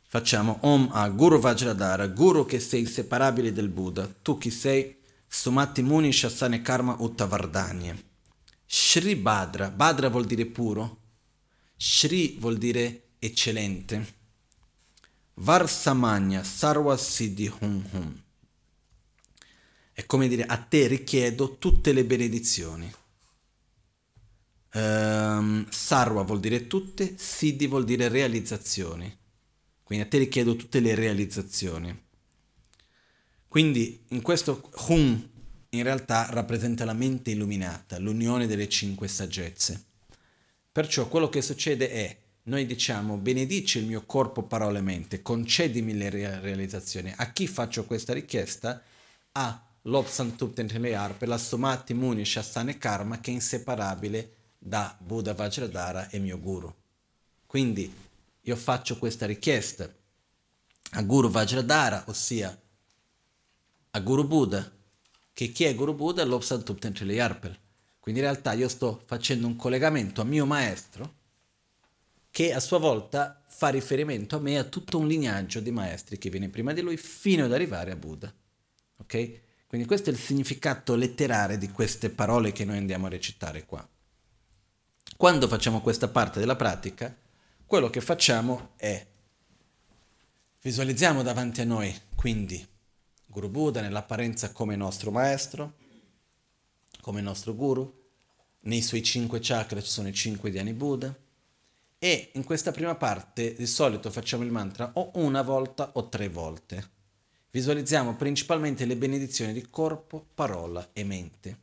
facciamo 0.06 0.58
Om 0.60 0.90
a 0.92 1.08
Guru 1.08 1.40
Vajradhara, 1.40 2.06
Guru 2.06 2.46
che 2.46 2.60
sei 2.60 2.80
inseparabile 2.80 3.52
del 3.52 3.68
Buddha, 3.68 4.06
tu 4.22 4.38
chi 4.38 4.50
sei 4.50 4.96
Sumati 5.26 5.82
Muni 5.82 6.12
Shasane 6.12 6.62
Karma 6.62 6.96
Uttavardhanya. 6.98 7.96
Shri 8.64 9.16
Badra, 9.16 9.70
Badra 9.70 10.08
vuol 10.08 10.26
dire 10.26 10.46
puro, 10.46 11.00
Shri 11.76 12.36
vuol 12.38 12.58
dire 12.58 13.10
eccellente. 13.18 14.22
Varsamanya 15.34 16.44
Sarva 16.44 16.96
Siddhi 16.96 17.52
Hum 17.60 17.88
Hum. 17.90 18.22
È 19.92 20.06
come 20.06 20.28
dire 20.28 20.44
a 20.44 20.56
te 20.56 20.86
richiedo 20.86 21.58
tutte 21.58 21.92
le 21.92 22.04
benedizioni. 22.04 22.92
Um, 24.74 25.68
sarva 25.70 26.22
vuol 26.22 26.40
dire 26.40 26.66
tutte, 26.66 27.14
Siddhi 27.16 27.68
vuol 27.68 27.84
dire 27.84 28.08
realizzazioni. 28.08 29.16
Quindi 29.84 30.04
a 30.04 30.08
te 30.08 30.18
richiedo 30.18 30.56
tutte 30.56 30.80
le 30.80 30.94
realizzazioni. 30.96 32.02
Quindi 33.46 34.04
in 34.08 34.20
questo 34.20 34.68
Hum 34.88 35.30
in 35.70 35.82
realtà 35.82 36.28
rappresenta 36.30 36.84
la 36.84 36.92
mente 36.92 37.30
illuminata, 37.30 37.98
l'unione 37.98 38.46
delle 38.46 38.68
cinque 38.68 39.08
saggezze. 39.08 39.92
Perciò 40.74 41.06
quello 41.06 41.28
che 41.28 41.40
succede 41.40 41.88
è, 41.88 42.18
noi 42.46 42.66
diciamo, 42.66 43.16
benedici 43.16 43.78
il 43.78 43.86
mio 43.86 44.02
corpo, 44.04 44.42
parole 44.42 44.80
e 44.80 44.82
mente, 44.82 45.22
concedimi 45.22 45.96
le 45.96 46.10
realizzazioni. 46.10 47.14
A 47.16 47.30
chi 47.30 47.46
faccio 47.46 47.84
questa 47.84 48.12
richiesta? 48.12 48.82
A 49.30 49.64
Lopsantuptentemear 49.82 51.16
per 51.16 51.28
la 51.28 51.38
Somati 51.38 51.94
Muni 51.94 52.24
Shasana 52.24 52.72
e 52.72 52.78
Karma 52.78 53.20
che 53.20 53.30
è 53.30 53.34
inseparabile 53.34 54.34
da 54.58 54.96
Buddha 54.98 55.32
Vajradhara 55.32 56.08
e 56.10 56.18
mio 56.18 56.40
guru. 56.40 56.74
Quindi 57.46 57.94
io 58.40 58.56
faccio 58.56 58.98
questa 58.98 59.26
richiesta 59.26 59.88
a 60.90 61.02
Guru 61.02 61.30
Vajradhara, 61.30 62.02
ossia 62.08 62.60
a 63.92 64.00
Guru 64.00 64.26
Buddha, 64.26 64.72
che 65.32 65.52
chi 65.52 65.62
è 65.62 65.74
Guru 65.76 65.94
Buddha? 65.94 66.24
Lopsantuptentemear 66.24 67.62
quindi 68.04 68.20
in 68.20 68.26
realtà 68.26 68.52
io 68.52 68.68
sto 68.68 69.02
facendo 69.06 69.46
un 69.46 69.56
collegamento 69.56 70.20
a 70.20 70.24
mio 70.24 70.44
maestro 70.44 71.14
che 72.30 72.52
a 72.52 72.60
sua 72.60 72.76
volta 72.76 73.42
fa 73.48 73.68
riferimento 73.70 74.36
a 74.36 74.40
me 74.40 74.58
a 74.58 74.64
tutto 74.64 74.98
un 74.98 75.06
lignaggio 75.06 75.58
di 75.58 75.70
maestri 75.70 76.18
che 76.18 76.28
viene 76.28 76.50
prima 76.50 76.74
di 76.74 76.82
lui 76.82 76.98
fino 76.98 77.46
ad 77.46 77.52
arrivare 77.54 77.92
a 77.92 77.96
Buddha. 77.96 78.30
Ok? 78.98 79.40
Quindi 79.66 79.86
questo 79.86 80.10
è 80.10 80.12
il 80.12 80.18
significato 80.18 80.96
letterale 80.96 81.56
di 81.56 81.70
queste 81.70 82.10
parole 82.10 82.52
che 82.52 82.66
noi 82.66 82.76
andiamo 82.76 83.06
a 83.06 83.08
recitare 83.08 83.64
qua. 83.64 83.88
Quando 85.16 85.48
facciamo 85.48 85.80
questa 85.80 86.08
parte 86.08 86.40
della 86.40 86.56
pratica, 86.56 87.16
quello 87.64 87.88
che 87.88 88.02
facciamo 88.02 88.72
è 88.76 89.02
visualizziamo 90.60 91.22
davanti 91.22 91.62
a 91.62 91.64
noi, 91.64 91.98
quindi 92.14 92.68
Guru 93.24 93.48
Buddha 93.48 93.80
nell'apparenza 93.80 94.52
come 94.52 94.76
nostro 94.76 95.10
maestro, 95.10 95.76
come 97.04 97.20
nostro 97.20 97.54
guru. 97.54 98.02
Nei 98.60 98.80
suoi 98.80 99.02
cinque 99.02 99.38
chakra 99.42 99.82
ci 99.82 99.90
sono 99.90 100.08
i 100.08 100.14
cinque 100.14 100.50
Dhyani 100.50 100.72
Buddha. 100.72 101.14
E 101.98 102.30
in 102.32 102.44
questa 102.44 102.72
prima 102.72 102.94
parte 102.94 103.52
di 103.52 103.66
solito 103.66 104.10
facciamo 104.10 104.42
il 104.42 104.50
mantra 104.50 104.90
o 104.94 105.10
una 105.16 105.42
volta 105.42 105.90
o 105.94 106.08
tre 106.08 106.30
volte. 106.30 106.92
Visualizziamo 107.50 108.16
principalmente 108.16 108.86
le 108.86 108.96
benedizioni 108.96 109.52
di 109.52 109.68
corpo, 109.68 110.28
parola 110.32 110.88
e 110.94 111.04
mente. 111.04 111.58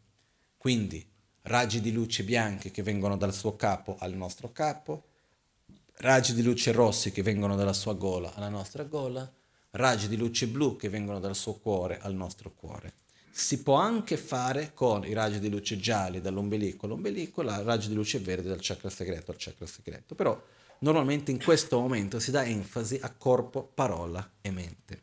Quindi 0.57 1.03
raggi 1.43 1.81
di 1.81 1.91
luce 1.91 2.23
bianchi 2.23 2.69
che 2.69 2.83
vengono 2.83 3.17
dal 3.17 3.33
suo 3.33 3.55
capo 3.55 3.95
al 3.97 4.13
nostro 4.13 4.51
capo, 4.51 5.05
raggi 5.95 6.35
di 6.35 6.43
luce 6.43 6.71
rossi 6.71 7.11
che 7.11 7.23
vengono 7.23 7.55
dalla 7.55 7.73
sua 7.73 7.93
gola 7.93 8.35
alla 8.35 8.49
nostra 8.49 8.83
gola, 8.83 9.29
raggi 9.71 10.07
di 10.07 10.17
luce 10.17 10.45
blu 10.47 10.75
che 10.75 10.87
vengono 10.87 11.19
dal 11.19 11.35
suo 11.35 11.55
cuore 11.55 11.99
al 11.99 12.13
nostro 12.13 12.53
cuore 12.53 13.00
si 13.31 13.63
può 13.63 13.75
anche 13.75 14.17
fare 14.17 14.73
con 14.73 15.05
i 15.05 15.13
raggi 15.13 15.39
di 15.39 15.49
luce 15.49 15.77
gialli 15.77 16.19
dall'ombelico 16.19 16.85
all'ombelico, 16.85 17.41
i 17.41 17.63
raggi 17.63 17.87
di 17.87 17.93
luce 17.93 18.19
verde 18.19 18.49
dal 18.49 18.59
chakra 18.61 18.89
segreto 18.89 19.31
al 19.31 19.37
chakra 19.37 19.65
segreto. 19.65 20.15
Però 20.15 20.39
normalmente 20.79 21.31
in 21.31 21.41
questo 21.41 21.79
momento 21.79 22.19
si 22.19 22.31
dà 22.31 22.43
enfasi 22.43 22.99
a 23.01 23.09
corpo, 23.11 23.63
parola 23.63 24.33
e 24.41 24.51
mente. 24.51 25.01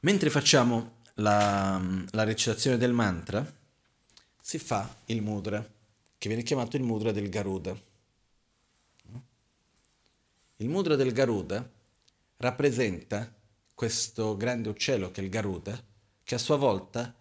Mentre 0.00 0.28
facciamo 0.28 0.96
la, 1.14 1.80
la 2.10 2.24
recitazione 2.24 2.76
del 2.76 2.92
mantra, 2.92 3.50
si 4.40 4.58
fa 4.58 4.94
il 5.06 5.22
mudra, 5.22 5.66
che 6.18 6.28
viene 6.28 6.42
chiamato 6.42 6.76
il 6.76 6.82
mudra 6.82 7.10
del 7.10 7.30
Garuda. 7.30 7.74
Il 10.56 10.68
mudra 10.68 10.94
del 10.96 11.12
Garuda 11.12 11.68
rappresenta 12.36 13.32
questo 13.74 14.36
grande 14.36 14.68
uccello 14.68 15.10
che 15.10 15.22
è 15.22 15.24
il 15.24 15.30
Garuda, 15.30 15.82
che 16.24 16.34
a 16.34 16.38
sua 16.38 16.56
volta 16.56 17.14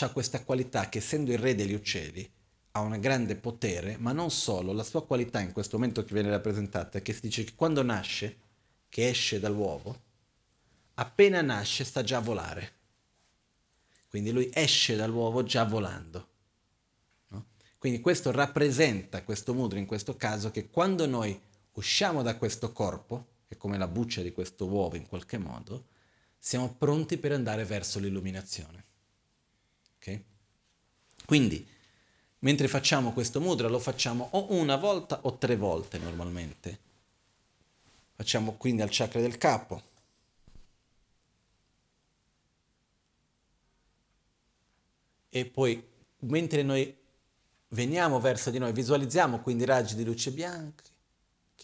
ha 0.00 0.10
questa 0.10 0.42
qualità 0.42 0.88
che 0.88 0.98
essendo 0.98 1.30
il 1.32 1.38
re 1.38 1.54
degli 1.54 1.74
uccelli 1.74 2.28
ha 2.72 2.80
un 2.80 2.98
grande 2.98 3.36
potere, 3.36 3.96
ma 3.98 4.12
non 4.12 4.30
solo, 4.30 4.72
la 4.72 4.82
sua 4.82 5.04
qualità 5.04 5.40
in 5.40 5.52
questo 5.52 5.76
momento 5.76 6.04
che 6.04 6.12
viene 6.12 6.30
rappresentata 6.30 6.98
è 6.98 7.02
che 7.02 7.12
si 7.12 7.20
dice 7.20 7.44
che 7.44 7.54
quando 7.54 7.82
nasce, 7.82 8.38
che 8.88 9.08
esce 9.08 9.38
dall'uovo, 9.38 10.02
appena 10.94 11.40
nasce 11.40 11.84
sta 11.84 12.02
già 12.02 12.16
a 12.16 12.20
volare. 12.20 12.72
Quindi 14.08 14.32
lui 14.32 14.50
esce 14.52 14.96
dall'uovo 14.96 15.44
già 15.44 15.64
volando. 15.64 16.28
No? 17.28 17.46
Quindi 17.78 18.00
questo 18.00 18.32
rappresenta, 18.32 19.22
questo 19.22 19.54
mudra 19.54 19.78
in 19.78 19.86
questo 19.86 20.16
caso, 20.16 20.50
che 20.50 20.68
quando 20.68 21.06
noi 21.06 21.40
usciamo 21.74 22.22
da 22.22 22.36
questo 22.36 22.72
corpo, 22.72 23.26
che 23.46 23.54
è 23.54 23.56
come 23.56 23.78
la 23.78 23.88
buccia 23.88 24.22
di 24.22 24.32
questo 24.32 24.66
uovo 24.66 24.96
in 24.96 25.06
qualche 25.06 25.38
modo, 25.38 25.86
siamo 26.46 26.74
pronti 26.74 27.16
per 27.16 27.32
andare 27.32 27.64
verso 27.64 27.98
l'illuminazione. 27.98 28.84
Ok? 29.96 30.20
Quindi, 31.24 31.66
mentre 32.40 32.68
facciamo 32.68 33.14
questo 33.14 33.40
mudra, 33.40 33.66
lo 33.66 33.78
facciamo 33.78 34.28
o 34.32 34.52
una 34.52 34.76
volta 34.76 35.20
o 35.22 35.38
tre 35.38 35.56
volte 35.56 35.96
normalmente. 35.96 36.78
Facciamo 38.12 38.56
quindi 38.56 38.82
al 38.82 38.90
chakra 38.90 39.22
del 39.22 39.38
capo. 39.38 39.82
E 45.30 45.46
poi, 45.46 45.82
mentre 46.18 46.62
noi 46.62 46.94
veniamo 47.68 48.20
verso 48.20 48.50
di 48.50 48.58
noi, 48.58 48.74
visualizziamo 48.74 49.40
quindi 49.40 49.64
raggi 49.64 49.94
di 49.94 50.04
luce 50.04 50.30
bianchi 50.30 50.92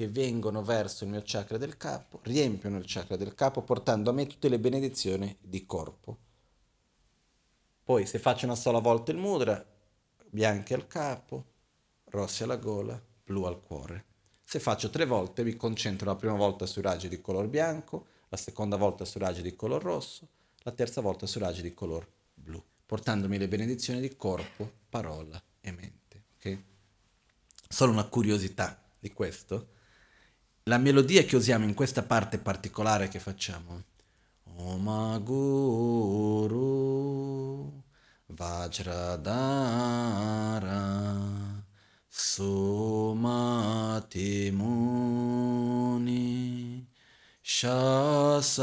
che 0.00 0.08
vengono 0.08 0.62
verso 0.62 1.04
il 1.04 1.10
mio 1.10 1.20
chakra 1.22 1.58
del 1.58 1.76
capo, 1.76 2.20
riempiono 2.22 2.78
il 2.78 2.86
chakra 2.86 3.16
del 3.16 3.34
capo 3.34 3.60
portando 3.60 4.08
a 4.08 4.14
me 4.14 4.26
tutte 4.26 4.48
le 4.48 4.58
benedizioni 4.58 5.36
di 5.38 5.66
corpo. 5.66 6.16
Poi 7.84 8.06
se 8.06 8.18
faccio 8.18 8.46
una 8.46 8.54
sola 8.54 8.78
volta 8.78 9.12
il 9.12 9.18
mudra, 9.18 9.62
bianchi 10.30 10.72
al 10.72 10.86
capo, 10.86 11.44
rossi 12.04 12.44
alla 12.44 12.56
gola, 12.56 12.98
blu 13.22 13.44
al 13.44 13.60
cuore. 13.60 14.06
Se 14.42 14.58
faccio 14.58 14.88
tre 14.88 15.04
volte 15.04 15.44
mi 15.44 15.54
concentro 15.54 16.06
la 16.06 16.16
prima 16.16 16.34
volta 16.34 16.64
sui 16.64 16.80
raggi 16.80 17.10
di 17.10 17.20
color 17.20 17.48
bianco, 17.48 18.06
la 18.30 18.38
seconda 18.38 18.78
volta 18.78 19.04
sui 19.04 19.20
raggi 19.20 19.42
di 19.42 19.54
color 19.54 19.82
rosso, 19.82 20.26
la 20.60 20.72
terza 20.72 21.02
volta 21.02 21.26
sui 21.26 21.42
raggi 21.42 21.60
di 21.60 21.74
color 21.74 22.10
blu, 22.32 22.64
portandomi 22.86 23.36
le 23.36 23.48
benedizioni 23.48 24.00
di 24.00 24.16
corpo, 24.16 24.66
parola 24.88 25.38
e 25.60 25.70
mente. 25.72 26.24
Okay? 26.38 26.64
Solo 27.68 27.92
una 27.92 28.08
curiosità 28.08 28.82
di 28.98 29.12
questo 29.12 29.76
la 30.70 30.78
melodia 30.78 31.22
che 31.24 31.34
usiamo 31.34 31.64
in 31.64 31.74
questa 31.74 32.04
parte 32.04 32.38
particolare 32.38 33.08
che 33.08 33.18
facciamo. 33.18 33.82
Oma 34.58 35.18
Guru 35.18 36.62
Vajradhara 38.26 39.34
Sumati 42.06 42.52
Muni 44.52 46.08
Shasane 47.40 48.62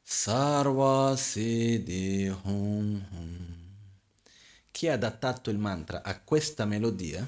Sarva 0.02 1.15
Siddhi 1.15 2.28
Hum 2.44 3.07
Hum. 3.11 3.56
Chi 4.70 4.90
ha 4.90 4.94
adattato 4.94 5.49
il 5.49 5.57
mantra 5.57 6.03
a 6.03 6.20
questa 6.20 6.65
melodia, 6.65 7.26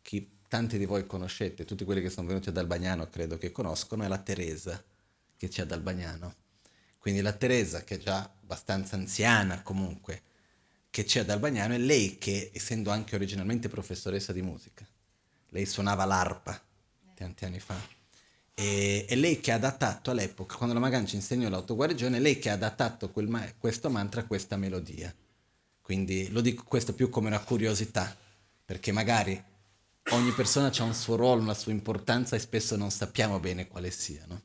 chi 0.00 0.38
tanti 0.48 0.78
di 0.78 0.86
voi 0.86 1.06
conoscete, 1.06 1.66
tutti 1.66 1.84
quelli 1.84 2.00
che 2.00 2.08
sono 2.08 2.26
venuti 2.26 2.48
ad 2.48 2.56
Albagnano 2.56 3.10
credo 3.10 3.36
che 3.36 3.52
conoscono, 3.52 4.02
è 4.04 4.08
la 4.08 4.16
Teresa 4.16 4.82
che 5.36 5.48
c'è 5.48 5.62
ad 5.62 5.72
Albagnano. 5.72 6.34
Quindi 6.96 7.20
la 7.20 7.32
Teresa, 7.32 7.84
che 7.84 7.96
è 7.96 7.98
già 7.98 8.20
abbastanza 8.22 8.96
anziana 8.96 9.62
comunque, 9.62 10.22
che 10.88 11.04
c'è 11.04 11.20
ad 11.20 11.28
Albagnano, 11.28 11.74
è 11.74 11.78
lei 11.78 12.16
che, 12.16 12.50
essendo 12.54 12.88
anche 12.88 13.14
originalmente 13.14 13.68
professoressa 13.68 14.32
di 14.32 14.40
musica, 14.40 14.86
lei 15.50 15.66
suonava 15.66 16.06
l'arpa 16.06 16.58
tanti 17.14 17.44
anni 17.44 17.60
fa, 17.60 18.01
e, 18.54 19.04
è 19.06 19.14
lei 19.16 19.40
che 19.40 19.52
ha 19.52 19.56
adattato 19.56 20.10
all'epoca, 20.10 20.56
quando 20.56 20.74
la 20.74 20.80
Magan 20.80 21.06
ci 21.06 21.16
insegnò 21.16 21.48
l'autoguarigione, 21.48 22.18
lei 22.18 22.38
che 22.38 22.50
ha 22.50 22.54
adattato 22.54 23.10
ma- 23.28 23.52
questo 23.58 23.90
mantra 23.90 24.20
a 24.22 24.24
questa 24.24 24.56
melodia. 24.56 25.14
Quindi 25.80 26.30
lo 26.30 26.40
dico 26.40 26.64
questo 26.64 26.94
più 26.94 27.08
come 27.08 27.28
una 27.28 27.40
curiosità, 27.40 28.16
perché 28.64 28.92
magari 28.92 29.42
ogni 30.10 30.30
persona 30.32 30.72
ha 30.74 30.82
un 30.82 30.94
suo 30.94 31.16
ruolo, 31.16 31.42
una 31.42 31.54
sua 31.54 31.72
importanza 31.72 32.36
e 32.36 32.38
spesso 32.38 32.76
non 32.76 32.90
sappiamo 32.90 33.40
bene 33.40 33.68
quale 33.68 33.90
sia. 33.90 34.24
No? 34.26 34.40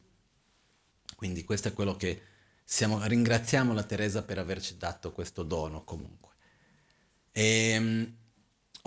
Quindi 1.15 1.43
questo 1.43 1.69
è 1.69 1.73
quello 1.73 1.95
che 1.95 2.21
siamo, 2.63 3.03
ringraziamo 3.05 3.73
la 3.73 3.83
Teresa 3.83 4.23
per 4.23 4.39
averci 4.39 4.77
dato 4.77 5.11
questo 5.11 5.43
dono 5.43 5.83
comunque. 5.83 6.35
Ehm, 7.31 8.15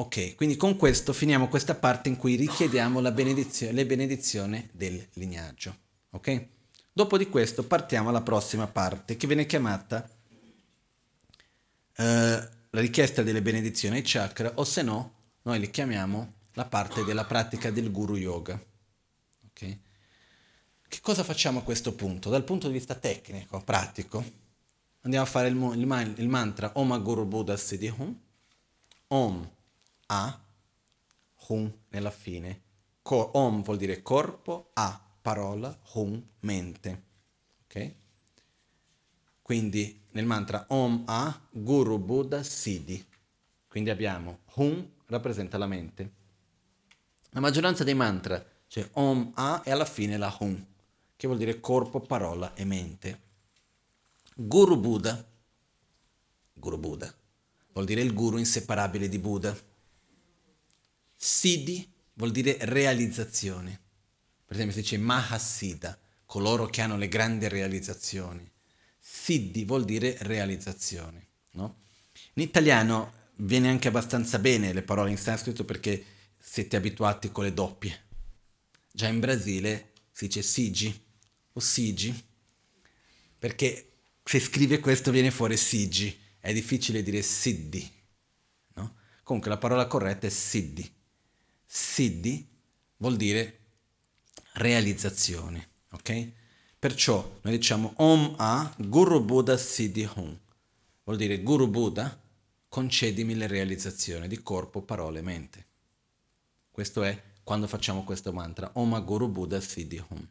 ok, 0.01 0.35
quindi 0.35 0.57
con 0.57 0.77
questo 0.77 1.13
finiamo 1.13 1.49
questa 1.49 1.75
parte 1.75 2.09
in 2.09 2.17
cui 2.17 2.35
richiediamo 2.35 3.03
benedizione, 3.13 3.73
le 3.73 3.85
benedizioni 3.85 4.69
del 4.73 5.07
lignaggio. 5.15 5.77
Ok? 6.11 6.47
Dopo 6.91 7.19
di 7.19 7.29
questo 7.29 7.65
partiamo 7.65 8.09
alla 8.09 8.23
prossima 8.23 8.67
parte 8.67 9.17
che 9.17 9.27
viene 9.27 9.45
chiamata 9.45 10.09
eh, 11.97 12.49
la 12.71 12.81
richiesta 12.81 13.23
delle 13.23 13.43
benedizioni 13.43 13.97
ai 13.97 14.03
chakra 14.05 14.53
o 14.55 14.65
se 14.65 14.83
no 14.83 15.15
noi 15.43 15.61
li 15.61 15.71
chiamiamo 15.71 16.33
la 16.55 16.65
parte 16.65 17.05
della 17.05 17.25
pratica 17.25 17.71
del 17.71 17.91
guru 17.91 18.17
yoga. 18.17 18.59
Okay? 19.51 19.81
Che 20.89 21.01
cosa 21.03 21.23
facciamo 21.23 21.59
a 21.59 21.63
questo 21.63 21.93
punto? 21.93 22.31
Dal 22.31 22.45
punto 22.45 22.69
di 22.69 22.73
vista 22.73 22.95
tecnico, 22.95 23.61
pratico, 23.61 24.25
andiamo 25.03 25.27
a 25.27 25.29
fare 25.29 25.49
il, 25.49 25.57
il, 25.57 26.15
il 26.17 26.29
mantra 26.29 26.71
Om 26.75 27.03
Guru 27.03 27.27
Buddha 27.27 27.57
Siddhi 27.57 27.93
Hum. 27.97 28.19
Om, 29.13 29.51
A, 30.12 30.41
Hum 31.49 31.73
nella 31.91 32.11
fine. 32.11 32.62
Co- 33.03 33.31
om 33.35 33.62
vuol 33.62 33.77
dire 33.77 34.03
corpo, 34.03 34.70
A, 34.74 35.01
parola, 35.23 35.77
Hum, 35.95 36.20
mente. 36.41 37.03
Ok? 37.65 37.95
Quindi 39.41 40.01
nel 40.12 40.27
mantra 40.27 40.65
Om 40.69 41.05
A 41.07 41.41
Guru 41.51 41.99
Buddha 41.99 42.43
Siddhi. 42.43 43.05
Quindi 43.69 43.91
abbiamo 43.91 44.41
Hum 44.55 44.85
rappresenta 45.07 45.59
la 45.59 45.66
mente. 45.66 46.11
La 47.31 47.41
maggioranza 47.41 47.85
dei 47.85 47.95
mantra 47.95 48.45
cioè 48.66 48.89
Om 48.93 49.32
A 49.35 49.62
e 49.65 49.70
alla 49.70 49.85
fine 49.85 50.16
la 50.16 50.35
Hum, 50.41 50.66
che 51.16 51.27
vuol 51.28 51.39
dire 51.39 51.61
corpo, 51.61 52.01
parola 52.01 52.55
e 52.55 52.65
mente. 52.65 53.20
Guru 54.35 54.77
Buddha, 54.77 55.24
Guru 56.55 56.78
Buddha, 56.78 57.12
vuol 57.73 57.85
dire 57.87 58.01
il 58.01 58.12
guru 58.12 58.39
inseparabile 58.39 59.09
di 59.09 59.19
Buddha. 59.19 59.57
Siddhi 61.23 61.87
vuol 62.15 62.31
dire 62.31 62.57
realizzazione. 62.63 63.79
Per 64.47 64.57
esempio 64.57 64.75
si 64.75 64.81
dice 64.81 64.97
Mahasiddha, 64.97 65.99
coloro 66.25 66.65
che 66.65 66.81
hanno 66.81 66.97
le 66.97 67.09
grandi 67.09 67.47
realizzazioni. 67.47 68.51
Siddhi 68.99 69.67
vuol 69.67 69.85
dire 69.85 70.17
realizzazione. 70.21 71.27
No? 71.53 71.83
In 72.33 72.43
italiano 72.43 73.13
viene 73.37 73.69
anche 73.69 73.89
abbastanza 73.89 74.39
bene 74.39 74.73
le 74.73 74.81
parole 74.81 75.11
in 75.11 75.19
sanscrito 75.19 75.67
perché 75.67 76.03
siete 76.39 76.77
abituati 76.77 77.31
con 77.31 77.45
le 77.45 77.53
doppie. 77.53 78.07
Già 78.91 79.09
in 79.09 79.21
Brasile 79.21 79.93
si 80.11 80.25
dice 80.25 80.41
Sigi 80.41 81.05
o 81.53 81.61
Sigi, 81.61 82.29
perché 83.39 83.93
se 84.25 84.41
scrive 84.41 84.81
questo 84.81 85.11
viene 85.11 85.31
fuori 85.31 85.59
Sigi, 85.59 86.19
è 86.39 86.51
difficile 86.55 87.03
dire 87.03 87.21
Siddhi. 87.21 87.93
No? 88.77 88.97
Comunque 89.23 89.51
la 89.51 89.59
parola 89.59 89.87
corretta 89.87 90.27
è 90.27 90.31
Siddhi. 90.31 90.97
Siddhi 91.73 92.45
vuol 92.97 93.15
dire 93.15 93.59
realizzazione, 94.55 95.69
ok? 95.93 96.31
Perciò 96.77 97.39
noi 97.43 97.57
diciamo 97.57 97.93
Om 97.95 98.35
A 98.39 98.75
Guru 98.77 99.23
Buddha 99.23 99.57
Siddhi 99.57 100.11
Hum. 100.17 100.37
Vuol 101.05 101.17
dire 101.17 101.41
Guru 101.43 101.69
Buddha, 101.69 102.21
concedimi 102.69 103.37
le 103.37 103.47
realizzazioni 103.47 104.27
di 104.27 104.43
corpo, 104.43 104.83
parole 104.83 105.23
mente. 105.23 105.67
Questo 106.73 107.05
è 107.05 107.23
quando 107.45 107.69
facciamo 107.69 108.03
questo 108.03 108.33
mantra. 108.33 108.73
Om 108.73 108.95
A 108.95 108.99
Guru 108.99 109.29
Buddha 109.29 109.61
Siddhi 109.61 110.03
Hum. 110.09 110.29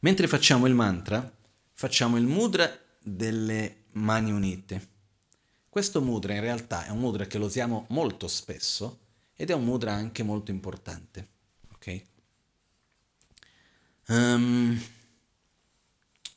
Mentre 0.00 0.26
facciamo 0.26 0.66
il 0.66 0.74
mantra, 0.74 1.36
facciamo 1.74 2.16
il 2.16 2.24
mudra 2.24 2.74
delle 2.98 3.84
mani 3.90 4.32
unite. 4.32 4.88
Questo 5.68 6.00
mudra 6.00 6.32
in 6.32 6.40
realtà 6.40 6.86
è 6.86 6.88
un 6.88 6.98
mudra 6.98 7.26
che 7.26 7.36
lo 7.36 7.44
usiamo 7.44 7.84
molto 7.90 8.26
spesso 8.26 9.00
ed 9.42 9.50
è 9.50 9.54
un 9.54 9.64
mudra 9.64 9.92
anche 9.92 10.22
molto 10.22 10.52
importante. 10.52 11.28
Ok? 11.72 12.02
Um, 14.06 14.80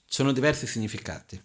sono 0.07 0.31
diversi 0.31 0.65
significati. 0.65 1.39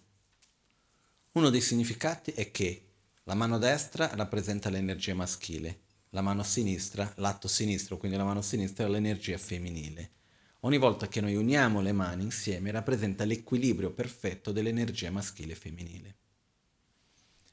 Uno 1.33 1.49
dei 1.51 1.61
significati 1.61 2.31
è 2.31 2.49
che 2.49 2.87
la 3.25 3.35
mano 3.35 3.59
destra 3.59 4.09
rappresenta 4.15 4.71
l'energia 4.71 5.13
maschile, 5.13 5.81
la 6.09 6.21
mano 6.21 6.41
sinistra, 6.41 7.13
l'atto 7.17 7.47
sinistro, 7.47 7.97
quindi 7.97 8.17
la 8.17 8.23
mano 8.23 8.41
sinistra, 8.41 8.87
l'energia 8.87 9.37
femminile. 9.37 10.13
Ogni 10.61 10.79
volta 10.79 11.07
che 11.07 11.21
noi 11.21 11.35
uniamo 11.35 11.79
le 11.79 11.91
mani 11.91 12.23
insieme 12.23 12.71
rappresenta 12.71 13.23
l'equilibrio 13.23 13.91
perfetto 13.91 14.51
dell'energia 14.51 15.11
maschile 15.11 15.51
e 15.51 15.57
femminile. 15.57 16.15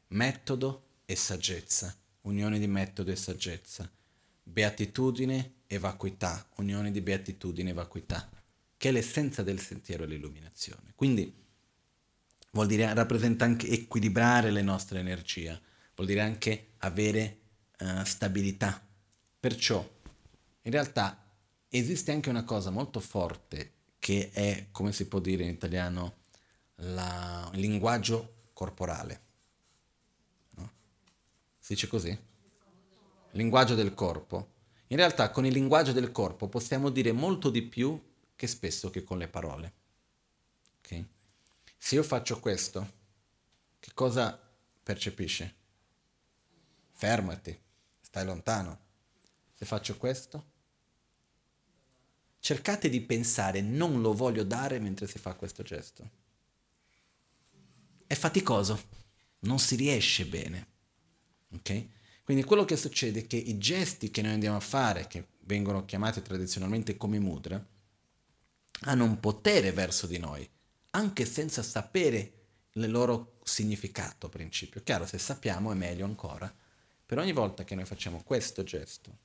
Metodo 0.09 1.01
e 1.05 1.15
saggezza, 1.15 1.95
unione 2.23 2.59
di 2.59 2.67
metodo 2.67 3.11
e 3.11 3.17
saggezza. 3.17 3.93
Beatitudine 4.49 5.55
e 5.67 5.79
vacuità, 5.79 6.49
unione 6.57 6.91
di 6.91 7.01
beatitudine 7.01 7.71
e 7.71 7.75
vacuità 7.75 8.29
che 8.79 8.89
è 8.89 8.93
l'essenza 8.93 9.43
del 9.43 9.61
sentiero 9.61 10.07
dell'illuminazione. 10.07 10.93
Quindi 10.95 11.35
vuol 12.53 12.69
dire, 12.69 12.95
rappresenta 12.95 13.45
anche 13.45 13.69
equilibrare 13.69 14.51
le 14.51 14.63
nostre 14.63 15.01
energie, 15.01 15.61
vuol 15.97 16.07
dire 16.07 16.21
anche 16.21 16.69
avere 16.79 17.41
uh, 17.81 18.05
stabilità. 18.05 18.81
Perciò, 19.41 19.87
in 20.63 20.71
realtà, 20.71 21.27
esiste 21.69 22.13
anche 22.13 22.31
una 22.31 22.45
cosa 22.45 22.71
molto 22.71 23.01
forte 23.01 23.73
che 23.99 24.31
è, 24.33 24.69
come 24.71 24.93
si 24.93 25.09
può 25.09 25.19
dire 25.19 25.43
in 25.43 25.51
italiano, 25.51 26.19
la, 26.77 27.51
il 27.55 27.61
linguaggio 27.61 28.51
corporale. 28.53 29.21
No? 30.55 30.71
Si 31.59 31.75
dice 31.75 31.89
così? 31.89 32.17
Linguaggio 33.39 33.77
del 33.77 33.95
corpo. 33.95 34.55
In 34.89 34.97
realtà 34.97 35.31
con 35.31 35.47
il 35.47 35.53
linguaggio 35.53 35.93
del 35.93 36.11
corpo 36.11 36.49
possiamo 36.49 36.91
dire 36.91 37.13
molto 37.13 37.51
di 37.51 37.63
più 37.63 38.03
che 38.35 38.49
spesso 38.49 38.91
che 38.91 39.05
con 39.05 39.17
le 39.17 39.29
parole. 39.29 39.73
Okay? 40.81 41.09
Se 41.77 41.95
io 41.95 42.03
faccio 42.03 42.41
questo, 42.41 42.95
che 43.79 43.93
cosa 43.95 44.37
percepisce? 44.83 45.55
Fermati, 46.91 47.57
stai 48.01 48.25
lontano. 48.25 48.87
Se 49.55 49.65
faccio 49.65 49.97
questo, 49.97 50.45
cercate 52.41 52.89
di 52.89 53.01
pensare 53.03 53.61
non 53.61 54.01
lo 54.01 54.15
voglio 54.15 54.43
dare 54.43 54.81
mentre 54.81 55.07
si 55.07 55.21
fa 55.21 55.35
questo 55.35 55.63
gesto. 55.63 56.11
È 58.05 58.15
faticoso, 58.15 58.83
non 59.41 59.61
si 59.61 59.77
riesce 59.77 60.27
bene. 60.27 60.67
Ok? 61.53 61.97
Quindi 62.29 62.45
quello 62.45 62.67
che 62.67 62.77
succede 62.77 63.21
è 63.21 63.27
che 63.27 63.39
i 63.39 63.57
gesti 63.57 64.11
che 64.11 64.21
noi 64.21 64.33
andiamo 64.33 64.59
a 64.59 64.61
fare, 64.61 65.07
che 65.07 65.29
vengono 65.45 65.87
chiamati 65.87 66.21
tradizionalmente 66.21 66.99
come 66.99 67.19
mudra, 67.19 67.67
hanno 68.81 69.05
un 69.05 69.19
potere 69.19 69.73
verso 69.73 70.07
di 70.07 70.19
noi, 70.19 70.47
anche 70.91 71.25
senza 71.25 71.63
sapere 71.63 72.33
il 72.73 72.91
loro 72.91 73.39
significato 73.45 74.29
principio. 74.29 74.83
Chiaro, 74.83 75.07
se 75.07 75.17
sappiamo 75.17 75.73
è 75.73 75.75
meglio 75.75 76.05
ancora, 76.05 76.55
però 77.07 77.23
ogni 77.23 77.33
volta 77.33 77.65
che 77.65 77.75
noi 77.75 77.87
facciamo 77.87 78.21
questo 78.23 78.63
gesto, 78.63 79.17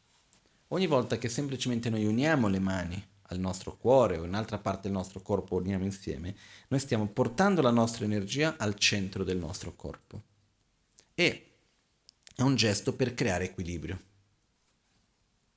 ogni 0.69 0.88
volta 0.88 1.17
che 1.17 1.27
semplicemente 1.27 1.89
noi 1.89 2.05
uniamo 2.05 2.47
le 2.47 2.59
mani 2.59 3.05
al 3.23 3.38
nostro 3.38 3.75
cuore 3.75 4.15
o 4.15 4.23
in 4.23 4.30
un'altra 4.30 4.59
parte 4.59 4.84
del 4.84 4.93
nostro 4.93 5.21
corpo 5.21 5.57
uniamo 5.57 5.84
insieme, 5.84 6.34
noi 6.69 6.80
stiamo 6.80 7.05
portando 7.07 7.61
la 7.61 7.69
nostra 7.69 8.05
energia 8.05 8.55
al 8.57 8.75
centro 8.75 9.25
del 9.25 9.39
nostro 9.39 9.75
corpo. 9.75 10.21
E 11.13 11.47
è 12.35 12.41
un 12.41 12.55
gesto 12.55 12.93
per 12.93 13.14
creare 13.14 13.45
equilibrio. 13.45 13.99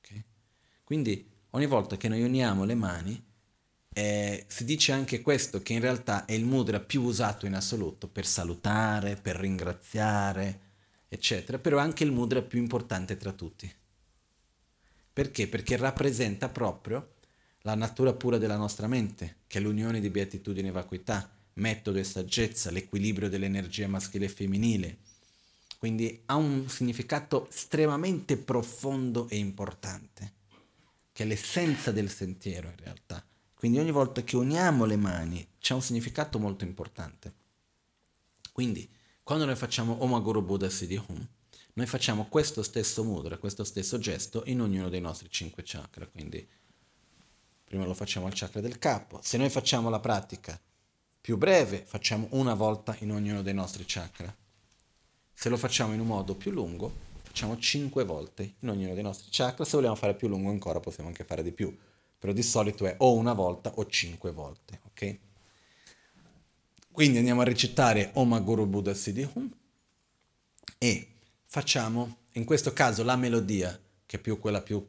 Okay? 0.01 0.24
Quindi 0.85 1.28
ogni 1.51 1.66
volta 1.66 1.97
che 1.97 2.09
noi 2.09 2.23
uniamo 2.23 2.65
le 2.65 2.74
mani, 2.74 3.24
eh, 3.93 4.44
si 4.47 4.65
dice 4.65 4.93
anche 4.93 5.23
questo, 5.23 5.62
che 5.62 5.73
in 5.73 5.81
realtà 5.81 6.27
è 6.27 6.32
il 6.32 6.44
mudra 6.44 6.81
più 6.81 7.03
usato 7.03 7.47
in 7.47 7.55
assoluto 7.55 8.09
per 8.09 8.27
salutare, 8.27 9.16
per 9.16 9.36
ringraziare, 9.36 10.61
eccetera, 11.09 11.59
però 11.59 11.78
è 11.78 11.81
anche 11.81 12.05
il 12.05 12.12
mudra 12.12 12.43
più 12.43 12.59
importante 12.59 13.16
tra 13.16 13.32
tutti. 13.32 13.73
Perché? 15.12 15.48
Perché 15.48 15.77
rappresenta 15.77 16.51
proprio 16.51 17.15
la 17.62 17.74
natura 17.74 18.12
pura 18.12 18.36
della 18.36 18.57
nostra 18.57 18.86
mente, 18.86 19.39
che 19.47 19.59
è 19.59 19.61
l'unione 19.62 20.01
di 20.01 20.11
beatitudine 20.11 20.69
e 20.69 20.73
vacuità, 20.73 21.35
metodo 21.55 21.98
e 21.98 22.05
saggezza, 22.05 22.70
l'equilibrio 22.70 23.31
dell'energia 23.31 23.89
maschile 23.89 24.27
e 24.27 24.28
femminile. 24.28 24.98
Quindi 25.86 26.20
ha 26.26 26.34
un 26.34 26.68
significato 26.68 27.48
estremamente 27.48 28.36
profondo 28.36 29.28
e 29.28 29.36
importante, 29.36 30.32
che 31.12 31.22
è 31.22 31.26
l'essenza 31.26 31.92
del 31.92 32.10
sentiero 32.10 32.70
in 32.70 32.76
realtà. 32.82 33.24
Quindi 33.54 33.78
ogni 33.78 33.92
volta 33.92 34.24
che 34.24 34.34
uniamo 34.34 34.84
le 34.84 34.96
mani 34.96 35.46
c'è 35.60 35.74
un 35.74 35.82
significato 35.82 36.40
molto 36.40 36.64
importante. 36.64 37.32
Quindi 38.50 38.90
quando 39.22 39.44
noi 39.44 39.54
facciamo 39.54 40.02
Om 40.02 40.20
Guru 40.22 40.42
Buddha 40.42 40.68
Siddhi 40.68 41.00
Hum, 41.06 41.24
noi 41.74 41.86
facciamo 41.86 42.26
questo 42.26 42.64
stesso 42.64 43.04
mudra, 43.04 43.38
questo 43.38 43.62
stesso 43.62 43.96
gesto 44.00 44.42
in 44.46 44.62
ognuno 44.62 44.88
dei 44.88 45.00
nostri 45.00 45.30
cinque 45.30 45.62
chakra. 45.64 46.08
Quindi 46.08 46.44
prima 47.62 47.86
lo 47.86 47.94
facciamo 47.94 48.26
al 48.26 48.34
chakra 48.34 48.60
del 48.60 48.80
capo. 48.80 49.20
Se 49.22 49.36
noi 49.38 49.50
facciamo 49.50 49.88
la 49.88 50.00
pratica 50.00 50.60
più 51.20 51.36
breve, 51.36 51.84
facciamo 51.86 52.26
una 52.30 52.54
volta 52.54 52.96
in 53.02 53.12
ognuno 53.12 53.42
dei 53.42 53.54
nostri 53.54 53.84
chakra. 53.86 54.36
Se 55.38 55.50
lo 55.50 55.58
facciamo 55.58 55.92
in 55.92 56.00
un 56.00 56.06
modo 56.06 56.34
più 56.34 56.50
lungo, 56.50 56.90
facciamo 57.22 57.58
cinque 57.58 58.04
volte 58.04 58.54
in 58.60 58.70
ognuno 58.70 58.94
dei 58.94 59.02
nostri 59.02 59.28
chakra. 59.30 59.66
Se 59.66 59.76
vogliamo 59.76 59.94
fare 59.94 60.14
più 60.14 60.28
lungo 60.28 60.48
ancora, 60.48 60.80
possiamo 60.80 61.10
anche 61.10 61.24
fare 61.24 61.42
di 61.42 61.52
più. 61.52 61.76
Però 62.18 62.32
di 62.32 62.42
solito 62.42 62.86
è 62.86 62.94
o 63.00 63.14
una 63.14 63.34
volta 63.34 63.70
o 63.74 63.86
cinque 63.86 64.32
volte, 64.32 64.80
ok? 64.86 65.18
Quindi 66.90 67.18
andiamo 67.18 67.42
a 67.42 67.44
recitare 67.44 68.12
Om 68.14 68.42
Guru 68.42 68.64
Buddha 68.64 68.94
Siddhi 68.94 69.28
Hum 69.34 69.54
e 70.78 71.08
facciamo, 71.44 72.16
in 72.32 72.46
questo 72.46 72.72
caso, 72.72 73.04
la 73.04 73.16
melodia, 73.16 73.78
che 74.06 74.16
è 74.16 74.20
più 74.20 74.40
quella 74.40 74.62
più 74.62 74.84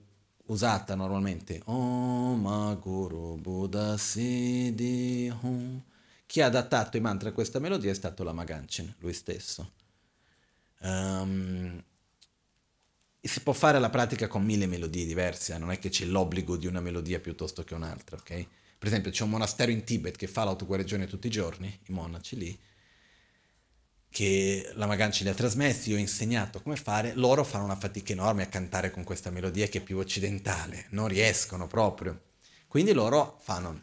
usata 0.46 0.96
normalmente, 0.96 1.62
Om 1.66 2.80
Guru 2.80 3.36
Buddha 3.36 3.98
Siddhi 3.98 5.30
Hum. 5.42 5.84
Chi 6.26 6.40
ha 6.40 6.46
adattato 6.46 6.96
i 6.96 7.02
mantra 7.02 7.30
a 7.30 7.34
questa 7.34 7.60
melodia 7.60 7.92
è 7.92 7.94
stato 7.94 8.24
Lama 8.24 8.46
Ganchen, 8.46 8.96
lui 9.00 9.14
stesso. 9.14 9.76
Um, 10.82 11.84
si 13.28 13.42
può 13.42 13.54
fare 13.54 13.80
la 13.80 13.90
pratica 13.90 14.28
con 14.28 14.44
mille 14.44 14.68
melodie 14.68 15.06
diverse, 15.06 15.54
eh? 15.54 15.58
non 15.58 15.72
è 15.72 15.80
che 15.80 15.90
c'è 15.90 16.06
l'obbligo 16.06 16.56
di 16.56 16.66
una 16.66 16.80
melodia 16.80 17.20
piuttosto 17.20 17.64
che 17.64 17.74
un'altra, 17.74 18.16
ok? 18.16 18.48
Per 18.78 18.88
esempio 18.88 19.12
c'è 19.12 19.24
un 19.24 19.32
monastero 19.32 19.72
in 19.72 19.84
Tibet 19.84 20.16
che 20.16 20.28
fa 20.28 20.44
l'autoguarigione 20.44 21.08
tutti 21.08 21.28
i 21.28 21.32
giorni, 21.32 21.68
i 21.88 21.92
monaci 21.92 22.38
lì, 22.38 22.60
che 24.10 24.72
la 24.76 24.86
Maganci 24.86 25.24
li 25.24 25.30
ha 25.30 25.34
trasmessi, 25.34 25.90
io 25.90 25.98
ho 25.98 26.00
insegnato 26.00 26.62
come 26.62 26.76
fare, 26.76 27.14
loro 27.16 27.44
fanno 27.44 27.66
una 27.66 27.76
fatica 27.76 28.14
enorme 28.14 28.44
a 28.44 28.48
cantare 28.48 28.92
con 28.92 29.04
questa 29.04 29.30
melodia 29.30 29.68
che 29.68 29.80
è 29.80 29.84
più 29.84 29.98
occidentale, 29.98 30.86
non 30.92 31.08
riescono 31.08 31.68
proprio. 31.68 32.22
Quindi 32.68 32.94
loro 32.94 33.38
fanno 33.42 33.82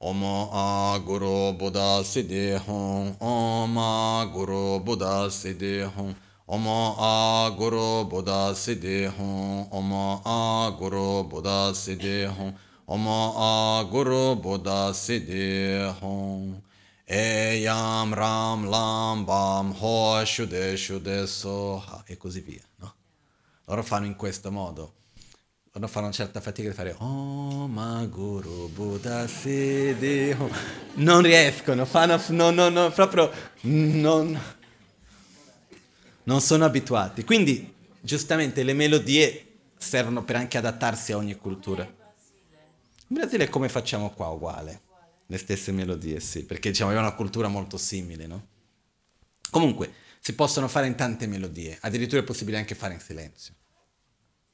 Om 0.00 0.22
A 0.52 0.98
Guru 1.04 1.52
Buddha 1.58 2.04
Siddhi 2.04 2.56
Hum, 2.66 3.16
Om 3.18 3.78
A 3.78 4.30
Guru 4.32 4.78
Buddha 4.78 5.28
Siddhi 5.28 5.82
Hum, 5.82 6.14
Om 6.46 6.66
A 6.68 7.50
Guru 7.58 8.04
Buddha 8.04 8.54
Siddhi 8.54 9.06
Hum, 9.08 9.66
Om 9.72 9.92
A 10.24 10.70
Guru 10.78 11.24
Buddha 11.24 11.74
Siddhi 11.74 12.26
Hum, 12.26 12.54
Om 12.86 13.90
Guru 13.90 14.36
Buddha 14.36 14.92
Siddhi 14.92 15.92
Hong. 16.00 16.62
Eyam 17.10 18.14
Ram 18.14 18.70
Lam 18.70 19.24
Bam 19.24 19.72
Ho 19.72 20.24
Shude 20.24 20.76
Shude 20.76 21.26
Soha 21.26 22.04
e 22.06 22.16
così 22.16 22.40
via. 22.40 22.62
No? 22.76 22.94
Loro 23.64 23.82
fanno 23.82 24.06
in 24.06 24.14
questo 24.14 24.52
modo. 24.52 24.97
Loro 25.78 25.92
fanno 25.92 26.06
una 26.06 26.14
certa 26.14 26.40
fatica 26.40 26.68
di 26.68 26.74
fare 26.74 26.96
Om 26.98 28.08
Guru 28.08 28.68
Buddha 28.68 29.20
Hong. 29.22 30.50
Non 30.94 31.22
riescono, 31.22 31.84
fanno, 31.84 32.20
no, 32.30 32.50
no, 32.50 32.68
no, 32.68 32.90
proprio 32.90 33.30
non, 33.60 34.36
non 36.24 36.40
sono 36.40 36.64
abituati. 36.64 37.22
Quindi 37.22 37.72
giustamente 38.00 38.64
le 38.64 38.72
melodie 38.72 39.46
servono 39.76 40.24
per 40.24 40.34
anche 40.34 40.58
adattarsi 40.58 41.12
a 41.12 41.16
ogni 41.16 41.36
cultura. 41.36 41.84
In 41.84 43.16
Brasile 43.16 43.48
come 43.48 43.68
facciamo 43.68 44.10
qua, 44.10 44.26
uguale. 44.30 44.80
Le 45.26 45.38
stesse 45.38 45.70
melodie, 45.70 46.18
sì, 46.18 46.44
perché 46.44 46.70
diciamo, 46.70 46.90
è 46.90 46.98
una 46.98 47.14
cultura 47.14 47.46
molto 47.46 47.76
simile, 47.76 48.26
no? 48.26 48.46
Comunque, 49.48 49.92
si 50.18 50.34
possono 50.34 50.66
fare 50.66 50.88
in 50.88 50.96
tante 50.96 51.28
melodie, 51.28 51.78
addirittura 51.82 52.20
è 52.22 52.24
possibile 52.24 52.58
anche 52.58 52.74
fare 52.74 52.94
in 52.94 53.00
silenzio. 53.00 53.54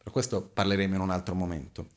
Per 0.04 0.12
questo 0.12 0.42
parleremo 0.42 0.94
in 0.94 1.00
un 1.00 1.08
altro 1.08 1.34
momento. 1.34 1.88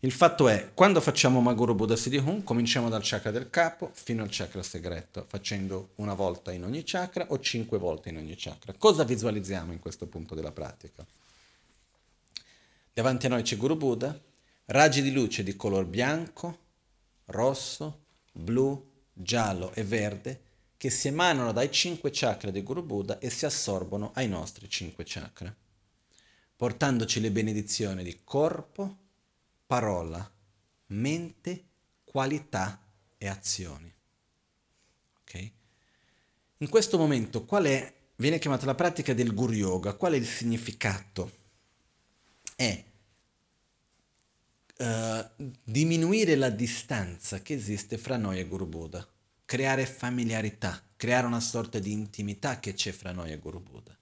Il 0.00 0.10
fatto 0.10 0.48
è, 0.48 0.70
quando 0.72 1.02
facciamo 1.02 1.40
Maguru 1.42 1.74
Buddha 1.74 1.96
Siddhi 1.96 2.16
Hum, 2.16 2.42
cominciamo 2.42 2.88
dal 2.88 3.02
chakra 3.04 3.30
del 3.30 3.50
capo 3.50 3.90
fino 3.92 4.22
al 4.22 4.30
chakra 4.30 4.62
segreto, 4.62 5.24
facendo 5.28 5.90
una 5.96 6.14
volta 6.14 6.50
in 6.50 6.64
ogni 6.64 6.82
chakra 6.82 7.26
o 7.28 7.38
cinque 7.38 7.76
volte 7.76 8.08
in 8.08 8.16
ogni 8.16 8.34
chakra. 8.36 8.72
Cosa 8.76 9.04
visualizziamo 9.04 9.70
in 9.70 9.78
questo 9.80 10.06
punto 10.06 10.34
della 10.34 10.50
pratica? 10.50 11.06
Davanti 12.94 13.26
a 13.26 13.28
noi 13.28 13.42
c'è 13.42 13.58
Guru 13.58 13.76
Buddha, 13.76 14.18
raggi 14.64 15.02
di 15.02 15.12
luce 15.12 15.42
di 15.42 15.54
color 15.54 15.84
bianco, 15.84 16.58
rosso, 17.26 18.06
blu, 18.32 18.90
giallo 19.12 19.72
e 19.74 19.84
verde 19.84 20.40
che 20.78 20.88
si 20.88 21.08
emanano 21.08 21.52
dai 21.52 21.70
cinque 21.70 22.10
chakra 22.12 22.50
di 22.50 22.62
Guru 22.62 22.82
Buddha 22.82 23.18
e 23.18 23.30
si 23.30 23.44
assorbono 23.44 24.10
ai 24.14 24.26
nostri 24.26 24.68
cinque 24.68 25.04
chakra, 25.06 25.54
portandoci 26.62 27.18
le 27.18 27.32
benedizioni 27.32 28.04
di 28.04 28.20
corpo, 28.22 28.98
parola, 29.66 30.32
mente, 30.90 31.64
qualità 32.04 32.80
e 33.18 33.26
azioni. 33.26 33.92
Ok? 35.22 35.50
In 36.58 36.68
questo 36.68 36.98
momento 36.98 37.44
qual 37.44 37.64
è, 37.64 37.92
viene 38.14 38.38
chiamata 38.38 38.64
la 38.64 38.76
pratica 38.76 39.12
del 39.12 39.34
Guru 39.34 39.54
Yoga, 39.54 39.94
qual 39.94 40.12
è 40.12 40.16
il 40.16 40.24
significato? 40.24 41.32
È 42.54 42.84
uh, 44.78 45.50
diminuire 45.64 46.36
la 46.36 46.50
distanza 46.50 47.42
che 47.42 47.54
esiste 47.54 47.98
fra 47.98 48.16
noi 48.16 48.38
e 48.38 48.46
Guru 48.46 48.66
Buddha, 48.66 49.04
creare 49.44 49.84
familiarità, 49.84 50.80
creare 50.94 51.26
una 51.26 51.40
sorta 51.40 51.80
di 51.80 51.90
intimità 51.90 52.60
che 52.60 52.72
c'è 52.74 52.92
fra 52.92 53.10
noi 53.10 53.32
e 53.32 53.38
Guru 53.38 53.60
Buddha. 53.60 53.98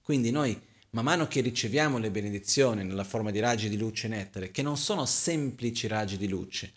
Quindi 0.00 0.30
noi, 0.30 0.58
man 0.90 1.04
mano 1.04 1.26
che 1.26 1.40
riceviamo 1.40 1.98
le 1.98 2.10
benedizioni 2.10 2.84
nella 2.84 3.04
forma 3.04 3.30
di 3.30 3.40
raggi 3.40 3.68
di 3.68 3.76
luce 3.76 4.06
e 4.06 4.10
nettare, 4.10 4.50
che 4.50 4.62
non 4.62 4.76
sono 4.76 5.04
semplici 5.04 5.86
raggi 5.86 6.16
di 6.16 6.28
luce, 6.28 6.72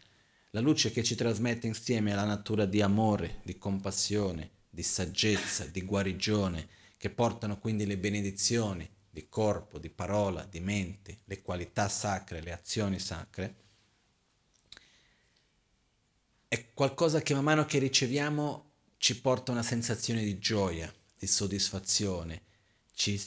la 0.52 0.60
luce 0.60 0.92
che 0.92 1.04
ci 1.04 1.16
trasmette 1.16 1.68
insieme 1.68 2.12
alla 2.12 2.26
natura 2.26 2.66
di 2.66 2.82
amore, 2.82 3.40
di 3.44 3.58
compassione, 3.58 4.50
di 4.70 4.84
saggezza, 4.84 5.66
di 5.66 5.82
guarigione, 5.84 6.68
che 6.98 7.10
portano 7.10 7.58
quindi 7.58 7.86
le 7.86 7.98
benedizioni, 7.98 8.88
di 9.10 9.28
corpo, 9.30 9.80
di 9.80 9.90
parola, 9.90 10.44
di 10.44 10.60
mente, 10.60 11.20
le 11.26 11.42
qualità 11.42 11.88
sacre, 11.88 12.42
le 12.42 12.52
azioni 12.52 13.00
sacre, 13.00 13.56
è 16.48 16.74
qualcosa 16.74 17.22
che 17.22 17.34
man 17.34 17.44
mano 17.44 17.66
che 17.66 17.80
riceviamo 17.80 18.70
ci 18.98 19.20
porta 19.20 19.52
una 19.52 19.64
sensazione 19.64 20.22
di 20.22 20.38
gioia, 20.38 20.94
di 21.18 21.28
soddisfazione, 21.28 22.42
ci 22.94 23.20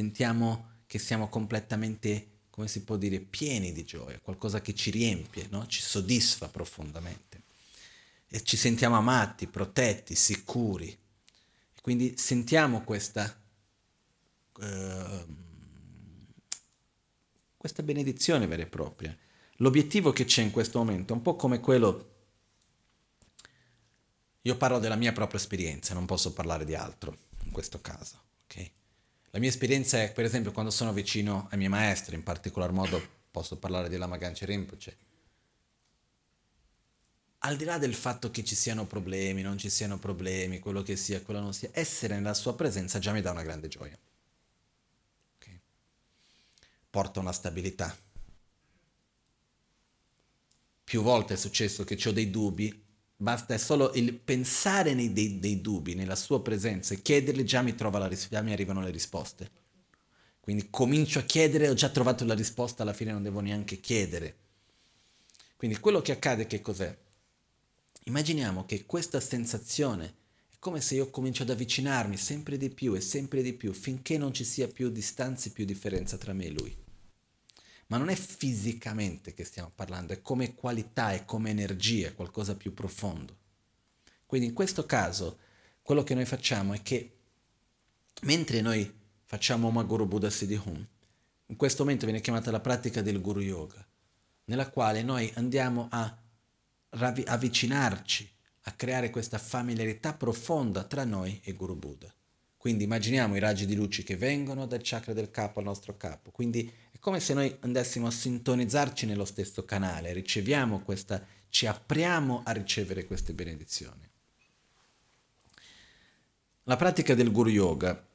sentiamo 0.00 0.68
che 0.86 0.98
siamo 0.98 1.28
completamente, 1.28 2.40
come 2.50 2.68
si 2.68 2.82
può 2.82 2.96
dire, 2.96 3.20
pieni 3.20 3.72
di 3.72 3.84
gioia, 3.84 4.18
qualcosa 4.20 4.60
che 4.60 4.74
ci 4.74 4.90
riempie, 4.90 5.46
no? 5.50 5.66
ci 5.66 5.82
soddisfa 5.82 6.48
profondamente. 6.48 7.42
E 8.28 8.42
ci 8.42 8.56
sentiamo 8.56 8.96
amati, 8.96 9.46
protetti, 9.46 10.14
sicuri. 10.14 10.96
Quindi 11.80 12.16
sentiamo 12.16 12.82
questa 12.82 13.40
Ehm, 14.60 15.48
questa 17.56 17.82
benedizione 17.82 18.46
vera 18.46 18.62
e 18.62 18.66
propria. 18.66 19.16
L'obiettivo 19.56 20.12
che 20.12 20.24
c'è 20.24 20.42
in 20.42 20.50
questo 20.50 20.78
momento 20.78 21.12
è 21.12 21.16
un 21.16 21.22
po' 21.22 21.36
come 21.36 21.60
quello... 21.60 22.08
Io 24.42 24.56
parlo 24.56 24.78
della 24.78 24.96
mia 24.96 25.12
propria 25.12 25.38
esperienza, 25.38 25.92
non 25.92 26.06
posso 26.06 26.32
parlare 26.32 26.64
di 26.64 26.74
altro 26.74 27.14
in 27.44 27.50
questo 27.50 27.82
caso. 27.82 28.22
Okay? 28.44 28.72
La 29.30 29.38
mia 29.38 29.48
esperienza 29.48 30.02
è, 30.02 30.12
per 30.12 30.24
esempio, 30.24 30.52
quando 30.52 30.70
sono 30.70 30.92
vicino 30.92 31.46
ai 31.50 31.58
miei 31.58 31.70
maestri, 31.70 32.16
in 32.16 32.22
particolar 32.22 32.72
modo 32.72 33.00
posso 33.30 33.56
parlare 33.56 33.88
di 33.88 33.96
Lama 33.96 34.16
Ganche 34.16 34.44
Rinpoche. 34.44 34.96
Al 37.38 37.56
di 37.56 37.64
là 37.64 37.78
del 37.78 37.94
fatto 37.94 38.30
che 38.30 38.44
ci 38.44 38.54
siano 38.54 38.86
problemi, 38.86 39.42
non 39.42 39.56
ci 39.56 39.70
siano 39.70 39.98
problemi, 39.98 40.58
quello 40.58 40.82
che 40.82 40.96
sia, 40.96 41.22
quello 41.22 41.40
non 41.40 41.54
sia, 41.54 41.70
essere 41.72 42.14
nella 42.14 42.34
sua 42.34 42.54
presenza 42.54 42.98
già 42.98 43.12
mi 43.12 43.22
dà 43.22 43.30
una 43.30 43.42
grande 43.42 43.68
gioia. 43.68 43.96
porta 46.90 47.20
una 47.20 47.32
stabilità. 47.32 47.96
più 50.90 51.02
volte 51.02 51.34
è 51.34 51.36
successo 51.36 51.84
che 51.84 51.96
ho 52.04 52.10
dei 52.10 52.30
dubbi, 52.30 52.84
basta 53.20 53.58
solo 53.58 53.92
il 53.94 54.14
pensare 54.14 54.94
nei, 54.94 55.12
dei, 55.12 55.38
dei, 55.38 55.60
dubbi, 55.60 55.94
nella 55.94 56.16
sua 56.16 56.40
presenza 56.40 56.94
e 56.94 57.02
chiederli, 57.02 57.44
già 57.44 57.60
mi, 57.60 57.74
la, 57.76 58.08
già 58.08 58.40
mi 58.40 58.52
arrivano 58.52 58.80
le 58.80 58.90
risposte. 58.90 59.50
Quindi 60.40 60.68
comincio 60.70 61.18
a 61.18 61.22
chiedere, 61.22 61.68
ho 61.68 61.74
già 61.74 61.90
trovato 61.90 62.24
la 62.24 62.32
risposta, 62.32 62.82
alla 62.82 62.94
fine 62.94 63.12
non 63.12 63.22
devo 63.22 63.40
neanche 63.40 63.78
chiedere. 63.78 64.36
Quindi 65.56 65.78
quello 65.78 66.00
che 66.00 66.12
accade 66.12 66.46
che 66.46 66.62
cos'è? 66.62 66.96
Immaginiamo 68.04 68.64
che 68.64 68.86
questa 68.86 69.20
sensazione 69.20 70.14
è 70.48 70.56
come 70.58 70.80
se 70.80 70.94
io 70.94 71.10
comincio 71.10 71.42
ad 71.42 71.50
avvicinarmi 71.50 72.16
sempre 72.16 72.56
di 72.56 72.70
più 72.70 72.94
e 72.94 73.02
sempre 73.02 73.42
di 73.42 73.52
più 73.52 73.74
finché 73.74 74.16
non 74.16 74.32
ci 74.32 74.44
sia 74.44 74.66
più 74.66 74.88
distanza 74.88 75.48
e 75.48 75.52
più 75.52 75.66
differenza 75.66 76.16
tra 76.16 76.32
me 76.32 76.46
e 76.46 76.50
lui. 76.50 76.74
Ma 77.90 77.96
non 77.96 78.08
è 78.08 78.14
fisicamente 78.14 79.34
che 79.34 79.44
stiamo 79.44 79.70
parlando, 79.74 80.12
è 80.12 80.22
come 80.22 80.54
qualità, 80.54 81.12
è 81.12 81.24
come 81.24 81.50
energia, 81.50 82.08
è 82.08 82.14
qualcosa 82.14 82.54
più 82.54 82.72
profondo. 82.72 83.36
Quindi 84.26 84.46
in 84.46 84.54
questo 84.54 84.86
caso 84.86 85.38
quello 85.82 86.04
che 86.04 86.14
noi 86.14 86.24
facciamo 86.24 86.72
è 86.72 86.82
che 86.82 87.16
mentre 88.22 88.60
noi 88.60 88.98
facciamo 89.24 89.70
Maguru 89.70 90.06
Buddha 90.06 90.30
Siddhi 90.30 90.60
Hum, 90.64 90.86
in 91.46 91.56
questo 91.56 91.82
momento 91.82 92.04
viene 92.04 92.20
chiamata 92.20 92.52
la 92.52 92.60
pratica 92.60 93.02
del 93.02 93.20
Guru 93.20 93.40
Yoga, 93.40 93.84
nella 94.44 94.70
quale 94.70 95.02
noi 95.02 95.28
andiamo 95.34 95.88
a 95.90 96.16
ravi- 96.90 97.24
avvicinarci, 97.26 98.30
a 98.62 98.72
creare 98.72 99.10
questa 99.10 99.38
familiarità 99.38 100.14
profonda 100.14 100.84
tra 100.84 101.04
noi 101.04 101.40
e 101.42 101.52
Guru 101.54 101.74
Buddha. 101.74 102.14
Quindi 102.56 102.84
immaginiamo 102.84 103.34
i 103.34 103.40
raggi 103.40 103.66
di 103.66 103.74
luce 103.74 104.04
che 104.04 104.16
vengono 104.16 104.66
dal 104.66 104.80
chakra 104.82 105.12
del 105.12 105.30
capo 105.30 105.58
al 105.58 105.64
nostro 105.64 105.96
capo, 105.96 106.30
quindi 106.30 106.70
come 107.00 107.18
se 107.18 107.32
noi 107.32 107.56
andassimo 107.60 108.06
a 108.06 108.10
sintonizzarci 108.10 109.06
nello 109.06 109.24
stesso 109.24 109.64
canale, 109.64 110.12
riceviamo 110.12 110.80
questa, 110.80 111.24
ci 111.48 111.66
apriamo 111.66 112.42
a 112.44 112.52
ricevere 112.52 113.06
queste 113.06 113.32
benedizioni. 113.32 114.08
La 116.64 116.76
pratica 116.76 117.14
del 117.14 117.32
Guru 117.32 117.48
Yoga, 117.48 118.06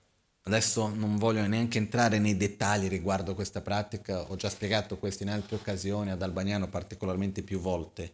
adesso 0.43 0.87
non 0.87 1.17
voglio 1.17 1.45
neanche 1.47 1.79
entrare 1.79 2.19
nei 2.19 2.37
dettagli 2.37 2.87
riguardo 2.87 3.33
questa 3.33 3.59
pratica, 3.61 4.21
ho 4.21 4.35
già 4.35 4.49
spiegato 4.49 4.97
questo 4.97 5.23
in 5.23 5.29
altre 5.29 5.55
occasioni, 5.55 6.11
ad 6.11 6.21
Albagnano 6.21 6.69
particolarmente 6.69 7.41
più 7.41 7.59
volte, 7.59 8.13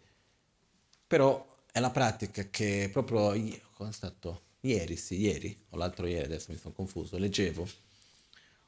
però 1.06 1.46
è 1.70 1.82
la 1.82 1.92
pratica 1.92 2.50
che 2.50 2.90
proprio, 2.92 3.34
è 3.34 3.92
stato? 3.92 4.44
Ieri, 4.62 4.96
sì, 4.96 5.20
ieri, 5.20 5.66
o 5.70 5.78
l'altro 5.78 6.06
ieri, 6.06 6.26
adesso 6.26 6.52
mi 6.52 6.58
sono 6.58 6.74
confuso, 6.74 7.18
leggevo 7.18 7.68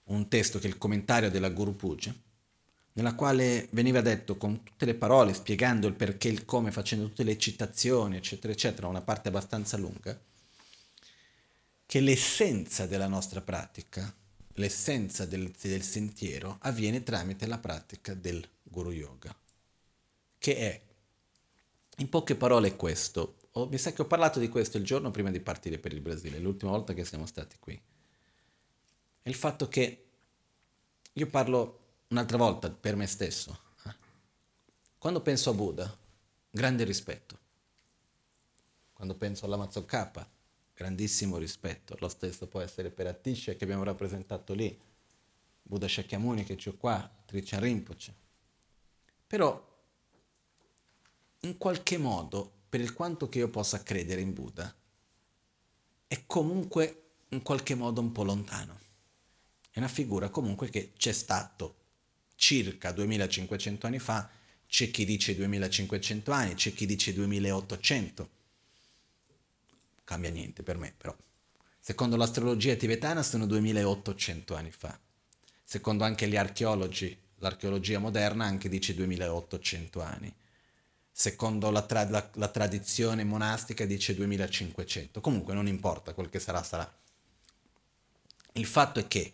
un 0.05 0.27
testo 0.27 0.59
che 0.59 0.67
è 0.67 0.69
il 0.69 0.77
commentario 0.77 1.29
della 1.29 1.49
Guru 1.49 1.75
Puja, 1.75 2.13
nella 2.93 3.15
quale 3.15 3.67
veniva 3.71 4.01
detto 4.01 4.37
con 4.37 4.63
tutte 4.63 4.85
le 4.85 4.95
parole, 4.95 5.33
spiegando 5.33 5.87
il 5.87 5.93
perché, 5.93 6.27
il 6.27 6.45
come, 6.45 6.71
facendo 6.71 7.07
tutte 7.07 7.23
le 7.23 7.37
citazioni, 7.37 8.17
eccetera, 8.17 8.53
eccetera, 8.53 8.87
una 8.87 9.01
parte 9.01 9.29
abbastanza 9.29 9.77
lunga, 9.77 10.19
che 11.85 11.99
l'essenza 11.99 12.85
della 12.85 13.07
nostra 13.07 13.41
pratica, 13.41 14.13
l'essenza 14.55 15.25
del, 15.25 15.51
del 15.59 15.81
sentiero, 15.81 16.57
avviene 16.61 17.03
tramite 17.03 17.47
la 17.47 17.57
pratica 17.57 18.13
del 18.13 18.47
Guru 18.61 18.91
Yoga, 18.91 19.35
che 20.37 20.55
è 20.55 20.81
in 21.97 22.09
poche 22.09 22.35
parole 22.35 22.75
questo. 22.75 23.37
Oh, 23.53 23.67
mi 23.67 23.77
sa 23.77 23.93
che 23.93 24.01
ho 24.01 24.07
parlato 24.07 24.39
di 24.39 24.49
questo 24.49 24.77
il 24.77 24.83
giorno 24.83 25.11
prima 25.11 25.31
di 25.31 25.39
partire 25.39 25.77
per 25.77 25.93
il 25.93 26.01
Brasile, 26.01 26.39
l'ultima 26.39 26.71
volta 26.71 26.93
che 26.93 27.05
siamo 27.05 27.25
stati 27.25 27.57
qui. 27.59 27.79
È 29.23 29.29
il 29.29 29.35
fatto 29.35 29.69
che 29.69 30.05
io 31.13 31.27
parlo 31.27 31.79
un'altra 32.09 32.35
volta 32.35 32.69
per 32.69 32.97
me 32.97 33.07
stesso. 33.07 33.57
Eh. 33.85 33.95
Quando 34.97 35.21
penso 35.21 35.49
a 35.49 35.53
Buddha, 35.53 35.97
grande 36.49 36.83
rispetto. 36.83 37.39
Quando 38.91 39.15
penso 39.15 39.45
all'Amazon 39.45 39.85
K, 39.85 40.25
grandissimo 40.73 41.37
rispetto. 41.37 41.95
Lo 41.99 42.09
stesso 42.09 42.47
può 42.47 42.59
essere 42.59 42.91
per 42.91 43.07
Atisha 43.07 43.53
che 43.53 43.63
abbiamo 43.63 43.83
rappresentato 43.83 44.53
lì, 44.53 44.77
Buddha 45.61 45.87
Shakyamuni 45.87 46.43
che 46.43 46.57
c'ho 46.57 46.75
qua, 46.75 47.09
Trichan 47.25 47.61
Rinpoche. 47.61 48.13
Però 49.25 49.71
in 51.39 51.57
qualche 51.57 51.97
modo, 51.97 52.51
per 52.67 52.81
il 52.81 52.93
quanto 52.93 53.29
che 53.29 53.37
io 53.37 53.49
possa 53.49 53.81
credere 53.83 54.19
in 54.19 54.33
Buddha, 54.33 54.75
è 56.07 56.25
comunque 56.25 57.11
in 57.29 57.41
qualche 57.41 57.73
modo 57.75 58.01
un 58.01 58.11
po' 58.11 58.23
lontano. 58.23 58.82
È 59.73 59.79
una 59.79 59.87
figura 59.87 60.29
comunque 60.29 60.69
che 60.69 60.91
c'è 60.95 61.11
stato 61.11 61.77
circa 62.35 62.91
2500 62.91 63.87
anni 63.87 63.97
fa, 63.97 64.29
c'è 64.67 64.91
chi 64.91 65.03
dice 65.03 65.35
2500 65.35 66.31
anni, 66.31 66.53
c'è 66.53 66.73
chi 66.73 66.85
dice 66.85 67.11
2800. 67.11 68.29
Cambia 70.03 70.29
niente 70.29 70.61
per 70.61 70.77
me, 70.77 70.93
però. 70.95 71.15
Secondo 71.79 72.17
l'astrologia 72.17 72.75
tibetana 72.75 73.23
sono 73.23 73.47
2800 73.47 74.53
anni 74.53 74.69
fa. 74.69 74.95
Secondo 75.63 76.03
anche 76.03 76.27
gli 76.27 76.37
archeologi, 76.37 77.17
l'archeologia 77.39 77.97
moderna 77.97 78.45
anche 78.45 78.69
dice 78.69 78.93
2800 78.93 80.01
anni 80.03 80.35
secondo 81.11 81.71
la, 81.71 81.81
tra- 81.81 82.09
la, 82.09 82.29
la, 82.33 82.47
tradizione 82.47 83.23
monastica 83.23 83.85
dice 83.85 84.13
2500. 84.13 85.19
Comunque 85.19 85.55
non 85.55 85.67
importa, 85.67 86.13
quel 86.13 86.29
che 86.29 86.39
sarà 86.39 86.61
sarà. 86.61 86.91
Il 88.53 88.65
fatto 88.65 88.99
è 88.99 89.07
che 89.07 89.33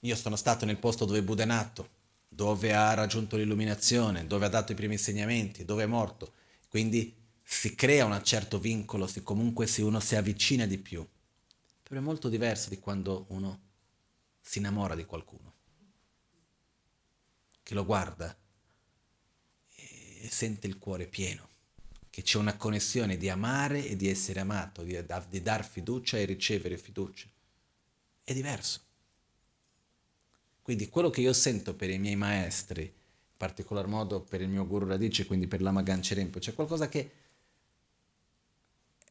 io 0.00 0.16
sono 0.16 0.36
stato 0.36 0.64
nel 0.64 0.78
posto 0.78 1.04
dove 1.04 1.22
Buddha 1.22 1.42
è 1.42 1.46
nato, 1.46 1.88
dove 2.28 2.74
ha 2.74 2.94
raggiunto 2.94 3.36
l'illuminazione, 3.36 4.26
dove 4.26 4.46
ha 4.46 4.48
dato 4.48 4.72
i 4.72 4.74
primi 4.74 4.94
insegnamenti, 4.94 5.64
dove 5.64 5.82
è 5.82 5.86
morto. 5.86 6.32
Quindi 6.68 7.14
si 7.42 7.74
crea 7.74 8.04
un 8.04 8.20
certo 8.24 8.58
vincolo, 8.58 9.06
se 9.06 9.22
comunque 9.22 9.66
se 9.66 9.82
uno 9.82 10.00
si 10.00 10.16
avvicina 10.16 10.66
di 10.66 10.78
più. 10.78 11.06
Però 11.82 12.00
è 12.00 12.02
molto 12.02 12.28
diverso 12.28 12.68
di 12.68 12.78
quando 12.78 13.26
uno 13.28 13.60
si 14.40 14.58
innamora 14.58 14.94
di 14.94 15.04
qualcuno, 15.04 15.52
che 17.62 17.74
lo 17.74 17.84
guarda 17.84 18.34
sente 20.28 20.66
il 20.66 20.78
cuore 20.78 21.06
pieno, 21.06 21.48
che 22.08 22.22
c'è 22.22 22.38
una 22.38 22.56
connessione 22.56 23.16
di 23.16 23.28
amare 23.28 23.86
e 23.86 23.96
di 23.96 24.08
essere 24.08 24.40
amato, 24.40 24.82
di, 24.82 24.98
di 25.28 25.42
dar 25.42 25.68
fiducia 25.68 26.18
e 26.18 26.24
ricevere 26.24 26.78
fiducia. 26.78 27.28
È 28.22 28.32
diverso. 28.32 28.88
Quindi 30.70 30.88
quello 30.88 31.10
che 31.10 31.20
io 31.20 31.32
sento 31.32 31.74
per 31.74 31.90
i 31.90 31.98
miei 31.98 32.14
maestri, 32.14 32.82
in 32.82 33.36
particolar 33.36 33.88
modo 33.88 34.20
per 34.20 34.40
il 34.40 34.46
mio 34.46 34.64
guru 34.68 34.86
radice, 34.86 35.26
quindi 35.26 35.48
per 35.48 35.60
Lama 35.60 35.82
Ganche 35.82 36.30
c'è 36.38 36.54
qualcosa 36.54 36.88
che 36.88 37.10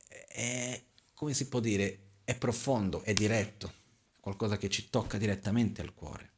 è, 0.07 0.81
come 1.14 1.34
si 1.34 1.49
può 1.49 1.60
dire, 1.60 1.99
è 2.23 2.34
profondo, 2.38 3.02
è 3.02 3.11
diretto, 3.11 3.73
qualcosa 4.22 4.56
che 4.56 4.69
ci 4.69 4.90
tocca 4.90 5.18
direttamente 5.18 5.81
al 5.81 5.94
cuore. 5.94 6.31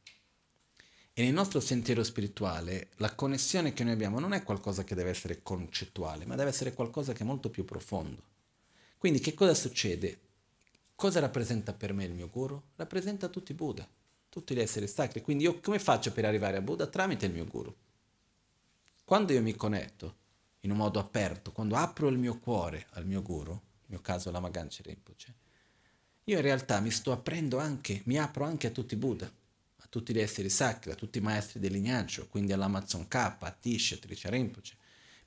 E 1.12 1.22
nel 1.22 1.32
nostro 1.32 1.60
sentiero 1.60 2.02
spirituale 2.02 2.88
la 2.96 3.14
connessione 3.14 3.72
che 3.72 3.84
noi 3.84 3.92
abbiamo 3.92 4.18
non 4.18 4.32
è 4.32 4.42
qualcosa 4.42 4.82
che 4.82 4.96
deve 4.96 5.10
essere 5.10 5.40
concettuale, 5.44 6.26
ma 6.26 6.34
deve 6.34 6.50
essere 6.50 6.74
qualcosa 6.74 7.12
che 7.12 7.22
è 7.22 7.26
molto 7.26 7.48
più 7.48 7.64
profondo. 7.64 8.24
Quindi 8.98 9.20
che 9.20 9.34
cosa 9.34 9.54
succede? 9.54 10.18
Cosa 10.96 11.20
rappresenta 11.20 11.72
per 11.72 11.92
me 11.92 12.06
il 12.06 12.12
mio 12.12 12.28
guru? 12.28 12.60
Rappresenta 12.74 13.28
tutti 13.28 13.52
i 13.52 13.54
Buddha, 13.54 13.88
tutti 14.32 14.54
gli 14.54 14.60
esseri 14.60 14.88
sacri. 14.88 15.20
Quindi 15.20 15.44
io 15.44 15.60
come 15.60 15.78
faccio 15.78 16.10
per 16.10 16.24
arrivare 16.24 16.56
a 16.56 16.62
Buddha? 16.62 16.86
Tramite 16.86 17.26
il 17.26 17.32
mio 17.32 17.44
guru. 17.44 17.74
Quando 19.04 19.34
io 19.34 19.42
mi 19.42 19.54
connetto 19.54 20.16
in 20.60 20.70
un 20.70 20.78
modo 20.78 20.98
aperto, 20.98 21.52
quando 21.52 21.76
apro 21.76 22.08
il 22.08 22.16
mio 22.16 22.38
cuore 22.38 22.86
al 22.92 23.04
mio 23.04 23.20
guru, 23.20 23.50
nel 23.52 23.86
mio 23.86 24.00
caso 24.00 24.30
la 24.30 24.40
Maganche 24.40 24.82
Rinpoche, 24.82 25.34
io 26.24 26.36
in 26.36 26.42
realtà 26.42 26.80
mi 26.80 26.90
sto 26.90 27.12
aprendo 27.12 27.58
anche, 27.58 28.00
mi 28.06 28.18
apro 28.18 28.44
anche 28.44 28.68
a 28.68 28.70
tutti 28.70 28.94
i 28.94 28.96
Buddha 28.96 29.30
tutti 29.92 30.14
gli 30.14 30.20
esseri 30.20 30.48
sacri, 30.48 30.90
a 30.90 30.94
tutti 30.94 31.18
i 31.18 31.20
maestri 31.20 31.60
del 31.60 31.70
lignaggio, 31.70 32.26
quindi 32.26 32.54
all'Amazon 32.54 33.08
K, 33.08 33.14
a 33.14 33.50
Tish, 33.50 33.92
a 33.92 33.96
Tricia 33.98 34.30
Rinpoche. 34.30 34.72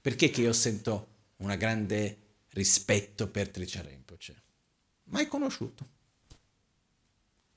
Perché 0.02 0.32
che 0.32 0.41
io 0.41 0.53
sento 0.53 1.07
un 1.38 1.56
grande 1.56 2.18
rispetto 2.49 3.27
per 3.27 3.49
Tricia 3.49 3.84
Rinpoche? 3.84 4.36
Mai 5.03 5.27
conosciuto. 5.27 5.88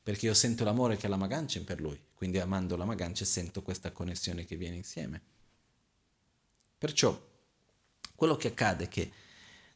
Perché 0.08 0.24
io 0.24 0.32
sento 0.32 0.64
l'amore 0.64 0.96
che 0.96 1.04
ha 1.04 1.10
la 1.10 1.16
Maganchen 1.16 1.64
per 1.64 1.82
lui, 1.82 2.00
quindi 2.14 2.38
amando 2.38 2.76
la 2.76 2.86
Maganchen 2.86 3.26
sento 3.26 3.60
questa 3.60 3.92
connessione 3.92 4.46
che 4.46 4.56
viene 4.56 4.76
insieme. 4.76 5.20
Perciò 6.78 7.14
quello 8.14 8.34
che 8.38 8.48
accade 8.48 8.84
è 8.84 8.88
che 8.88 9.12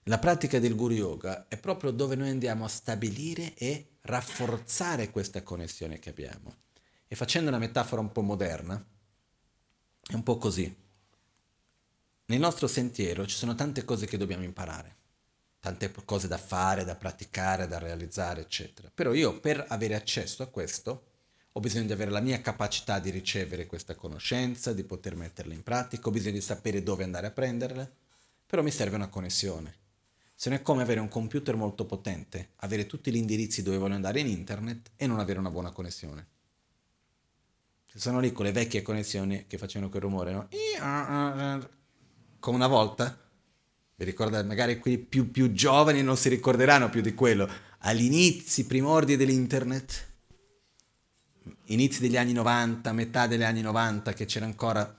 la 0.05 0.19
pratica 0.19 0.59
del 0.59 0.75
Guru 0.75 0.95
Yoga 0.95 1.49
è 1.49 1.59
proprio 1.59 1.91
dove 1.91 2.15
noi 2.15 2.31
andiamo 2.31 2.65
a 2.65 2.69
stabilire 2.69 3.53
e 3.53 3.99
rafforzare 4.01 5.11
questa 5.11 5.43
connessione 5.43 5.99
che 5.99 6.09
abbiamo. 6.09 6.57
E 7.09 7.15
facendo 7.15 7.51
una 7.51 7.59
metafora 7.59 8.01
un 8.01 8.11
po' 8.11 8.23
moderna, 8.23 8.83
è 10.01 10.15
un 10.15 10.23
po' 10.23 10.39
così. 10.39 10.75
Nel 12.25 12.41
nostro 12.41 12.69
sentiero 12.69 13.27
ci 13.27 13.37
sono 13.37 13.55
tante 13.55 13.85
cose 13.85 14.07
che 14.07 14.17
dobbiamo 14.17 14.45
imparare, 14.45 14.97
tante 15.63 15.93
cose 16.05 16.27
da 16.27 16.39
fare, 16.39 16.83
da 16.83 16.97
praticare, 16.97 17.69
da 17.69 17.79
realizzare, 17.79 18.41
eccetera. 18.41 18.91
Però 18.93 19.13
io 19.13 19.39
per 19.39 19.65
avere 19.69 19.95
accesso 19.95 20.43
a 20.43 20.49
questo 20.49 21.05
ho 21.53 21.61
bisogno 21.61 21.87
di 21.87 21.93
avere 21.93 22.11
la 22.11 22.19
mia 22.19 22.41
capacità 22.41 22.99
di 22.99 23.11
ricevere 23.11 23.67
questa 23.67 23.95
conoscenza, 23.95 24.73
di 24.73 24.83
poter 24.83 25.15
metterla 25.15 25.55
in 25.55 25.63
pratica, 25.63 26.09
ho 26.09 26.11
bisogno 26.11 26.33
di 26.33 26.41
sapere 26.41 26.83
dove 26.83 27.05
andare 27.05 27.29
a 27.29 27.31
prenderla, 27.31 27.89
però 28.45 28.61
mi 28.63 28.73
serve 28.73 28.97
una 28.97 29.07
connessione. 29.07 29.77
Se 30.35 30.49
non 30.49 30.59
è 30.59 30.63
come 30.63 30.83
avere 30.83 30.99
un 30.99 31.09
computer 31.09 31.55
molto 31.55 31.87
potente, 31.87 32.55
avere 32.57 32.87
tutti 32.87 33.13
gli 33.13 33.17
indirizzi 33.17 33.63
dove 33.63 33.79
voglio 33.79 33.95
andare 33.95 34.19
in 34.19 34.27
internet 34.27 34.91
e 34.97 35.07
non 35.07 35.21
avere 35.21 35.39
una 35.39 35.51
buona 35.51 35.71
connessione. 35.71 36.27
Sono 37.95 38.19
lì 38.19 38.33
con 38.33 38.47
le 38.47 38.53
vecchie 38.53 38.83
connessioni 38.83 39.47
che 39.47 39.59
facevano 39.59 39.91
quel 39.91 40.03
rumore, 40.03 40.33
no? 40.33 40.49
Come 42.41 42.57
una 42.57 42.67
volta, 42.67 43.22
vi 44.03 44.11
ricordate, 44.11 44.47
magari 44.47 44.79
quelli 44.79 44.99
più, 44.99 45.31
più 45.31 45.53
giovani 45.53 46.03
non 46.03 46.17
si 46.17 46.29
ricorderanno 46.29 46.91
più 46.91 47.01
di 47.01 47.15
quello, 47.15 47.49
agli 47.79 48.05
inizi, 48.05 48.67
primordi 48.67 49.17
dell'internet, 49.17 50.11
inizi 51.67 52.01
degli 52.01 52.17
anni 52.17 52.33
90, 52.33 52.93
metà 52.93 53.27
degli 53.27 53.45
anni 53.45 53.61
90, 53.61 54.13
che 54.13 54.25
c'era 54.25 54.45
ancora 54.45 54.99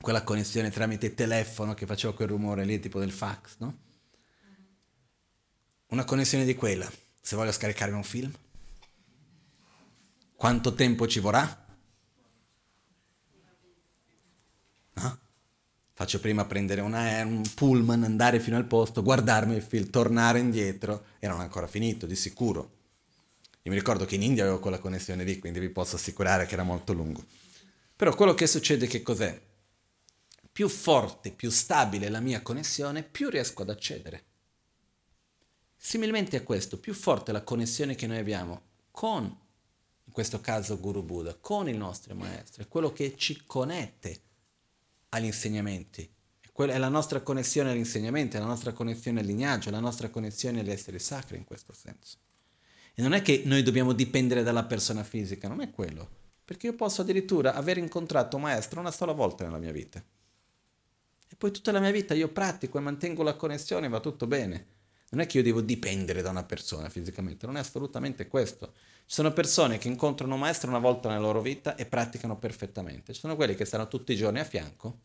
quella 0.00 0.22
connessione 0.22 0.70
tramite 0.70 1.14
telefono 1.14 1.74
che 1.74 1.86
faceva 1.86 2.14
quel 2.14 2.28
rumore 2.28 2.64
lì, 2.64 2.80
tipo 2.80 2.98
del 3.00 3.12
fax, 3.12 3.56
no? 3.58 3.78
una 5.88 6.04
connessione 6.04 6.44
di 6.44 6.54
quella, 6.54 6.90
se 7.20 7.36
voglio 7.36 7.52
scaricarmi 7.52 7.96
un 7.96 8.04
film? 8.04 8.32
Quanto 10.34 10.74
tempo 10.74 11.06
ci 11.06 11.20
vorrà? 11.20 11.61
Faccio 15.94 16.20
prima 16.20 16.46
prendere 16.46 16.80
una, 16.80 17.22
un 17.24 17.42
pullman, 17.54 18.02
andare 18.02 18.40
fino 18.40 18.56
al 18.56 18.64
posto, 18.64 19.02
guardarmi 19.02 19.54
il 19.54 19.62
film, 19.62 19.90
tornare 19.90 20.38
indietro 20.38 21.04
e 21.18 21.28
non 21.28 21.40
ancora 21.40 21.66
finito, 21.66 22.06
di 22.06 22.16
sicuro. 22.16 22.80
Io 23.62 23.70
mi 23.70 23.76
ricordo 23.76 24.06
che 24.06 24.14
in 24.14 24.22
India 24.22 24.42
avevo 24.42 24.58
quella 24.58 24.78
connessione 24.78 25.22
lì, 25.22 25.38
quindi 25.38 25.60
vi 25.60 25.68
posso 25.68 25.96
assicurare 25.96 26.46
che 26.46 26.54
era 26.54 26.62
molto 26.62 26.92
lungo. 26.92 27.24
Però 27.94 28.14
quello 28.14 28.34
che 28.34 28.46
succede 28.46 28.86
che 28.86 29.02
cos'è? 29.02 29.40
Più 30.50 30.68
forte, 30.68 31.30
più 31.30 31.50
stabile 31.50 32.08
la 32.08 32.20
mia 32.20 32.42
connessione, 32.42 33.02
più 33.02 33.28
riesco 33.28 33.62
ad 33.62 33.70
accedere. 33.70 34.24
Similmente 35.76 36.36
a 36.36 36.42
questo, 36.42 36.78
più 36.78 36.94
forte 36.94 37.32
la 37.32 37.42
connessione 37.42 37.94
che 37.94 38.06
noi 38.06 38.18
abbiamo 38.18 38.62
con, 38.90 39.24
in 39.24 40.12
questo 40.12 40.40
caso 40.40 40.80
Guru 40.80 41.02
Buddha, 41.02 41.36
con 41.40 41.68
il 41.68 41.76
nostro 41.76 42.14
maestro, 42.14 42.62
è 42.62 42.68
quello 42.68 42.92
che 42.92 43.14
ci 43.16 43.42
connette 43.46 44.20
agli 45.12 45.24
insegnamenti. 45.24 46.08
È 46.54 46.78
la 46.78 46.88
nostra 46.88 47.22
connessione 47.22 47.70
agli 47.70 47.78
insegnamenti, 47.78 48.36
è 48.36 48.40
la 48.40 48.46
nostra 48.46 48.72
connessione 48.72 49.20
al 49.20 49.26
lignaggio, 49.26 49.68
è 49.68 49.72
la 49.72 49.80
nostra 49.80 50.10
connessione 50.10 50.60
agli 50.60 50.70
esseri 50.70 50.98
sacri 50.98 51.36
in 51.36 51.44
questo 51.44 51.72
senso. 51.72 52.18
E 52.94 53.02
non 53.02 53.14
è 53.14 53.22
che 53.22 53.42
noi 53.46 53.62
dobbiamo 53.62 53.92
dipendere 53.94 54.42
dalla 54.42 54.64
persona 54.64 55.02
fisica, 55.02 55.48
non 55.48 55.60
è 55.60 55.70
quello. 55.70 56.20
Perché 56.44 56.66
io 56.66 56.74
posso 56.74 57.00
addirittura 57.00 57.54
aver 57.54 57.78
incontrato 57.78 58.36
un 58.36 58.42
maestro 58.42 58.80
una 58.80 58.90
sola 58.90 59.12
volta 59.12 59.44
nella 59.44 59.58
mia 59.58 59.72
vita. 59.72 59.98
E 60.00 61.36
poi 61.36 61.50
tutta 61.50 61.72
la 61.72 61.80
mia 61.80 61.90
vita 61.90 62.14
io 62.14 62.28
pratico 62.28 62.78
e 62.78 62.82
mantengo 62.82 63.22
la 63.22 63.34
connessione 63.34 63.88
va 63.88 64.00
tutto 64.00 64.26
bene. 64.26 64.66
Non 65.10 65.20
è 65.20 65.26
che 65.26 65.38
io 65.38 65.42
devo 65.42 65.62
dipendere 65.62 66.22
da 66.22 66.30
una 66.30 66.44
persona 66.44 66.88
fisicamente, 66.88 67.46
non 67.46 67.56
è 67.56 67.60
assolutamente 67.60 68.28
questo. 68.28 68.74
Sono 69.12 69.30
persone 69.30 69.76
che 69.76 69.88
incontrano 69.88 70.32
un 70.32 70.40
maestro 70.40 70.70
una 70.70 70.78
volta 70.78 71.10
nella 71.10 71.20
loro 71.20 71.42
vita 71.42 71.76
e 71.76 71.84
praticano 71.84 72.38
perfettamente. 72.38 73.12
Ci 73.12 73.20
sono 73.20 73.36
quelli 73.36 73.54
che 73.54 73.66
stanno 73.66 73.86
tutti 73.86 74.14
i 74.14 74.16
giorni 74.16 74.40
a 74.40 74.44
fianco 74.44 75.00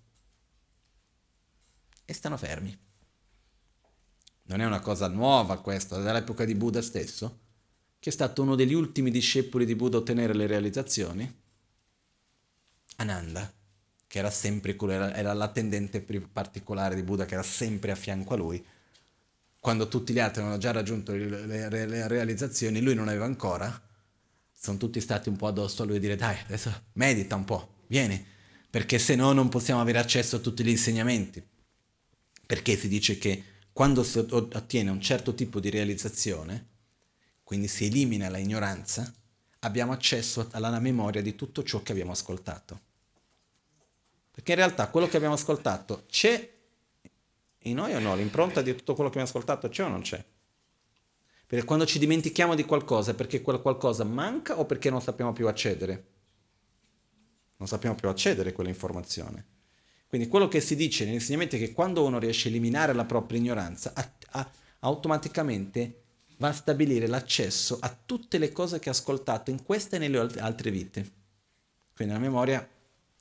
e 2.05 2.13
stanno 2.13 2.37
fermi. 2.37 2.73
Non 4.43 4.61
è 4.61 4.65
una 4.65 4.79
cosa 4.79 5.09
nuova 5.09 5.59
questa, 5.59 5.97
dall'epoca 5.97 6.45
di 6.45 6.55
Buddha 6.55 6.81
stesso, 6.81 7.39
che 7.99 8.09
è 8.09 8.13
stato 8.13 8.41
uno 8.43 8.55
degli 8.55 8.71
ultimi 8.71 9.11
discepoli 9.11 9.65
di 9.65 9.75
Buddha 9.75 9.97
a 9.97 9.99
ottenere 9.99 10.33
le 10.33 10.47
realizzazioni, 10.47 11.41
Ananda, 12.95 13.53
che 14.07 14.19
era 14.19 14.31
sempre 14.31 14.77
era, 14.79 15.13
era 15.15 15.33
l'attendente 15.33 15.99
particolare 16.31 16.95
di 16.95 17.03
Buddha, 17.03 17.25
che 17.25 17.33
era 17.33 17.43
sempre 17.43 17.91
a 17.91 17.95
fianco 17.95 18.35
a 18.35 18.37
lui, 18.37 18.65
quando 19.59 19.89
tutti 19.89 20.13
gli 20.13 20.19
altri 20.19 20.39
avevano 20.39 20.61
già 20.61 20.71
raggiunto 20.71 21.11
le, 21.11 21.45
le, 21.45 21.85
le 21.85 22.07
realizzazioni, 22.07 22.79
lui 22.79 22.95
non 22.95 23.09
aveva 23.09 23.25
ancora, 23.25 23.86
sono 24.67 24.77
tutti 24.77 24.99
stati 24.99 25.29
un 25.29 25.37
po' 25.37 25.47
addosso 25.47 25.83
a 25.83 25.85
lui 25.85 25.95
a 25.95 25.99
dire 25.99 26.17
dai, 26.17 26.37
adesso 26.43 26.87
medita 26.93 27.35
un 27.35 27.45
po', 27.45 27.75
vieni, 27.87 28.23
perché 28.69 28.99
se 28.99 29.15
no 29.15 29.31
non 29.31 29.47
possiamo 29.47 29.79
avere 29.79 29.97
accesso 29.97 30.35
a 30.35 30.39
tutti 30.39 30.61
gli 30.61 30.69
insegnamenti. 30.69 31.41
Perché 32.45 32.75
si 32.75 32.89
dice 32.89 33.17
che 33.17 33.43
quando 33.71 34.03
si 34.03 34.19
ottiene 34.19 34.89
un 34.89 34.99
certo 34.99 35.33
tipo 35.33 35.61
di 35.61 35.69
realizzazione, 35.69 36.67
quindi 37.43 37.69
si 37.69 37.85
elimina 37.85 38.29
la 38.29 38.39
ignoranza, 38.39 39.09
abbiamo 39.59 39.93
accesso 39.93 40.49
alla 40.51 40.79
memoria 40.79 41.21
di 41.21 41.35
tutto 41.35 41.63
ciò 41.63 41.81
che 41.81 41.93
abbiamo 41.93 42.11
ascoltato. 42.11 42.81
Perché 44.31 44.51
in 44.51 44.57
realtà 44.57 44.89
quello 44.89 45.07
che 45.07 45.15
abbiamo 45.15 45.35
ascoltato 45.35 46.03
c'è 46.09 46.55
in 47.59 47.75
noi 47.75 47.93
o 47.93 47.99
no? 47.99 48.15
L'impronta 48.15 48.61
di 48.61 48.75
tutto 48.75 48.95
quello 48.95 49.09
che 49.09 49.19
abbiamo 49.19 49.29
ascoltato 49.29 49.69
c'è 49.69 49.83
o 49.85 49.87
non 49.87 50.01
c'è? 50.01 50.21
Perché 51.47 51.63
quando 51.65 51.85
ci 51.85 51.97
dimentichiamo 51.97 52.55
di 52.55 52.65
qualcosa 52.65 53.11
è 53.11 53.13
perché 53.13 53.41
quel 53.41 53.61
qualcosa 53.61 54.03
manca 54.03 54.59
o 54.59 54.65
perché 54.65 54.89
non 54.89 55.01
sappiamo 55.01 55.31
più 55.31 55.47
accedere? 55.47 56.05
Non 57.55 57.69
sappiamo 57.69 57.95
più 57.95 58.09
accedere 58.09 58.49
a 58.49 58.53
quell'informazione. 58.53 59.45
Quindi 60.07 60.27
quello 60.27 60.49
che 60.49 60.59
si 60.59 60.75
dice 60.75 61.05
negli 61.05 61.13
insegnamenti 61.13 61.55
è 61.55 61.59
che 61.59 61.71
quando 61.71 62.03
uno 62.03 62.19
riesce 62.19 62.49
a 62.49 62.51
eliminare 62.51 62.91
la 62.93 63.05
propria 63.05 63.39
ignoranza, 63.39 63.93
a, 63.95 64.11
a, 64.31 64.51
automaticamente 64.79 66.01
va 66.37 66.49
a 66.49 66.53
stabilire 66.53 67.07
l'accesso 67.07 67.77
a 67.79 67.97
tutte 68.05 68.37
le 68.37 68.51
cose 68.51 68.79
che 68.79 68.89
ha 68.89 68.91
ascoltato 68.91 69.49
in 69.49 69.63
queste 69.63 69.95
e 69.95 69.99
nelle 69.99 70.19
altre 70.39 70.69
vite. 70.69 71.11
Quindi 71.95 72.13
la 72.13 72.19
memoria 72.19 72.67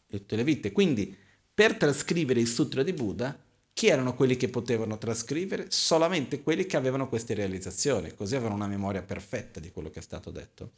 di 0.04 0.18
tutte 0.18 0.34
le 0.34 0.42
vite. 0.44 0.72
Quindi 0.72 1.16
per 1.54 1.76
trascrivere 1.76 2.40
il 2.40 2.48
sutra 2.48 2.82
di 2.82 2.92
Buddha 2.92 3.45
chi 3.76 3.88
erano 3.88 4.14
quelli 4.14 4.38
che 4.38 4.48
potevano 4.48 4.96
trascrivere? 4.96 5.66
Solamente 5.68 6.40
quelli 6.40 6.64
che 6.64 6.78
avevano 6.78 7.10
queste 7.10 7.34
realizzazioni, 7.34 8.14
così 8.14 8.34
avevano 8.34 8.54
una 8.54 8.66
memoria 8.66 9.02
perfetta 9.02 9.60
di 9.60 9.70
quello 9.70 9.90
che 9.90 9.98
è 9.98 10.02
stato 10.02 10.30
detto. 10.30 10.72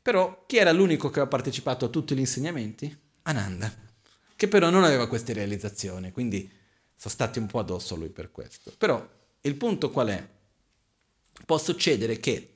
Però 0.00 0.44
chi 0.46 0.56
era 0.56 0.72
l'unico 0.72 1.08
che 1.08 1.18
aveva 1.18 1.26
partecipato 1.26 1.84
a 1.84 1.88
tutti 1.90 2.14
gli 2.14 2.20
insegnamenti? 2.20 2.98
Ananda, 3.24 3.70
che 4.34 4.48
però 4.48 4.70
non 4.70 4.82
aveva 4.82 5.08
queste 5.08 5.34
realizzazioni, 5.34 6.10
quindi 6.10 6.50
sono 6.96 7.12
stati 7.12 7.38
un 7.38 7.44
po' 7.44 7.58
addosso 7.58 7.96
a 7.96 7.98
lui 7.98 8.08
per 8.08 8.30
questo. 8.30 8.72
Però 8.78 9.06
il 9.42 9.54
punto 9.56 9.90
qual 9.90 10.08
è? 10.08 10.26
Può 11.44 11.58
succedere 11.58 12.18
che 12.18 12.54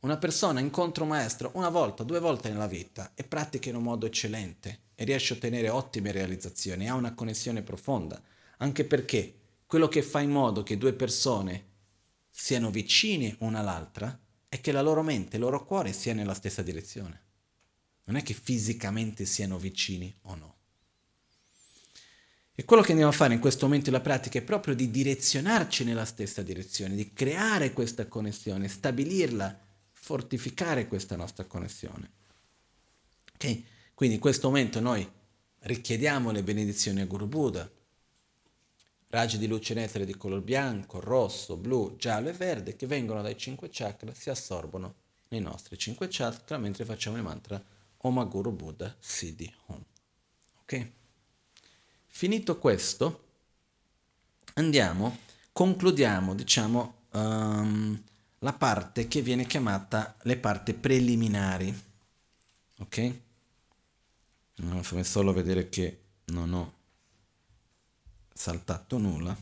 una 0.00 0.16
persona 0.16 0.58
incontra 0.58 1.04
un 1.04 1.10
maestro 1.10 1.52
una 1.54 1.68
volta, 1.68 2.02
due 2.02 2.18
volte 2.18 2.48
nella 2.48 2.66
vita 2.66 3.12
e 3.14 3.22
pratica 3.22 3.68
in 3.68 3.76
un 3.76 3.84
modo 3.84 4.06
eccellente 4.06 4.80
e 4.96 5.04
riesce 5.04 5.34
a 5.34 5.36
ottenere 5.36 5.68
ottime 5.68 6.10
realizzazioni, 6.10 6.88
ha 6.88 6.94
una 6.94 7.14
connessione 7.14 7.62
profonda 7.62 8.20
anche 8.62 8.84
perché 8.84 9.34
quello 9.66 9.88
che 9.88 10.02
fa 10.02 10.20
in 10.20 10.30
modo 10.30 10.62
che 10.62 10.78
due 10.78 10.92
persone 10.92 11.66
siano 12.30 12.70
vicine 12.70 13.36
una 13.40 13.60
all'altra 13.60 14.18
è 14.48 14.60
che 14.60 14.72
la 14.72 14.82
loro 14.82 15.02
mente, 15.02 15.36
il 15.36 15.42
loro 15.42 15.64
cuore 15.64 15.92
sia 15.92 16.14
nella 16.14 16.34
stessa 16.34 16.62
direzione. 16.62 17.22
Non 18.04 18.16
è 18.16 18.22
che 18.22 18.34
fisicamente 18.34 19.24
siano 19.24 19.58
vicini 19.58 20.12
o 20.22 20.34
no. 20.34 20.54
E 22.52 22.64
quello 22.64 22.82
che 22.82 22.90
andiamo 22.90 23.12
a 23.12 23.14
fare 23.14 23.32
in 23.32 23.40
questo 23.40 23.66
momento 23.66 23.90
della 23.90 24.02
pratica 24.02 24.38
è 24.38 24.42
proprio 24.42 24.74
di 24.74 24.90
direzionarci 24.90 25.84
nella 25.84 26.04
stessa 26.04 26.42
direzione, 26.42 26.94
di 26.94 27.12
creare 27.12 27.72
questa 27.72 28.06
connessione, 28.06 28.68
stabilirla, 28.68 29.58
fortificare 29.92 30.86
questa 30.86 31.16
nostra 31.16 31.44
connessione. 31.44 32.10
Ok? 33.34 33.62
Quindi 33.94 34.16
in 34.16 34.20
questo 34.20 34.48
momento 34.48 34.80
noi 34.80 35.08
richiediamo 35.60 36.30
le 36.32 36.42
benedizioni 36.42 37.00
a 37.00 37.06
Guru 37.06 37.26
Buddha, 37.26 37.70
raggi 39.10 39.38
di 39.38 39.46
luce 39.46 39.74
netere 39.74 40.04
di 40.04 40.16
color 40.16 40.40
bianco, 40.40 41.00
rosso, 41.00 41.56
blu, 41.56 41.96
giallo 41.96 42.28
e 42.28 42.32
verde 42.32 42.76
che 42.76 42.86
vengono 42.86 43.22
dai 43.22 43.36
cinque 43.36 43.68
chakra 43.70 44.14
si 44.14 44.30
assorbono 44.30 44.94
nei 45.28 45.40
nostri 45.40 45.78
cinque 45.78 46.08
chakra 46.10 46.58
mentre 46.58 46.84
facciamo 46.84 47.16
il 47.16 47.22
mantra 47.22 47.62
Om 47.98 48.28
Guru 48.28 48.52
Buddha 48.52 48.94
Siddhi 48.98 49.52
Om. 49.66 49.84
Ok? 50.62 50.90
Finito 52.06 52.58
questo, 52.58 53.24
andiamo, 54.54 55.18
concludiamo, 55.52 56.34
diciamo, 56.34 56.94
um, 57.12 58.02
la 58.38 58.52
parte 58.52 59.06
che 59.06 59.22
viene 59.22 59.46
chiamata 59.46 60.16
le 60.22 60.36
parti 60.36 60.74
preliminari. 60.74 61.88
Ok? 62.78 63.14
fammi 64.82 65.04
solo 65.04 65.32
vedere 65.32 65.68
che 65.68 66.00
non 66.26 66.52
ho 66.52 66.79
saltato 68.40 68.96
nulla. 68.96 69.36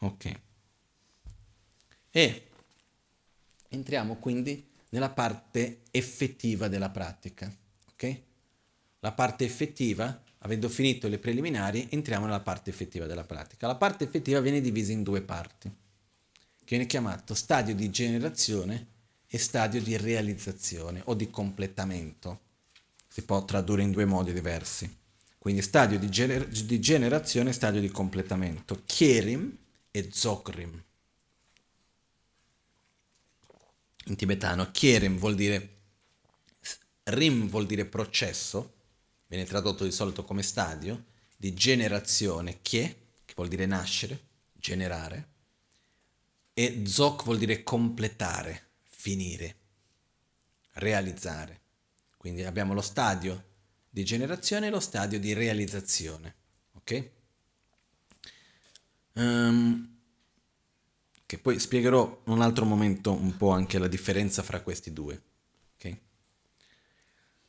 Ok. 0.00 0.40
E 2.10 2.46
entriamo 3.68 4.16
quindi 4.16 4.66
nella 4.88 5.10
parte 5.10 5.82
effettiva 5.90 6.68
della 6.68 6.88
pratica. 6.88 7.54
Ok? 7.92 8.20
La 9.00 9.12
parte 9.12 9.44
effettiva, 9.44 10.22
avendo 10.38 10.70
finito 10.70 11.06
le 11.06 11.18
preliminari, 11.18 11.86
entriamo 11.90 12.24
nella 12.24 12.40
parte 12.40 12.70
effettiva 12.70 13.04
della 13.04 13.24
pratica. 13.24 13.66
La 13.66 13.76
parte 13.76 14.04
effettiva 14.04 14.40
viene 14.40 14.62
divisa 14.62 14.92
in 14.92 15.02
due 15.02 15.20
parti, 15.20 15.68
che 15.68 16.64
viene 16.64 16.86
chiamato 16.86 17.34
stadio 17.34 17.74
di 17.74 17.90
generazione 17.90 18.86
e 19.26 19.36
stadio 19.36 19.82
di 19.82 19.98
realizzazione 19.98 21.02
o 21.04 21.14
di 21.14 21.28
completamento. 21.28 22.40
Si 23.06 23.22
può 23.22 23.44
tradurre 23.44 23.82
in 23.82 23.90
due 23.90 24.06
modi 24.06 24.32
diversi. 24.32 25.04
Quindi 25.46 25.62
stadio 25.62 25.96
di, 26.00 26.10
gener- 26.10 26.48
di 26.48 26.80
generazione 26.80 27.50
e 27.50 27.52
stadio 27.52 27.80
di 27.80 27.88
completamento. 27.88 28.82
Kierim 28.84 29.56
e 29.92 30.08
Zokrim. 30.10 30.82
In 34.06 34.16
tibetano 34.16 34.72
Kierim 34.72 35.18
vuol 35.18 35.36
dire 35.36 35.74
Rim 37.04 37.48
vuol 37.48 37.66
dire 37.66 37.84
processo, 37.84 38.74
viene 39.28 39.44
tradotto 39.44 39.84
di 39.84 39.92
solito 39.92 40.24
come 40.24 40.42
stadio, 40.42 41.04
di 41.36 41.54
generazione, 41.54 42.60
Kie, 42.60 42.96
che 43.24 43.34
vuol 43.36 43.46
dire 43.46 43.66
nascere, 43.66 44.20
generare, 44.52 45.28
e 46.54 46.82
Zok 46.84 47.22
vuol 47.22 47.38
dire 47.38 47.62
completare, 47.62 48.70
finire, 48.88 49.56
realizzare. 50.72 51.60
Quindi 52.16 52.42
abbiamo 52.42 52.74
lo 52.74 52.82
stadio 52.82 53.54
di 53.96 54.04
generazione 54.04 54.66
e 54.66 54.70
lo 54.70 54.78
stadio 54.78 55.18
di 55.18 55.32
realizzazione. 55.32 56.34
Ok? 56.74 57.10
Um, 59.14 59.96
che 61.24 61.38
poi 61.38 61.58
spiegherò 61.58 62.20
in 62.26 62.32
un 62.34 62.42
altro 62.42 62.66
momento 62.66 63.12
un 63.12 63.34
po' 63.38 63.52
anche 63.52 63.78
la 63.78 63.88
differenza 63.88 64.42
fra 64.42 64.60
questi 64.60 64.92
due. 64.92 65.22
Okay? 65.76 65.98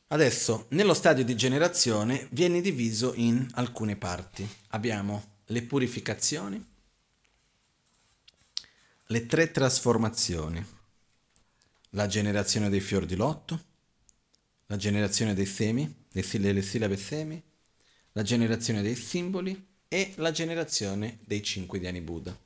Adesso, 0.06 0.68
nello 0.70 0.94
stadio 0.94 1.22
di 1.22 1.36
generazione 1.36 2.26
viene 2.30 2.62
diviso 2.62 3.12
in 3.16 3.46
alcune 3.52 3.96
parti. 3.96 4.48
Abbiamo 4.68 5.40
le 5.48 5.62
purificazioni, 5.64 6.66
le 9.04 9.26
tre 9.26 9.50
trasformazioni, 9.50 10.66
la 11.90 12.06
generazione 12.06 12.70
dei 12.70 12.80
fior 12.80 13.04
di 13.04 13.16
lotto, 13.16 13.66
la 14.70 14.76
generazione 14.76 15.32
dei 15.34 15.46
semi, 15.46 16.04
delle 16.12 16.62
sillabe 16.62 16.96
semi, 16.96 17.42
la 18.12 18.22
generazione 18.22 18.82
dei 18.82 18.94
simboli 18.94 19.66
e 19.88 20.12
la 20.16 20.30
generazione 20.30 21.18
dei 21.24 21.42
cinque 21.42 21.78
diani 21.78 22.02
Buddha. 22.02 22.36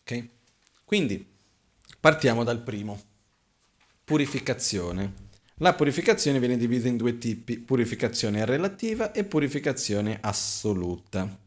Ok? 0.00 0.28
Quindi 0.84 1.26
partiamo 1.98 2.44
dal 2.44 2.62
primo. 2.62 3.02
Purificazione. 4.04 5.28
La 5.56 5.74
purificazione 5.74 6.38
viene 6.38 6.58
divisa 6.58 6.88
in 6.88 6.98
due 6.98 7.16
tipi, 7.16 7.58
purificazione 7.58 8.44
relativa 8.44 9.12
e 9.12 9.24
purificazione 9.24 10.18
assoluta. 10.20 11.38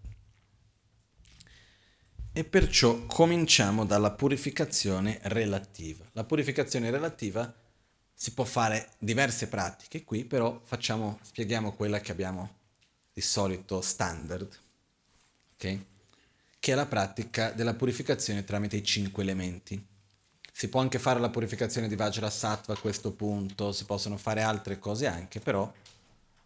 E 2.32 2.44
perciò 2.44 3.06
cominciamo 3.06 3.86
dalla 3.86 4.12
purificazione 4.12 5.20
relativa. 5.24 6.10
La 6.14 6.24
purificazione 6.24 6.90
relativa 6.90 7.54
si 8.24 8.32
può 8.32 8.46
fare 8.46 8.92
diverse 9.00 9.50
pratiche 9.50 10.06
qui, 10.06 10.24
però 10.24 10.62
facciamo, 10.64 11.20
spieghiamo 11.24 11.74
quella 11.74 12.00
che 12.00 12.14
abbiamo 12.14 12.56
di 13.12 13.20
solito 13.20 13.82
standard, 13.82 14.48
okay? 15.56 15.86
che 16.58 16.72
è 16.72 16.76
la 16.76 16.86
pratica 16.86 17.52
della 17.52 17.74
purificazione 17.74 18.46
tramite 18.46 18.78
i 18.78 18.84
cinque 18.86 19.24
elementi. 19.24 19.86
Si 20.54 20.70
può 20.70 20.80
anche 20.80 21.00
fare 21.00 21.20
la 21.20 21.30
purificazione 21.30 21.90
di 21.90 21.98
Vajrasattva 21.98 22.76
a 22.76 22.78
questo 22.78 23.12
punto, 23.12 23.74
si 23.74 23.84
possono 23.84 24.16
fare 24.16 24.42
altre 24.42 24.80
cose 24.80 25.06
anche, 25.06 25.42
però, 25.42 25.70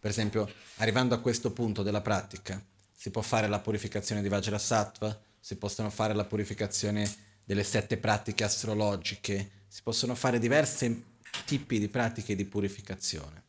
per 0.00 0.10
esempio, 0.10 0.52
arrivando 0.78 1.14
a 1.14 1.20
questo 1.20 1.52
punto 1.52 1.84
della 1.84 2.00
pratica, 2.00 2.60
si 2.92 3.10
può 3.10 3.22
fare 3.22 3.46
la 3.46 3.60
purificazione 3.60 4.20
di 4.20 4.28
Vajrasattva, 4.28 5.16
si 5.38 5.54
possono 5.54 5.90
fare 5.90 6.12
la 6.12 6.24
purificazione 6.24 7.08
delle 7.44 7.62
sette 7.62 7.98
pratiche 7.98 8.42
astrologiche, 8.42 9.50
si 9.68 9.80
possono 9.84 10.16
fare 10.16 10.40
diversi 10.40 11.16
tipi 11.44 11.78
di 11.78 11.88
pratiche 11.88 12.34
di 12.34 12.44
purificazione, 12.44 13.42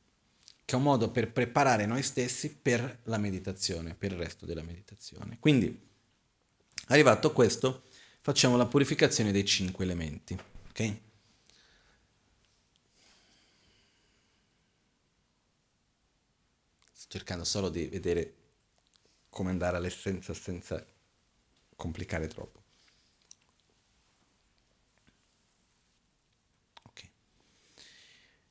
che 0.66 0.76
è 0.76 0.78
un 0.78 0.84
modo 0.84 1.10
per 1.10 1.32
preparare 1.32 1.86
noi 1.86 2.04
stessi 2.04 2.54
per 2.56 3.00
la 3.04 3.18
meditazione, 3.18 3.96
per 3.96 4.12
il 4.12 4.18
resto 4.18 4.46
della 4.46 4.62
meditazione. 4.62 5.38
Quindi, 5.40 5.88
arrivato 6.88 7.28
a 7.28 7.34
questo, 7.34 7.84
facciamo 8.22 8.58
la 8.58 8.66
purificazione 8.66 9.32
dei 9.32 9.46
cinque 9.46 9.84
elementi. 9.84 10.38
Ok? 10.70 10.98
Sto 16.94 17.08
cercando 17.08 17.44
solo 17.44 17.70
di 17.70 17.88
vedere 17.88 18.34
come 19.30 19.52
andare 19.52 19.78
all'essenza 19.78 20.34
senza 20.34 20.86
complicare 21.76 22.28
troppo. 22.28 22.59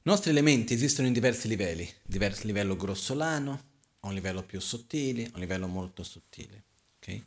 Nostri 0.08 0.30
elementi 0.30 0.72
esistono 0.72 1.06
in 1.06 1.12
diversi 1.12 1.48
livelli, 1.48 1.86
diverso 2.02 2.46
livello 2.46 2.76
grossolano, 2.76 3.64
a 4.00 4.08
un 4.08 4.14
livello 4.14 4.42
più 4.42 4.58
sottile, 4.58 5.26
a 5.26 5.30
un 5.34 5.40
livello 5.40 5.68
molto 5.68 6.02
sottile. 6.02 6.64
Okay? 6.96 7.22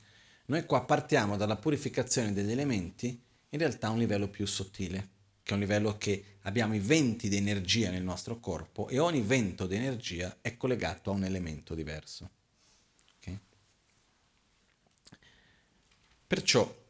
Noi 0.46 0.66
qua 0.66 0.84
partiamo 0.84 1.38
dalla 1.38 1.58
purificazione 1.58 2.34
degli 2.34 2.50
elementi 2.50 3.22
in 3.50 3.60
realtà 3.60 3.88
a 3.88 3.92
un 3.92 4.00
livello 4.00 4.30
più 4.30 4.48
sottile, 4.48 5.10
che 5.44 5.52
è 5.52 5.54
un 5.54 5.60
livello 5.60 5.96
che 6.00 6.38
abbiamo 6.42 6.74
i 6.74 6.80
venti 6.80 7.30
di 7.30 7.36
energia 7.36 7.92
nel 7.92 8.02
nostro 8.02 8.40
corpo 8.40 8.88
e 8.88 8.98
ogni 8.98 9.22
vento 9.22 9.68
di 9.68 9.76
energia 9.76 10.38
è 10.42 10.58
collegato 10.58 11.12
a 11.12 11.14
un 11.14 11.24
elemento 11.24 11.76
diverso. 11.76 12.30
Okay? 13.18 13.40
Perciò 16.26 16.84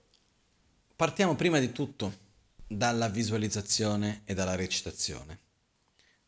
partiamo 0.96 1.36
prima 1.36 1.60
di 1.60 1.74
tutto 1.74 2.30
dalla 2.66 3.10
visualizzazione 3.10 4.22
e 4.24 4.34
dalla 4.34 4.56
recitazione. 4.56 5.50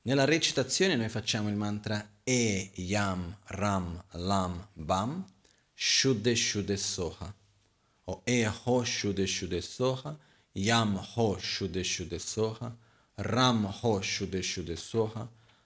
Nella 0.06 0.26
recitazione 0.26 0.98
noi 0.98 1.08
facciamo 1.08 1.48
il 1.48 1.56
mantra 1.56 2.06
E, 2.26 2.72
Yam, 2.76 3.38
Ram, 3.46 4.04
Lam, 4.12 4.68
Bam, 4.74 5.26
Shuddhe 5.74 6.36
Shuddhe 6.36 6.76
Soha, 6.76 7.34
o 8.04 8.22
E 8.26 8.46
Ho 8.46 8.84
Shuddhe 8.84 9.26
Shuddhe 9.26 9.62
Soha, 9.62 10.18
Yam 10.52 11.02
Ho 11.16 11.38
Shuddhe 11.40 11.86
Shuddhe 11.86 12.20
Soha, 12.20 12.76
Ram 13.16 13.64
Ho 13.64 14.02
Shuddhe 14.02 14.42
Shuddhe 14.42 14.76
Soha, 14.76 15.26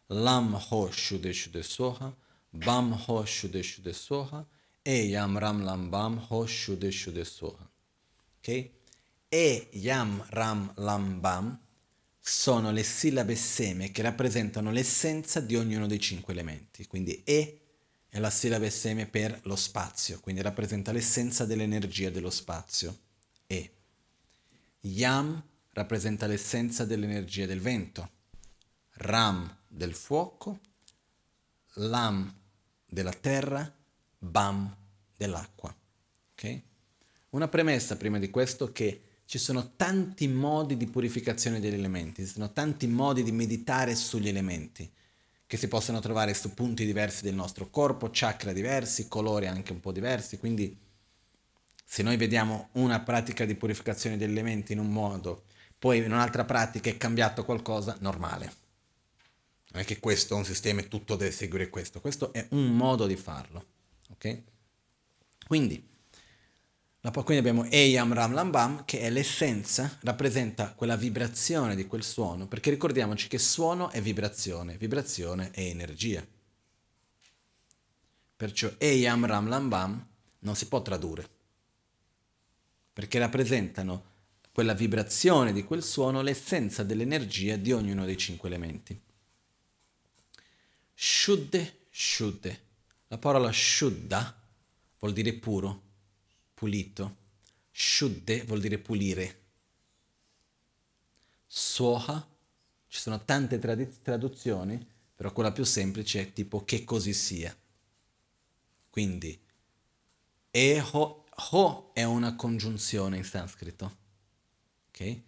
Lam 0.09 0.53
Ho 0.53 0.87
Shuddhe 0.91 1.33
Shuddhe 1.33 1.63
Soha, 1.63 2.13
Bam 2.51 2.91
Ho 2.91 3.23
Shuddhe 3.23 3.63
Shuddhe 3.63 3.93
Soha, 3.93 4.45
E 4.85 5.07
Yam 5.07 5.35
Ram 5.39 5.63
Lam 5.63 5.89
Bam 5.89 6.17
Ho 6.17 6.45
Shuddhe 6.45 6.91
Shuddhe 6.91 7.25
Soha. 7.25 7.67
Ok? 8.37 8.71
E 9.31 9.67
Yam 9.73 10.21
Ram 10.29 10.71
Lam 10.75 11.21
Bam 11.21 11.59
sono 12.29 12.71
le 12.71 12.83
sillabe 12.83 13.35
seme 13.35 13.91
che 13.91 14.01
rappresentano 14.01 14.69
l'essenza 14.69 15.39
di 15.39 15.55
ognuno 15.55 15.87
dei 15.87 15.99
cinque 15.99 16.33
elementi. 16.33 16.85
Quindi 16.85 17.23
E 17.23 17.61
è 18.09 18.19
la 18.19 18.29
sillaba 18.29 18.69
seme 18.69 19.05
per 19.05 19.39
lo 19.43 19.55
spazio, 19.55 20.19
quindi 20.19 20.41
rappresenta 20.41 20.91
l'essenza 20.91 21.45
dell'energia 21.45 22.09
dello 22.09 22.29
spazio. 22.29 22.97
E. 23.47 23.71
Yam 24.81 25.41
rappresenta 25.71 26.27
l'essenza 26.27 26.83
dell'energia 26.83 27.45
del 27.45 27.61
vento. 27.61 28.09
Ram 28.95 29.59
del 29.67 29.93
fuoco. 29.93 30.59
Lam 31.75 32.33
della 32.85 33.13
terra. 33.13 33.73
Bam 34.19 34.75
dell'acqua. 35.15 35.73
Okay? 36.33 36.61
Una 37.29 37.47
premessa 37.47 37.95
prima 37.95 38.19
di 38.19 38.29
questo 38.29 38.71
che 38.71 39.06
ci 39.27 39.37
sono 39.39 39.73
tanti 39.75 40.25
modi 40.29 40.77
di 40.77 40.87
purificazione 40.87 41.59
degli 41.59 41.73
elementi, 41.73 42.25
ci 42.25 42.31
sono 42.31 42.53
tanti 42.53 42.87
modi 42.87 43.23
di 43.23 43.33
meditare 43.33 43.93
sugli 43.93 44.29
elementi 44.29 44.89
che 45.45 45.57
si 45.57 45.67
possono 45.67 45.99
trovare 45.99 46.33
su 46.33 46.53
punti 46.53 46.85
diversi 46.85 47.23
del 47.23 47.35
nostro 47.35 47.69
corpo, 47.69 48.09
chakra 48.09 48.53
diversi, 48.53 49.09
colori 49.09 49.47
anche 49.47 49.73
un 49.73 49.81
po' 49.81 49.91
diversi, 49.91 50.37
quindi 50.37 50.77
se 51.83 52.03
noi 52.03 52.15
vediamo 52.15 52.69
una 52.73 53.01
pratica 53.01 53.43
di 53.43 53.55
purificazione 53.55 54.15
degli 54.15 54.31
elementi 54.31 54.71
in 54.71 54.79
un 54.79 54.91
modo, 54.91 55.43
poi 55.77 55.97
in 55.97 56.05
un'altra 56.05 56.45
pratica 56.45 56.89
è 56.89 56.95
cambiato 56.95 57.43
qualcosa, 57.43 57.97
normale. 57.99 58.53
Non 59.71 59.81
è 59.81 59.85
che 59.85 59.99
questo 59.99 60.35
è 60.35 60.37
un 60.37 60.45
sistema 60.45 60.79
e 60.79 60.87
tutto 60.87 61.17
deve 61.17 61.31
seguire 61.31 61.69
questo, 61.69 61.99
questo 61.99 62.31
è 62.31 62.47
un 62.51 62.75
modo 62.75 63.05
di 63.05 63.17
farlo. 63.17 63.65
Ok? 64.11 64.41
Quindi 65.45 65.86
quindi 67.23 67.37
abbiamo 67.37 67.65
Eyam 67.69 68.13
Ram 68.13 68.33
Lam 68.33 68.51
Bam, 68.51 68.85
che 68.85 68.99
è 68.99 69.09
l'essenza, 69.09 69.97
rappresenta 70.01 70.73
quella 70.73 70.95
vibrazione 70.95 71.75
di 71.75 71.87
quel 71.87 72.03
suono, 72.03 72.47
perché 72.47 72.69
ricordiamoci 72.69 73.27
che 73.27 73.37
suono 73.37 73.89
è 73.89 74.01
vibrazione, 74.01 74.77
vibrazione 74.77 75.51
è 75.51 75.61
energia. 75.61 76.25
Perciò 78.35 78.69
Eyam 78.77 79.25
Ram 79.25 79.47
Lam 79.47 79.69
Bam 79.69 80.07
non 80.39 80.55
si 80.55 80.67
può 80.67 80.81
tradurre, 80.81 81.27
perché 82.93 83.19
rappresentano 83.19 84.15
quella 84.51 84.73
vibrazione 84.73 85.53
di 85.53 85.63
quel 85.63 85.83
suono, 85.83 86.21
l'essenza 86.21 86.83
dell'energia 86.83 87.55
di 87.55 87.71
ognuno 87.71 88.05
dei 88.05 88.17
cinque 88.17 88.47
elementi. 88.49 88.99
Shuddhe, 90.93 91.85
Shuddhe. 91.91 92.61
La 93.09 93.17
parola 93.17 93.51
Shuddha 93.51 94.35
vuol 94.99 95.13
dire 95.13 95.33
puro 95.33 95.86
pulito. 96.57 97.25
Shuddhe 97.69 98.43
vuol 98.45 98.59
dire 98.59 98.79
pulire. 98.79 99.43
Soha, 101.45 102.27
ci 102.87 102.99
sono 102.99 103.23
tante 103.23 103.59
trad- 103.59 104.01
traduzioni, 104.01 104.83
però 105.13 105.31
quella 105.31 105.51
più 105.51 105.63
semplice 105.63 106.19
è 106.21 106.33
tipo 106.33 106.65
che 106.65 106.83
così 106.83 107.13
sia. 107.13 107.55
Quindi, 108.89 109.39
eho, 110.49 111.25
ho 111.51 111.93
è 111.93 112.03
una 112.03 112.35
congiunzione 112.35 113.17
in 113.17 113.23
sanscrito. 113.23 113.97
Ok? 114.87 115.21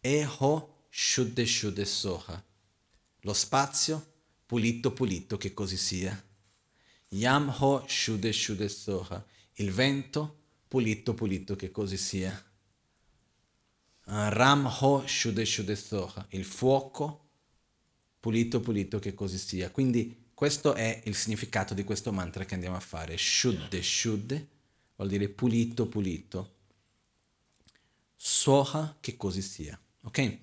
Eho 0.00 0.86
shuddhe 0.88 1.44
shuddhe 1.44 1.84
soha. 1.84 2.42
Lo 3.20 3.34
spazio, 3.34 4.12
pulito 4.46 4.94
pulito, 4.94 5.36
che 5.36 5.52
così 5.52 5.76
sia. 5.76 6.24
Yam 7.08 7.54
ho 7.58 7.84
shuddhe 7.86 8.32
shuddhe 8.32 8.68
soha. 8.70 9.22
Il 9.56 9.72
vento, 9.72 10.39
pulito 10.70 11.14
pulito, 11.14 11.56
che 11.56 11.72
così 11.72 11.96
sia. 11.96 12.44
Ram 14.04 14.66
ho 14.80 15.04
shuddhe 15.04 15.44
shuddhe 15.44 15.74
soha. 15.74 16.24
Il 16.28 16.44
fuoco, 16.44 17.30
pulito 18.20 18.60
pulito, 18.60 19.00
che 19.00 19.12
così 19.12 19.36
sia. 19.36 19.68
Quindi 19.72 20.30
questo 20.32 20.74
è 20.74 21.02
il 21.06 21.16
significato 21.16 21.74
di 21.74 21.82
questo 21.82 22.12
mantra 22.12 22.44
che 22.44 22.54
andiamo 22.54 22.76
a 22.76 22.80
fare. 22.80 23.16
Shuddhe 23.18 23.82
shuddhe 23.82 24.48
vuol 24.94 25.08
dire 25.08 25.28
pulito 25.28 25.86
pulito. 25.86 26.54
Soha, 28.14 28.96
che 29.00 29.16
così 29.16 29.42
sia. 29.42 29.76
Ok? 30.02 30.38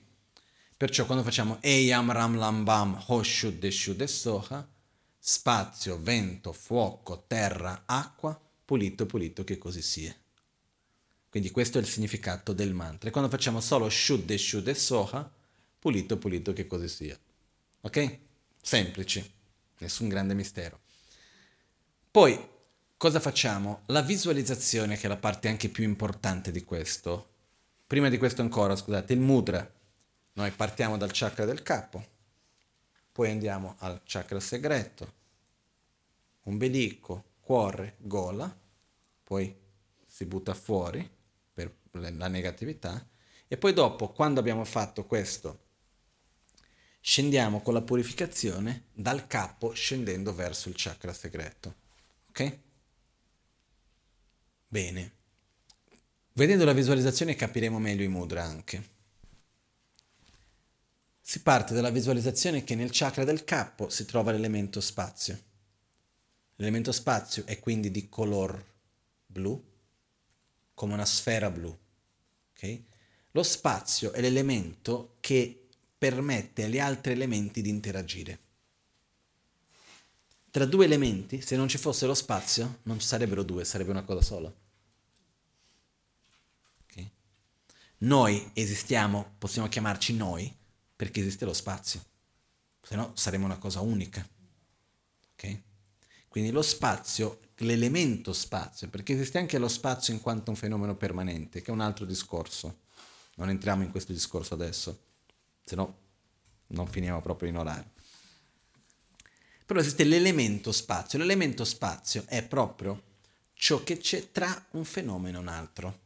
Perciò 0.75 1.05
quando 1.05 1.23
facciamo 1.23 1.59
Eyam 1.61 2.11
Ram 2.11 2.35
Lam 2.35 2.65
Bam 2.65 3.01
Ho 3.07 3.23
Shuddhe 3.23 3.71
Shuddhe 3.71 4.07
spazio, 5.17 6.01
vento, 6.01 6.51
fuoco, 6.51 7.23
terra, 7.27 7.83
acqua, 7.85 8.37
pulito, 8.67 9.05
pulito, 9.05 9.45
che 9.45 9.57
così 9.57 9.81
sia. 9.81 10.13
Quindi 11.29 11.51
questo 11.51 11.77
è 11.77 11.81
il 11.81 11.87
significato 11.87 12.51
del 12.51 12.73
mantra. 12.73 13.07
E 13.07 13.11
quando 13.13 13.29
facciamo 13.29 13.61
solo 13.61 13.89
Shuddhe 13.89 14.37
Shuddhe 14.37 14.75
Soha, 14.75 15.31
pulito, 15.79 16.17
pulito, 16.17 16.51
che 16.51 16.67
così 16.67 16.89
sia. 16.89 17.17
Ok? 17.79 18.17
Semplici, 18.61 19.33
nessun 19.77 20.09
grande 20.09 20.33
mistero. 20.33 20.81
Poi, 22.11 22.37
cosa 22.97 23.21
facciamo? 23.21 23.83
La 23.85 24.01
visualizzazione, 24.01 24.97
che 24.97 25.05
è 25.05 25.07
la 25.07 25.15
parte 25.15 25.47
anche 25.47 25.69
più 25.69 25.85
importante 25.85 26.51
di 26.51 26.65
questo. 26.65 27.29
Prima 27.87 28.09
di 28.09 28.17
questo 28.17 28.41
ancora, 28.41 28.75
scusate, 28.75 29.13
il 29.13 29.21
mudra 29.21 29.71
noi 30.33 30.51
partiamo 30.51 30.97
dal 30.97 31.11
chakra 31.13 31.45
del 31.45 31.63
capo, 31.63 32.05
poi 33.13 33.31
andiamo 33.31 33.75
al 33.79 34.01
chakra 34.03 34.41
segreto, 34.41 35.13
ombelico, 36.43 37.23
cuore, 37.47 37.95
gola, 37.99 38.53
poi 39.23 39.57
si 40.05 40.25
butta 40.25 40.53
fuori 40.53 41.09
per 41.53 41.73
la 41.91 42.27
negatività 42.27 43.07
e 43.47 43.55
poi 43.55 43.71
dopo, 43.71 44.09
quando 44.09 44.41
abbiamo 44.41 44.65
fatto 44.65 45.05
questo, 45.05 45.67
scendiamo 46.99 47.61
con 47.61 47.73
la 47.73 47.81
purificazione 47.81 48.87
dal 48.91 49.27
capo 49.27 49.71
scendendo 49.71 50.35
verso 50.35 50.67
il 50.67 50.75
chakra 50.77 51.13
segreto. 51.13 51.75
Ok? 52.27 52.59
Bene. 54.67 55.11
Vedendo 56.33 56.65
la 56.65 56.73
visualizzazione 56.73 57.35
capiremo 57.35 57.79
meglio 57.79 58.03
i 58.03 58.09
mudra 58.09 58.43
anche. 58.43 58.95
Si 61.21 61.41
parte 61.41 61.73
dalla 61.73 61.91
visualizzazione 61.91 62.65
che 62.65 62.75
nel 62.75 62.89
chakra 62.91 63.23
del 63.23 63.45
capo 63.45 63.87
si 63.87 64.03
trova 64.03 64.33
l'elemento 64.33 64.81
spazio. 64.81 65.46
L'elemento 66.57 66.91
spazio 66.91 67.45
è 67.45 67.59
quindi 67.59 67.91
di 67.91 68.09
color 68.09 68.63
blu, 69.25 69.63
come 70.73 70.93
una 70.93 71.05
sfera 71.05 71.49
blu. 71.51 71.75
Okay? 72.53 72.85
Lo 73.31 73.43
spazio 73.43 74.11
è 74.11 74.21
l'elemento 74.21 75.17
che 75.19 75.67
permette 75.97 76.63
agli 76.63 76.79
altri 76.79 77.11
elementi 77.13 77.61
di 77.61 77.69
interagire. 77.69 78.39
Tra 80.49 80.65
due 80.65 80.85
elementi, 80.85 81.41
se 81.41 81.55
non 81.55 81.67
ci 81.67 81.77
fosse 81.77 82.07
lo 82.07 82.15
spazio, 82.15 82.79
non 82.83 82.99
ci 82.99 83.05
sarebbero 83.05 83.43
due, 83.43 83.63
sarebbe 83.63 83.91
una 83.91 84.03
cosa 84.03 84.21
sola. 84.21 84.51
Okay? 86.85 87.11
Noi 87.99 88.49
esistiamo, 88.53 89.35
possiamo 89.37 89.67
chiamarci 89.67 90.15
noi, 90.15 90.51
perché 90.95 91.19
esiste 91.19 91.45
lo 91.45 91.53
spazio, 91.53 92.03
se 92.81 92.95
no 92.95 93.11
saremo 93.15 93.45
una 93.45 93.59
cosa 93.59 93.81
unica. 93.81 94.27
Ok? 95.33 95.65
Quindi 96.37 96.53
lo 96.53 96.61
spazio, 96.61 97.39
l'elemento 97.55 98.31
spazio, 98.31 98.89
perché 98.89 99.13
esiste 99.13 99.39
anche 99.39 99.57
lo 99.57 99.67
spazio 99.67 100.13
in 100.13 100.21
quanto 100.21 100.51
un 100.51 100.55
fenomeno 100.55 100.95
permanente, 100.95 101.63
che 101.63 101.71
è 101.71 101.73
un 101.73 101.79
altro 101.79 102.05
discorso. 102.05 102.81
Non 103.37 103.49
entriamo 103.49 103.81
in 103.81 103.89
questo 103.89 104.13
discorso 104.13 104.53
adesso, 104.53 104.99
se 105.63 105.75
no 105.75 105.97
non 106.67 106.85
finiamo 106.85 107.23
proprio 107.23 107.49
in 107.49 107.57
orario. 107.57 107.89
Però 109.65 109.79
esiste 109.79 110.03
l'elemento 110.03 110.71
spazio. 110.71 111.17
L'elemento 111.17 111.65
spazio 111.65 112.23
è 112.27 112.43
proprio 112.43 113.01
ciò 113.53 113.83
che 113.83 113.97
c'è 113.97 114.29
tra 114.31 114.67
un 114.73 114.85
fenomeno 114.85 115.39
e 115.39 115.41
un 115.41 115.47
altro. 115.47 115.99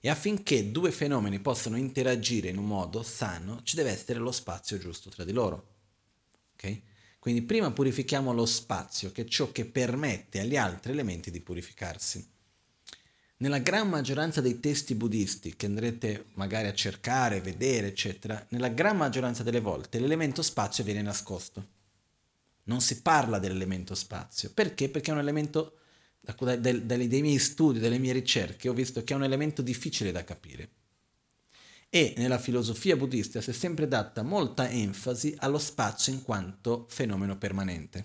E 0.00 0.08
affinché 0.08 0.72
due 0.72 0.90
fenomeni 0.90 1.38
possano 1.38 1.76
interagire 1.76 2.48
in 2.48 2.58
un 2.58 2.66
modo 2.66 3.04
sano, 3.04 3.62
ci 3.62 3.76
deve 3.76 3.92
essere 3.92 4.18
lo 4.18 4.32
spazio 4.32 4.76
giusto 4.76 5.08
tra 5.08 5.22
di 5.22 5.32
loro. 5.32 5.74
Okay? 6.54 6.94
Quindi 7.26 7.42
prima 7.42 7.72
purifichiamo 7.72 8.32
lo 8.32 8.46
spazio, 8.46 9.10
che 9.10 9.22
è 9.22 9.24
ciò 9.24 9.50
che 9.50 9.64
permette 9.64 10.38
agli 10.38 10.56
altri 10.56 10.92
elementi 10.92 11.32
di 11.32 11.40
purificarsi. 11.40 12.24
Nella 13.38 13.58
gran 13.58 13.88
maggioranza 13.88 14.40
dei 14.40 14.60
testi 14.60 14.94
buddisti 14.94 15.56
che 15.56 15.66
andrete 15.66 16.26
magari 16.34 16.68
a 16.68 16.72
cercare, 16.72 17.40
vedere, 17.40 17.88
eccetera, 17.88 18.46
nella 18.50 18.68
gran 18.68 18.96
maggioranza 18.96 19.42
delle 19.42 19.58
volte 19.58 19.98
l'elemento 19.98 20.40
spazio 20.40 20.84
viene 20.84 21.02
nascosto. 21.02 21.66
Non 22.66 22.80
si 22.80 23.02
parla 23.02 23.40
dell'elemento 23.40 23.96
spazio. 23.96 24.52
Perché? 24.54 24.88
Perché 24.88 25.10
è 25.10 25.14
un 25.14 25.18
elemento 25.18 25.78
dai, 26.20 26.86
dai 26.86 27.22
miei 27.22 27.40
studi, 27.40 27.80
dalle 27.80 27.98
mie 27.98 28.12
ricerche, 28.12 28.68
ho 28.68 28.72
visto 28.72 29.02
che 29.02 29.14
è 29.14 29.16
un 29.16 29.24
elemento 29.24 29.62
difficile 29.62 30.12
da 30.12 30.22
capire. 30.22 30.68
E 31.88 32.14
nella 32.16 32.38
filosofia 32.38 32.96
buddista 32.96 33.40
si 33.40 33.50
è 33.50 33.52
sempre 33.52 33.88
data 33.88 34.22
molta 34.22 34.68
enfasi 34.68 35.34
allo 35.38 35.58
spazio 35.58 36.12
in 36.12 36.22
quanto 36.22 36.86
fenomeno 36.88 37.38
permanente. 37.38 38.04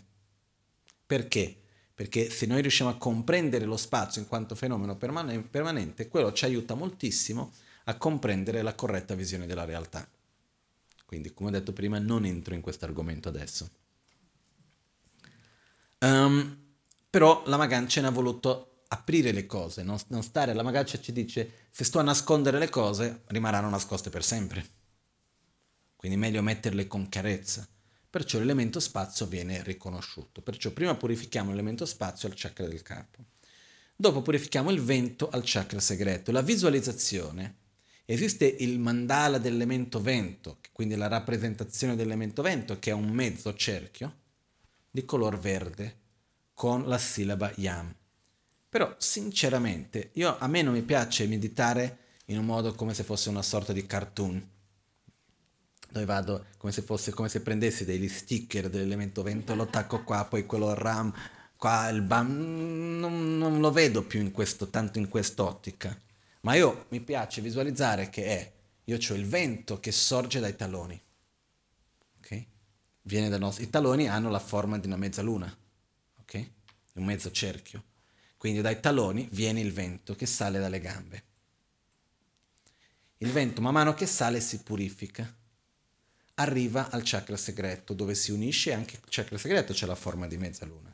Perché? 1.05 1.57
Perché 1.93 2.29
se 2.29 2.45
noi 2.45 2.61
riusciamo 2.61 2.89
a 2.89 2.97
comprendere 2.97 3.65
lo 3.65 3.77
spazio 3.77 4.21
in 4.21 4.27
quanto 4.27 4.55
fenomeno 4.55 4.97
permanente, 4.97 6.07
quello 6.07 6.31
ci 6.31 6.45
aiuta 6.45 6.73
moltissimo 6.73 7.51
a 7.85 7.97
comprendere 7.97 8.61
la 8.61 8.75
corretta 8.75 9.13
visione 9.13 9.45
della 9.45 9.65
realtà. 9.65 10.09
Quindi, 11.05 11.33
come 11.33 11.49
ho 11.49 11.51
detto 11.51 11.73
prima, 11.73 11.99
non 11.99 12.25
entro 12.25 12.53
in 12.53 12.61
questo 12.61 12.85
argomento 12.85 13.27
adesso. 13.27 13.69
Um, 15.99 16.57
però 17.09 17.43
la 17.45 17.57
Magancia 17.57 18.01
ne 18.01 18.07
ha 18.07 18.11
voluto 18.11 18.70
aprire 18.93 19.31
le 19.31 19.45
cose, 19.45 19.83
non, 19.83 19.97
non 20.07 20.21
stare, 20.21 20.53
la 20.53 20.63
Magancia 20.63 20.99
ci 20.99 21.13
dice 21.13 21.67
se 21.69 21.83
sto 21.83 21.99
a 21.99 22.03
nascondere 22.03 22.59
le 22.59 22.69
cose 22.69 23.23
rimarranno 23.27 23.69
nascoste 23.69 24.09
per 24.09 24.23
sempre. 24.23 24.79
Quindi 25.95 26.17
meglio 26.17 26.41
metterle 26.41 26.87
con 26.87 27.07
chiarezza. 27.07 27.67
Perciò 28.09 28.39
l'elemento 28.39 28.79
spazio 28.79 29.25
viene 29.27 29.63
riconosciuto. 29.63 30.41
Perciò 30.41 30.71
prima 30.71 30.95
purifichiamo 30.95 31.51
l'elemento 31.51 31.85
spazio 31.85 32.27
al 32.27 32.33
chakra 32.35 32.67
del 32.67 32.81
capo. 32.81 33.23
Dopo 33.95 34.21
purifichiamo 34.21 34.71
il 34.71 34.81
vento 34.81 35.29
al 35.29 35.43
chakra 35.45 35.79
segreto. 35.79 36.31
La 36.31 36.41
visualizzazione. 36.41 37.59
Esiste 38.03 38.45
il 38.45 38.79
mandala 38.79 39.37
dell'elemento 39.37 40.01
vento, 40.01 40.59
quindi 40.73 40.95
la 40.95 41.07
rappresentazione 41.07 41.95
dell'elemento 41.95 42.41
vento, 42.41 42.77
che 42.79 42.89
è 42.89 42.93
un 42.93 43.09
mezzo 43.09 43.53
cerchio 43.53 44.17
di 44.89 45.05
color 45.05 45.39
verde 45.39 45.99
con 46.53 46.87
la 46.87 46.97
sillaba 46.97 47.53
yam. 47.55 47.95
Però 48.71 48.95
sinceramente, 48.97 50.11
io, 50.13 50.37
a 50.37 50.47
me 50.47 50.61
non 50.61 50.71
mi 50.71 50.81
piace 50.81 51.27
meditare 51.27 51.97
in 52.27 52.37
un 52.37 52.45
modo 52.45 52.73
come 52.73 52.93
se 52.93 53.03
fosse 53.03 53.27
una 53.27 53.41
sorta 53.41 53.73
di 53.73 53.85
cartoon, 53.85 54.49
dove 55.89 56.05
vado 56.05 56.45
come 56.55 56.71
se, 56.71 56.81
fosse, 56.81 57.11
come 57.11 57.27
se 57.27 57.41
prendessi 57.41 57.83
degli 57.83 58.07
sticker 58.07 58.69
dell'elemento 58.69 59.23
vento, 59.23 59.55
lo 59.55 59.63
attacco 59.63 60.05
qua, 60.05 60.23
poi 60.23 60.45
quello 60.45 60.73
ram, 60.73 61.13
qua 61.57 61.89
il 61.89 62.01
bam, 62.01 62.97
non, 62.97 63.37
non 63.37 63.59
lo 63.59 63.71
vedo 63.73 64.03
più 64.03 64.21
in 64.21 64.31
questo, 64.31 64.69
tanto 64.69 64.99
in 64.99 65.09
quest'ottica. 65.09 65.93
Ma 66.43 66.53
io 66.53 66.85
mi 66.91 67.01
piace 67.01 67.41
visualizzare 67.41 68.09
che 68.09 68.23
è, 68.23 68.53
io 68.85 68.95
ho 68.95 69.13
il 69.13 69.27
vento 69.27 69.81
che 69.81 69.91
sorge 69.91 70.39
dai 70.39 70.55
taloni. 70.55 70.97
Okay? 72.19 72.47
Viene 73.01 73.27
dai 73.27 73.39
nostri, 73.39 73.65
I 73.65 73.69
taloni 73.69 74.07
hanno 74.07 74.29
la 74.29 74.39
forma 74.39 74.79
di 74.79 74.87
una 74.87 74.95
mezzaluna 74.95 75.53
ok? 76.31 76.49
Un 76.93 77.03
mezzo 77.03 77.31
cerchio. 77.31 77.83
Quindi 78.41 78.61
dai 78.61 78.79
taloni 78.79 79.29
viene 79.33 79.61
il 79.61 79.71
vento 79.71 80.15
che 80.15 80.25
sale 80.25 80.57
dalle 80.57 80.79
gambe. 80.79 81.23
Il 83.17 83.29
vento 83.29 83.61
man 83.61 83.71
mano 83.71 83.93
che 83.93 84.07
sale 84.07 84.41
si 84.41 84.63
purifica. 84.63 85.31
Arriva 86.33 86.89
al 86.89 87.03
chakra 87.05 87.37
segreto 87.37 87.93
dove 87.93 88.15
si 88.15 88.31
unisce 88.31 88.73
anche 88.73 88.95
il 88.95 89.01
chakra 89.09 89.37
segreto 89.37 89.73
c'è 89.73 89.85
la 89.85 89.93
forma 89.93 90.25
di 90.25 90.37
mezzaluna. 90.37 90.91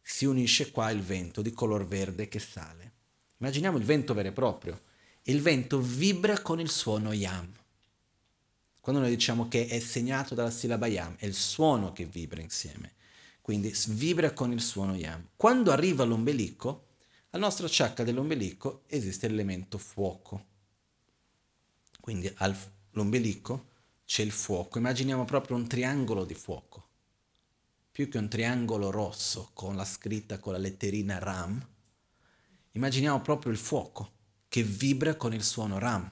Si 0.00 0.26
unisce 0.26 0.70
qua 0.70 0.88
il 0.90 1.02
vento 1.02 1.42
di 1.42 1.50
color 1.50 1.84
verde 1.88 2.28
che 2.28 2.38
sale. 2.38 2.92
Immaginiamo 3.38 3.78
il 3.78 3.84
vento 3.84 4.14
vero 4.14 4.28
e 4.28 4.32
proprio. 4.32 4.80
Il 5.22 5.42
vento 5.42 5.80
vibra 5.80 6.40
con 6.40 6.60
il 6.60 6.70
suono 6.70 7.12
yam. 7.12 7.52
Quando 8.80 9.00
noi 9.00 9.10
diciamo 9.10 9.48
che 9.48 9.66
è 9.66 9.80
segnato 9.80 10.36
dalla 10.36 10.52
sillaba 10.52 10.86
yam, 10.86 11.16
è 11.16 11.26
il 11.26 11.34
suono 11.34 11.92
che 11.92 12.04
vibra 12.04 12.40
insieme. 12.40 12.94
Quindi 13.46 13.72
vibra 13.90 14.32
con 14.32 14.50
il 14.50 14.60
suono 14.60 14.96
yam. 14.96 15.28
Quando 15.36 15.70
arriva 15.70 16.02
l'ombelico, 16.02 16.86
al 17.30 17.38
nostro 17.38 17.68
chakra 17.70 18.02
dell'ombelico 18.02 18.82
esiste 18.88 19.28
l'elemento 19.28 19.78
fuoco. 19.78 20.46
Quindi 22.00 22.28
all'ombelico 22.38 23.68
c'è 24.04 24.24
il 24.24 24.32
fuoco. 24.32 24.78
Immaginiamo 24.78 25.24
proprio 25.24 25.54
un 25.54 25.68
triangolo 25.68 26.24
di 26.24 26.34
fuoco. 26.34 26.88
Più 27.92 28.08
che 28.08 28.18
un 28.18 28.28
triangolo 28.28 28.90
rosso 28.90 29.50
con 29.54 29.76
la 29.76 29.84
scritta 29.84 30.40
con 30.40 30.50
la 30.50 30.58
letterina 30.58 31.20
Ram, 31.20 31.64
immaginiamo 32.72 33.20
proprio 33.20 33.52
il 33.52 33.58
fuoco 33.58 34.10
che 34.48 34.64
vibra 34.64 35.14
con 35.14 35.32
il 35.32 35.44
suono 35.44 35.78
Ram. 35.78 36.10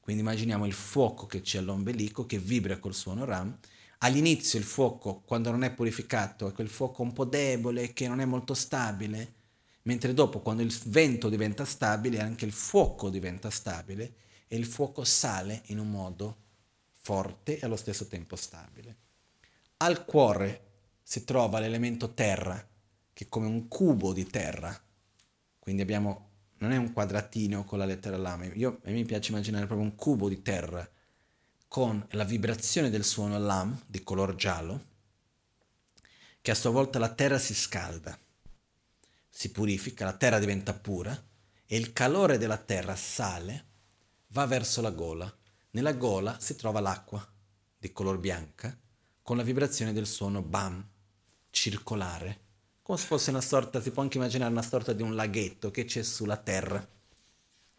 Quindi 0.00 0.22
immaginiamo 0.22 0.66
il 0.66 0.72
fuoco 0.72 1.26
che 1.26 1.42
c'è 1.42 1.58
all'ombelico 1.58 2.26
che 2.26 2.40
vibra 2.40 2.78
col 2.78 2.92
suono 2.92 3.24
Ram. 3.24 3.56
All'inizio 3.98 4.58
il 4.58 4.64
fuoco, 4.64 5.22
quando 5.24 5.50
non 5.50 5.64
è 5.64 5.72
purificato, 5.72 6.48
è 6.48 6.52
quel 6.52 6.68
fuoco 6.68 7.02
un 7.02 7.12
po' 7.12 7.24
debole, 7.24 7.92
che 7.92 8.08
non 8.08 8.20
è 8.20 8.24
molto 8.24 8.54
stabile, 8.54 9.34
mentre 9.82 10.12
dopo, 10.12 10.40
quando 10.40 10.62
il 10.62 10.76
vento 10.86 11.28
diventa 11.28 11.64
stabile, 11.64 12.20
anche 12.20 12.44
il 12.44 12.52
fuoco 12.52 13.08
diventa 13.08 13.50
stabile 13.50 14.14
e 14.48 14.56
il 14.56 14.66
fuoco 14.66 15.04
sale 15.04 15.62
in 15.66 15.78
un 15.78 15.90
modo 15.90 16.44
forte 16.92 17.58
e 17.58 17.64
allo 17.64 17.76
stesso 17.76 18.06
tempo 18.06 18.36
stabile. 18.36 18.96
Al 19.78 20.04
cuore 20.04 20.64
si 21.02 21.24
trova 21.24 21.58
l'elemento 21.58 22.12
terra, 22.12 22.66
che 23.12 23.24
è 23.24 23.28
come 23.28 23.46
un 23.46 23.68
cubo 23.68 24.12
di 24.12 24.26
terra, 24.26 24.78
quindi 25.58 25.82
abbiamo 25.82 26.26
non 26.58 26.72
è 26.72 26.76
un 26.76 26.92
quadratino 26.92 27.64
con 27.64 27.78
la 27.78 27.84
lettera 27.84 28.16
lame. 28.16 28.46
Io, 28.54 28.80
a 28.84 28.90
me 28.90 29.04
piace 29.04 29.30
immaginare 29.30 29.66
proprio 29.66 29.86
un 29.86 29.94
cubo 29.94 30.28
di 30.28 30.40
terra 30.42 30.88
con 31.68 32.06
la 32.10 32.24
vibrazione 32.24 32.90
del 32.90 33.04
suono 33.04 33.38
lam 33.38 33.82
di 33.86 34.02
color 34.02 34.34
giallo, 34.34 34.84
che 36.40 36.50
a 36.50 36.54
sua 36.54 36.70
volta 36.70 36.98
la 36.98 37.12
terra 37.12 37.38
si 37.38 37.54
scalda, 37.54 38.18
si 39.28 39.50
purifica, 39.50 40.04
la 40.04 40.16
terra 40.16 40.38
diventa 40.38 40.72
pura 40.72 41.20
e 41.66 41.76
il 41.76 41.92
calore 41.92 42.38
della 42.38 42.58
terra 42.58 42.96
sale, 42.96 43.64
va 44.28 44.46
verso 44.46 44.80
la 44.80 44.90
gola. 44.90 45.32
Nella 45.70 45.92
gola 45.92 46.38
si 46.40 46.56
trova 46.56 46.80
l'acqua 46.80 47.26
di 47.76 47.92
color 47.92 48.18
bianca 48.18 48.78
con 49.22 49.36
la 49.36 49.42
vibrazione 49.42 49.92
del 49.92 50.06
suono 50.06 50.42
bam, 50.42 50.88
circolare 51.50 52.44
come 52.86 52.98
se 52.98 53.06
fosse 53.06 53.30
una 53.30 53.40
sorta, 53.40 53.82
si 53.82 53.90
può 53.90 54.00
anche 54.00 54.16
immaginare 54.16 54.52
una 54.52 54.62
sorta 54.62 54.92
di 54.92 55.02
un 55.02 55.16
laghetto 55.16 55.72
che 55.72 55.86
c'è 55.86 56.04
sulla 56.04 56.36
terra. 56.36 56.88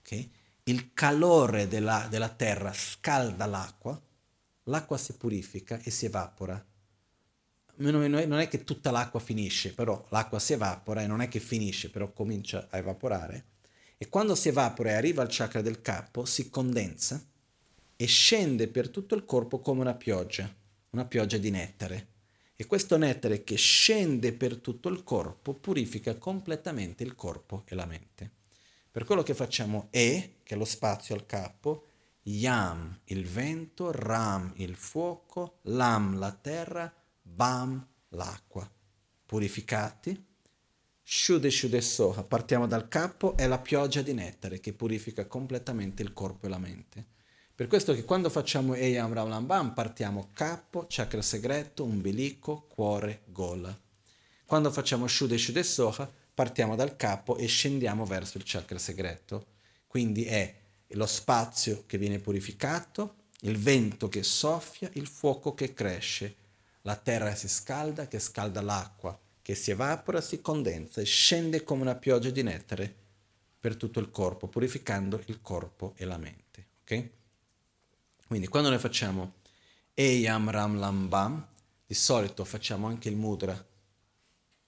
Okay? 0.02 0.30
Il 0.70 0.92
calore 0.94 1.70
della, 1.70 2.08
della 2.10 2.28
terra 2.28 2.74
scalda 2.74 3.46
l'acqua, 3.46 3.98
l'acqua 4.64 4.98
si 4.98 5.14
purifica 5.14 5.80
e 5.82 5.90
si 5.90 6.08
evapora. 6.08 6.62
Non 7.78 8.40
è 8.40 8.48
che 8.50 8.66
tutta 8.66 8.92
l'acqua 8.92 9.22
finisce, 9.22 9.74
però 9.74 10.06
l'acqua 10.10 10.40
si 10.40 10.52
evapora 10.52 11.02
e 11.02 11.08
non 11.08 11.22
è 11.22 11.30
che 11.30 11.40
finisce, 11.40 11.90
però 11.90 12.12
comincia 12.12 12.68
a 12.70 12.78
evaporare. 12.78 13.46
E 13.98 14.10
quando 14.10 14.36
si 14.36 14.50
evapora 14.50 14.90
e 14.90 14.96
arriva 14.96 15.22
al 15.22 15.30
chakra 15.32 15.62
del 15.62 15.82
capo, 15.82 16.26
si 16.26 16.50
condensa 16.50 17.26
e 17.96 18.06
scende 18.06 18.68
per 18.68 18.90
tutto 18.90 19.16
il 19.16 19.24
corpo 19.24 19.60
come 19.60 19.80
una 19.80 19.96
pioggia, 19.96 20.54
una 20.90 21.06
pioggia 21.06 21.38
di 21.38 21.50
nettare. 21.50 22.08
E 22.58 22.66
questo 22.66 22.98
nettare 22.98 23.46
che 23.46 23.56
scende 23.56 24.34
per 24.34 24.58
tutto 24.58 24.90
il 24.90 25.06
corpo 25.06 25.54
purifica 25.54 26.16
completamente 26.16 27.06
il 27.06 27.16
corpo 27.16 27.64
e 27.66 27.74
la 27.74 27.86
mente. 27.86 28.32
Per 28.98 29.06
quello 29.06 29.22
che 29.22 29.36
facciamo 29.36 29.90
E, 29.92 30.38
che 30.42 30.56
è 30.56 30.58
lo 30.58 30.66
spazio 30.66 31.14
al 31.14 31.28
capo, 31.28 31.86
Yam, 32.24 33.02
il 33.04 33.28
vento, 33.28 33.92
Ram, 33.92 34.54
il 34.56 34.74
fuoco, 34.74 35.60
Lam, 35.66 36.18
la 36.18 36.32
terra, 36.32 36.92
Bam, 37.22 37.88
l'acqua. 38.10 38.68
Purificati. 39.24 40.26
Shude 41.04 41.52
Shude 41.52 41.80
Soha, 41.80 42.24
partiamo 42.24 42.66
dal 42.66 42.88
capo, 42.88 43.38
è 43.38 43.46
la 43.46 43.60
pioggia 43.60 44.02
di 44.02 44.14
nettare 44.16 44.60
che 44.60 44.74
purifica 44.74 45.28
completamente 45.28 46.02
il 46.02 46.12
corpo 46.12 46.48
e 46.48 46.50
la 46.50 46.58
mente. 46.58 47.06
Per 47.54 47.68
questo 47.68 47.94
che 47.94 48.04
quando 48.04 48.32
facciamo 48.32 48.74
Eyam 48.74 49.14
Ram 49.14 49.46
Bam 49.46 49.76
partiamo 49.76 50.32
capo, 50.34 50.88
chakra 50.90 51.22
segreto, 51.22 51.84
umbilico, 51.84 52.66
cuore, 52.68 53.26
gola. 53.26 53.80
Quando 54.44 54.72
facciamo 54.72 55.06
Shude 55.06 55.38
Shude 55.38 55.62
Soha 55.62 56.26
partiamo 56.38 56.76
dal 56.76 56.96
capo 56.96 57.36
e 57.38 57.48
scendiamo 57.48 58.06
verso 58.06 58.38
il 58.38 58.44
chakra 58.46 58.78
segreto. 58.78 59.48
Quindi 59.88 60.24
è 60.26 60.54
lo 60.90 61.08
spazio 61.08 61.86
che 61.88 61.98
viene 61.98 62.20
purificato, 62.20 63.16
il 63.40 63.58
vento 63.58 64.08
che 64.08 64.22
soffia, 64.22 64.88
il 64.94 65.08
fuoco 65.08 65.56
che 65.56 65.74
cresce, 65.74 66.36
la 66.82 66.96
terra 66.96 67.34
si 67.34 67.48
scalda, 67.48 68.08
che 68.08 68.20
scalda 68.20 68.62
l'acqua, 68.62 69.20
che 69.42 69.56
si 69.56 69.72
evapora, 69.72 70.22
si 70.22 70.40
condensa 70.40 71.02
e 71.02 71.06
scende 71.06 71.64
come 71.64 71.82
una 71.82 71.96
pioggia 71.96 72.30
di 72.30 72.44
nettare 72.44 72.96
per 73.60 73.76
tutto 73.76 74.00
il 74.00 74.12
corpo, 74.12 74.48
purificando 74.48 75.20
il 75.26 75.42
corpo 75.42 75.94
e 75.96 76.06
la 76.06 76.18
mente. 76.18 76.68
Okay? 76.84 77.12
Quindi 78.28 78.48
quando 78.48 78.70
noi 78.70 78.78
facciamo 78.78 79.38
Eyam 79.96 80.52
Ram 80.52 80.78
Lam 80.78 81.08
Bam, 81.08 81.48
di 81.88 81.96
solito 81.96 82.46
facciamo 82.46 82.86
anche 82.86 83.10
il 83.10 83.16
mudra 83.16 83.66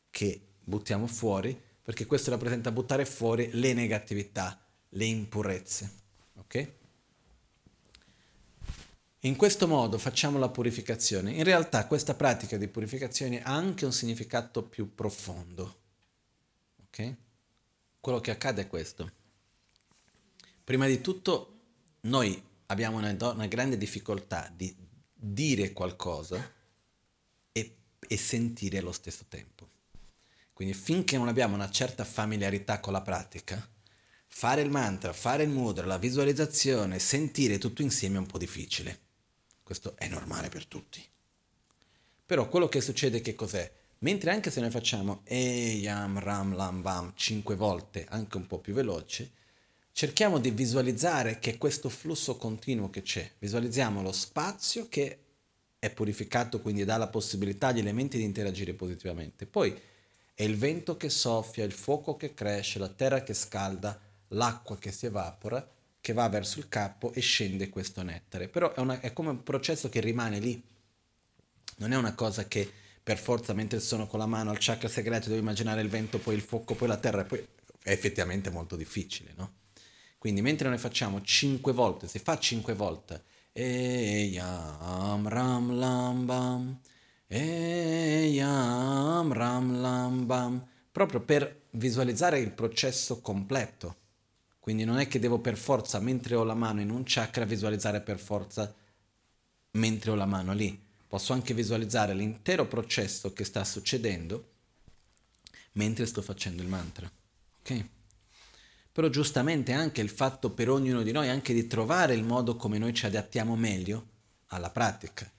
che 0.09 0.48
buttiamo 0.69 1.07
fuori, 1.07 1.59
perché 1.81 2.05
questo 2.05 2.29
rappresenta 2.29 2.71
buttare 2.71 3.03
fuori 3.05 3.49
le 3.53 3.73
negatività, 3.73 4.63
le 4.89 5.05
impurezze. 5.05 5.91
Ok? 6.35 6.71
In 9.23 9.35
questo 9.35 9.67
modo 9.67 9.97
facciamo 9.97 10.39
la 10.39 10.47
purificazione. 10.47 11.33
In 11.33 11.43
realtà 11.43 11.85
questa 11.87 12.13
pratica 12.13 12.55
di 12.55 12.69
purificazione 12.69 13.41
ha 13.41 13.53
anche 13.53 13.83
un 13.83 13.91
significato 13.91 14.63
più 14.63 14.95
profondo. 14.95 15.79
Ok? 16.85 17.15
Quello 17.99 18.21
che 18.21 18.31
accade 18.31 18.61
è 18.61 18.67
questo. 18.67 19.11
Prima 20.63 20.85
di 20.85 21.01
tutto, 21.01 21.57
noi 22.01 22.41
abbiamo 22.67 22.97
una, 22.97 23.13
una 23.33 23.47
grande 23.47 23.77
difficoltà 23.77 24.49
di 24.55 24.73
dire 25.13 25.73
qualcosa 25.73 26.53
e, 27.51 27.77
e 27.99 28.17
sentire 28.17 28.77
allo 28.77 28.93
stesso 28.93 29.25
tempo. 29.27 29.68
Quindi 30.59 30.75
finché 30.75 31.17
non 31.17 31.29
abbiamo 31.29 31.55
una 31.55 31.69
certa 31.69 32.03
familiarità 32.03 32.81
con 32.81 32.91
la 32.91 32.99
pratica, 32.99 33.65
fare 34.27 34.59
il 34.59 34.69
mantra, 34.69 35.13
fare 35.13 35.43
il 35.43 35.49
mudra, 35.49 35.85
la 35.85 35.97
visualizzazione, 35.97 36.99
sentire 36.99 37.57
tutto 37.57 37.81
insieme 37.81 38.17
è 38.17 38.19
un 38.19 38.25
po' 38.25 38.37
difficile. 38.37 38.99
Questo 39.63 39.95
è 39.95 40.09
normale 40.09 40.49
per 40.49 40.65
tutti. 40.65 41.01
Però 42.25 42.49
quello 42.49 42.67
che 42.67 42.81
succede 42.81 43.21
che 43.21 43.35
cos'è? 43.35 43.71
Mentre 43.99 44.31
anche 44.31 44.51
se 44.51 44.59
noi 44.59 44.69
facciamo 44.69 45.21
Eyam 45.23 46.19
Ram 46.19 46.53
Lam 46.53 46.81
Bam 46.81 47.13
cinque 47.15 47.55
volte, 47.55 48.05
anche 48.09 48.35
un 48.35 48.45
po' 48.45 48.59
più 48.59 48.73
veloce, 48.73 49.31
cerchiamo 49.93 50.39
di 50.39 50.51
visualizzare 50.51 51.39
che 51.39 51.57
questo 51.57 51.87
flusso 51.87 52.35
continuo 52.35 52.89
che 52.89 53.01
c'è, 53.01 53.31
visualizziamo 53.39 54.01
lo 54.01 54.11
spazio 54.11 54.89
che 54.89 55.19
è 55.79 55.89
purificato, 55.89 56.59
quindi 56.59 56.83
dà 56.83 56.97
la 56.97 57.07
possibilità 57.07 57.67
agli 57.67 57.79
elementi 57.79 58.17
di 58.17 58.25
interagire 58.25 58.73
positivamente. 58.73 59.45
Poi 59.45 59.87
è 60.39 60.43
il 60.43 60.55
vento 60.55 60.95
che 60.95 61.09
soffia, 61.09 61.65
il 61.65 61.73
fuoco 61.73 62.15
che 62.15 62.33
cresce, 62.33 62.79
la 62.79 62.87
terra 62.87 63.23
che 63.23 63.33
scalda, 63.33 63.99
l'acqua 64.29 64.77
che 64.77 64.89
si 64.89 65.05
evapora, 65.05 65.69
che 65.99 66.13
va 66.13 66.29
verso 66.29 66.59
il 66.59 66.69
capo 66.69 67.11
e 67.11 67.19
scende 67.19 67.67
questo 67.67 68.03
nettare. 68.03 68.47
Però 68.47 68.73
è, 68.73 68.79
una, 68.79 69.01
è 69.01 69.11
come 69.11 69.31
un 69.31 69.43
processo 69.43 69.89
che 69.89 69.99
rimane 69.99 70.39
lì. 70.39 70.63
Non 71.79 71.91
è 71.91 71.97
una 71.97 72.15
cosa 72.15 72.47
che 72.47 72.71
per 73.03 73.17
forza 73.17 73.51
mentre 73.51 73.81
sono 73.81 74.07
con 74.07 74.17
la 74.17 74.27
mano 74.27 74.51
al 74.51 74.59
chakra 74.61 74.87
segreto 74.87 75.27
devo 75.27 75.41
immaginare 75.41 75.81
il 75.81 75.89
vento, 75.89 76.19
poi 76.19 76.35
il 76.35 76.41
fuoco, 76.41 76.73
poi 76.73 76.87
la 76.87 76.95
terra, 76.95 77.25
poi 77.25 77.45
è 77.83 77.91
effettivamente 77.91 78.49
molto 78.49 78.77
difficile, 78.77 79.33
no? 79.35 79.55
Quindi 80.17 80.41
mentre 80.41 80.69
noi 80.69 80.77
facciamo 80.77 81.21
cinque 81.21 81.73
volte, 81.73 82.07
se 82.07 82.19
fa 82.19 82.39
cinque 82.39 82.75
volte, 82.75 83.23
Eyam 83.51 85.27
Ram 85.27 85.77
Lam 85.77 86.25
Bam, 86.25 86.79
Eyam 87.31 89.31
Ram 89.31 89.79
Lam 89.79 90.25
Bam, 90.25 90.67
proprio 90.91 91.21
per 91.21 91.67
visualizzare 91.71 92.39
il 92.39 92.51
processo 92.51 93.21
completo. 93.21 93.97
Quindi 94.59 94.83
non 94.83 94.97
è 94.97 95.07
che 95.07 95.19
devo 95.19 95.39
per 95.39 95.55
forza, 95.55 95.99
mentre 95.99 96.35
ho 96.35 96.43
la 96.43 96.55
mano 96.55 96.81
in 96.81 96.89
un 96.89 97.03
chakra, 97.05 97.45
visualizzare 97.45 98.01
per 98.01 98.19
forza 98.19 98.73
mentre 99.71 100.11
ho 100.11 100.15
la 100.15 100.25
mano 100.25 100.53
lì. 100.53 100.87
Posso 101.07 101.33
anche 101.33 101.53
visualizzare 101.53 102.13
l'intero 102.13 102.65
processo 102.65 103.33
che 103.33 103.43
sta 103.43 103.63
succedendo 103.63 104.47
mentre 105.73 106.05
sto 106.05 106.21
facendo 106.21 106.61
il 106.61 106.67
mantra. 106.67 107.09
Ok? 107.59 107.85
però 108.99 109.07
giustamente 109.07 109.71
anche 109.71 110.01
il 110.01 110.09
fatto 110.09 110.49
per 110.49 110.69
ognuno 110.69 111.03
di 111.03 111.13
noi 111.13 111.29
anche 111.29 111.53
di 111.53 111.67
trovare 111.67 112.13
il 112.13 112.25
modo 112.25 112.57
come 112.57 112.77
noi 112.77 112.93
ci 112.93 113.05
adattiamo 113.05 113.55
meglio 113.55 114.07
alla 114.47 114.71
pratica. 114.71 115.31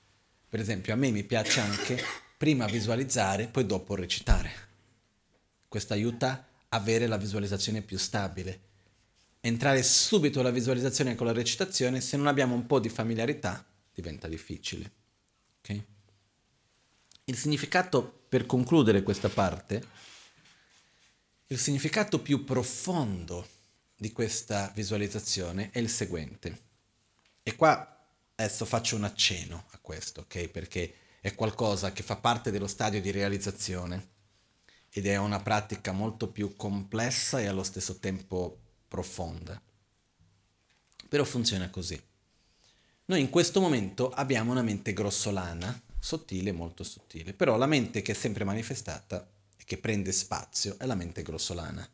Per 0.51 0.59
esempio 0.59 0.93
a 0.93 0.97
me 0.97 1.13
mi 1.13 1.23
piace 1.23 1.61
anche 1.61 2.03
prima 2.37 2.67
visualizzare, 2.67 3.47
poi 3.47 3.67
dopo 3.67 3.95
recitare. 3.95 4.53
Questo 5.69 5.93
aiuta 5.93 6.45
a 6.69 6.77
avere 6.77 7.07
la 7.07 7.17
visualizzazione 7.17 7.83
più 7.83 7.97
stabile. 7.97 8.61
Entrare 9.39 9.81
subito 9.85 10.41
alla 10.41 10.51
visualizzazione 10.51 11.15
con 11.15 11.27
la 11.27 11.33
recitazione, 11.33 12.01
se 12.01 12.17
non 12.17 12.27
abbiamo 12.27 12.57
un 12.57 12.67
po' 12.67 12.81
di 12.81 12.89
familiarità, 12.89 13.65
diventa 13.95 14.27
difficile. 14.27 14.91
Okay? 15.61 15.85
Il 17.27 17.37
significato, 17.37 18.25
per 18.29 18.45
concludere 18.45 19.05
questa 19.05 19.29
parte, 19.29 19.87
il 21.47 21.59
significato 21.61 22.21
più 22.21 22.43
profondo 22.43 23.47
di 23.95 24.11
questa 24.11 24.73
visualizzazione 24.75 25.71
è 25.71 25.79
il 25.79 25.89
seguente. 25.89 26.59
E 27.45 27.55
qua 27.55 28.00
adesso 28.43 28.65
faccio 28.65 28.97
un 28.97 29.05
accenno 29.05 29.67
a 29.71 29.79
questo, 29.81 30.23
ok? 30.23 30.49
Perché 30.49 30.95
è 31.21 31.35
qualcosa 31.35 31.93
che 31.93 32.03
fa 32.03 32.17
parte 32.17 32.51
dello 32.51 32.67
stadio 32.67 33.01
di 33.01 33.11
realizzazione 33.11 34.09
ed 34.91 35.07
è 35.07 35.17
una 35.17 35.41
pratica 35.41 35.93
molto 35.93 36.31
più 36.31 36.57
complessa 36.57 37.41
e 37.41 37.47
allo 37.47 37.63
stesso 37.63 37.99
tempo 37.99 38.59
profonda. 38.89 39.61
Però 41.09 41.25
funziona 41.25 41.69
così. 41.71 42.01
Noi 43.07 43.21
in 43.21 43.31
questo 43.31 43.61
momento 43.61 44.11
abbiamo 44.11 44.53
una 44.53 44.63
mente 44.63 44.93
grossolana, 44.93 45.81
sottile, 45.99 46.53
molto 46.53 46.83
sottile, 46.83 47.35
però 47.35 47.57
la 47.57 47.67
mente 47.67 48.03
che 48.03 48.13
è 48.13 48.15
sempre 48.15 48.45
manifestata 48.45 49.29
e 49.57 49.65
che 49.65 49.79
prende 49.79 50.13
spazio 50.13 50.79
è 50.79 50.87
la 50.87 50.95
mente 50.95 51.23
grossolana. 51.23 51.89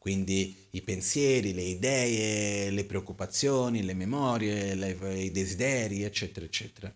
Quindi 0.00 0.68
i 0.70 0.80
pensieri, 0.80 1.52
le 1.52 1.60
idee, 1.60 2.70
le 2.70 2.84
preoccupazioni, 2.86 3.82
le 3.82 3.92
memorie, 3.92 4.74
le, 4.74 5.20
i 5.20 5.30
desideri, 5.30 6.04
eccetera, 6.04 6.46
eccetera. 6.46 6.90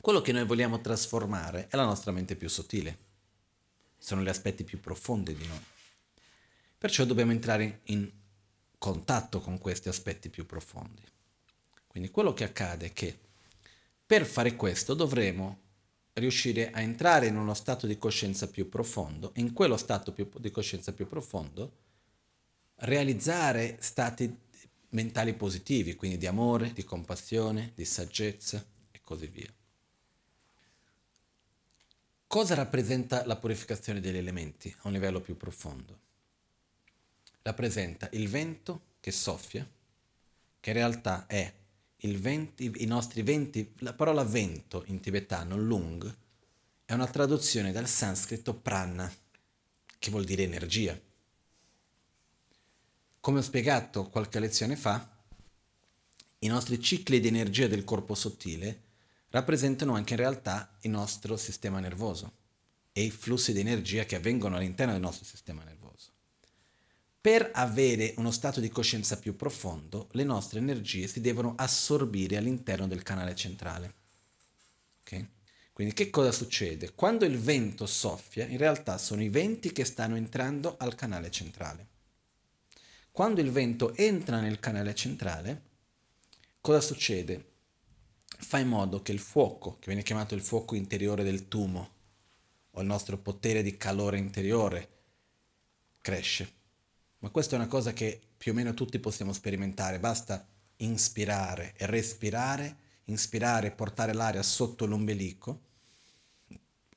Quello 0.00 0.20
che 0.20 0.30
noi 0.30 0.44
vogliamo 0.44 0.80
trasformare 0.80 1.66
è 1.70 1.74
la 1.74 1.84
nostra 1.84 2.12
mente 2.12 2.36
più 2.36 2.48
sottile 2.48 2.98
sono 3.98 4.22
gli 4.22 4.28
aspetti 4.28 4.62
più 4.62 4.78
profondi 4.78 5.34
di 5.34 5.44
noi. 5.44 5.60
Perciò 6.78 7.04
dobbiamo 7.04 7.32
entrare 7.32 7.80
in 7.86 8.08
contatto 8.78 9.40
con 9.40 9.58
questi 9.58 9.88
aspetti 9.88 10.28
più 10.28 10.46
profondi. 10.46 11.02
Quindi 11.88 12.10
quello 12.10 12.32
che 12.32 12.44
accade 12.44 12.86
è 12.86 12.92
che 12.92 13.18
per 14.06 14.24
fare 14.24 14.54
questo 14.54 14.94
dovremo 14.94 15.62
riuscire 16.18 16.70
a 16.70 16.80
entrare 16.80 17.26
in 17.26 17.36
uno 17.36 17.54
stato 17.54 17.86
di 17.86 17.98
coscienza 17.98 18.48
più 18.48 18.68
profondo, 18.68 19.32
in 19.36 19.52
quello 19.52 19.76
stato 19.76 20.12
più, 20.12 20.28
di 20.38 20.50
coscienza 20.50 20.92
più 20.92 21.06
profondo 21.06 21.86
realizzare 22.82 23.76
stati 23.80 24.36
mentali 24.90 25.34
positivi, 25.34 25.96
quindi 25.96 26.18
di 26.18 26.26
amore, 26.26 26.72
di 26.72 26.84
compassione, 26.84 27.72
di 27.74 27.84
saggezza 27.84 28.64
e 28.90 29.00
così 29.02 29.26
via. 29.26 29.52
Cosa 32.26 32.54
rappresenta 32.54 33.24
la 33.26 33.36
purificazione 33.36 34.00
degli 34.00 34.16
elementi 34.16 34.74
a 34.80 34.88
un 34.88 34.92
livello 34.92 35.20
più 35.20 35.36
profondo? 35.36 35.98
Rappresenta 37.42 38.08
il 38.12 38.28
vento 38.28 38.82
che 39.00 39.10
soffia, 39.10 39.66
che 40.60 40.70
in 40.70 40.76
realtà 40.76 41.26
è 41.26 41.52
vento, 42.00 42.62
i 42.62 42.84
nostri 42.86 43.22
venti, 43.22 43.74
la 43.78 43.92
parola 43.92 44.24
vento 44.24 44.84
in 44.86 45.00
tibetano, 45.00 45.56
lung, 45.56 46.16
è 46.84 46.92
una 46.92 47.06
traduzione 47.06 47.72
dal 47.72 47.88
sanscrito 47.88 48.54
prana, 48.54 49.12
che 49.98 50.10
vuol 50.10 50.24
dire 50.24 50.44
energia. 50.44 50.98
Come 53.20 53.38
ho 53.40 53.42
spiegato 53.42 54.08
qualche 54.08 54.38
lezione 54.38 54.76
fa, 54.76 55.16
i 56.38 56.46
nostri 56.46 56.80
cicli 56.80 57.18
di 57.18 57.28
energia 57.28 57.66
del 57.66 57.84
corpo 57.84 58.14
sottile 58.14 58.82
rappresentano 59.30 59.94
anche 59.94 60.14
in 60.14 60.20
realtà 60.20 60.76
il 60.82 60.90
nostro 60.90 61.36
sistema 61.36 61.80
nervoso 61.80 62.32
e 62.92 63.02
i 63.02 63.10
flussi 63.10 63.52
di 63.52 63.60
energia 63.60 64.04
che 64.04 64.16
avvengono 64.16 64.56
all'interno 64.56 64.92
del 64.92 65.00
nostro 65.02 65.24
sistema 65.24 65.64
nervoso. 65.64 65.77
Per 67.20 67.50
avere 67.54 68.14
uno 68.16 68.30
stato 68.30 68.60
di 68.60 68.68
coscienza 68.68 69.18
più 69.18 69.36
profondo, 69.36 70.08
le 70.12 70.24
nostre 70.24 70.58
energie 70.58 71.06
si 71.06 71.20
devono 71.20 71.54
assorbire 71.56 72.36
all'interno 72.36 72.86
del 72.86 73.02
canale 73.02 73.34
centrale. 73.34 73.94
Okay? 75.00 75.28
Quindi 75.72 75.94
che 75.94 76.10
cosa 76.10 76.32
succede? 76.32 76.94
Quando 76.94 77.24
il 77.24 77.38
vento 77.38 77.86
soffia, 77.86 78.46
in 78.46 78.56
realtà 78.56 78.98
sono 78.98 79.22
i 79.22 79.28
venti 79.28 79.72
che 79.72 79.84
stanno 79.84 80.16
entrando 80.16 80.76
al 80.78 80.94
canale 80.94 81.30
centrale. 81.30 81.86
Quando 83.10 83.40
il 83.40 83.50
vento 83.50 83.94
entra 83.96 84.40
nel 84.40 84.60
canale 84.60 84.94
centrale, 84.94 85.62
cosa 86.60 86.80
succede? 86.80 87.56
fa 88.40 88.58
in 88.58 88.68
modo 88.68 89.02
che 89.02 89.12
il 89.12 89.18
fuoco, 89.18 89.78
che 89.78 89.86
viene 89.86 90.02
chiamato 90.02 90.34
il 90.34 90.40
fuoco 90.40 90.74
interiore 90.74 91.24
del 91.24 91.48
tumo, 91.48 91.96
o 92.72 92.80
il 92.80 92.86
nostro 92.86 93.18
potere 93.18 93.62
di 93.62 93.76
calore 93.76 94.18
interiore, 94.18 94.88
cresce. 96.00 96.56
Ma 97.20 97.30
questa 97.30 97.56
è 97.56 97.58
una 97.58 97.68
cosa 97.68 97.92
che 97.92 98.20
più 98.36 98.52
o 98.52 98.54
meno 98.54 98.74
tutti 98.74 98.98
possiamo 98.98 99.32
sperimentare, 99.32 99.98
basta 99.98 100.46
inspirare 100.78 101.74
e 101.76 101.86
respirare, 101.86 102.76
inspirare 103.04 103.68
e 103.68 103.70
portare 103.72 104.12
l'aria 104.12 104.42
sotto 104.42 104.86
l'ombelico, 104.86 105.60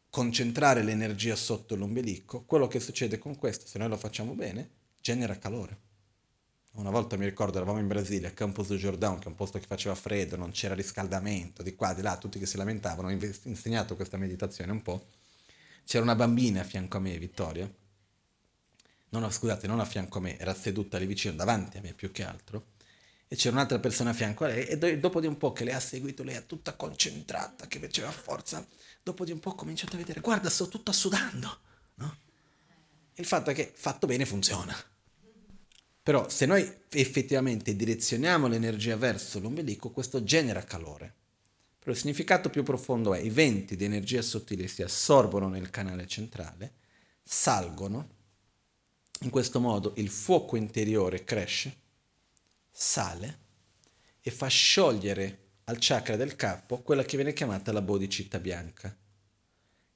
concentrare 0.10 0.84
l'energia 0.84 1.36
sotto 1.36 1.76
l'ombelico, 1.76 2.44
quello 2.44 2.68
che 2.68 2.80
succede 2.80 3.18
con 3.18 3.36
questo, 3.36 3.66
se 3.66 3.80
noi 3.80 3.90
lo 3.90 3.98
facciamo 3.98 4.34
bene, 4.34 4.70
genera 5.02 5.40
calore. 5.40 5.90
Una 6.74 6.90
volta 6.90 7.18
mi 7.18 7.26
ricordo, 7.26 7.58
eravamo 7.58 7.80
in 7.80 7.88
Brasile, 7.88 8.28
a 8.28 8.32
Campos 8.32 8.68
do 8.68 8.76
Jordão, 8.76 9.18
che 9.18 9.26
è 9.26 9.28
un 9.28 9.36
posto 9.36 9.58
che 9.58 9.66
faceva 9.66 9.96
freddo, 9.96 10.38
non 10.38 10.52
c'era 10.52 10.76
riscaldamento, 10.76 11.64
di 11.64 11.76
qua, 11.76 11.94
di 11.94 12.02
là, 12.02 12.16
tutti 12.18 12.40
che 12.40 12.46
si 12.46 12.58
lamentavano, 12.58 13.08
ho 13.08 13.12
insegnato 13.44 13.96
questa 13.96 14.18
meditazione 14.18 14.72
un 14.72 14.82
po'. 14.82 15.08
C'era 15.84 16.04
una 16.04 16.16
bambina 16.16 16.62
a 16.62 16.64
fianco 16.64 16.98
a 16.98 17.00
me, 17.00 17.18
Vittoria, 17.18 17.70
non, 19.12 19.30
scusate, 19.32 19.68
non 19.68 19.80
a 19.80 19.86
fianco 19.86 20.18
a 20.18 20.22
me, 20.22 20.38
era 20.38 20.54
seduta 20.54 20.98
lì 20.98 21.06
vicino, 21.06 21.36
davanti 21.36 21.78
a 21.78 21.82
me 21.82 21.94
più 21.94 22.12
che 22.12 22.24
altro, 22.24 22.72
e 23.28 23.36
c'era 23.36 23.56
un'altra 23.56 23.80
persona 23.80 24.10
a 24.10 24.14
fianco 24.14 24.44
a 24.44 24.48
lei, 24.48 24.66
e 24.66 25.00
dopo 25.00 25.22
di 25.22 25.28
un 25.28 25.38
po' 25.38 25.54
che 25.54 25.64
lei 25.64 25.74
ha 25.74 25.80
seguito, 25.80 26.24
lei 26.24 26.36
è 26.36 26.46
tutta 26.46 26.76
concentrata, 26.76 27.68
che 27.68 27.80
faceva 27.80 28.12
forza, 28.12 28.66
dopo 29.04 29.24
di 29.26 29.32
un 29.32 29.40
po' 29.40 29.52
ho 29.52 29.56
cominciato 29.56 29.96
a 29.96 30.00
vedere, 30.00 30.20
guarda, 30.20 30.50
sto 30.50 30.68
tutta 30.68 30.92
sudando, 30.92 31.60
no? 31.96 32.18
Il 33.16 33.26
fatto 33.26 33.50
è 33.50 33.54
che 33.54 33.72
fatto 33.74 34.08
bene 34.08 34.26
funziona. 34.26 34.76
Però 36.04 36.28
se 36.30 36.46
noi 36.46 36.68
effettivamente 36.90 37.76
direzioniamo 37.76 38.48
l'energia 38.48 38.96
verso 38.96 39.40
l'ombelico, 39.40 39.92
questo 39.92 40.24
genera 40.24 40.64
calore. 40.64 41.14
Però 41.78 41.92
il 41.92 41.98
significato 41.98 42.50
più 42.50 42.64
profondo 42.64 43.14
è 43.14 43.20
i 43.20 43.30
venti 43.30 43.76
di 43.76 43.86
energia 43.86 44.22
sottile 44.22 44.68
si 44.68 44.82
assorbono 44.82 45.48
nel 45.48 45.70
canale 45.70 46.08
centrale, 46.08 46.74
salgono, 47.24 48.20
in 49.22 49.30
questo 49.30 49.60
modo 49.60 49.94
il 49.98 50.10
fuoco 50.10 50.56
interiore 50.56 51.24
cresce, 51.24 51.76
sale 52.72 53.40
e 54.22 54.32
fa 54.32 54.48
sciogliere 54.48 55.40
al 55.66 55.78
chakra 55.80 56.16
del 56.16 56.36
capo 56.36 56.82
quella 56.82 57.04
che 57.04 57.18
viene 57.18 57.34
chiamata 57.34 57.72
la 57.72 57.82
bodhicitta 57.82 58.40
bianca, 58.40 58.96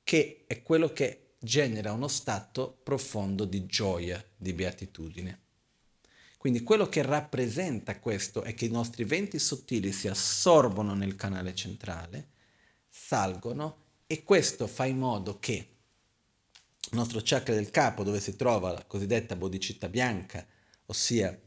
che 0.03 0.43
è 0.45 0.61
quello 0.61 0.91
che 0.93 1.33
genera 1.39 1.91
uno 1.91 2.07
stato 2.07 2.79
profondo 2.83 3.45
di 3.45 3.65
gioia, 3.65 4.23
di 4.35 4.53
beatitudine. 4.53 5.39
Quindi 6.37 6.61
quello 6.61 6.87
che 6.87 7.01
rappresenta 7.01 7.99
questo 7.99 8.43
è 8.43 8.53
che 8.53 8.65
i 8.65 8.71
nostri 8.71 9.03
venti 9.03 9.39
sottili 9.39 9.91
si 9.91 10.07
assorbono 10.07 10.93
nel 10.93 11.15
canale 11.15 11.55
centrale, 11.55 12.29
salgono 12.87 13.77
e 14.05 14.23
questo 14.23 14.67
fa 14.67 14.85
in 14.85 14.99
modo 14.99 15.39
che 15.39 15.74
il 16.91 16.97
nostro 16.97 17.21
chakra 17.23 17.53
del 17.55 17.71
capo, 17.71 18.03
dove 18.03 18.19
si 18.19 18.35
trova 18.35 18.71
la 18.71 18.85
cosiddetta 18.85 19.35
bodhicitta 19.35 19.89
bianca, 19.89 20.45
ossia 20.85 21.39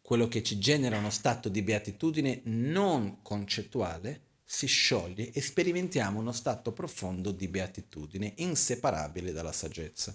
quello 0.00 0.28
che 0.28 0.42
ci 0.42 0.58
genera 0.58 0.98
uno 0.98 1.10
stato 1.10 1.48
di 1.48 1.62
beatitudine 1.62 2.42
non 2.44 3.22
concettuale, 3.22 4.22
si 4.44 4.66
scioglie 4.66 5.30
e 5.30 5.40
sperimentiamo 5.40 6.20
uno 6.20 6.32
stato 6.32 6.72
profondo 6.72 7.30
di 7.30 7.48
beatitudine, 7.48 8.34
inseparabile 8.36 9.32
dalla 9.32 9.52
saggezza. 9.52 10.14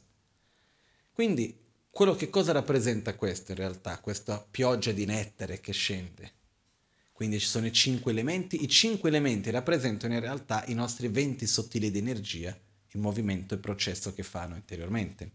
Quindi 1.12 1.66
quello 1.90 2.16
che 2.16 2.30
cosa 2.30 2.52
rappresenta 2.52 3.16
questo 3.16 3.52
in 3.52 3.58
realtà, 3.58 4.00
questa 4.00 4.46
pioggia 4.50 4.92
di 4.92 5.06
nettare 5.06 5.60
che 5.60 5.74
scende? 5.74 6.34
Quindi 7.12 7.40
ci 7.40 7.48
sono 7.48 7.66
i 7.66 7.74
cinque 7.74 8.12
elementi, 8.12 8.64
i 8.64 8.68
cinque 8.68 9.10
elementi 9.10 9.50
rappresentano 9.50 10.14
in 10.14 10.20
realtà 10.20 10.64
i 10.68 10.74
nostri 10.74 11.08
venti 11.08 11.48
sottili 11.48 11.90
di 11.92 11.98
energia, 11.98 12.58
il 12.92 13.00
movimento 13.00 13.54
e 13.54 13.58
il 13.58 13.64
processo 13.64 14.14
che 14.14 14.24
fanno 14.24 14.56
interiormente. 14.56 15.32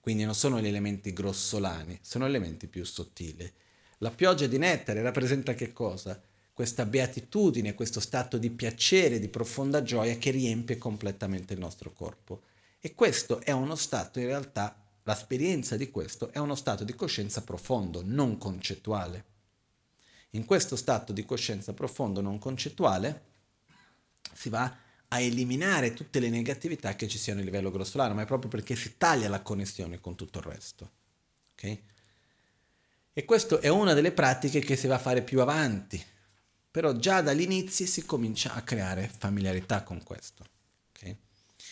Quindi 0.00 0.24
non 0.24 0.34
sono 0.34 0.60
gli 0.60 0.66
elementi 0.66 1.12
grossolani, 1.12 1.98
sono 2.02 2.26
elementi 2.26 2.66
più 2.66 2.84
sottili. 2.84 3.50
La 3.98 4.10
pioggia 4.10 4.46
di 4.46 4.58
nettare 4.58 5.02
rappresenta 5.02 5.54
che 5.54 5.72
cosa? 5.72 6.20
Questa 6.52 6.84
beatitudine, 6.84 7.74
questo 7.74 8.00
stato 8.00 8.38
di 8.38 8.50
piacere, 8.50 9.18
di 9.18 9.28
profonda 9.28 9.82
gioia 9.82 10.16
che 10.16 10.30
riempie 10.30 10.78
completamente 10.78 11.54
il 11.54 11.60
nostro 11.60 11.92
corpo. 11.92 12.42
E 12.80 12.94
questo 12.94 13.40
è 13.40 13.50
uno 13.50 13.76
stato 13.76 14.18
in 14.20 14.26
realtà 14.26 14.80
L'esperienza 15.10 15.76
di 15.76 15.90
questo 15.90 16.30
è 16.30 16.38
uno 16.38 16.54
stato 16.54 16.84
di 16.84 16.94
coscienza 16.94 17.42
profondo, 17.42 18.00
non 18.04 18.38
concettuale. 18.38 19.24
In 20.30 20.44
questo 20.44 20.76
stato 20.76 21.12
di 21.12 21.24
coscienza 21.24 21.72
profondo, 21.72 22.20
non 22.20 22.38
concettuale, 22.38 23.24
si 24.32 24.50
va 24.50 24.72
a 25.12 25.20
eliminare 25.20 25.92
tutte 25.92 26.20
le 26.20 26.28
negatività 26.28 26.94
che 26.94 27.08
ci 27.08 27.18
siano 27.18 27.40
a 27.40 27.44
livello 27.44 27.70
grossolano, 27.70 28.14
ma 28.14 28.22
è 28.22 28.26
proprio 28.26 28.50
perché 28.50 28.76
si 28.76 28.96
taglia 28.96 29.28
la 29.28 29.40
connessione 29.40 30.00
con 30.00 30.14
tutto 30.14 30.38
il 30.38 30.44
resto. 30.44 30.90
Okay? 31.54 31.82
E 33.12 33.24
questa 33.24 33.58
è 33.58 33.68
una 33.68 33.92
delle 33.92 34.12
pratiche 34.12 34.60
che 34.60 34.76
si 34.76 34.86
va 34.86 34.94
a 34.96 35.00
fare 35.00 35.22
più 35.22 35.40
avanti, 35.40 36.02
Però 36.70 36.92
già 36.92 37.20
dagli 37.20 37.40
inizi 37.40 37.86
si 37.86 38.06
comincia 38.06 38.54
a 38.54 38.62
creare 38.62 39.08
familiarità 39.08 39.82
con 39.82 40.00
questo. 40.04 40.44
Okay? 40.90 41.16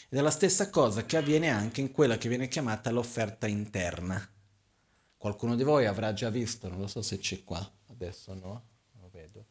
Ed 0.09 0.19
è 0.19 0.20
la 0.20 0.31
stessa 0.31 0.69
cosa 0.70 1.05
che 1.05 1.16
avviene 1.16 1.48
anche 1.48 1.81
in 1.81 1.93
quella 1.93 2.19
che 2.19 2.28
viene 2.28 2.48
chiamata 2.48 2.90
l'offerta 2.90 3.47
interna. 3.47 4.28
Qualcuno 5.16 5.55
di 5.55 5.62
voi 5.62 5.86
avrà 5.86 6.12
già 6.12 6.31
visto, 6.31 6.69
non 6.69 6.81
lo 6.81 6.89
so 6.89 7.02
se 7.02 7.19
c'è 7.19 7.44
qua, 7.44 7.65
adesso 7.90 8.35
no, 8.35 8.65
lo 9.01 9.09
vedo. 9.12 9.44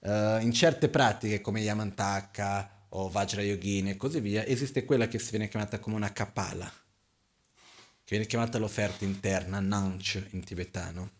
Uh, 0.00 0.42
in 0.42 0.52
certe 0.52 0.88
pratiche 0.88 1.40
come 1.40 1.60
Yamantaka 1.60 2.79
o 2.90 3.08
Vajra 3.08 3.42
Yogini 3.42 3.90
e 3.90 3.96
così 3.96 4.20
via, 4.20 4.44
esiste 4.46 4.84
quella 4.84 5.08
che 5.08 5.18
viene 5.30 5.48
chiamata 5.48 5.78
come 5.78 5.96
una 5.96 6.12
kapala, 6.12 6.66
che 6.66 8.16
viene 8.16 8.26
chiamata 8.26 8.58
l'offerta 8.58 9.04
interna, 9.04 9.60
Nanch 9.60 10.26
in 10.30 10.44
tibetano. 10.44 11.18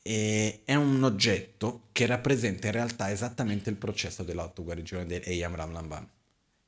E 0.00 0.62
è 0.64 0.74
un 0.74 1.02
oggetto 1.02 1.88
che 1.92 2.06
rappresenta 2.06 2.66
in 2.66 2.72
realtà 2.72 3.10
esattamente 3.10 3.68
il 3.68 3.76
processo 3.76 4.22
dell'autoguarigione 4.22 5.04
del 5.04 5.22
Eyam 5.24 5.54
Ram 5.54 5.72
Lambam. 5.72 6.08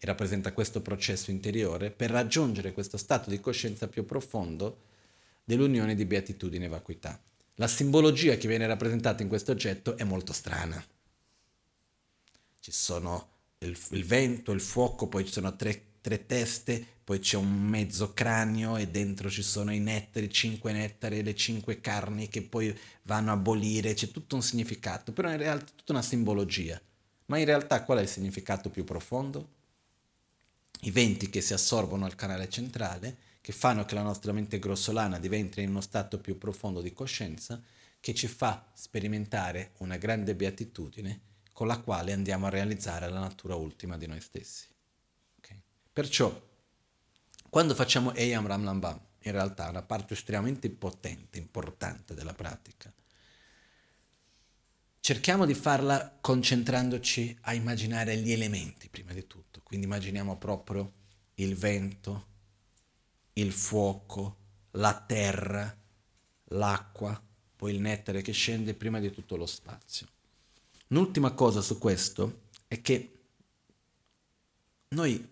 E 0.02 0.06
rappresenta 0.06 0.52
questo 0.52 0.82
processo 0.82 1.30
interiore 1.30 1.90
per 1.90 2.10
raggiungere 2.10 2.72
questo 2.72 2.96
stato 2.96 3.30
di 3.30 3.40
coscienza 3.40 3.86
più 3.86 4.04
profondo 4.04 4.82
dell'unione 5.44 5.94
di 5.94 6.04
beatitudine 6.04 6.66
e 6.66 6.68
vacuità. 6.68 7.18
La 7.56 7.68
simbologia 7.68 8.36
che 8.36 8.48
viene 8.48 8.66
rappresentata 8.66 9.22
in 9.22 9.28
questo 9.28 9.52
oggetto 9.52 9.96
è 9.96 10.04
molto 10.04 10.32
strana. 10.32 10.82
Ci 12.60 12.72
sono 12.72 13.29
il, 13.62 13.78
il 13.90 14.04
vento, 14.04 14.52
il 14.52 14.60
fuoco, 14.60 15.06
poi 15.08 15.24
ci 15.26 15.32
sono 15.32 15.54
tre, 15.54 15.82
tre, 16.00 16.24
teste, 16.24 16.84
poi 17.04 17.18
c'è 17.18 17.36
un 17.36 17.62
mezzo 17.62 18.14
cranio 18.14 18.76
e 18.76 18.88
dentro 18.88 19.28
ci 19.28 19.42
sono 19.42 19.72
i 19.72 19.78
nettari, 19.78 20.30
cinque 20.30 20.72
nettari 20.72 21.22
le 21.22 21.34
cinque 21.34 21.80
carni 21.80 22.28
che 22.28 22.42
poi 22.42 22.76
vanno 23.02 23.32
a 23.32 23.36
bollire, 23.36 23.94
c'è 23.94 24.10
tutto 24.10 24.34
un 24.34 24.42
significato, 24.42 25.12
però 25.12 25.30
in 25.30 25.36
realtà 25.36 25.72
è 25.72 25.74
tutta 25.76 25.92
una 25.92 26.02
simbologia. 26.02 26.80
Ma 27.26 27.38
in 27.38 27.44
realtà 27.44 27.84
qual 27.84 27.98
è 27.98 28.02
il 28.02 28.08
significato 28.08 28.70
più 28.70 28.84
profondo? 28.84 29.58
I 30.82 30.90
venti 30.90 31.28
che 31.28 31.42
si 31.42 31.52
assorbono 31.52 32.06
al 32.06 32.14
canale 32.14 32.48
centrale, 32.48 33.16
che 33.42 33.52
fanno 33.52 33.84
che 33.84 33.94
la 33.94 34.02
nostra 34.02 34.32
mente 34.32 34.58
grossolana 34.58 35.18
diventi 35.18 35.60
in 35.60 35.68
uno 35.68 35.82
stato 35.82 36.18
più 36.18 36.38
profondo 36.38 36.80
di 36.80 36.94
coscienza, 36.94 37.62
che 38.00 38.14
ci 38.14 38.26
fa 38.26 38.70
sperimentare 38.72 39.72
una 39.78 39.98
grande 39.98 40.34
beatitudine 40.34 41.28
con 41.60 41.68
la 41.68 41.78
quale 41.78 42.14
andiamo 42.14 42.46
a 42.46 42.48
realizzare 42.48 43.10
la 43.10 43.18
natura 43.18 43.54
ultima 43.54 43.98
di 43.98 44.06
noi 44.06 44.22
stessi. 44.22 44.66
Okay? 45.36 45.60
Perciò, 45.92 46.48
quando 47.50 47.74
facciamo 47.74 48.14
Eyam 48.14 48.46
Ram 48.46 48.64
Lambam, 48.64 48.98
in 49.18 49.32
realtà 49.32 49.66
è 49.66 49.68
una 49.68 49.82
parte 49.82 50.14
estremamente 50.14 50.70
potente, 50.70 51.36
importante 51.36 52.14
della 52.14 52.32
pratica, 52.32 52.90
cerchiamo 55.00 55.44
di 55.44 55.52
farla 55.52 56.16
concentrandoci 56.18 57.36
a 57.42 57.52
immaginare 57.52 58.16
gli 58.16 58.32
elementi 58.32 58.88
prima 58.88 59.12
di 59.12 59.26
tutto. 59.26 59.60
Quindi 59.62 59.84
immaginiamo 59.84 60.38
proprio 60.38 60.90
il 61.34 61.54
vento, 61.56 62.26
il 63.34 63.52
fuoco, 63.52 64.36
la 64.70 64.98
terra, 64.98 65.78
l'acqua, 66.44 67.22
poi 67.54 67.74
il 67.74 67.82
nettare 67.82 68.22
che 68.22 68.32
scende 68.32 68.72
prima 68.72 68.98
di 68.98 69.10
tutto 69.10 69.36
lo 69.36 69.44
spazio. 69.44 70.08
Un'ultima 70.90 71.32
cosa 71.32 71.60
su 71.60 71.78
questo 71.78 72.48
è 72.66 72.80
che 72.80 73.18
noi 74.88 75.28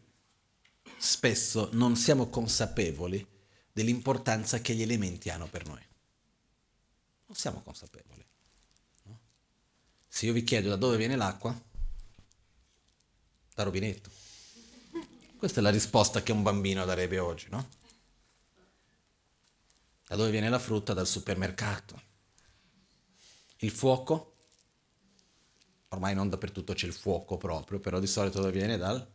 spesso 0.98 1.68
non 1.72 1.96
siamo 1.96 2.28
consapevoli 2.28 3.26
dell'importanza 3.72 4.60
che 4.60 4.74
gli 4.74 4.82
elementi 4.82 5.30
hanno 5.30 5.48
per 5.48 5.66
noi. 5.66 5.84
Non 7.26 7.36
siamo 7.36 7.60
consapevoli. 7.62 8.24
No? 9.04 9.20
Se 10.06 10.26
io 10.26 10.32
vi 10.32 10.44
chiedo 10.44 10.68
da 10.68 10.76
dove 10.76 10.96
viene 10.96 11.16
l'acqua, 11.16 11.60
da 13.54 13.62
rubinetto. 13.64 14.10
Questa 15.36 15.58
è 15.58 15.62
la 15.62 15.70
risposta 15.70 16.22
che 16.22 16.30
un 16.30 16.42
bambino 16.42 16.84
darebbe 16.84 17.18
oggi, 17.18 17.48
no? 17.50 17.68
Da 20.06 20.14
dove 20.14 20.30
viene 20.30 20.48
la 20.48 20.60
frutta? 20.60 20.94
Dal 20.94 21.06
supermercato. 21.06 22.00
Il 23.58 23.72
fuoco? 23.72 24.27
Ormai 25.90 26.14
non 26.14 26.28
dappertutto 26.28 26.74
c'è 26.74 26.86
il 26.86 26.92
fuoco 26.92 27.36
proprio, 27.36 27.78
però 27.78 27.98
di 27.98 28.06
solito 28.06 28.48
viene 28.50 28.76
dal, 28.76 29.06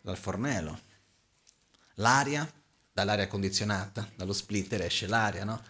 dal 0.00 0.16
fornello. 0.16 0.78
L'aria, 1.94 2.50
dall'aria 2.92 3.26
condizionata, 3.26 4.08
dallo 4.14 4.32
splitter 4.32 4.82
esce 4.82 5.06
l'aria, 5.06 5.44
no? 5.44 5.62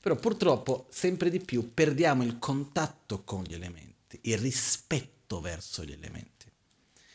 Però 0.00 0.14
purtroppo 0.14 0.86
sempre 0.90 1.30
di 1.30 1.40
più 1.40 1.74
perdiamo 1.74 2.22
il 2.22 2.38
contatto 2.38 3.24
con 3.24 3.42
gli 3.42 3.54
elementi, 3.54 4.18
il 4.22 4.38
rispetto 4.38 5.40
verso 5.40 5.84
gli 5.84 5.92
elementi. 5.92 6.48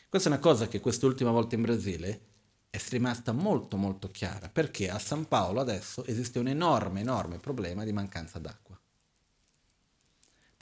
Questa 0.08 0.28
è 0.28 0.32
una 0.32 0.42
cosa 0.42 0.68
che 0.68 0.80
quest'ultima 0.80 1.30
volta 1.30 1.54
in 1.54 1.62
Brasile 1.62 2.20
è 2.68 2.78
rimasta 2.90 3.32
molto 3.32 3.78
molto 3.78 4.10
chiara, 4.10 4.50
perché 4.50 4.90
a 4.90 4.98
San 4.98 5.26
Paolo 5.26 5.60
adesso 5.60 6.04
esiste 6.04 6.38
un 6.38 6.48
enorme, 6.48 7.00
enorme 7.00 7.38
problema 7.38 7.84
di 7.84 7.92
mancanza 7.92 8.38
d'acqua. 8.38 8.61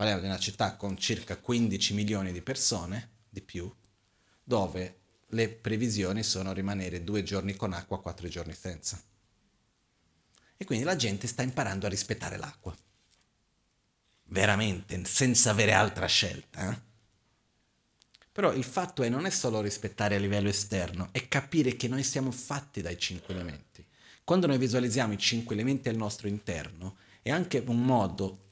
Parliamo 0.00 0.22
di 0.22 0.28
una 0.30 0.38
città 0.38 0.76
con 0.76 0.96
circa 0.96 1.36
15 1.36 1.92
milioni 1.92 2.32
di 2.32 2.40
persone, 2.40 3.10
di 3.28 3.42
più, 3.42 3.70
dove 4.42 5.00
le 5.26 5.50
previsioni 5.50 6.22
sono 6.22 6.54
rimanere 6.54 7.04
due 7.04 7.22
giorni 7.22 7.54
con 7.54 7.74
acqua, 7.74 8.00
quattro 8.00 8.26
giorni 8.26 8.54
senza. 8.54 8.98
E 10.56 10.64
quindi 10.64 10.86
la 10.86 10.96
gente 10.96 11.26
sta 11.26 11.42
imparando 11.42 11.84
a 11.84 11.90
rispettare 11.90 12.38
l'acqua. 12.38 12.74
Veramente, 14.28 15.04
senza 15.04 15.50
avere 15.50 15.74
altra 15.74 16.06
scelta. 16.06 16.72
Eh? 16.72 16.80
Però 18.32 18.54
il 18.54 18.64
fatto 18.64 19.02
è 19.02 19.10
non 19.10 19.26
è 19.26 19.30
solo 19.30 19.60
rispettare 19.60 20.16
a 20.16 20.18
livello 20.18 20.48
esterno, 20.48 21.10
è 21.12 21.28
capire 21.28 21.76
che 21.76 21.88
noi 21.88 22.04
siamo 22.04 22.30
fatti 22.30 22.80
dai 22.80 22.98
cinque 22.98 23.34
elementi. 23.34 23.86
Quando 24.24 24.46
noi 24.46 24.56
visualizziamo 24.56 25.12
i 25.12 25.18
cinque 25.18 25.54
elementi 25.54 25.90
al 25.90 25.96
nostro 25.96 26.26
interno, 26.26 26.96
è 27.20 27.28
anche 27.28 27.62
un 27.66 27.84
modo 27.84 28.48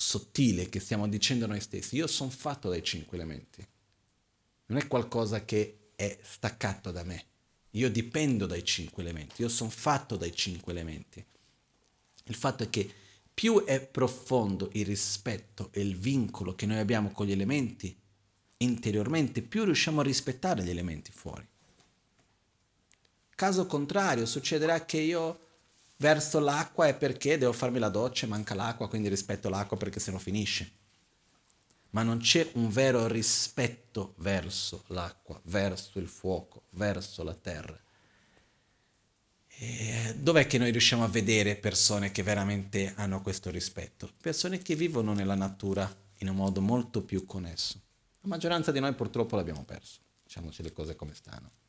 sottile 0.00 0.70
che 0.70 0.80
stiamo 0.80 1.06
dicendo 1.06 1.46
noi 1.46 1.60
stessi. 1.60 1.96
Io 1.96 2.06
sono 2.06 2.30
fatto 2.30 2.70
dai 2.70 2.82
cinque 2.82 3.18
elementi. 3.18 3.66
Non 4.66 4.78
è 4.78 4.86
qualcosa 4.86 5.44
che 5.44 5.90
è 5.94 6.18
staccato 6.22 6.90
da 6.90 7.04
me. 7.04 7.24
Io 7.72 7.90
dipendo 7.90 8.46
dai 8.46 8.64
cinque 8.64 9.02
elementi. 9.02 9.42
Io 9.42 9.50
sono 9.50 9.68
fatto 9.68 10.16
dai 10.16 10.34
cinque 10.34 10.72
elementi. 10.72 11.22
Il 12.24 12.34
fatto 12.34 12.62
è 12.62 12.70
che 12.70 12.90
più 13.32 13.62
è 13.64 13.80
profondo 13.80 14.70
il 14.72 14.86
rispetto 14.86 15.68
e 15.70 15.82
il 15.82 15.96
vincolo 15.98 16.54
che 16.54 16.64
noi 16.64 16.78
abbiamo 16.78 17.10
con 17.10 17.26
gli 17.26 17.32
elementi 17.32 17.94
interiormente, 18.58 19.42
più 19.42 19.64
riusciamo 19.64 20.00
a 20.00 20.04
rispettare 20.04 20.62
gli 20.64 20.70
elementi 20.70 21.12
fuori. 21.12 21.46
Caso 23.34 23.66
contrario, 23.66 24.26
succederà 24.26 24.84
che 24.84 24.98
io 24.98 25.40
verso 26.00 26.38
l'acqua 26.38 26.86
è 26.86 26.96
perché 26.96 27.38
devo 27.38 27.52
farmi 27.52 27.78
la 27.78 27.88
doccia 27.88 28.26
e 28.26 28.28
manca 28.28 28.54
l'acqua, 28.54 28.88
quindi 28.88 29.08
rispetto 29.08 29.48
l'acqua 29.48 29.76
perché 29.76 30.00
se 30.00 30.10
no 30.10 30.18
finisce. 30.18 30.78
Ma 31.90 32.02
non 32.02 32.18
c'è 32.18 32.48
un 32.54 32.68
vero 32.70 33.06
rispetto 33.06 34.14
verso 34.18 34.84
l'acqua, 34.88 35.40
verso 35.44 35.98
il 35.98 36.08
fuoco, 36.08 36.64
verso 36.70 37.22
la 37.22 37.34
terra. 37.34 37.78
E 39.48 40.14
dov'è 40.16 40.46
che 40.46 40.56
noi 40.56 40.70
riusciamo 40.70 41.04
a 41.04 41.08
vedere 41.08 41.56
persone 41.56 42.12
che 42.12 42.22
veramente 42.22 42.94
hanno 42.96 43.20
questo 43.20 43.50
rispetto? 43.50 44.10
Persone 44.20 44.58
che 44.58 44.74
vivono 44.74 45.12
nella 45.12 45.34
natura 45.34 45.92
in 46.18 46.28
un 46.28 46.36
modo 46.36 46.60
molto 46.60 47.02
più 47.02 47.26
connesso. 47.26 47.80
La 48.20 48.28
maggioranza 48.28 48.72
di 48.72 48.80
noi 48.80 48.94
purtroppo 48.94 49.36
l'abbiamo 49.36 49.64
perso, 49.64 50.00
diciamoci 50.22 50.62
le 50.62 50.72
cose 50.72 50.94
come 50.94 51.14
stanno 51.14 51.59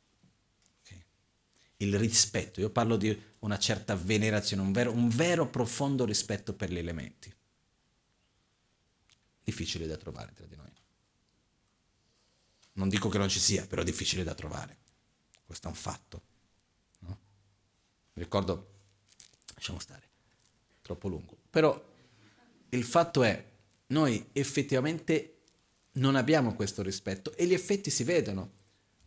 il 1.82 1.98
rispetto, 1.98 2.60
io 2.60 2.70
parlo 2.70 2.96
di 2.96 3.20
una 3.40 3.58
certa 3.58 3.96
venerazione, 3.96 4.62
un 4.62 4.72
vero, 4.72 4.92
un 4.92 5.08
vero 5.08 5.48
profondo 5.48 6.04
rispetto 6.04 6.54
per 6.54 6.70
gli 6.70 6.78
elementi. 6.78 7.32
Difficile 9.42 9.86
da 9.86 9.96
trovare 9.96 10.32
tra 10.32 10.46
di 10.46 10.56
noi. 10.56 10.70
Non 12.74 12.88
dico 12.88 13.08
che 13.08 13.18
non 13.18 13.28
ci 13.28 13.40
sia, 13.40 13.66
però 13.66 13.82
difficile 13.82 14.22
da 14.22 14.34
trovare. 14.34 14.78
Questo 15.44 15.66
è 15.66 15.70
un 15.70 15.76
fatto. 15.76 16.22
No? 17.00 17.18
Mi 18.14 18.22
ricordo, 18.22 18.70
lasciamo 19.54 19.80
stare, 19.80 20.08
troppo 20.80 21.08
lungo. 21.08 21.36
Però 21.50 21.90
il 22.68 22.84
fatto 22.84 23.24
è, 23.24 23.50
noi 23.88 24.28
effettivamente 24.32 25.40
non 25.94 26.14
abbiamo 26.14 26.54
questo 26.54 26.80
rispetto 26.82 27.34
e 27.36 27.44
gli 27.44 27.52
effetti 27.52 27.90
si 27.90 28.04
vedono. 28.04 28.60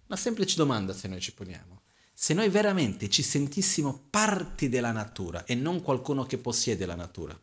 Una 0.07 0.17
semplice 0.17 0.57
domanda 0.57 0.93
se 0.93 1.07
noi 1.07 1.21
ci 1.21 1.33
poniamo 1.33 1.83
se 2.17 2.33
noi 2.33 2.47
veramente 2.47 3.09
ci 3.09 3.21
sentissimo 3.21 4.07
parti 4.09 4.69
della 4.69 4.93
natura 4.93 5.43
e 5.43 5.53
non 5.53 5.81
qualcuno 5.81 6.23
che 6.23 6.37
possiede 6.37 6.85
la 6.85 6.95
natura. 6.95 7.37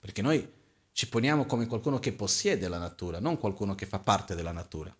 Perché 0.00 0.22
noi 0.22 0.52
ci 0.90 1.08
poniamo 1.08 1.46
come 1.46 1.66
qualcuno 1.66 2.00
che 2.00 2.12
possiede 2.12 2.66
la 2.66 2.78
natura, 2.78 3.20
non 3.20 3.38
qualcuno 3.38 3.76
che 3.76 3.86
fa 3.86 4.00
parte 4.00 4.34
della 4.34 4.50
natura. 4.50 4.94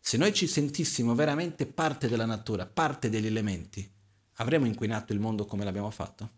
Se 0.00 0.16
noi 0.16 0.34
ci 0.34 0.48
sentissimo 0.48 1.14
veramente 1.14 1.64
parte 1.64 2.08
della 2.08 2.26
natura, 2.26 2.66
parte 2.66 3.08
degli 3.08 3.26
elementi, 3.26 3.88
avremmo 4.34 4.66
inquinato 4.66 5.12
il 5.12 5.20
mondo 5.20 5.46
come 5.46 5.62
l'abbiamo 5.62 5.90
fatto? 5.92 6.30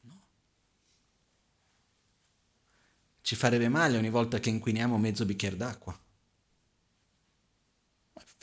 No. 0.00 0.20
ci 3.20 3.36
farebbe 3.36 3.68
male 3.68 3.96
ogni 3.96 4.10
volta 4.10 4.40
che 4.40 4.50
inquiniamo 4.50 4.98
mezzo 4.98 5.24
bicchiere 5.24 5.56
d'acqua. 5.56 5.96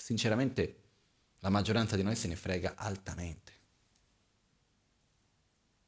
Sinceramente, 0.05 0.83
la 1.39 1.49
maggioranza 1.49 1.95
di 1.95 2.03
noi 2.03 2.15
se 2.15 2.27
ne 2.27 2.35
frega 2.35 2.75
altamente. 2.75 3.53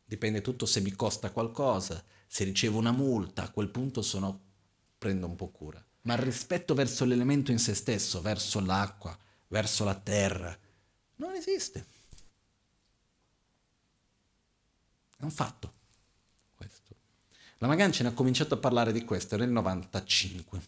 Dipende 0.03 0.41
tutto 0.41 0.65
se 0.65 0.81
mi 0.81 0.89
costa 0.93 1.29
qualcosa, 1.29 2.03
se 2.25 2.43
ricevo 2.43 2.79
una 2.79 2.91
multa, 2.91 3.43
a 3.43 3.51
quel 3.51 3.69
punto 3.69 4.01
sono, 4.01 4.41
prendo 4.97 5.27
un 5.27 5.35
po' 5.35 5.49
cura. 5.49 5.85
Ma 6.01 6.15
il 6.15 6.21
rispetto 6.21 6.73
verso 6.73 7.05
l'elemento 7.05 7.51
in 7.51 7.59
se 7.59 7.75
stesso, 7.75 8.19
verso 8.19 8.59
l'acqua, 8.59 9.15
verso 9.49 9.83
la 9.83 9.93
terra, 9.93 10.57
non 11.17 11.35
esiste. 11.35 11.85
È 15.15 15.23
un 15.23 15.29
fatto. 15.29 15.73
Questo. 16.55 16.95
La 17.59 17.67
Magancina 17.67 18.09
ha 18.09 18.13
cominciato 18.13 18.55
a 18.55 18.57
parlare 18.57 18.91
di 18.91 19.05
questo 19.05 19.37
nel 19.37 19.51
95, 19.51 20.61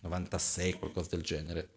96, 0.00 0.72
qualcosa 0.72 1.10
del 1.10 1.22
genere 1.22 1.76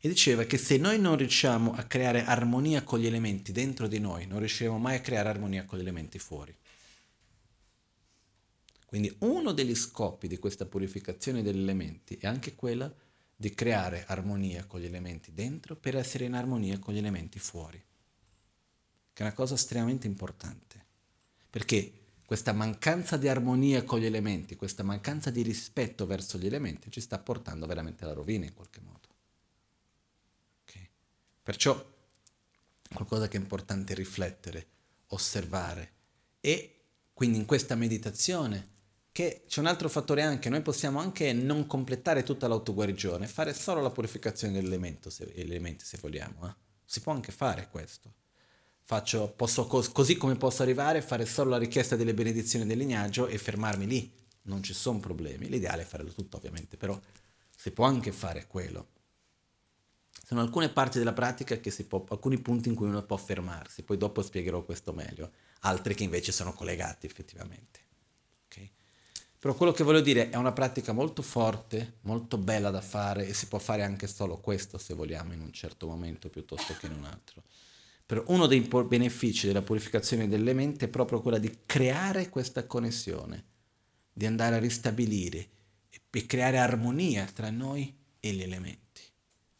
e 0.00 0.08
diceva 0.08 0.44
che 0.44 0.58
se 0.58 0.76
noi 0.76 0.98
non 0.98 1.16
riusciamo 1.16 1.72
a 1.72 1.82
creare 1.84 2.24
armonia 2.24 2.84
con 2.84 3.00
gli 3.00 3.06
elementi 3.06 3.50
dentro 3.50 3.88
di 3.88 3.98
noi, 3.98 4.26
non 4.26 4.38
riusciremo 4.38 4.78
mai 4.78 4.96
a 4.96 5.00
creare 5.00 5.28
armonia 5.28 5.64
con 5.64 5.78
gli 5.78 5.82
elementi 5.82 6.18
fuori. 6.18 6.56
Quindi 8.86 9.14
uno 9.20 9.52
degli 9.52 9.74
scopi 9.74 10.28
di 10.28 10.38
questa 10.38 10.64
purificazione 10.64 11.42
degli 11.42 11.60
elementi 11.60 12.16
è 12.16 12.26
anche 12.26 12.54
quella 12.54 12.92
di 13.36 13.52
creare 13.54 14.04
armonia 14.06 14.64
con 14.64 14.80
gli 14.80 14.86
elementi 14.86 15.32
dentro 15.34 15.76
per 15.76 15.96
essere 15.96 16.24
in 16.24 16.34
armonia 16.34 16.78
con 16.78 16.94
gli 16.94 16.98
elementi 16.98 17.38
fuori, 17.38 17.78
che 19.12 19.22
è 19.22 19.26
una 19.26 19.34
cosa 19.34 19.54
estremamente 19.54 20.06
importante, 20.06 20.84
perché 21.50 21.92
questa 22.24 22.52
mancanza 22.52 23.16
di 23.16 23.28
armonia 23.28 23.84
con 23.84 24.00
gli 24.00 24.06
elementi, 24.06 24.56
questa 24.56 24.82
mancanza 24.82 25.30
di 25.30 25.42
rispetto 25.42 26.06
verso 26.06 26.38
gli 26.38 26.46
elementi 26.46 26.90
ci 26.90 27.00
sta 27.00 27.18
portando 27.18 27.66
veramente 27.66 28.04
alla 28.04 28.12
rovina 28.12 28.44
in 28.44 28.54
qualche 28.54 28.80
modo. 28.80 28.97
Perciò 31.48 31.82
qualcosa 32.92 33.26
che 33.26 33.38
è 33.38 33.40
importante 33.40 33.94
riflettere, 33.94 34.66
osservare 35.06 35.92
e 36.40 36.80
quindi 37.14 37.38
in 37.38 37.46
questa 37.46 37.74
meditazione 37.74 38.68
che 39.10 39.44
c'è 39.48 39.60
un 39.60 39.66
altro 39.66 39.88
fattore 39.88 40.20
anche, 40.20 40.50
noi 40.50 40.60
possiamo 40.60 41.00
anche 41.00 41.32
non 41.32 41.66
completare 41.66 42.22
tutta 42.22 42.48
l'autoguarigione, 42.48 43.26
fare 43.26 43.54
solo 43.54 43.80
la 43.80 43.88
purificazione 43.88 44.52
dell'elemento, 44.52 45.08
se, 45.08 45.32
elementi 45.36 45.86
se 45.86 45.96
vogliamo, 45.98 46.46
eh? 46.46 46.54
si 46.84 47.00
può 47.00 47.14
anche 47.14 47.32
fare 47.32 47.68
questo. 47.70 48.12
Faccio, 48.82 49.32
posso, 49.34 49.66
così 49.66 50.18
come 50.18 50.36
posso 50.36 50.60
arrivare, 50.60 51.00
fare 51.00 51.24
solo 51.24 51.48
la 51.48 51.58
richiesta 51.58 51.96
delle 51.96 52.12
benedizioni 52.12 52.66
del 52.66 52.76
lignaggio 52.76 53.26
e 53.26 53.38
fermarmi 53.38 53.86
lì, 53.86 54.12
non 54.42 54.62
ci 54.62 54.74
sono 54.74 54.98
problemi, 54.98 55.48
l'ideale 55.48 55.80
è 55.80 55.86
farlo 55.86 56.12
tutto 56.12 56.36
ovviamente, 56.36 56.76
però 56.76 57.00
si 57.56 57.70
può 57.70 57.86
anche 57.86 58.12
fare 58.12 58.46
quello. 58.46 58.96
Sono 60.24 60.40
alcune 60.40 60.68
parti 60.68 60.98
della 60.98 61.12
pratica 61.12 61.58
che 61.58 61.70
si 61.70 61.84
può, 61.84 62.04
alcuni 62.08 62.38
punti 62.38 62.68
in 62.68 62.74
cui 62.74 62.88
uno 62.88 63.02
può 63.02 63.16
fermarsi, 63.16 63.82
poi 63.82 63.96
dopo 63.96 64.22
spiegherò 64.22 64.62
questo 64.62 64.92
meglio, 64.92 65.30
altri 65.60 65.94
che 65.94 66.04
invece 66.04 66.32
sono 66.32 66.52
collegati 66.52 67.06
effettivamente. 67.06 67.80
Okay? 68.46 68.70
Però 69.38 69.54
quello 69.54 69.72
che 69.72 69.84
voglio 69.84 70.00
dire 70.00 70.30
è 70.30 70.36
una 70.36 70.52
pratica 70.52 70.92
molto 70.92 71.22
forte, 71.22 71.98
molto 72.02 72.36
bella 72.36 72.70
da 72.70 72.80
fare 72.80 73.26
e 73.26 73.34
si 73.34 73.46
può 73.46 73.58
fare 73.58 73.82
anche 73.82 74.06
solo 74.06 74.38
questo 74.38 74.78
se 74.78 74.94
vogliamo 74.94 75.32
in 75.32 75.40
un 75.40 75.52
certo 75.52 75.86
momento 75.86 76.28
piuttosto 76.28 76.74
che 76.78 76.86
in 76.86 76.92
un 76.92 77.04
altro. 77.04 77.42
Però 78.04 78.24
uno 78.28 78.46
dei 78.46 78.60
benefici 78.60 79.46
della 79.46 79.60
purificazione 79.60 80.28
delle 80.28 80.54
menti 80.54 80.86
è 80.86 80.88
proprio 80.88 81.20
quella 81.20 81.38
di 81.38 81.58
creare 81.66 82.30
questa 82.30 82.66
connessione, 82.66 83.44
di 84.12 84.26
andare 84.26 84.56
a 84.56 84.58
ristabilire 84.58 85.48
e 86.10 86.26
creare 86.26 86.58
armonia 86.58 87.26
tra 87.26 87.50
noi 87.50 87.94
e 88.18 88.32
gli 88.32 88.42
elementi. 88.42 88.87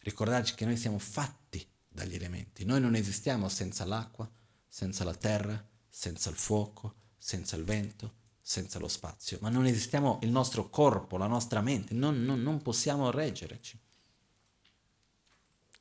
Ricordarci 0.08 0.54
che 0.54 0.64
noi 0.64 0.78
siamo 0.78 0.98
fatti 0.98 1.64
dagli 1.86 2.14
elementi. 2.14 2.64
Noi 2.64 2.80
non 2.80 2.94
esistiamo 2.94 3.50
senza 3.50 3.84
l'acqua, 3.84 4.28
senza 4.66 5.04
la 5.04 5.14
terra, 5.14 5.62
senza 5.86 6.30
il 6.30 6.36
fuoco, 6.36 6.94
senza 7.18 7.56
il 7.56 7.64
vento, 7.64 8.14
senza 8.40 8.78
lo 8.78 8.88
spazio. 8.88 9.36
Ma 9.42 9.50
non 9.50 9.66
esistiamo 9.66 10.18
il 10.22 10.30
nostro 10.30 10.70
corpo, 10.70 11.18
la 11.18 11.26
nostra 11.26 11.60
mente. 11.60 11.92
Non, 11.92 12.22
non, 12.22 12.42
non 12.42 12.62
possiamo 12.62 13.10
reggerci. 13.10 13.78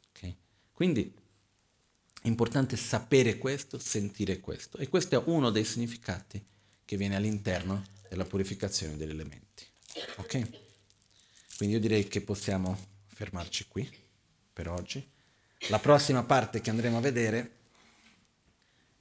Okay? 0.09 0.35
Quindi 0.73 1.15
è 2.21 2.27
importante 2.27 2.75
sapere 2.75 3.37
questo, 3.37 3.79
sentire 3.79 4.41
questo. 4.41 4.77
E 4.77 4.89
questo 4.89 5.15
è 5.15 5.23
uno 5.27 5.51
dei 5.51 5.63
significati 5.63 6.45
che 6.83 6.97
viene 6.97 7.15
all'interno 7.15 7.81
della 8.09 8.25
purificazione 8.25 8.97
degli 8.97 9.11
elementi. 9.11 9.65
Ok? 10.17 10.49
Quindi 11.55 11.75
io 11.75 11.79
direi 11.79 12.09
che 12.09 12.19
possiamo 12.19 12.77
fermarci 13.07 13.67
qui 13.69 14.05
per 14.57 14.69
oggi. 14.69 15.07
La 15.69 15.77
prossima 15.77 16.23
parte 16.23 16.61
che 16.61 16.71
andremo 16.71 16.97
a 16.97 17.01
vedere 17.01 17.51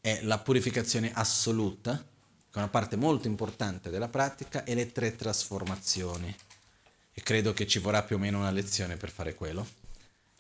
è 0.02 0.20
la 0.22 0.38
purificazione 0.38 1.10
assoluta, 1.14 1.96
che 1.96 2.52
è 2.52 2.58
una 2.58 2.68
parte 2.68 2.96
molto 2.96 3.26
importante 3.26 3.88
della 3.88 4.08
pratica, 4.08 4.64
e 4.64 4.74
le 4.74 4.92
tre 4.92 5.16
trasformazioni. 5.16 6.34
E 7.14 7.22
credo 7.22 7.54
che 7.54 7.66
ci 7.66 7.78
vorrà 7.78 8.02
più 8.02 8.16
o 8.16 8.18
meno 8.18 8.38
una 8.38 8.50
lezione 8.50 8.98
per 8.98 9.10
fare 9.10 9.34
quello. 9.34 9.66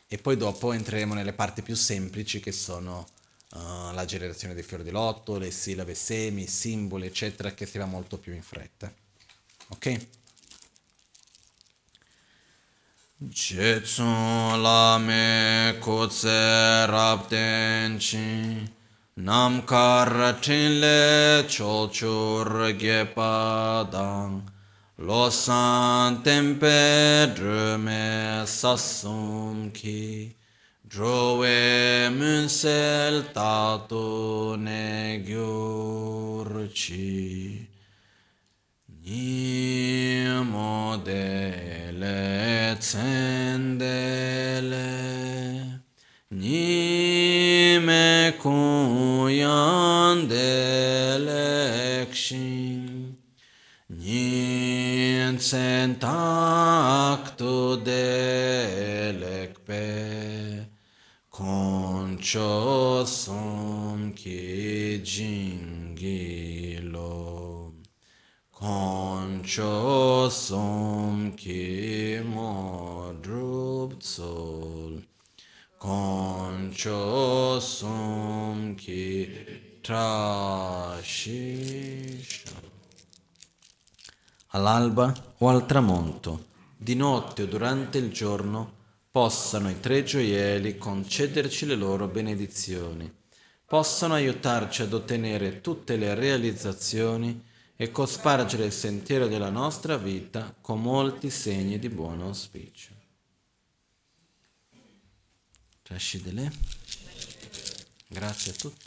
E 0.06 0.18
poi 0.18 0.36
dopo 0.36 0.72
entreremo 0.72 1.14
nelle 1.14 1.32
parti 1.32 1.62
più 1.62 1.74
semplici 1.74 2.38
che 2.38 2.52
sono 2.52 3.08
uh, 3.52 3.92
la 3.94 4.04
generazione 4.04 4.52
dei 4.52 4.62
fiori 4.62 4.82
di 4.82 4.90
lotto, 4.90 5.38
le 5.38 5.50
sillabe 5.50 5.94
semi, 5.94 6.42
i 6.42 6.46
simboli, 6.46 7.06
eccetera, 7.06 7.54
che 7.54 7.64
si 7.64 7.78
va 7.78 7.86
molto 7.86 8.18
più 8.18 8.34
in 8.34 8.42
fretta. 8.42 8.92
Ok? 9.68 10.06
Jetsun 13.24 14.62
lame 14.62 15.80
kutse 15.80 16.86
rabden 16.86 17.98
chi 17.98 18.68
nam 19.16 19.62
kar 19.62 20.34
tinle 20.42 21.42
cholchur 21.48 22.76
gepa 22.78 23.90
dang 23.90 24.42
lo 24.98 25.30
san 25.30 26.22
tempe 26.22 27.32
drume 27.34 28.44
sasum 28.44 29.72
ki 29.72 30.36
drove 30.86 32.10
munsel 32.12 33.32
tato 33.32 34.56
ne 34.56 35.22
gyur 35.26 36.68
chi 39.06 39.46
Nimo 40.56 40.96
dele 41.04 42.76
tsendele 42.78 44.70
Nime 46.30 48.34
kuyan 48.42 50.28
dele 50.28 52.06
kshin 52.10 53.16
Nien 53.88 55.38
sentaktu 55.38 56.06
delekpe 57.84 59.84
Concho 61.30 63.04
som 63.06 64.12
ki 64.14 65.00
jingilo 65.04 65.96
Concho 68.58 70.30
som 70.30 71.34
ki 71.36 72.22
mo 72.24 73.12
drup 73.20 74.00
sol. 74.02 75.04
Concho 75.76 77.60
som 77.60 78.74
ki 78.74 79.78
trasciscia 79.82 81.04
All'alba 84.52 85.12
o 85.36 85.48
al 85.48 85.66
tramonto, 85.66 86.46
di 86.78 86.94
notte 86.94 87.42
o 87.42 87.46
durante 87.46 87.98
il 87.98 88.10
giorno, 88.10 88.72
possano 89.10 89.68
i 89.68 89.78
tre 89.80 90.02
gioielli 90.02 90.78
concederci 90.78 91.66
le 91.66 91.74
loro 91.74 92.08
benedizioni, 92.08 93.14
possano 93.66 94.14
aiutarci 94.14 94.80
ad 94.80 94.94
ottenere 94.94 95.60
tutte 95.60 95.96
le 95.96 96.14
realizzazioni 96.14 97.45
e 97.76 97.90
cospargere 97.90 98.64
il 98.64 98.72
sentiero 98.72 99.28
della 99.28 99.50
nostra 99.50 99.96
vita 99.98 100.54
con 100.60 100.80
molti 100.80 101.28
segni 101.30 101.78
di 101.78 101.90
buon 101.90 102.22
auspicio. 102.22 102.94
Grazie 108.08 108.52
a 108.52 108.54
tutti. 108.54 108.85